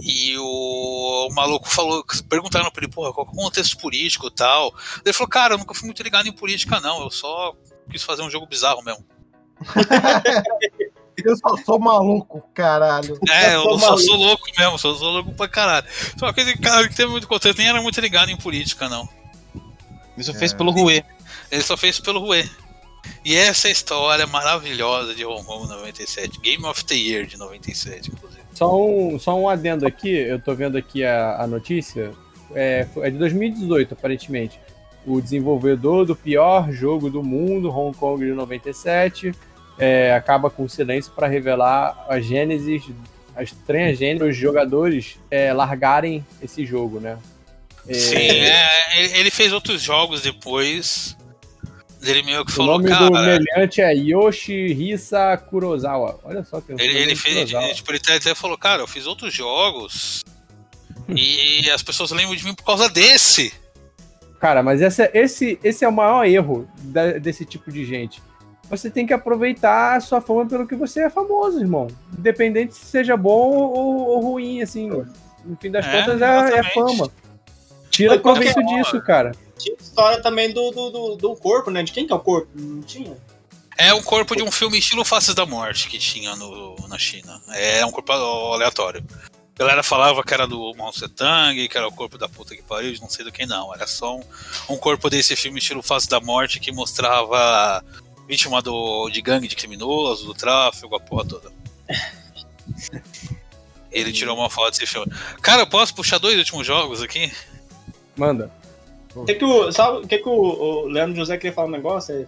E 0.00 0.34
o, 0.38 1.28
o 1.28 1.34
maluco 1.34 1.68
falou, 1.68 2.02
perguntaram 2.30 2.70
pra 2.70 2.82
ele, 2.82 2.90
porra, 2.90 3.12
qual 3.12 3.26
que 3.26 3.32
é 3.32 3.34
o 3.34 3.44
contexto 3.44 3.76
político 3.76 4.28
e 4.28 4.30
tal. 4.30 4.74
Ele 5.04 5.12
falou, 5.12 5.28
cara, 5.28 5.52
eu 5.52 5.58
nunca 5.58 5.74
fui 5.74 5.84
muito 5.84 6.02
ligado 6.02 6.26
em 6.26 6.32
política, 6.32 6.80
não, 6.80 7.02
eu 7.02 7.10
só 7.10 7.54
quis 7.90 8.02
fazer 8.02 8.22
um 8.22 8.30
jogo 8.30 8.46
bizarro 8.46 8.82
mesmo. 8.82 9.04
Eu 11.16 11.36
só 11.36 11.56
sou 11.58 11.78
maluco, 11.78 12.42
caralho. 12.52 13.16
É, 13.30 13.54
eu 13.54 13.62
sou 13.62 13.78
só 13.78 13.86
maluco. 13.86 14.02
sou 14.02 14.16
louco 14.16 14.44
mesmo, 14.58 14.78
só 14.78 14.94
sou 14.96 15.10
louco 15.12 15.32
pra 15.32 15.46
caralho. 15.46 15.86
Só 16.18 16.32
que 16.32 16.40
esse 16.40 16.58
cara 16.58 16.88
que 16.88 16.94
teve 16.96 17.08
muito 17.08 17.28
contexto 17.28 17.56
nem 17.58 17.68
era 17.68 17.80
muito 17.80 18.00
ligado 18.00 18.30
em 18.30 18.36
política, 18.36 18.88
não. 18.88 19.08
Isso 20.18 20.34
fez 20.34 20.52
pelo 20.52 20.72
Rue. 20.72 21.04
Ele 21.52 21.62
só 21.62 21.76
fez 21.76 22.00
pelo 22.00 22.18
Rue. 22.18 22.50
E 23.24 23.34
essa 23.34 23.68
história 23.70 24.26
maravilhosa 24.26 25.14
de 25.14 25.24
Hong 25.24 25.44
Kong 25.44 25.68
97. 25.68 26.40
Game 26.40 26.64
of 26.64 26.84
the 26.84 26.94
Year 26.94 27.26
de 27.26 27.36
97, 27.36 28.10
inclusive. 28.10 28.42
Só 28.54 28.76
um, 28.76 29.18
só 29.18 29.36
um 29.38 29.48
adendo 29.48 29.86
aqui, 29.86 30.10
eu 30.10 30.38
tô 30.38 30.54
vendo 30.54 30.78
aqui 30.78 31.04
a, 31.04 31.42
a 31.42 31.46
notícia. 31.46 32.12
É, 32.54 32.86
é 32.96 33.10
de 33.10 33.18
2018, 33.18 33.94
aparentemente. 33.94 34.60
O 35.06 35.20
desenvolvedor 35.20 36.06
do 36.06 36.14
pior 36.14 36.70
jogo 36.72 37.10
do 37.10 37.22
mundo, 37.22 37.70
Hong 37.70 37.96
Kong 37.96 38.24
de 38.24 38.32
97, 38.32 39.32
é, 39.78 40.14
acaba 40.14 40.48
com 40.48 40.68
silêncio 40.68 41.12
para 41.12 41.26
revelar 41.26 42.06
a 42.08 42.20
gênesis, 42.20 42.84
a 43.34 43.42
estranha 43.42 43.94
gênese, 43.94 44.24
os 44.24 44.36
jogadores 44.36 45.18
é, 45.30 45.52
largarem 45.52 46.24
esse 46.40 46.64
jogo, 46.64 47.00
né? 47.00 47.18
É, 47.88 47.94
Sim, 47.94 48.16
é, 48.16 49.18
ele 49.18 49.30
fez 49.30 49.52
outros 49.52 49.82
jogos 49.82 50.22
depois. 50.22 51.16
Ele 52.10 52.22
meio 52.22 52.44
que 52.44 52.50
O 52.52 52.54
falou, 52.54 52.78
nome 52.78 52.90
do 52.90 53.10
cara. 53.12 53.38
meliante 53.38 53.80
é 53.80 53.92
Yoshihisa 53.94 55.36
Kurosawa. 55.48 56.20
Olha 56.24 56.44
só 56.44 56.60
que 56.60 56.72
Ele, 56.72 56.96
ele 56.98 57.16
fez, 57.16 57.52
ele, 57.52 57.74
tipo, 57.74 57.90
ele 57.92 58.00
até- 58.16 58.34
falou, 58.34 58.56
cara, 58.58 58.82
eu 58.82 58.86
fiz 58.86 59.06
outros 59.06 59.32
jogos 59.32 60.22
e 61.08 61.68
as 61.70 61.82
pessoas 61.82 62.10
lembram 62.10 62.36
de 62.36 62.44
mim 62.44 62.54
por 62.54 62.64
causa 62.64 62.88
desse. 62.88 63.52
Cara, 64.40 64.62
mas 64.62 64.82
essa, 64.82 65.10
esse, 65.14 65.58
esse 65.64 65.84
é 65.84 65.88
o 65.88 65.92
maior 65.92 66.24
erro 66.26 66.68
da- 66.82 67.12
desse 67.18 67.44
tipo 67.44 67.70
de 67.72 67.84
gente. 67.84 68.22
Você 68.70 68.90
tem 68.90 69.06
que 69.06 69.12
aproveitar 69.12 69.96
a 69.96 70.00
sua 70.00 70.20
fama 70.20 70.46
pelo 70.46 70.66
que 70.66 70.74
você 70.74 71.00
é 71.04 71.10
famoso, 71.10 71.60
irmão. 71.60 71.86
Independente 72.18 72.74
se 72.74 72.84
seja 72.86 73.16
bom 73.16 73.50
ou, 73.52 73.96
ou 74.08 74.20
ruim, 74.20 74.62
assim. 74.62 74.88
No 74.88 75.56
fim 75.60 75.70
das 75.70 75.84
É, 75.86 76.00
contas, 76.00 76.22
é, 76.22 76.58
é 76.58 76.62
fama. 76.72 77.10
Tira 77.94 78.18
qualquer 78.18 78.52
proveito 78.52 78.74
disso, 78.74 79.00
cara. 79.02 79.32
Tinha 79.56 79.76
história 79.78 80.20
também 80.20 80.52
do, 80.52 80.70
do, 80.72 80.90
do, 80.90 81.16
do 81.16 81.36
corpo, 81.36 81.70
né? 81.70 81.82
De 81.82 81.92
quem 81.92 82.06
que 82.06 82.12
é 82.12 82.16
o 82.16 82.20
corpo? 82.20 82.48
Não 82.52 82.82
tinha? 82.82 83.16
É 83.78 83.94
o 83.94 84.02
corpo 84.02 84.34
de 84.34 84.42
um 84.42 84.50
filme 84.50 84.78
estilo 84.78 85.04
Faces 85.04 85.34
da 85.34 85.46
Morte 85.46 85.88
que 85.88 85.98
tinha 85.98 86.34
no, 86.34 86.74
na 86.88 86.98
China. 86.98 87.40
É 87.52 87.86
um 87.86 87.92
corpo 87.92 88.12
aleatório. 88.12 89.04
A 89.54 89.58
galera 89.58 89.82
falava 89.84 90.24
que 90.24 90.34
era 90.34 90.46
do 90.46 90.74
Mao 90.74 90.90
Tse 90.90 91.08
Tang, 91.08 91.68
que 91.68 91.78
era 91.78 91.86
o 91.86 91.92
corpo 91.92 92.18
da 92.18 92.28
puta 92.28 92.56
que 92.56 92.62
pariu, 92.62 92.92
de 92.92 93.00
não 93.00 93.08
sei 93.08 93.24
do 93.24 93.30
que 93.30 93.46
não. 93.46 93.72
Era 93.72 93.86
só 93.86 94.16
um, 94.16 94.22
um 94.70 94.76
corpo 94.76 95.08
desse 95.08 95.36
filme 95.36 95.60
estilo 95.60 95.82
Faces 95.82 96.08
da 96.08 96.20
Morte 96.20 96.58
que 96.58 96.72
mostrava 96.72 97.84
vítima 98.26 98.60
do, 98.60 99.08
de 99.08 99.22
gangue 99.22 99.46
de 99.46 99.54
criminosos, 99.54 100.26
do 100.26 100.34
tráfico, 100.34 100.96
a 100.96 101.00
porra 101.00 101.24
toda. 101.26 101.52
Ele 103.92 104.12
tirou 104.12 104.36
uma 104.36 104.50
foto 104.50 104.72
desse 104.72 104.86
filme. 104.86 105.12
Cara, 105.40 105.62
eu 105.62 105.66
posso 105.68 105.94
puxar 105.94 106.18
dois 106.18 106.36
últimos 106.36 106.66
jogos 106.66 107.00
aqui? 107.00 107.32
Manda. 108.16 108.50
O 109.14 109.24
que 109.24 109.34
que 109.34 109.44
o, 109.44 109.70
sabe 109.70 110.06
que 110.06 110.18
que 110.18 110.28
o, 110.28 110.32
o 110.32 110.86
Leandro 110.86 111.16
José 111.16 111.36
queria 111.36 111.52
falar 111.52 111.68
um 111.68 111.72
negócio? 111.72 112.14
É, 112.14 112.26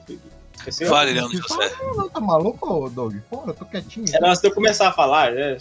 Esqueceu? 0.56 0.88
Vale, 0.88 1.12
Leandro 1.12 1.36
José. 1.36 1.72
Não, 1.96 2.08
tá 2.08 2.20
maluco, 2.20 2.90
Doug? 2.90 3.16
Porra, 3.28 3.50
eu 3.50 3.54
tô 3.54 3.64
quietinho. 3.64 4.06
Era 4.12 4.28
antes 4.28 4.40
de 4.40 4.48
eu 4.48 4.54
começar 4.54 4.88
a 4.88 4.92
falar, 4.92 5.32
né? 5.32 5.58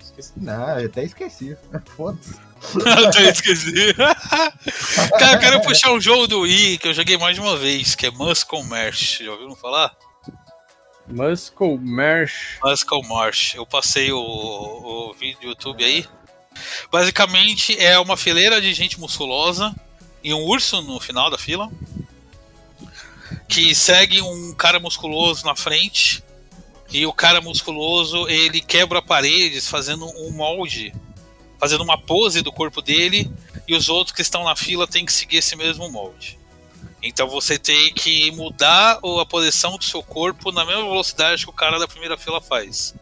Esqueci. 0.00 0.32
Não, 0.36 0.78
eu 0.78 0.86
até 0.86 1.04
esqueci. 1.04 1.56
Foda-se. 1.96 2.44
Até 3.06 3.28
esqueci. 3.28 3.92
Cara, 5.18 5.32
eu 5.34 5.38
quero 5.38 5.60
puxar 5.60 5.92
um 5.92 6.00
jogo 6.00 6.26
do 6.26 6.40
Wii 6.40 6.78
que 6.78 6.88
eu 6.88 6.94
joguei 6.94 7.18
mais 7.18 7.34
de 7.34 7.42
uma 7.42 7.58
vez, 7.58 7.94
que 7.94 8.06
é 8.06 8.10
Muscle 8.10 8.64
March. 8.64 9.18
Já 9.22 9.32
ouviram 9.32 9.54
falar? 9.54 9.94
Muscle 11.06 11.78
March. 11.78 12.58
Muscle 12.62 13.02
March. 13.06 13.54
Eu 13.54 13.66
passei 13.66 14.10
o, 14.12 14.18
o 14.18 15.12
vídeo 15.12 15.40
do 15.40 15.46
YouTube 15.48 15.84
aí. 15.84 16.06
Basicamente 16.90 17.78
é 17.78 17.98
uma 17.98 18.16
fileira 18.16 18.60
de 18.60 18.72
gente 18.72 18.98
musculosa 18.98 19.74
e 20.22 20.32
um 20.32 20.42
urso 20.44 20.80
no 20.82 21.00
final 21.00 21.30
da 21.30 21.38
fila. 21.38 21.70
Que 23.48 23.74
segue 23.74 24.20
um 24.20 24.54
cara 24.54 24.80
musculoso 24.80 25.44
na 25.44 25.54
frente. 25.54 26.22
E 26.90 27.04
o 27.06 27.12
cara 27.12 27.40
musculoso 27.40 28.28
ele 28.28 28.60
quebra 28.60 29.02
paredes 29.02 29.68
fazendo 29.68 30.06
um 30.06 30.30
molde, 30.30 30.94
fazendo 31.58 31.82
uma 31.82 31.98
pose 31.98 32.42
do 32.42 32.52
corpo 32.52 32.80
dele. 32.80 33.30
E 33.66 33.74
os 33.74 33.88
outros 33.88 34.14
que 34.14 34.22
estão 34.22 34.44
na 34.44 34.54
fila 34.54 34.86
têm 34.86 35.04
que 35.04 35.12
seguir 35.12 35.38
esse 35.38 35.56
mesmo 35.56 35.90
molde. 35.90 36.38
Então 37.02 37.28
você 37.28 37.58
tem 37.58 37.92
que 37.92 38.30
mudar 38.32 38.98
a 39.20 39.26
posição 39.26 39.76
do 39.76 39.84
seu 39.84 40.02
corpo 40.02 40.50
na 40.50 40.64
mesma 40.64 40.84
velocidade 40.84 41.44
que 41.44 41.50
o 41.50 41.52
cara 41.52 41.78
da 41.78 41.86
primeira 41.86 42.16
fila 42.16 42.40
faz. 42.40 42.94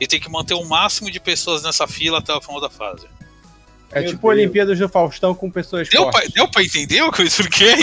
E 0.00 0.06
tem 0.06 0.18
que 0.18 0.30
manter 0.30 0.54
o 0.54 0.64
máximo 0.64 1.10
de 1.10 1.20
pessoas 1.20 1.62
nessa 1.62 1.86
fila 1.86 2.18
até 2.18 2.32
o 2.34 2.40
final 2.40 2.60
da 2.60 2.70
fase. 2.70 3.06
É 3.92 4.00
Meu 4.02 4.10
tipo 4.10 4.28
Deus. 4.28 4.38
Olimpíadas 4.38 4.78
do 4.78 4.88
Faustão 4.88 5.34
com 5.34 5.50
pessoas 5.50 5.88
Deu 5.88 6.02
pra, 6.04 6.12
fortes. 6.12 6.30
deu 6.32 6.48
pra 6.48 6.62
entender 6.62 7.02
o 7.02 7.10
que 7.10 7.22
eu 7.22 7.26
expliquei? 7.26 7.74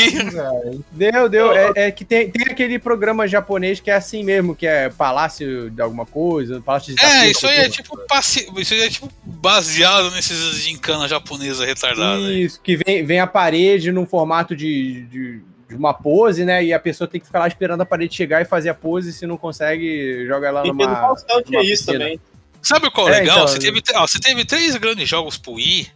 Deu, 0.91 1.27
deu. 1.27 1.51
É, 1.51 1.71
é 1.75 1.91
que 1.91 2.05
tem, 2.05 2.31
tem 2.31 2.43
aquele 2.49 2.79
programa 2.79 3.27
japonês 3.27 3.81
que 3.81 3.91
é 3.91 3.95
assim 3.95 4.23
mesmo, 4.23 4.55
que 4.55 4.65
é 4.65 4.89
palácio 4.89 5.69
de 5.69 5.81
alguma 5.81 6.05
coisa, 6.05 6.61
palácio 6.61 6.95
de 6.95 7.03
É, 7.03 7.29
isso 7.29 7.45
aí 7.45 7.57
é 7.57 7.69
tipo, 7.69 7.97
passi- 8.07 8.49
isso 8.55 8.73
aí 8.73 8.81
é 8.83 8.89
tipo 8.89 9.11
baseado 9.25 10.09
nesses 10.11 10.55
gincana 10.63 11.09
japonesa 11.09 11.65
retardada. 11.65 12.25
aí. 12.25 12.43
Isso, 12.43 12.61
que 12.61 12.77
vem, 12.77 13.05
vem 13.05 13.19
a 13.19 13.27
parede 13.27 13.91
num 13.91 14.05
formato 14.05 14.55
de, 14.55 15.01
de, 15.11 15.41
de 15.67 15.75
uma 15.75 15.93
pose, 15.93 16.45
né? 16.45 16.63
E 16.63 16.73
a 16.73 16.79
pessoa 16.79 17.07
tem 17.07 17.19
que 17.19 17.27
ficar 17.27 17.39
lá 17.39 17.47
esperando 17.47 17.81
a 17.81 17.85
parede 17.85 18.15
chegar 18.15 18.41
e 18.41 18.45
fazer 18.45 18.69
a 18.69 18.73
pose. 18.73 19.11
Se 19.11 19.27
não 19.27 19.37
consegue, 19.37 20.25
joga 20.25 20.47
ela 20.47 20.61
E 20.61 20.63
pelo 20.63 20.73
numa. 20.75 20.95
Faustão 20.95 21.43
tinha 21.43 21.61
isso 21.61 21.85
também. 21.85 22.19
Sabe 22.61 22.89
qual 22.91 23.07
é 23.07 23.11
o 23.11 23.13
É, 23.13 23.19
legal? 23.19 23.37
então, 23.37 23.47
você, 23.47 23.59
teve, 23.59 23.81
ó, 23.93 24.07
você 24.07 24.19
teve 24.19 24.45
três 24.45 24.75
grandes 24.75 25.07
jogos 25.07 25.37
pro 25.37 25.53
Wii, 25.53 25.91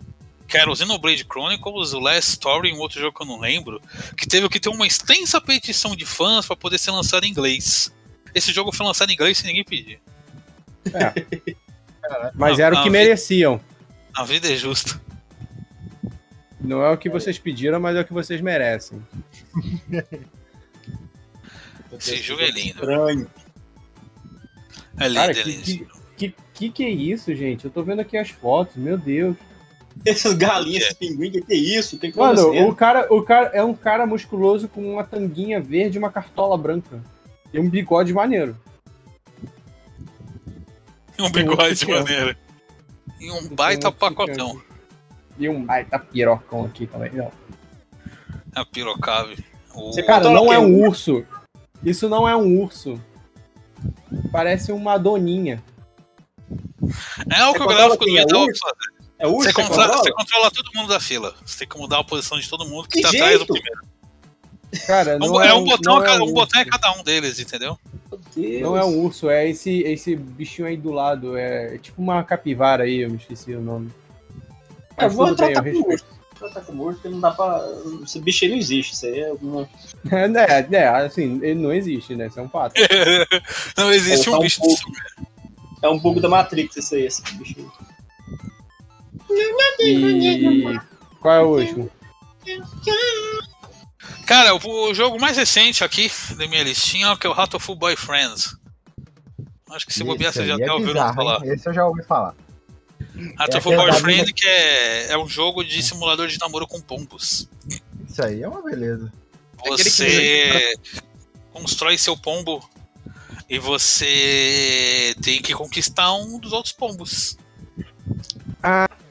que 0.48 0.58
era 0.58 0.70
o 0.70 0.76
Xenoblade 0.76 1.26
Chronicles, 1.30 1.94
o 1.94 2.00
Last 2.00 2.32
Story 2.32 2.70
e 2.70 2.74
um 2.74 2.80
outro 2.80 3.00
jogo 3.00 3.16
que 3.18 3.24
eu 3.24 3.28
não 3.28 3.40
lembro, 3.40 3.82
que 4.18 4.28
teve 4.28 4.48
que 4.50 4.60
ter 4.60 4.70
uma 4.70 4.86
extensa 4.86 5.40
petição 5.42 5.96
de 5.96 6.06
fãs 6.06 6.46
pra 6.46 6.56
poder 6.56 6.78
ser 6.78 6.92
lançado 6.92 7.26
em 7.26 7.30
inglês. 7.30 7.92
Esse 8.36 8.52
jogo 8.54 8.72
foi 8.72 8.86
lançado 8.86 9.10
em 9.10 9.14
inglês 9.14 9.38
sem 9.38 9.48
ninguém 9.48 9.64
pedir. 9.64 10.00
Mas 12.36 12.58
Não, 12.58 12.66
era 12.66 12.80
o 12.80 12.84
que 12.84 12.90
mereciam. 12.90 13.62
A 14.14 14.24
vida 14.24 14.52
é 14.52 14.56
justa. 14.56 15.00
Não 16.60 16.84
é 16.84 16.90
o 16.92 16.98
que 16.98 17.10
vocês 17.10 17.40
pediram, 17.40 17.80
mas 17.80 17.96
é 17.96 18.02
o 18.02 18.06
que 18.06 18.14
vocês 18.14 18.40
merecem. 18.42 19.02
Esse 21.94 22.18
jogo 22.18 22.42
é 22.42 22.50
lindo. 22.52 22.80
Estranho. 22.80 23.28
É 25.00 25.08
lindo, 25.08 25.20
Cara, 25.20 25.32
é 25.32 25.34
que, 25.34 25.44
lindo. 25.44 25.64
que, 25.64 25.88
que, 26.18 26.36
que 26.54 26.70
que 26.70 26.84
é 26.84 26.90
isso, 26.90 27.36
gente? 27.36 27.66
Eu 27.66 27.72
tô 27.72 27.84
vendo 27.84 28.00
aqui 28.00 28.18
as 28.18 28.30
fotos, 28.30 28.76
meu 28.76 28.98
Deus. 28.98 29.36
Essas 30.06 30.34
galinhas, 30.34 30.84
esses 30.84 30.94
pinguins, 30.94 31.32
que 31.34 31.42
que 31.42 31.54
é 31.54 31.56
isso? 31.56 31.98
Tem 31.98 32.12
que 32.12 32.18
Mano, 32.18 32.40
acontecer? 32.40 32.64
o 32.66 32.76
cara, 32.76 33.14
o 33.14 33.22
cara 33.22 33.52
é 33.54 33.64
um 33.64 33.74
cara 33.74 34.06
musculoso 34.06 34.68
com 34.68 34.94
uma 34.94 35.04
tanguinha 35.04 35.60
verde 35.60 35.98
e 35.98 36.00
uma 36.00 36.12
cartola 36.12 36.58
branca. 36.58 37.02
E 37.54 37.60
um 37.60 37.70
bigode 37.70 38.14
maneiro. 38.14 38.58
Um 41.20 41.30
bigode 41.30 41.84
é. 41.84 41.88
maneiro. 41.88 42.36
E 43.20 43.30
um 43.30 43.50
baita 43.50 43.90
é. 43.90 43.92
pacotão. 43.92 44.62
E 45.38 45.48
um 45.50 45.64
baita 45.64 46.00
pirocão 46.00 46.66
aqui 46.66 46.88
também. 46.88 47.12
Ó. 47.20 47.30
A 48.56 48.66
pirocave. 48.66 49.44
O... 49.74 49.92
Cara, 50.06 50.30
não 50.30 50.52
é 50.52 50.60
um 50.60 50.82
urso. 50.86 51.26
Isso 51.84 52.10
não 52.10 52.28
é 52.28 52.36
um 52.36 52.60
urso. 52.62 53.00
Parece 54.32 54.72
uma 54.72 54.98
doninha. 54.98 55.64
É 57.30 57.46
o 57.46 57.54
que 57.54 57.64
o 57.64 57.68
gráfico 57.68 58.06
do? 58.06 58.12
Wii 58.12 58.18
É 58.20 58.24
urso? 58.24 58.60
pra 58.62 58.70
fazer. 58.70 59.02
É 59.20 59.28
urso? 59.28 59.44
Você 59.44 59.52
Você 59.52 59.54
controla, 59.62 59.84
controla? 59.88 60.04
você 60.04 60.12
controla 60.12 60.52
todo 60.52 60.70
mundo 60.76 60.90
da 60.90 61.00
fila. 61.00 61.36
Você 61.46 61.60
tem 61.60 61.68
que 61.68 61.78
mudar 61.78 62.00
a 62.00 62.04
posição 62.04 62.40
de 62.40 62.50
todo 62.50 62.68
mundo 62.68 62.88
que, 62.88 62.96
Que 62.98 63.02
tá 63.02 63.10
atrás 63.10 63.34
do 63.34 63.38
jeito? 63.40 63.54
primeiro. 63.54 63.92
Cara, 64.88 65.12
É 65.12 65.18
não 65.20 65.34
um, 65.34 65.42
é, 65.42 65.48
é 65.50 65.54
um 65.54 65.64
botão, 65.66 65.96
não 65.96 66.02
a 66.02 66.06
cada- 66.06 66.18
é 66.18 66.22
um 66.22 66.30
um 66.30 66.34
botão 66.34 66.62
é 66.62 66.66
cada 66.66 66.92
um 66.94 67.04
deles, 67.04 67.40
entendeu? 67.40 67.78
Não 68.62 68.78
é 68.78 68.84
um 68.86 69.00
urso, 69.04 69.30
é 69.30 69.50
esse, 69.50 69.82
esse 69.84 70.16
bichinho 70.16 70.68
aí 70.68 70.78
do 70.78 70.92
lado. 70.92 71.36
É 71.38 71.78
tipo 71.78 72.02
uma 72.02 72.24
capivara 72.24 72.84
aí, 72.84 73.00
eu 73.02 73.10
me 73.10 73.18
esqueci 73.18 73.54
o 73.54 73.62
nome. 73.62 73.92
Eu 74.98 75.10
vou 75.10 75.28
tudo 75.28 75.38
bem, 75.44 75.54
tratar 75.54 75.68
eu 75.70 75.74
com 75.84 75.90
respeito. 75.90 76.04
urso. 76.12 76.21
Vou 76.42 76.50
tratar 76.50 76.66
com 76.66 76.74
urso, 76.80 77.00
porque 77.00 77.14
não 77.14 77.20
dá 77.22 77.32
pra... 77.32 77.64
Esse 78.04 78.20
bicho 78.20 78.44
aí 78.44 78.52
não 78.52 78.58
existe. 78.58 78.94
Isso 78.94 79.06
aí 79.06 79.20
é 79.20 79.30
alguma... 79.30 79.70
É, 80.12 80.76
é, 80.76 80.88
assim, 80.88 81.40
ele 81.44 81.62
não 81.62 81.72
existe, 81.72 82.16
né? 82.16 82.28
Isso 82.28 82.40
é 82.40 82.44
um 82.44 82.50
fato. 82.50 82.74
Não 83.78 83.92
existe 83.92 84.28
Ou 84.28 84.36
um 84.36 84.38
tá 84.38 84.42
um 84.42 84.44
bicho 84.44 84.60
pouco. 84.60 84.92
desse. 84.92 85.28
É 85.84 85.90
um 85.90 86.00
bug 86.00 86.20
da 86.20 86.28
Matrix 86.28 86.76
esse 86.78 86.96
aí, 86.96 87.06
esse 87.06 87.22
bicho 87.36 87.56
aí. 87.58 87.68
E. 89.80 90.80
Qual 91.20 91.34
é 91.34 91.42
o 91.42 91.60
último? 91.60 91.92
Cara, 94.26 94.56
o, 94.56 94.94
jogo 94.94 95.20
mais 95.20 95.38
recente 95.38 95.84
aqui 95.84 96.12
da 96.38 96.48
minha 96.48 96.64
listinha 96.64 97.08
é 97.08 97.12
o 97.12 97.18
que 97.18 97.28
é 97.28 97.30
o 97.30 97.34
Ratoful 97.34 97.76
Boyfriends. 97.76 98.56
Acho 99.72 99.86
que 99.86 99.94
se 99.94 100.04
bobear, 100.04 100.34
vocês 100.34 100.48
já 100.48 100.56
aí 100.56 100.62
é 100.62 100.64
até 100.64 100.74
ouviram 100.74 100.94
bizarro, 100.94 101.16
falar. 101.16 101.46
hein? 101.46 101.54
Esse 101.54 101.70
eu 101.70 101.74
já 101.74 101.86
ouvi 101.86 102.04
falar. 102.04 102.36
É 103.40 103.44
aquele 103.44 103.76
da 103.76 103.84
Boyfriend, 103.84 104.22
mina- 104.22 104.34
que 104.34 104.48
é, 104.48 105.12
é 105.12 105.18
um 105.18 105.28
jogo 105.28 105.64
de 105.64 105.82
simulador 105.84 106.28
de 106.28 106.38
namoro 106.40 106.68
com 106.68 106.80
pombos. 106.82 107.48
Isso 108.10 108.24
aí 108.24 108.42
é 108.44 108.48
uma 108.48 108.62
beleza. 108.62 109.12
Que 109.64 109.70
Você 109.70 110.74
constrói 111.54 111.98
seu 111.98 112.18
pombo 112.18 112.68
E 113.50 113.60
você 113.60 115.14
tem 115.22 115.42
que 115.42 115.54
conquistar 115.54 116.14
um 116.14 116.40
dos 116.40 116.52
outros 116.54 116.74
pombos. 116.74 117.38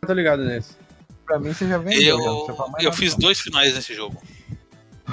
Tô 0.06 0.12
ligado 0.12 0.44
nesse. 0.44 0.70
Pra 1.26 1.38
mim 1.38 1.52
você 1.52 1.68
já 1.68 1.78
vendeu. 1.78 2.18
Eu, 2.18 2.56
eu 2.80 2.92
fiz 2.92 3.14
dois 3.14 3.38
finais 3.40 3.74
nesse 3.74 3.94
jogo. 3.94 4.20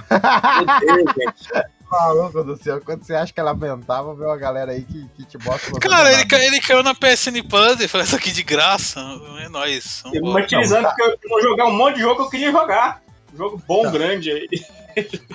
Meu 0.10 0.80
Deus, 1.04 1.16
gente. 1.16 1.68
Maluco 1.90 2.44
do 2.44 2.58
céu, 2.62 2.82
quando 2.82 3.04
você 3.04 3.16
acha 3.16 3.32
que 3.34 3.40
é 3.40 3.44
lamentável, 3.44 4.16
ver 4.16 4.26
uma 4.26 4.38
galera 4.38 4.72
aí 4.74 4.84
que, 4.84 5.08
que 5.16 5.26
te 5.26 5.38
bota 5.38 5.72
Cara, 5.80 6.12
ele, 6.14 6.26
ca- 6.26 6.40
ele 6.44 6.60
caiu 6.60 6.84
na 6.84 6.94
PSN 6.94 7.42
Plus 7.50 7.80
e 7.80 7.88
falou 7.88 8.06
isso 8.06 8.16
aqui 8.16 8.32
de 8.32 8.44
graça. 8.44 9.00
É 9.40 9.48
nóis. 9.50 10.02
Eu 10.06 10.12
vambora. 10.16 10.34
martirizando 10.40 10.88
porque 10.90 11.02
eu 11.04 11.18
vou 11.30 11.42
jogar 11.42 11.66
um 11.68 11.74
monte 11.78 11.96
de 11.96 12.02
jogo 12.02 12.16
que 12.18 12.22
eu 12.24 12.30
queria 12.30 12.52
jogar. 12.52 13.02
Um 13.34 13.38
jogo 13.38 13.62
bom, 13.68 13.84
Tá. 13.84 13.92
grande 13.92 14.32
aí. 14.32 14.48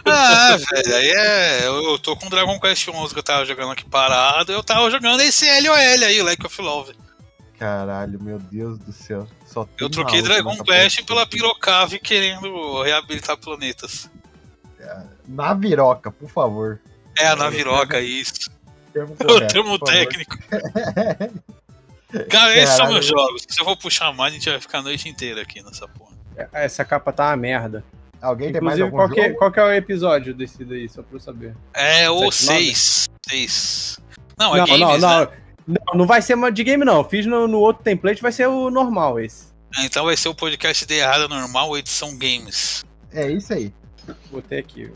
Ah, 0.04 0.56
velho, 0.70 0.96
aí 0.96 1.08
é. 1.10 1.66
Eu, 1.66 1.82
eu 1.92 1.98
tô 1.98 2.16
com 2.16 2.28
Dragon 2.28 2.58
Quest 2.60 2.88
11 2.88 3.12
que 3.12 3.18
eu 3.18 3.22
tava 3.24 3.44
jogando 3.46 3.72
aqui 3.72 3.84
parado. 3.88 4.52
Eu 4.52 4.62
tava 4.62 4.90
jogando 4.90 5.20
esse 5.20 5.46
LOL 5.62 5.74
aí, 5.74 6.20
o 6.20 6.24
Like 6.24 6.44
of 6.46 6.60
Love. 6.60 6.92
Caralho, 7.58 8.20
meu 8.20 8.38
Deus 8.40 8.78
do 8.78 8.92
céu. 8.92 9.26
Eu 9.78 9.88
troquei 9.88 10.20
Dragon 10.20 10.56
Quest 10.64 11.04
pela 11.04 11.24
Pirocave 11.26 11.98
querendo 12.00 12.82
reabilitar 12.82 13.36
planetas. 13.36 14.10
Na 15.26 15.54
viroca, 15.54 16.10
por 16.10 16.28
favor. 16.28 16.80
É, 17.18 17.26
a 17.26 17.36
Naviroca, 17.36 18.00
isso. 18.00 18.50
Termo 18.92 19.14
O 19.20 19.24
correto, 19.24 19.52
termo 19.52 19.78
por 19.78 19.88
favor. 19.88 20.06
técnico. 20.06 20.38
Cara, 22.28 22.56
esses 22.56 22.76
são 22.76 22.88
meus 22.88 23.06
jogos. 23.06 23.44
Se 23.48 23.60
eu 23.60 23.64
for 23.64 23.76
puxar 23.76 24.12
mais, 24.12 24.32
a 24.32 24.36
gente 24.36 24.48
vai 24.50 24.60
ficar 24.60 24.78
a 24.78 24.82
noite 24.82 25.08
inteira 25.08 25.42
aqui 25.42 25.62
nessa 25.62 25.88
porra. 25.88 26.12
Essa 26.52 26.84
capa 26.84 27.12
tá 27.12 27.28
uma 27.28 27.36
merda. 27.36 27.84
Alguém 28.20 28.52
tem 28.52 28.60
mais 28.60 28.78
Inclusive, 28.78 28.82
algum 28.82 28.96
qual 28.96 29.08
que, 29.10 29.20
é, 29.20 29.26
jogo? 29.28 29.38
qual 29.38 29.52
que 29.52 29.60
é 29.60 29.64
o 29.64 29.72
episódio 29.72 30.34
desse 30.34 30.64
daí, 30.64 30.88
só 30.88 31.02
pra 31.02 31.16
eu 31.16 31.20
saber? 31.20 31.56
É 31.74 32.08
o 32.08 32.30
Sete, 32.30 32.46
nove? 32.46 32.64
6. 32.74 33.10
6. 33.28 34.00
Não, 34.38 34.54
é 34.54 34.58
não, 34.58 34.66
games, 34.66 34.80
não, 34.80 34.92
né? 34.92 34.98
não, 34.98 35.76
não. 35.86 35.98
Não 35.98 36.06
vai 36.06 36.22
ser 36.22 36.36
de 36.52 36.64
game, 36.64 36.84
não. 36.84 37.02
Fiz 37.02 37.26
no, 37.26 37.48
no 37.48 37.58
outro 37.58 37.82
template, 37.82 38.22
vai 38.22 38.30
ser 38.32 38.46
o 38.46 38.70
normal 38.70 39.18
esse. 39.18 39.52
Então 39.80 40.04
vai 40.04 40.16
ser 40.16 40.28
o 40.28 40.34
podcast 40.34 40.86
de 40.86 40.94
errada 40.94 41.26
normal, 41.26 41.76
edição 41.76 42.16
games. 42.16 42.84
É 43.10 43.30
isso 43.30 43.52
aí. 43.52 43.72
Botei 44.30 44.58
aqui. 44.58 44.92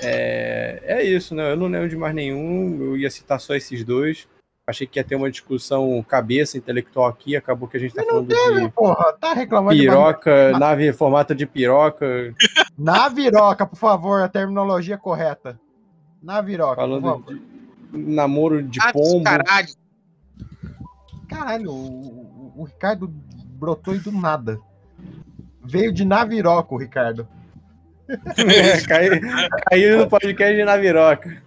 É, 0.00 0.82
é 0.84 1.04
isso, 1.04 1.34
né? 1.34 1.52
Eu 1.52 1.56
não 1.56 1.66
lembro 1.68 1.88
de 1.88 1.96
mais 1.96 2.14
nenhum. 2.14 2.80
Eu 2.82 2.96
ia 2.96 3.10
citar 3.10 3.40
só 3.40 3.54
esses 3.54 3.84
dois. 3.84 4.26
Achei 4.66 4.84
que 4.86 4.98
ia 4.98 5.04
ter 5.04 5.14
uma 5.14 5.30
discussão 5.30 6.04
cabeça 6.08 6.58
intelectual 6.58 7.06
aqui. 7.06 7.36
Acabou 7.36 7.68
que 7.68 7.76
a 7.76 7.80
gente 7.80 7.94
tá 7.94 8.02
falando 8.04 8.26
de 8.28 8.68
Porra, 8.70 9.12
tá 9.12 9.32
reclamando 9.32 9.76
de 9.76 9.82
piroca, 9.82 10.58
nave 10.58 10.88
em 10.88 10.92
formato 10.92 11.34
de 11.36 11.46
piroca. 11.46 12.34
Na 12.76 13.08
viroca, 13.08 13.64
por 13.64 13.76
favor, 13.76 14.22
a 14.22 14.28
terminologia 14.28 14.98
correta. 14.98 15.58
Na 16.20 16.40
viroca, 16.40 16.74
por 16.74 16.80
Falando 16.82 17.02
favor. 17.02 17.34
de 17.34 17.40
namoro 17.98 18.62
de 18.62 18.80
Ah, 18.82 18.92
pombo. 18.92 19.22
caralho. 19.22 19.68
Caralho, 21.28 21.70
o, 21.70 21.74
o- 21.74 22.52
o 22.56 22.64
Ricardo 22.64 23.06
brotou 23.08 23.94
aí 23.94 24.00
do 24.00 24.10
nada. 24.12 24.58
Veio 25.64 25.92
de 25.92 26.04
Naviroca 26.04 26.74
o 26.74 26.78
Ricardo. 26.78 27.26
É, 28.08 28.80
caiu, 28.82 29.12
caiu 29.68 29.98
no 29.98 30.08
podcast 30.08 30.54
de 30.56 30.64
Naviroca. 30.64 31.42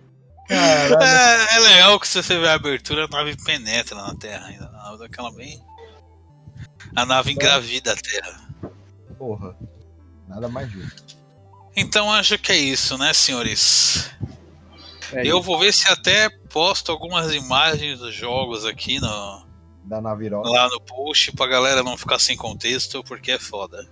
É, 0.50 1.56
é 1.56 1.60
legal 1.60 2.00
que 2.00 2.08
se 2.08 2.22
você 2.22 2.40
vê 2.40 2.48
a 2.48 2.56
abertura, 2.56 3.06
a 3.06 3.08
nave 3.08 3.36
penetra 3.44 3.96
na 3.96 4.16
Terra 4.16 4.48
ainda. 4.48 4.66
A 4.66 4.72
nave 4.72 4.98
daquela 5.00 5.32
bem. 5.32 5.62
A 6.96 7.06
nave 7.06 7.32
engravida 7.32 7.94
a 7.94 7.96
Terra. 7.96 8.42
Porra. 9.18 9.56
Nada 10.28 10.48
mais 10.48 10.72
justo. 10.72 11.18
Então 11.76 12.12
acho 12.12 12.38
que 12.40 12.52
é 12.52 12.58
isso, 12.58 12.98
né, 12.98 13.14
senhores? 13.14 14.10
É 15.14 15.22
Eu 15.22 15.38
isso. 15.38 15.44
vou 15.44 15.60
ver 15.60 15.72
se 15.74 15.90
até 15.90 16.30
posto 16.50 16.92
algumas 16.92 17.34
imagens 17.34 18.00
dos 18.00 18.14
jogos 18.14 18.66
aqui 18.66 19.00
no, 19.00 19.46
Da 19.86 20.02
Naviroca. 20.02 20.50
lá 20.50 20.68
no 20.68 20.82
post 20.82 21.32
pra 21.34 21.48
galera 21.48 21.84
não 21.84 21.96
ficar 21.98 22.20
sem 22.20 22.36
contexto, 22.36 23.04
porque 23.04 23.32
é 23.32 23.40
foda. 23.40 23.88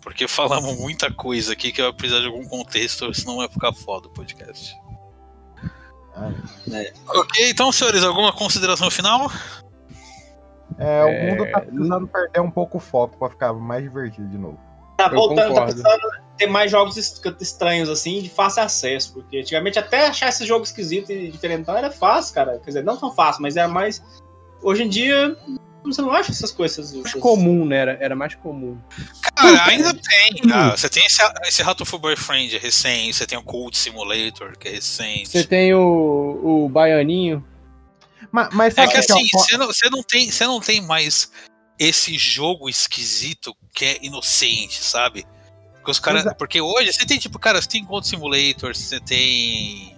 Porque 0.00 0.26
falamos 0.26 0.78
muita 0.78 1.12
coisa 1.12 1.52
aqui 1.52 1.70
que 1.72 1.82
vai 1.82 1.92
precisar 1.92 2.20
de 2.20 2.26
algum 2.26 2.46
contexto, 2.46 3.12
senão 3.14 3.36
vai 3.36 3.48
ficar 3.48 3.72
foda 3.72 4.08
o 4.08 4.10
podcast. 4.10 4.74
Ah, 6.14 6.30
Ok, 7.08 7.48
então, 7.50 7.70
senhores, 7.70 8.02
alguma 8.02 8.32
consideração 8.32 8.90
final? 8.90 9.30
É, 10.78 11.04
o 11.04 11.08
É, 11.08 11.30
mundo 11.30 11.50
tá 11.50 11.60
precisando 11.60 12.06
perder 12.08 12.40
um 12.40 12.50
pouco 12.50 12.78
o 12.78 12.80
foco 12.80 13.18
pra 13.18 13.28
ficar 13.30 13.52
mais 13.52 13.82
divertido 13.82 14.28
de 14.28 14.38
novo. 14.38 14.58
Tá 14.96 15.06
Eu 15.06 15.14
voltando, 15.14 15.36
tá 15.36 15.48
concordo. 15.48 15.66
precisando 15.74 16.02
ter 16.36 16.46
mais 16.46 16.70
jogos 16.70 16.96
est- 16.96 17.22
estranhos, 17.40 17.88
assim, 17.88 18.22
de 18.22 18.28
fácil 18.30 18.62
acesso. 18.62 19.12
Porque 19.14 19.38
antigamente 19.38 19.78
até 19.78 20.06
achar 20.06 20.28
esse 20.28 20.46
jogo 20.46 20.64
esquisito 20.64 21.10
e 21.12 21.30
diferentão 21.30 21.76
era 21.76 21.90
fácil, 21.90 22.34
cara. 22.34 22.58
Quer 22.58 22.66
dizer, 22.66 22.84
não 22.84 22.96
tão 22.96 23.12
fácil, 23.12 23.42
mas 23.42 23.56
era 23.56 23.68
mais. 23.68 24.02
Hoje 24.62 24.82
em 24.84 24.88
dia, 24.88 25.36
você 25.84 26.02
não 26.02 26.10
acha 26.12 26.30
essas 26.30 26.50
coisas. 26.52 26.92
mais 26.92 27.06
essas- 27.06 27.20
comum, 27.20 27.64
né? 27.64 27.76
Era, 27.76 27.98
era 28.00 28.16
mais 28.16 28.34
comum. 28.34 28.78
Cara, 29.34 29.64
ainda 29.66 29.92
tem. 29.94 30.40
Ah, 30.52 30.70
você 30.76 30.88
tem 30.88 31.04
esse, 31.06 31.22
esse 31.46 31.62
Rato 31.62 31.84
for 31.84 31.98
Boyfriend 31.98 32.56
recente, 32.58 33.14
você 33.14 33.26
tem 33.26 33.38
o 33.38 33.42
Cult 33.42 33.76
Simulator, 33.76 34.56
que 34.58 34.68
é 34.68 34.72
recente. 34.72 35.28
Você 35.28 35.44
tem 35.44 35.74
o, 35.74 36.40
o 36.64 36.68
Baianinho. 36.68 37.44
Mas, 38.30 38.48
mas 38.52 38.78
É 38.78 38.86
que 38.86 38.96
é 38.96 39.00
assim, 39.00 39.26
você 39.32 39.56
não, 39.56 39.66
você 39.66 39.90
não 39.90 40.02
tem, 40.02 40.30
você 40.30 40.46
não 40.46 40.60
tem 40.60 40.80
mais 40.82 41.30
esse 41.78 42.16
jogo 42.18 42.68
esquisito 42.68 43.56
que 43.74 43.84
é 43.86 43.98
inocente, 44.02 44.84
sabe? 44.84 45.26
Porque, 45.76 45.90
os 45.90 45.98
cara, 45.98 46.18
Exa- 46.18 46.34
porque 46.34 46.60
hoje 46.60 46.92
você 46.92 47.06
tem, 47.06 47.18
tipo, 47.18 47.38
cara, 47.38 47.60
você 47.60 47.66
tem 47.68 47.82
Gold 47.84 48.06
Simulator, 48.06 48.76
você 48.76 49.00
tem 49.00 49.96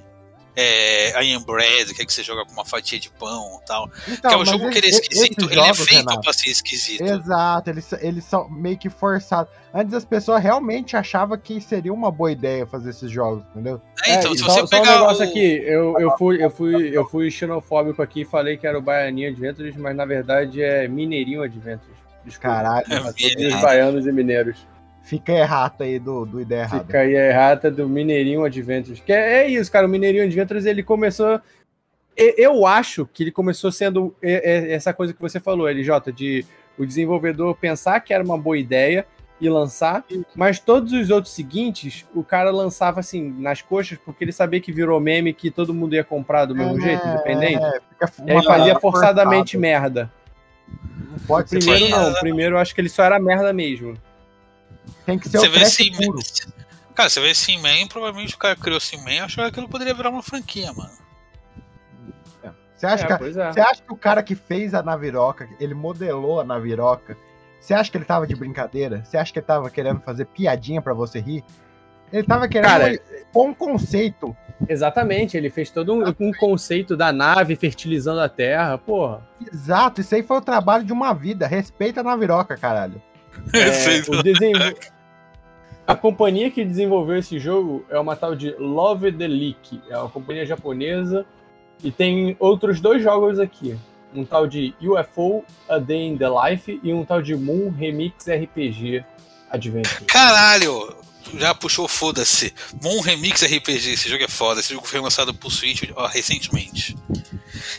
é, 0.54 1.22
I 1.24 1.32
Am 1.34 1.42
Bread, 1.44 1.94
que 1.94 2.02
é 2.02 2.04
que 2.04 2.12
você 2.12 2.22
joga 2.22 2.44
com 2.44 2.52
uma 2.52 2.64
fatia 2.64 2.98
de 2.98 3.08
pão 3.10 3.58
e 3.62 3.66
tal. 3.66 3.90
Então, 4.08 4.30
que 4.30 4.34
é 4.34 4.36
um 4.36 4.40
mas 4.40 4.48
jogo 4.50 4.70
que 4.70 4.78
ele 4.78 4.86
é 4.86 4.90
esse- 4.90 5.00
esquisito, 5.02 5.44
ele 5.50 5.60
é 5.60 5.64
jogos, 5.64 5.78
feito 5.78 5.98
Renato, 6.00 6.20
pra 6.20 6.32
ser 6.32 6.50
esquisito. 6.50 7.02
Exato, 7.02 7.70
eles, 7.70 7.92
eles 8.00 8.24
são 8.24 8.48
meio 8.50 8.76
que 8.78 8.90
forçados. 8.90 9.52
Antes 9.74 9.94
as 9.94 10.04
pessoas 10.04 10.42
realmente 10.42 10.96
achavam 10.96 11.38
que 11.38 11.60
seria 11.60 11.92
uma 11.92 12.10
boa 12.10 12.30
ideia 12.30 12.66
fazer 12.66 12.90
esses 12.90 13.10
jogos, 13.10 13.42
entendeu? 13.50 13.80
É, 14.04 14.14
então, 14.16 14.32
É, 14.32 14.34
se 14.36 14.40
só, 14.42 14.46
você 14.50 14.58
só 14.60 14.64
um 14.64 14.68
pegar 14.68 14.92
negócio 14.92 15.24
o- 15.24 15.28
aqui, 15.28 15.62
eu, 15.64 15.98
eu, 15.98 16.10
fui, 16.18 16.44
eu, 16.44 16.50
fui, 16.50 16.96
eu 16.96 17.08
fui 17.08 17.30
xenofóbico 17.30 18.02
aqui 18.02 18.20
e 18.20 18.24
falei 18.26 18.56
que 18.58 18.66
era 18.66 18.78
o 18.78 18.82
Baianinho 18.82 19.30
Adventures, 19.30 19.76
mas 19.76 19.96
na 19.96 20.04
verdade 20.04 20.62
é 20.62 20.86
Mineirinho 20.86 21.42
Adventures. 21.42 21.96
Desculpa. 22.24 22.54
Caralho, 22.56 22.86
É, 22.92 23.46
os 23.54 23.60
baianos 23.62 24.06
e 24.06 24.12
mineiros. 24.12 24.66
Fica 25.02 25.32
errata 25.32 25.84
aí 25.84 25.98
do, 25.98 26.24
do 26.24 26.40
ideia 26.40 26.62
errada. 26.62 26.84
Fica 26.84 26.98
aí 27.00 27.14
errata 27.14 27.70
do 27.70 27.88
Mineirinho 27.88 28.44
Adventures. 28.44 29.00
Que 29.00 29.12
é, 29.12 29.44
é 29.44 29.48
isso, 29.48 29.70
cara. 29.70 29.86
O 29.86 29.90
Mineirinho 29.90 30.24
Adventures 30.24 30.64
ele 30.66 30.82
começou. 30.82 31.40
e- 32.16 32.34
Eu 32.38 32.66
acho 32.66 33.06
que 33.12 33.22
ele 33.24 33.32
começou 33.32 33.70
sendo 33.72 34.14
essa 34.22 34.92
coisa 34.92 35.12
que 35.12 35.20
você 35.20 35.38
falou, 35.40 35.68
LJ, 35.68 36.12
de 36.12 36.44
o 36.78 36.86
desenvolvedor 36.86 37.54
pensar 37.56 38.00
que 38.00 38.14
era 38.14 38.24
uma 38.24 38.38
boa 38.38 38.56
ideia 38.56 39.06
e 39.40 39.48
lançar, 39.48 40.04
mas 40.36 40.60
todos 40.60 40.92
os 40.92 41.10
outros 41.10 41.34
seguintes, 41.34 42.06
o 42.14 42.22
cara 42.22 42.50
lançava 42.52 43.00
assim, 43.00 43.34
nas 43.38 43.60
coxas, 43.60 43.98
porque 44.04 44.22
ele 44.22 44.30
sabia 44.32 44.60
que 44.60 44.70
virou 44.70 45.00
meme 45.00 45.32
que 45.34 45.50
todo 45.50 45.74
mundo 45.74 45.96
ia 45.96 46.04
comprar 46.04 46.44
do 46.44 46.54
mesmo 46.54 46.78
É, 46.78 46.80
jeito, 46.80 47.06
independente. 47.08 47.60
é, 47.64 47.80
E 48.24 48.30
aí 48.30 48.44
fazia 48.44 48.78
forçado. 48.78 48.80
forçadamente 48.80 49.58
merda. 49.58 50.08
Não 51.10 51.18
pode 51.26 51.50
ser 51.50 51.58
Primeiro 51.58 51.88
não, 51.90 52.14
primeiro 52.14 52.54
eu 52.54 52.58
acho 52.60 52.72
que 52.72 52.80
ele 52.80 52.88
só 52.88 53.02
era 53.02 53.18
merda 53.18 53.52
mesmo. 53.52 53.94
Tem 55.04 55.18
que 55.18 55.28
ser 55.28 55.38
Você 55.38 55.48
o 55.48 55.50
vê 55.50 56.04
puro. 56.06 56.18
Cara, 56.94 57.08
você 57.08 57.20
vê 57.20 57.34
Sim-Man, 57.34 57.86
provavelmente 57.88 58.34
o 58.34 58.38
cara 58.38 58.54
criou 58.54 58.78
Sim-Man 58.78 59.12
e 59.12 59.20
achou 59.20 59.42
que 59.44 59.50
aquilo 59.50 59.68
poderia 59.68 59.94
virar 59.94 60.10
uma 60.10 60.22
franquia, 60.22 60.72
mano. 60.72 61.02
Você 62.76 62.86
acha, 62.86 63.04
É, 63.04 63.06
que, 63.06 63.24
é. 63.24 63.52
você 63.52 63.60
acha 63.60 63.82
que 63.82 63.92
o 63.92 63.96
cara 63.96 64.22
que 64.24 64.34
fez 64.34 64.74
a 64.74 64.82
Naviroca, 64.82 65.48
ele 65.60 65.72
modelou 65.72 66.40
a 66.40 66.44
Naviroca, 66.44 67.16
você 67.60 67.74
acha 67.74 67.88
que 67.88 67.96
ele 67.96 68.04
tava 68.04 68.26
de 68.26 68.34
brincadeira? 68.34 69.04
Você 69.04 69.16
acha 69.16 69.32
que 69.32 69.38
ele 69.38 69.46
tava 69.46 69.70
querendo 69.70 70.00
fazer 70.00 70.24
piadinha 70.26 70.82
pra 70.82 70.92
você 70.92 71.20
rir? 71.20 71.44
Ele 72.12 72.24
tava 72.24 72.48
querendo 72.48 72.68
Cara, 72.68 73.00
pôr 73.32 73.46
um 73.46 73.54
conceito. 73.54 74.36
Exatamente, 74.68 75.36
ele 75.36 75.48
fez 75.48 75.70
todo 75.70 75.94
um, 75.94 76.12
um 76.18 76.32
conceito 76.32 76.96
da 76.96 77.12
nave 77.12 77.54
fertilizando 77.54 78.20
a 78.20 78.28
Terra, 78.28 78.76
porra. 78.76 79.26
Exato, 79.52 80.00
isso 80.00 80.14
aí 80.16 80.22
foi 80.24 80.38
o 80.38 80.42
trabalho 80.42 80.84
de 80.84 80.92
uma 80.92 81.14
vida. 81.14 81.46
Respeita 81.46 82.00
a 82.00 82.04
Naviroca, 82.04 82.56
caralho. 82.56 83.00
É, 83.52 84.02
o 84.10 84.22
desenvol- 84.22 84.74
A 85.86 85.96
companhia 85.96 86.48
que 86.50 86.64
desenvolveu 86.64 87.18
esse 87.18 87.38
jogo 87.40 87.84
é 87.90 87.98
uma 87.98 88.14
tal 88.14 88.36
de 88.36 88.52
Love 88.52 89.12
the 89.12 89.26
Leak, 89.26 89.80
é 89.90 89.98
uma 89.98 90.08
companhia 90.08 90.46
japonesa 90.46 91.26
e 91.82 91.90
tem 91.90 92.36
outros 92.38 92.80
dois 92.80 93.02
jogos 93.02 93.38
aqui. 93.40 93.76
Um 94.14 94.24
tal 94.24 94.46
de 94.46 94.74
UFO 94.80 95.44
A 95.68 95.78
Day 95.78 96.06
in 96.06 96.16
the 96.16 96.26
Life 96.28 96.78
e 96.82 96.92
um 96.92 97.04
tal 97.04 97.20
de 97.20 97.34
Moon 97.34 97.70
Remix 97.70 98.26
RPG 98.28 99.04
Adventure. 99.50 100.04
Caralho! 100.04 100.94
Já 101.36 101.54
puxou, 101.54 101.88
foda-se. 101.88 102.54
Moon 102.82 103.00
Remix 103.00 103.42
RPG, 103.42 103.92
esse 103.94 104.08
jogo 104.08 104.22
é 104.22 104.28
foda. 104.28 104.60
Esse 104.60 104.74
jogo 104.74 104.86
foi 104.86 105.00
lançado 105.00 105.32
pro 105.34 105.50
Switch 105.50 105.82
ó, 105.96 106.06
recentemente. 106.06 106.96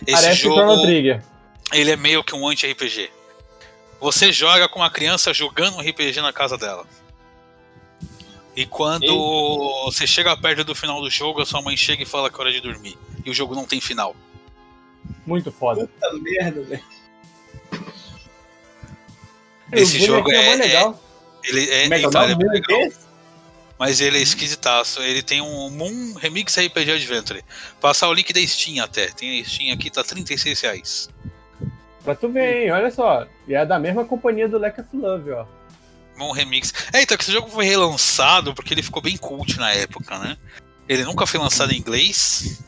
Esse 0.05 0.21
Parece 0.23 0.41
jogo, 0.41 0.55
Chrono 0.55 0.81
Trigger. 0.81 1.21
ele 1.71 1.91
é 1.91 1.95
meio 1.95 2.23
que 2.23 2.35
um 2.35 2.47
anti-RPG. 2.47 3.09
Você 4.03 4.33
joga 4.33 4.67
com 4.67 4.79
uma 4.79 4.89
criança 4.89 5.33
jogando 5.33 5.77
um 5.77 5.79
RPG 5.79 6.19
na 6.19 6.33
casa 6.33 6.57
dela. 6.57 6.85
E 8.53 8.65
quando 8.65 9.07
você 9.85 10.05
chega 10.05 10.35
perto 10.35 10.65
do 10.65 10.75
final 10.75 11.01
do 11.01 11.09
jogo, 11.09 11.41
a 11.41 11.45
sua 11.45 11.61
mãe 11.61 11.77
chega 11.77 12.03
e 12.03 12.05
fala 12.05 12.29
que 12.29 12.35
é 12.35 12.39
hora 12.41 12.51
de 12.51 12.59
dormir. 12.59 12.97
E 13.25 13.29
o 13.29 13.33
jogo 13.33 13.55
não 13.55 13.63
tem 13.63 13.79
final. 13.79 14.13
Muito 15.25 15.53
foda. 15.53 15.87
Puta 15.87 16.13
merda, 16.19 16.61
velho. 16.63 16.83
Esse 19.71 20.03
o 20.03 20.05
jogo 20.05 20.29
é, 20.33 20.49
mó 20.49 20.61
legal. 20.61 21.03
Ele 21.41 21.69
é, 21.69 21.83
Como 21.83 21.93
é 21.93 21.99
que 21.99 22.03
é 22.03 22.07
o 22.09 22.11
cara, 22.11 22.27
nome 22.27 22.43
é 22.43 22.51
legal, 22.51 22.91
mas 23.79 24.01
ele 24.01 24.17
é 24.17 24.21
esquisitaço. 24.21 25.01
Ele 25.01 25.23
tem 25.23 25.39
um 25.39 25.69
Moon 25.69 26.13
Remix 26.15 26.57
RPG 26.57 26.91
Adventure. 26.91 27.41
Passar 27.79 28.09
o 28.09 28.13
link 28.13 28.33
da 28.33 28.45
Steam 28.45 28.83
até. 28.83 29.07
Tem 29.07 29.39
a 29.39 29.45
Steam 29.45 29.73
aqui, 29.73 29.89
tá 29.89 30.03
36 30.03 30.59
reais. 30.59 31.12
Pra 32.03 32.15
tu 32.15 32.29
ver, 32.29 32.63
hein? 32.63 32.71
Olha 32.71 32.91
só. 32.91 33.25
E 33.47 33.53
é 33.53 33.65
da 33.65 33.79
mesma 33.79 34.03
companhia 34.05 34.47
do 34.47 34.57
Lack 34.57 34.81
of 34.81 34.89
Love, 34.93 35.31
ó. 35.31 35.45
Moon 36.17 36.31
Remix. 36.31 36.73
É, 36.91 37.01
então 37.01 37.17
que 37.17 37.23
esse 37.23 37.31
jogo 37.31 37.49
foi 37.49 37.65
relançado 37.65 38.53
porque 38.53 38.73
ele 38.73 38.83
ficou 38.83 39.01
bem 39.01 39.17
cult 39.17 39.57
na 39.57 39.71
época, 39.71 40.17
né? 40.19 40.37
Ele 40.87 41.03
nunca 41.03 41.25
foi 41.25 41.39
lançado 41.39 41.71
em 41.71 41.77
inglês. 41.77 42.61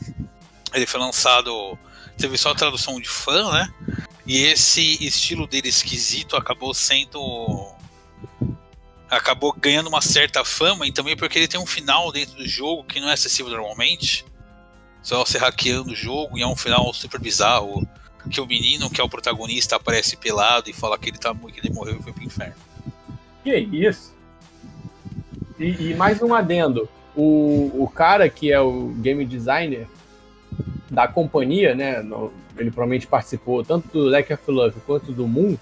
Ele 0.72 0.86
foi 0.86 1.00
lançado. 1.00 1.78
Teve 2.16 2.36
só 2.38 2.50
a 2.50 2.54
tradução 2.54 3.00
de 3.00 3.08
fã, 3.08 3.52
né? 3.52 3.72
E 4.26 4.38
esse 4.38 5.04
estilo 5.04 5.46
dele 5.46 5.68
esquisito 5.68 6.36
acabou 6.36 6.74
sendo. 6.74 7.72
Acabou 9.08 9.52
ganhando 9.52 9.88
uma 9.88 10.02
certa 10.02 10.44
fama 10.44 10.86
e 10.86 10.92
também 10.92 11.16
porque 11.16 11.38
ele 11.38 11.46
tem 11.46 11.60
um 11.60 11.66
final 11.66 12.10
dentro 12.10 12.36
do 12.36 12.48
jogo 12.48 12.84
que 12.84 13.00
não 13.00 13.08
é 13.08 13.12
acessível 13.12 13.52
normalmente. 13.52 14.24
Só 15.02 15.24
você 15.24 15.38
hackeando 15.38 15.92
o 15.92 15.96
jogo 15.96 16.36
e 16.36 16.42
é 16.42 16.46
um 16.46 16.56
final 16.56 16.92
super 16.92 17.20
bizarro. 17.20 17.86
Que 18.30 18.40
o 18.40 18.46
menino, 18.46 18.90
que 18.90 19.00
é 19.00 19.04
o 19.04 19.08
protagonista, 19.08 19.76
aparece 19.76 20.16
pelado 20.16 20.68
e 20.68 20.72
fala 20.72 20.98
que 20.98 21.10
ele, 21.10 21.18
tá, 21.18 21.34
que 21.34 21.60
ele 21.60 21.72
morreu 21.72 21.96
e 21.98 22.02
foi 22.02 22.12
pro 22.12 22.24
inferno. 22.24 22.54
Que 23.44 23.56
isso? 23.56 24.14
E, 25.58 25.90
e 25.90 25.94
mais 25.94 26.20
um 26.22 26.34
adendo. 26.34 26.88
O, 27.14 27.70
o 27.82 27.88
cara 27.88 28.28
que 28.28 28.52
é 28.52 28.60
o 28.60 28.88
game 28.98 29.24
designer 29.24 29.86
da 30.90 31.06
companhia, 31.08 31.74
né? 31.74 32.02
no- 32.02 32.32
ele 32.58 32.70
provavelmente 32.70 33.06
participou 33.06 33.62
tanto 33.64 33.88
do 33.88 34.04
Lack 34.04 34.32
of 34.32 34.42
Love 34.50 34.80
quanto 34.86 35.12
do 35.12 35.26
Moon. 35.28 35.56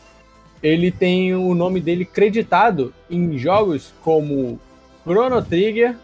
Ele 0.62 0.90
tem 0.90 1.34
o 1.34 1.54
nome 1.54 1.80
dele 1.80 2.04
creditado 2.04 2.94
em 3.10 3.36
jogos 3.36 3.92
como 4.02 4.58
Chrono 5.04 5.42
Trigger, 5.42 5.96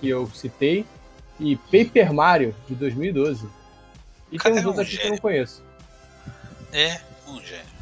que 0.00 0.08
eu 0.08 0.26
citei, 0.34 0.84
e 1.40 1.56
Paper 1.56 2.12
Mario, 2.12 2.54
de 2.68 2.74
2012. 2.74 3.46
E 4.34 4.38
Cara, 4.38 4.52
tem 4.52 4.60
uns 4.60 4.64
é 4.64 4.66
um 4.66 4.70
outros 4.70 4.86
aqui 4.88 4.98
que 4.98 5.06
eu 5.06 5.10
não 5.12 5.18
conheço. 5.18 5.62
É, 6.72 7.00
um 7.28 7.40
gênio. 7.40 7.74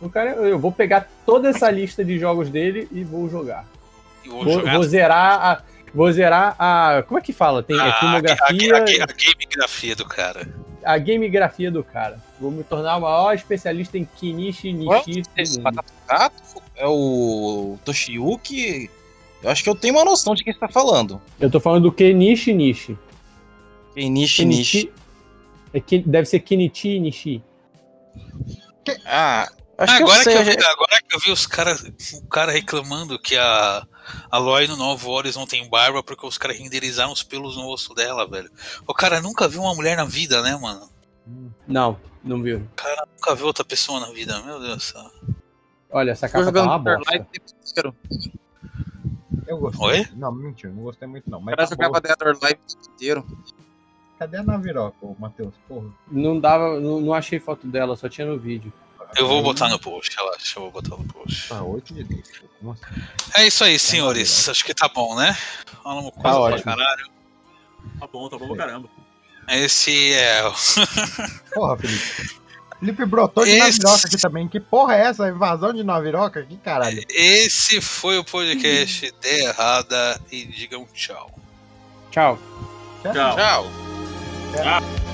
O 0.00 0.08
cara, 0.08 0.30
eu 0.30 0.56
vou 0.56 0.70
pegar 0.70 1.10
toda 1.26 1.48
essa 1.48 1.68
lista 1.72 2.04
de 2.04 2.20
jogos 2.20 2.48
dele 2.48 2.88
e 2.92 3.02
vou 3.02 3.28
jogar. 3.28 3.66
E 4.24 4.28
vou, 4.28 4.44
Vou, 4.44 4.52
jogar 4.54 4.74
vou 4.74 4.82
zerar 4.84 5.44
a. 5.44 5.62
Vou 5.92 6.12
zerar 6.12 6.56
a. 6.56 7.02
Como 7.02 7.18
é 7.18 7.22
que 7.22 7.32
fala? 7.32 7.64
Tem 7.64 7.78
a, 7.78 7.84
a, 7.84 8.00
filmografia, 8.00 8.74
a, 8.74 8.76
a, 8.76 8.80
a, 8.80 8.84
a 8.84 8.86
gamegrafia 9.06 9.96
do 9.96 10.04
cara. 10.04 10.54
a 10.84 10.98
gamegrafia 10.98 11.70
do 11.70 11.82
cara. 11.82 12.20
Vou 12.40 12.52
me 12.52 12.62
tornar 12.62 12.96
o 12.96 13.00
maior 13.00 13.34
especialista 13.34 13.98
em 13.98 14.04
Kinishi 14.04 14.72
Nishi 14.72 15.22
Gato 16.08 16.62
é 16.76 16.86
o 16.86 17.76
Toshiyuki. 17.84 18.88
Eu 19.42 19.50
acho 19.50 19.64
que 19.64 19.68
eu 19.68 19.74
tenho 19.74 19.94
uma 19.94 20.04
noção 20.04 20.36
de 20.36 20.44
quem 20.44 20.52
você 20.52 20.60
tá 20.60 20.68
falando. 20.68 21.20
Eu 21.40 21.50
tô 21.50 21.58
falando 21.58 21.82
do 21.82 21.92
Kenichi 21.92 22.52
Nishi. 22.54 22.96
Kenichi 23.94 24.44
Nishi. 24.44 24.92
É 25.72 25.80
que, 25.80 25.98
deve 25.98 26.26
ser 26.26 26.40
Kenichi 26.40 27.00
Nishi. 27.00 27.44
Ah, 29.06 29.48
acho 29.78 29.92
agora, 29.94 30.22
que 30.22 30.28
eu 30.28 30.32
que 30.32 30.44
sei. 30.44 30.54
eu 30.54 30.58
vi, 30.58 30.64
agora 30.64 31.02
que 31.08 31.16
eu 31.16 31.20
vi 31.20 31.30
os 31.30 31.46
caras, 31.46 31.82
o 32.14 32.26
cara 32.26 32.52
reclamando 32.52 33.18
que 33.18 33.36
a 33.36 33.86
a 34.30 34.36
Aloy 34.36 34.66
no 34.66 34.76
Novo 34.76 35.10
Horizon 35.10 35.46
tem 35.46 35.68
barba 35.68 36.02
porque 36.02 36.26
os 36.26 36.38
caras 36.38 36.58
renderizaram 36.58 37.12
os 37.12 37.22
pelos 37.22 37.56
no 37.56 37.68
osso 37.68 37.94
dela, 37.94 38.28
velho. 38.28 38.50
O 38.86 38.94
cara 38.94 39.20
nunca 39.20 39.48
viu 39.48 39.62
uma 39.62 39.74
mulher 39.74 39.96
na 39.96 40.04
vida, 40.04 40.42
né, 40.42 40.56
mano? 40.56 40.88
Não, 41.66 41.98
não 42.22 42.42
viu. 42.42 42.66
Nunca 43.16 43.34
viu 43.34 43.46
outra 43.46 43.64
pessoa 43.64 44.00
na 44.00 44.10
vida, 44.12 44.40
meu 44.42 44.60
Deus 44.60 44.76
do 44.76 44.80
céu. 44.80 45.10
Olha, 45.90 46.12
essa 46.12 46.28
capa 46.28 46.50
tá 46.50 46.62
uma 46.62 46.78
bosta. 46.78 47.26
O. 47.88 47.94
Eu 49.46 49.58
gostei. 49.58 49.86
Oi? 49.86 50.08
Não, 50.14 50.32
mentira, 50.32 50.72
não 50.72 50.82
gostei 50.82 51.06
muito 51.06 51.28
não. 51.28 51.38
O 51.38 51.42
Mas 51.42 51.54
cara 51.54 51.76
tá 51.76 52.24
or 52.24 52.36
Alive 52.42 52.60
o 52.62 52.76
tempo 52.76 52.92
inteiro. 52.94 53.26
Cadê 54.22 54.36
a 54.36 54.42
Naviroca, 54.44 54.96
Matheus? 55.18 55.52
Porra. 55.68 55.86
Não 56.10 56.38
dava, 56.38 56.78
não, 56.78 57.00
não 57.00 57.12
achei 57.12 57.40
foto 57.40 57.66
dela, 57.66 57.96
só 57.96 58.08
tinha 58.08 58.26
no 58.26 58.38
vídeo. 58.38 58.72
Eu 59.16 59.26
vou 59.26 59.42
botar 59.42 59.68
no 59.68 59.78
post, 59.80 60.16
relaxa, 60.16 60.58
eu 60.58 60.62
vou 60.62 60.70
botar 60.70 60.96
no 60.96 61.04
post. 61.04 61.48
Tá, 61.48 61.62
8 61.62 61.92
de 61.92 62.04
10. 62.04 62.20
pô, 62.38 62.46
Como 62.60 62.72
assim? 62.72 63.02
É 63.34 63.46
isso 63.46 63.64
aí, 63.64 63.78
senhores. 63.78 64.48
Acho 64.48 64.64
que 64.64 64.72
tá 64.72 64.88
bom, 64.88 65.16
né? 65.16 65.36
Falamos 65.82 66.12
coisa 66.12 66.22
pra 66.22 66.38
ótimo. 66.38 66.64
caralho. 66.64 67.06
Tá 67.98 68.06
bom, 68.06 68.28
tá 68.28 68.38
bom 68.38 68.46
pra 68.48 68.56
caramba. 68.64 68.88
Esse 69.48 70.12
é. 70.14 70.46
o- 70.46 70.52
Porra, 71.52 71.76
Felipe. 71.78 72.42
Felipe 72.78 73.04
brotou 73.04 73.44
de 73.44 73.50
Esse- 73.50 73.80
Naviroca 73.82 74.06
aqui 74.06 74.16
também. 74.18 74.48
Que 74.48 74.60
porra 74.60 74.94
é 74.94 75.00
essa? 75.02 75.28
Invasão 75.28 75.72
de 75.74 75.82
Naviroca 75.82 76.38
aqui, 76.40 76.56
caralho. 76.58 77.04
Esse 77.10 77.80
foi 77.80 78.18
o 78.18 78.24
podcast 78.24 79.12
de 79.20 79.28
errada 79.28 80.20
e 80.30 80.44
digam 80.46 80.86
tchau. 80.94 81.30
Tchau. 82.12 82.38
Tchau. 83.02 83.12
Tchau. 83.36 83.91
Yeah. 84.54 85.11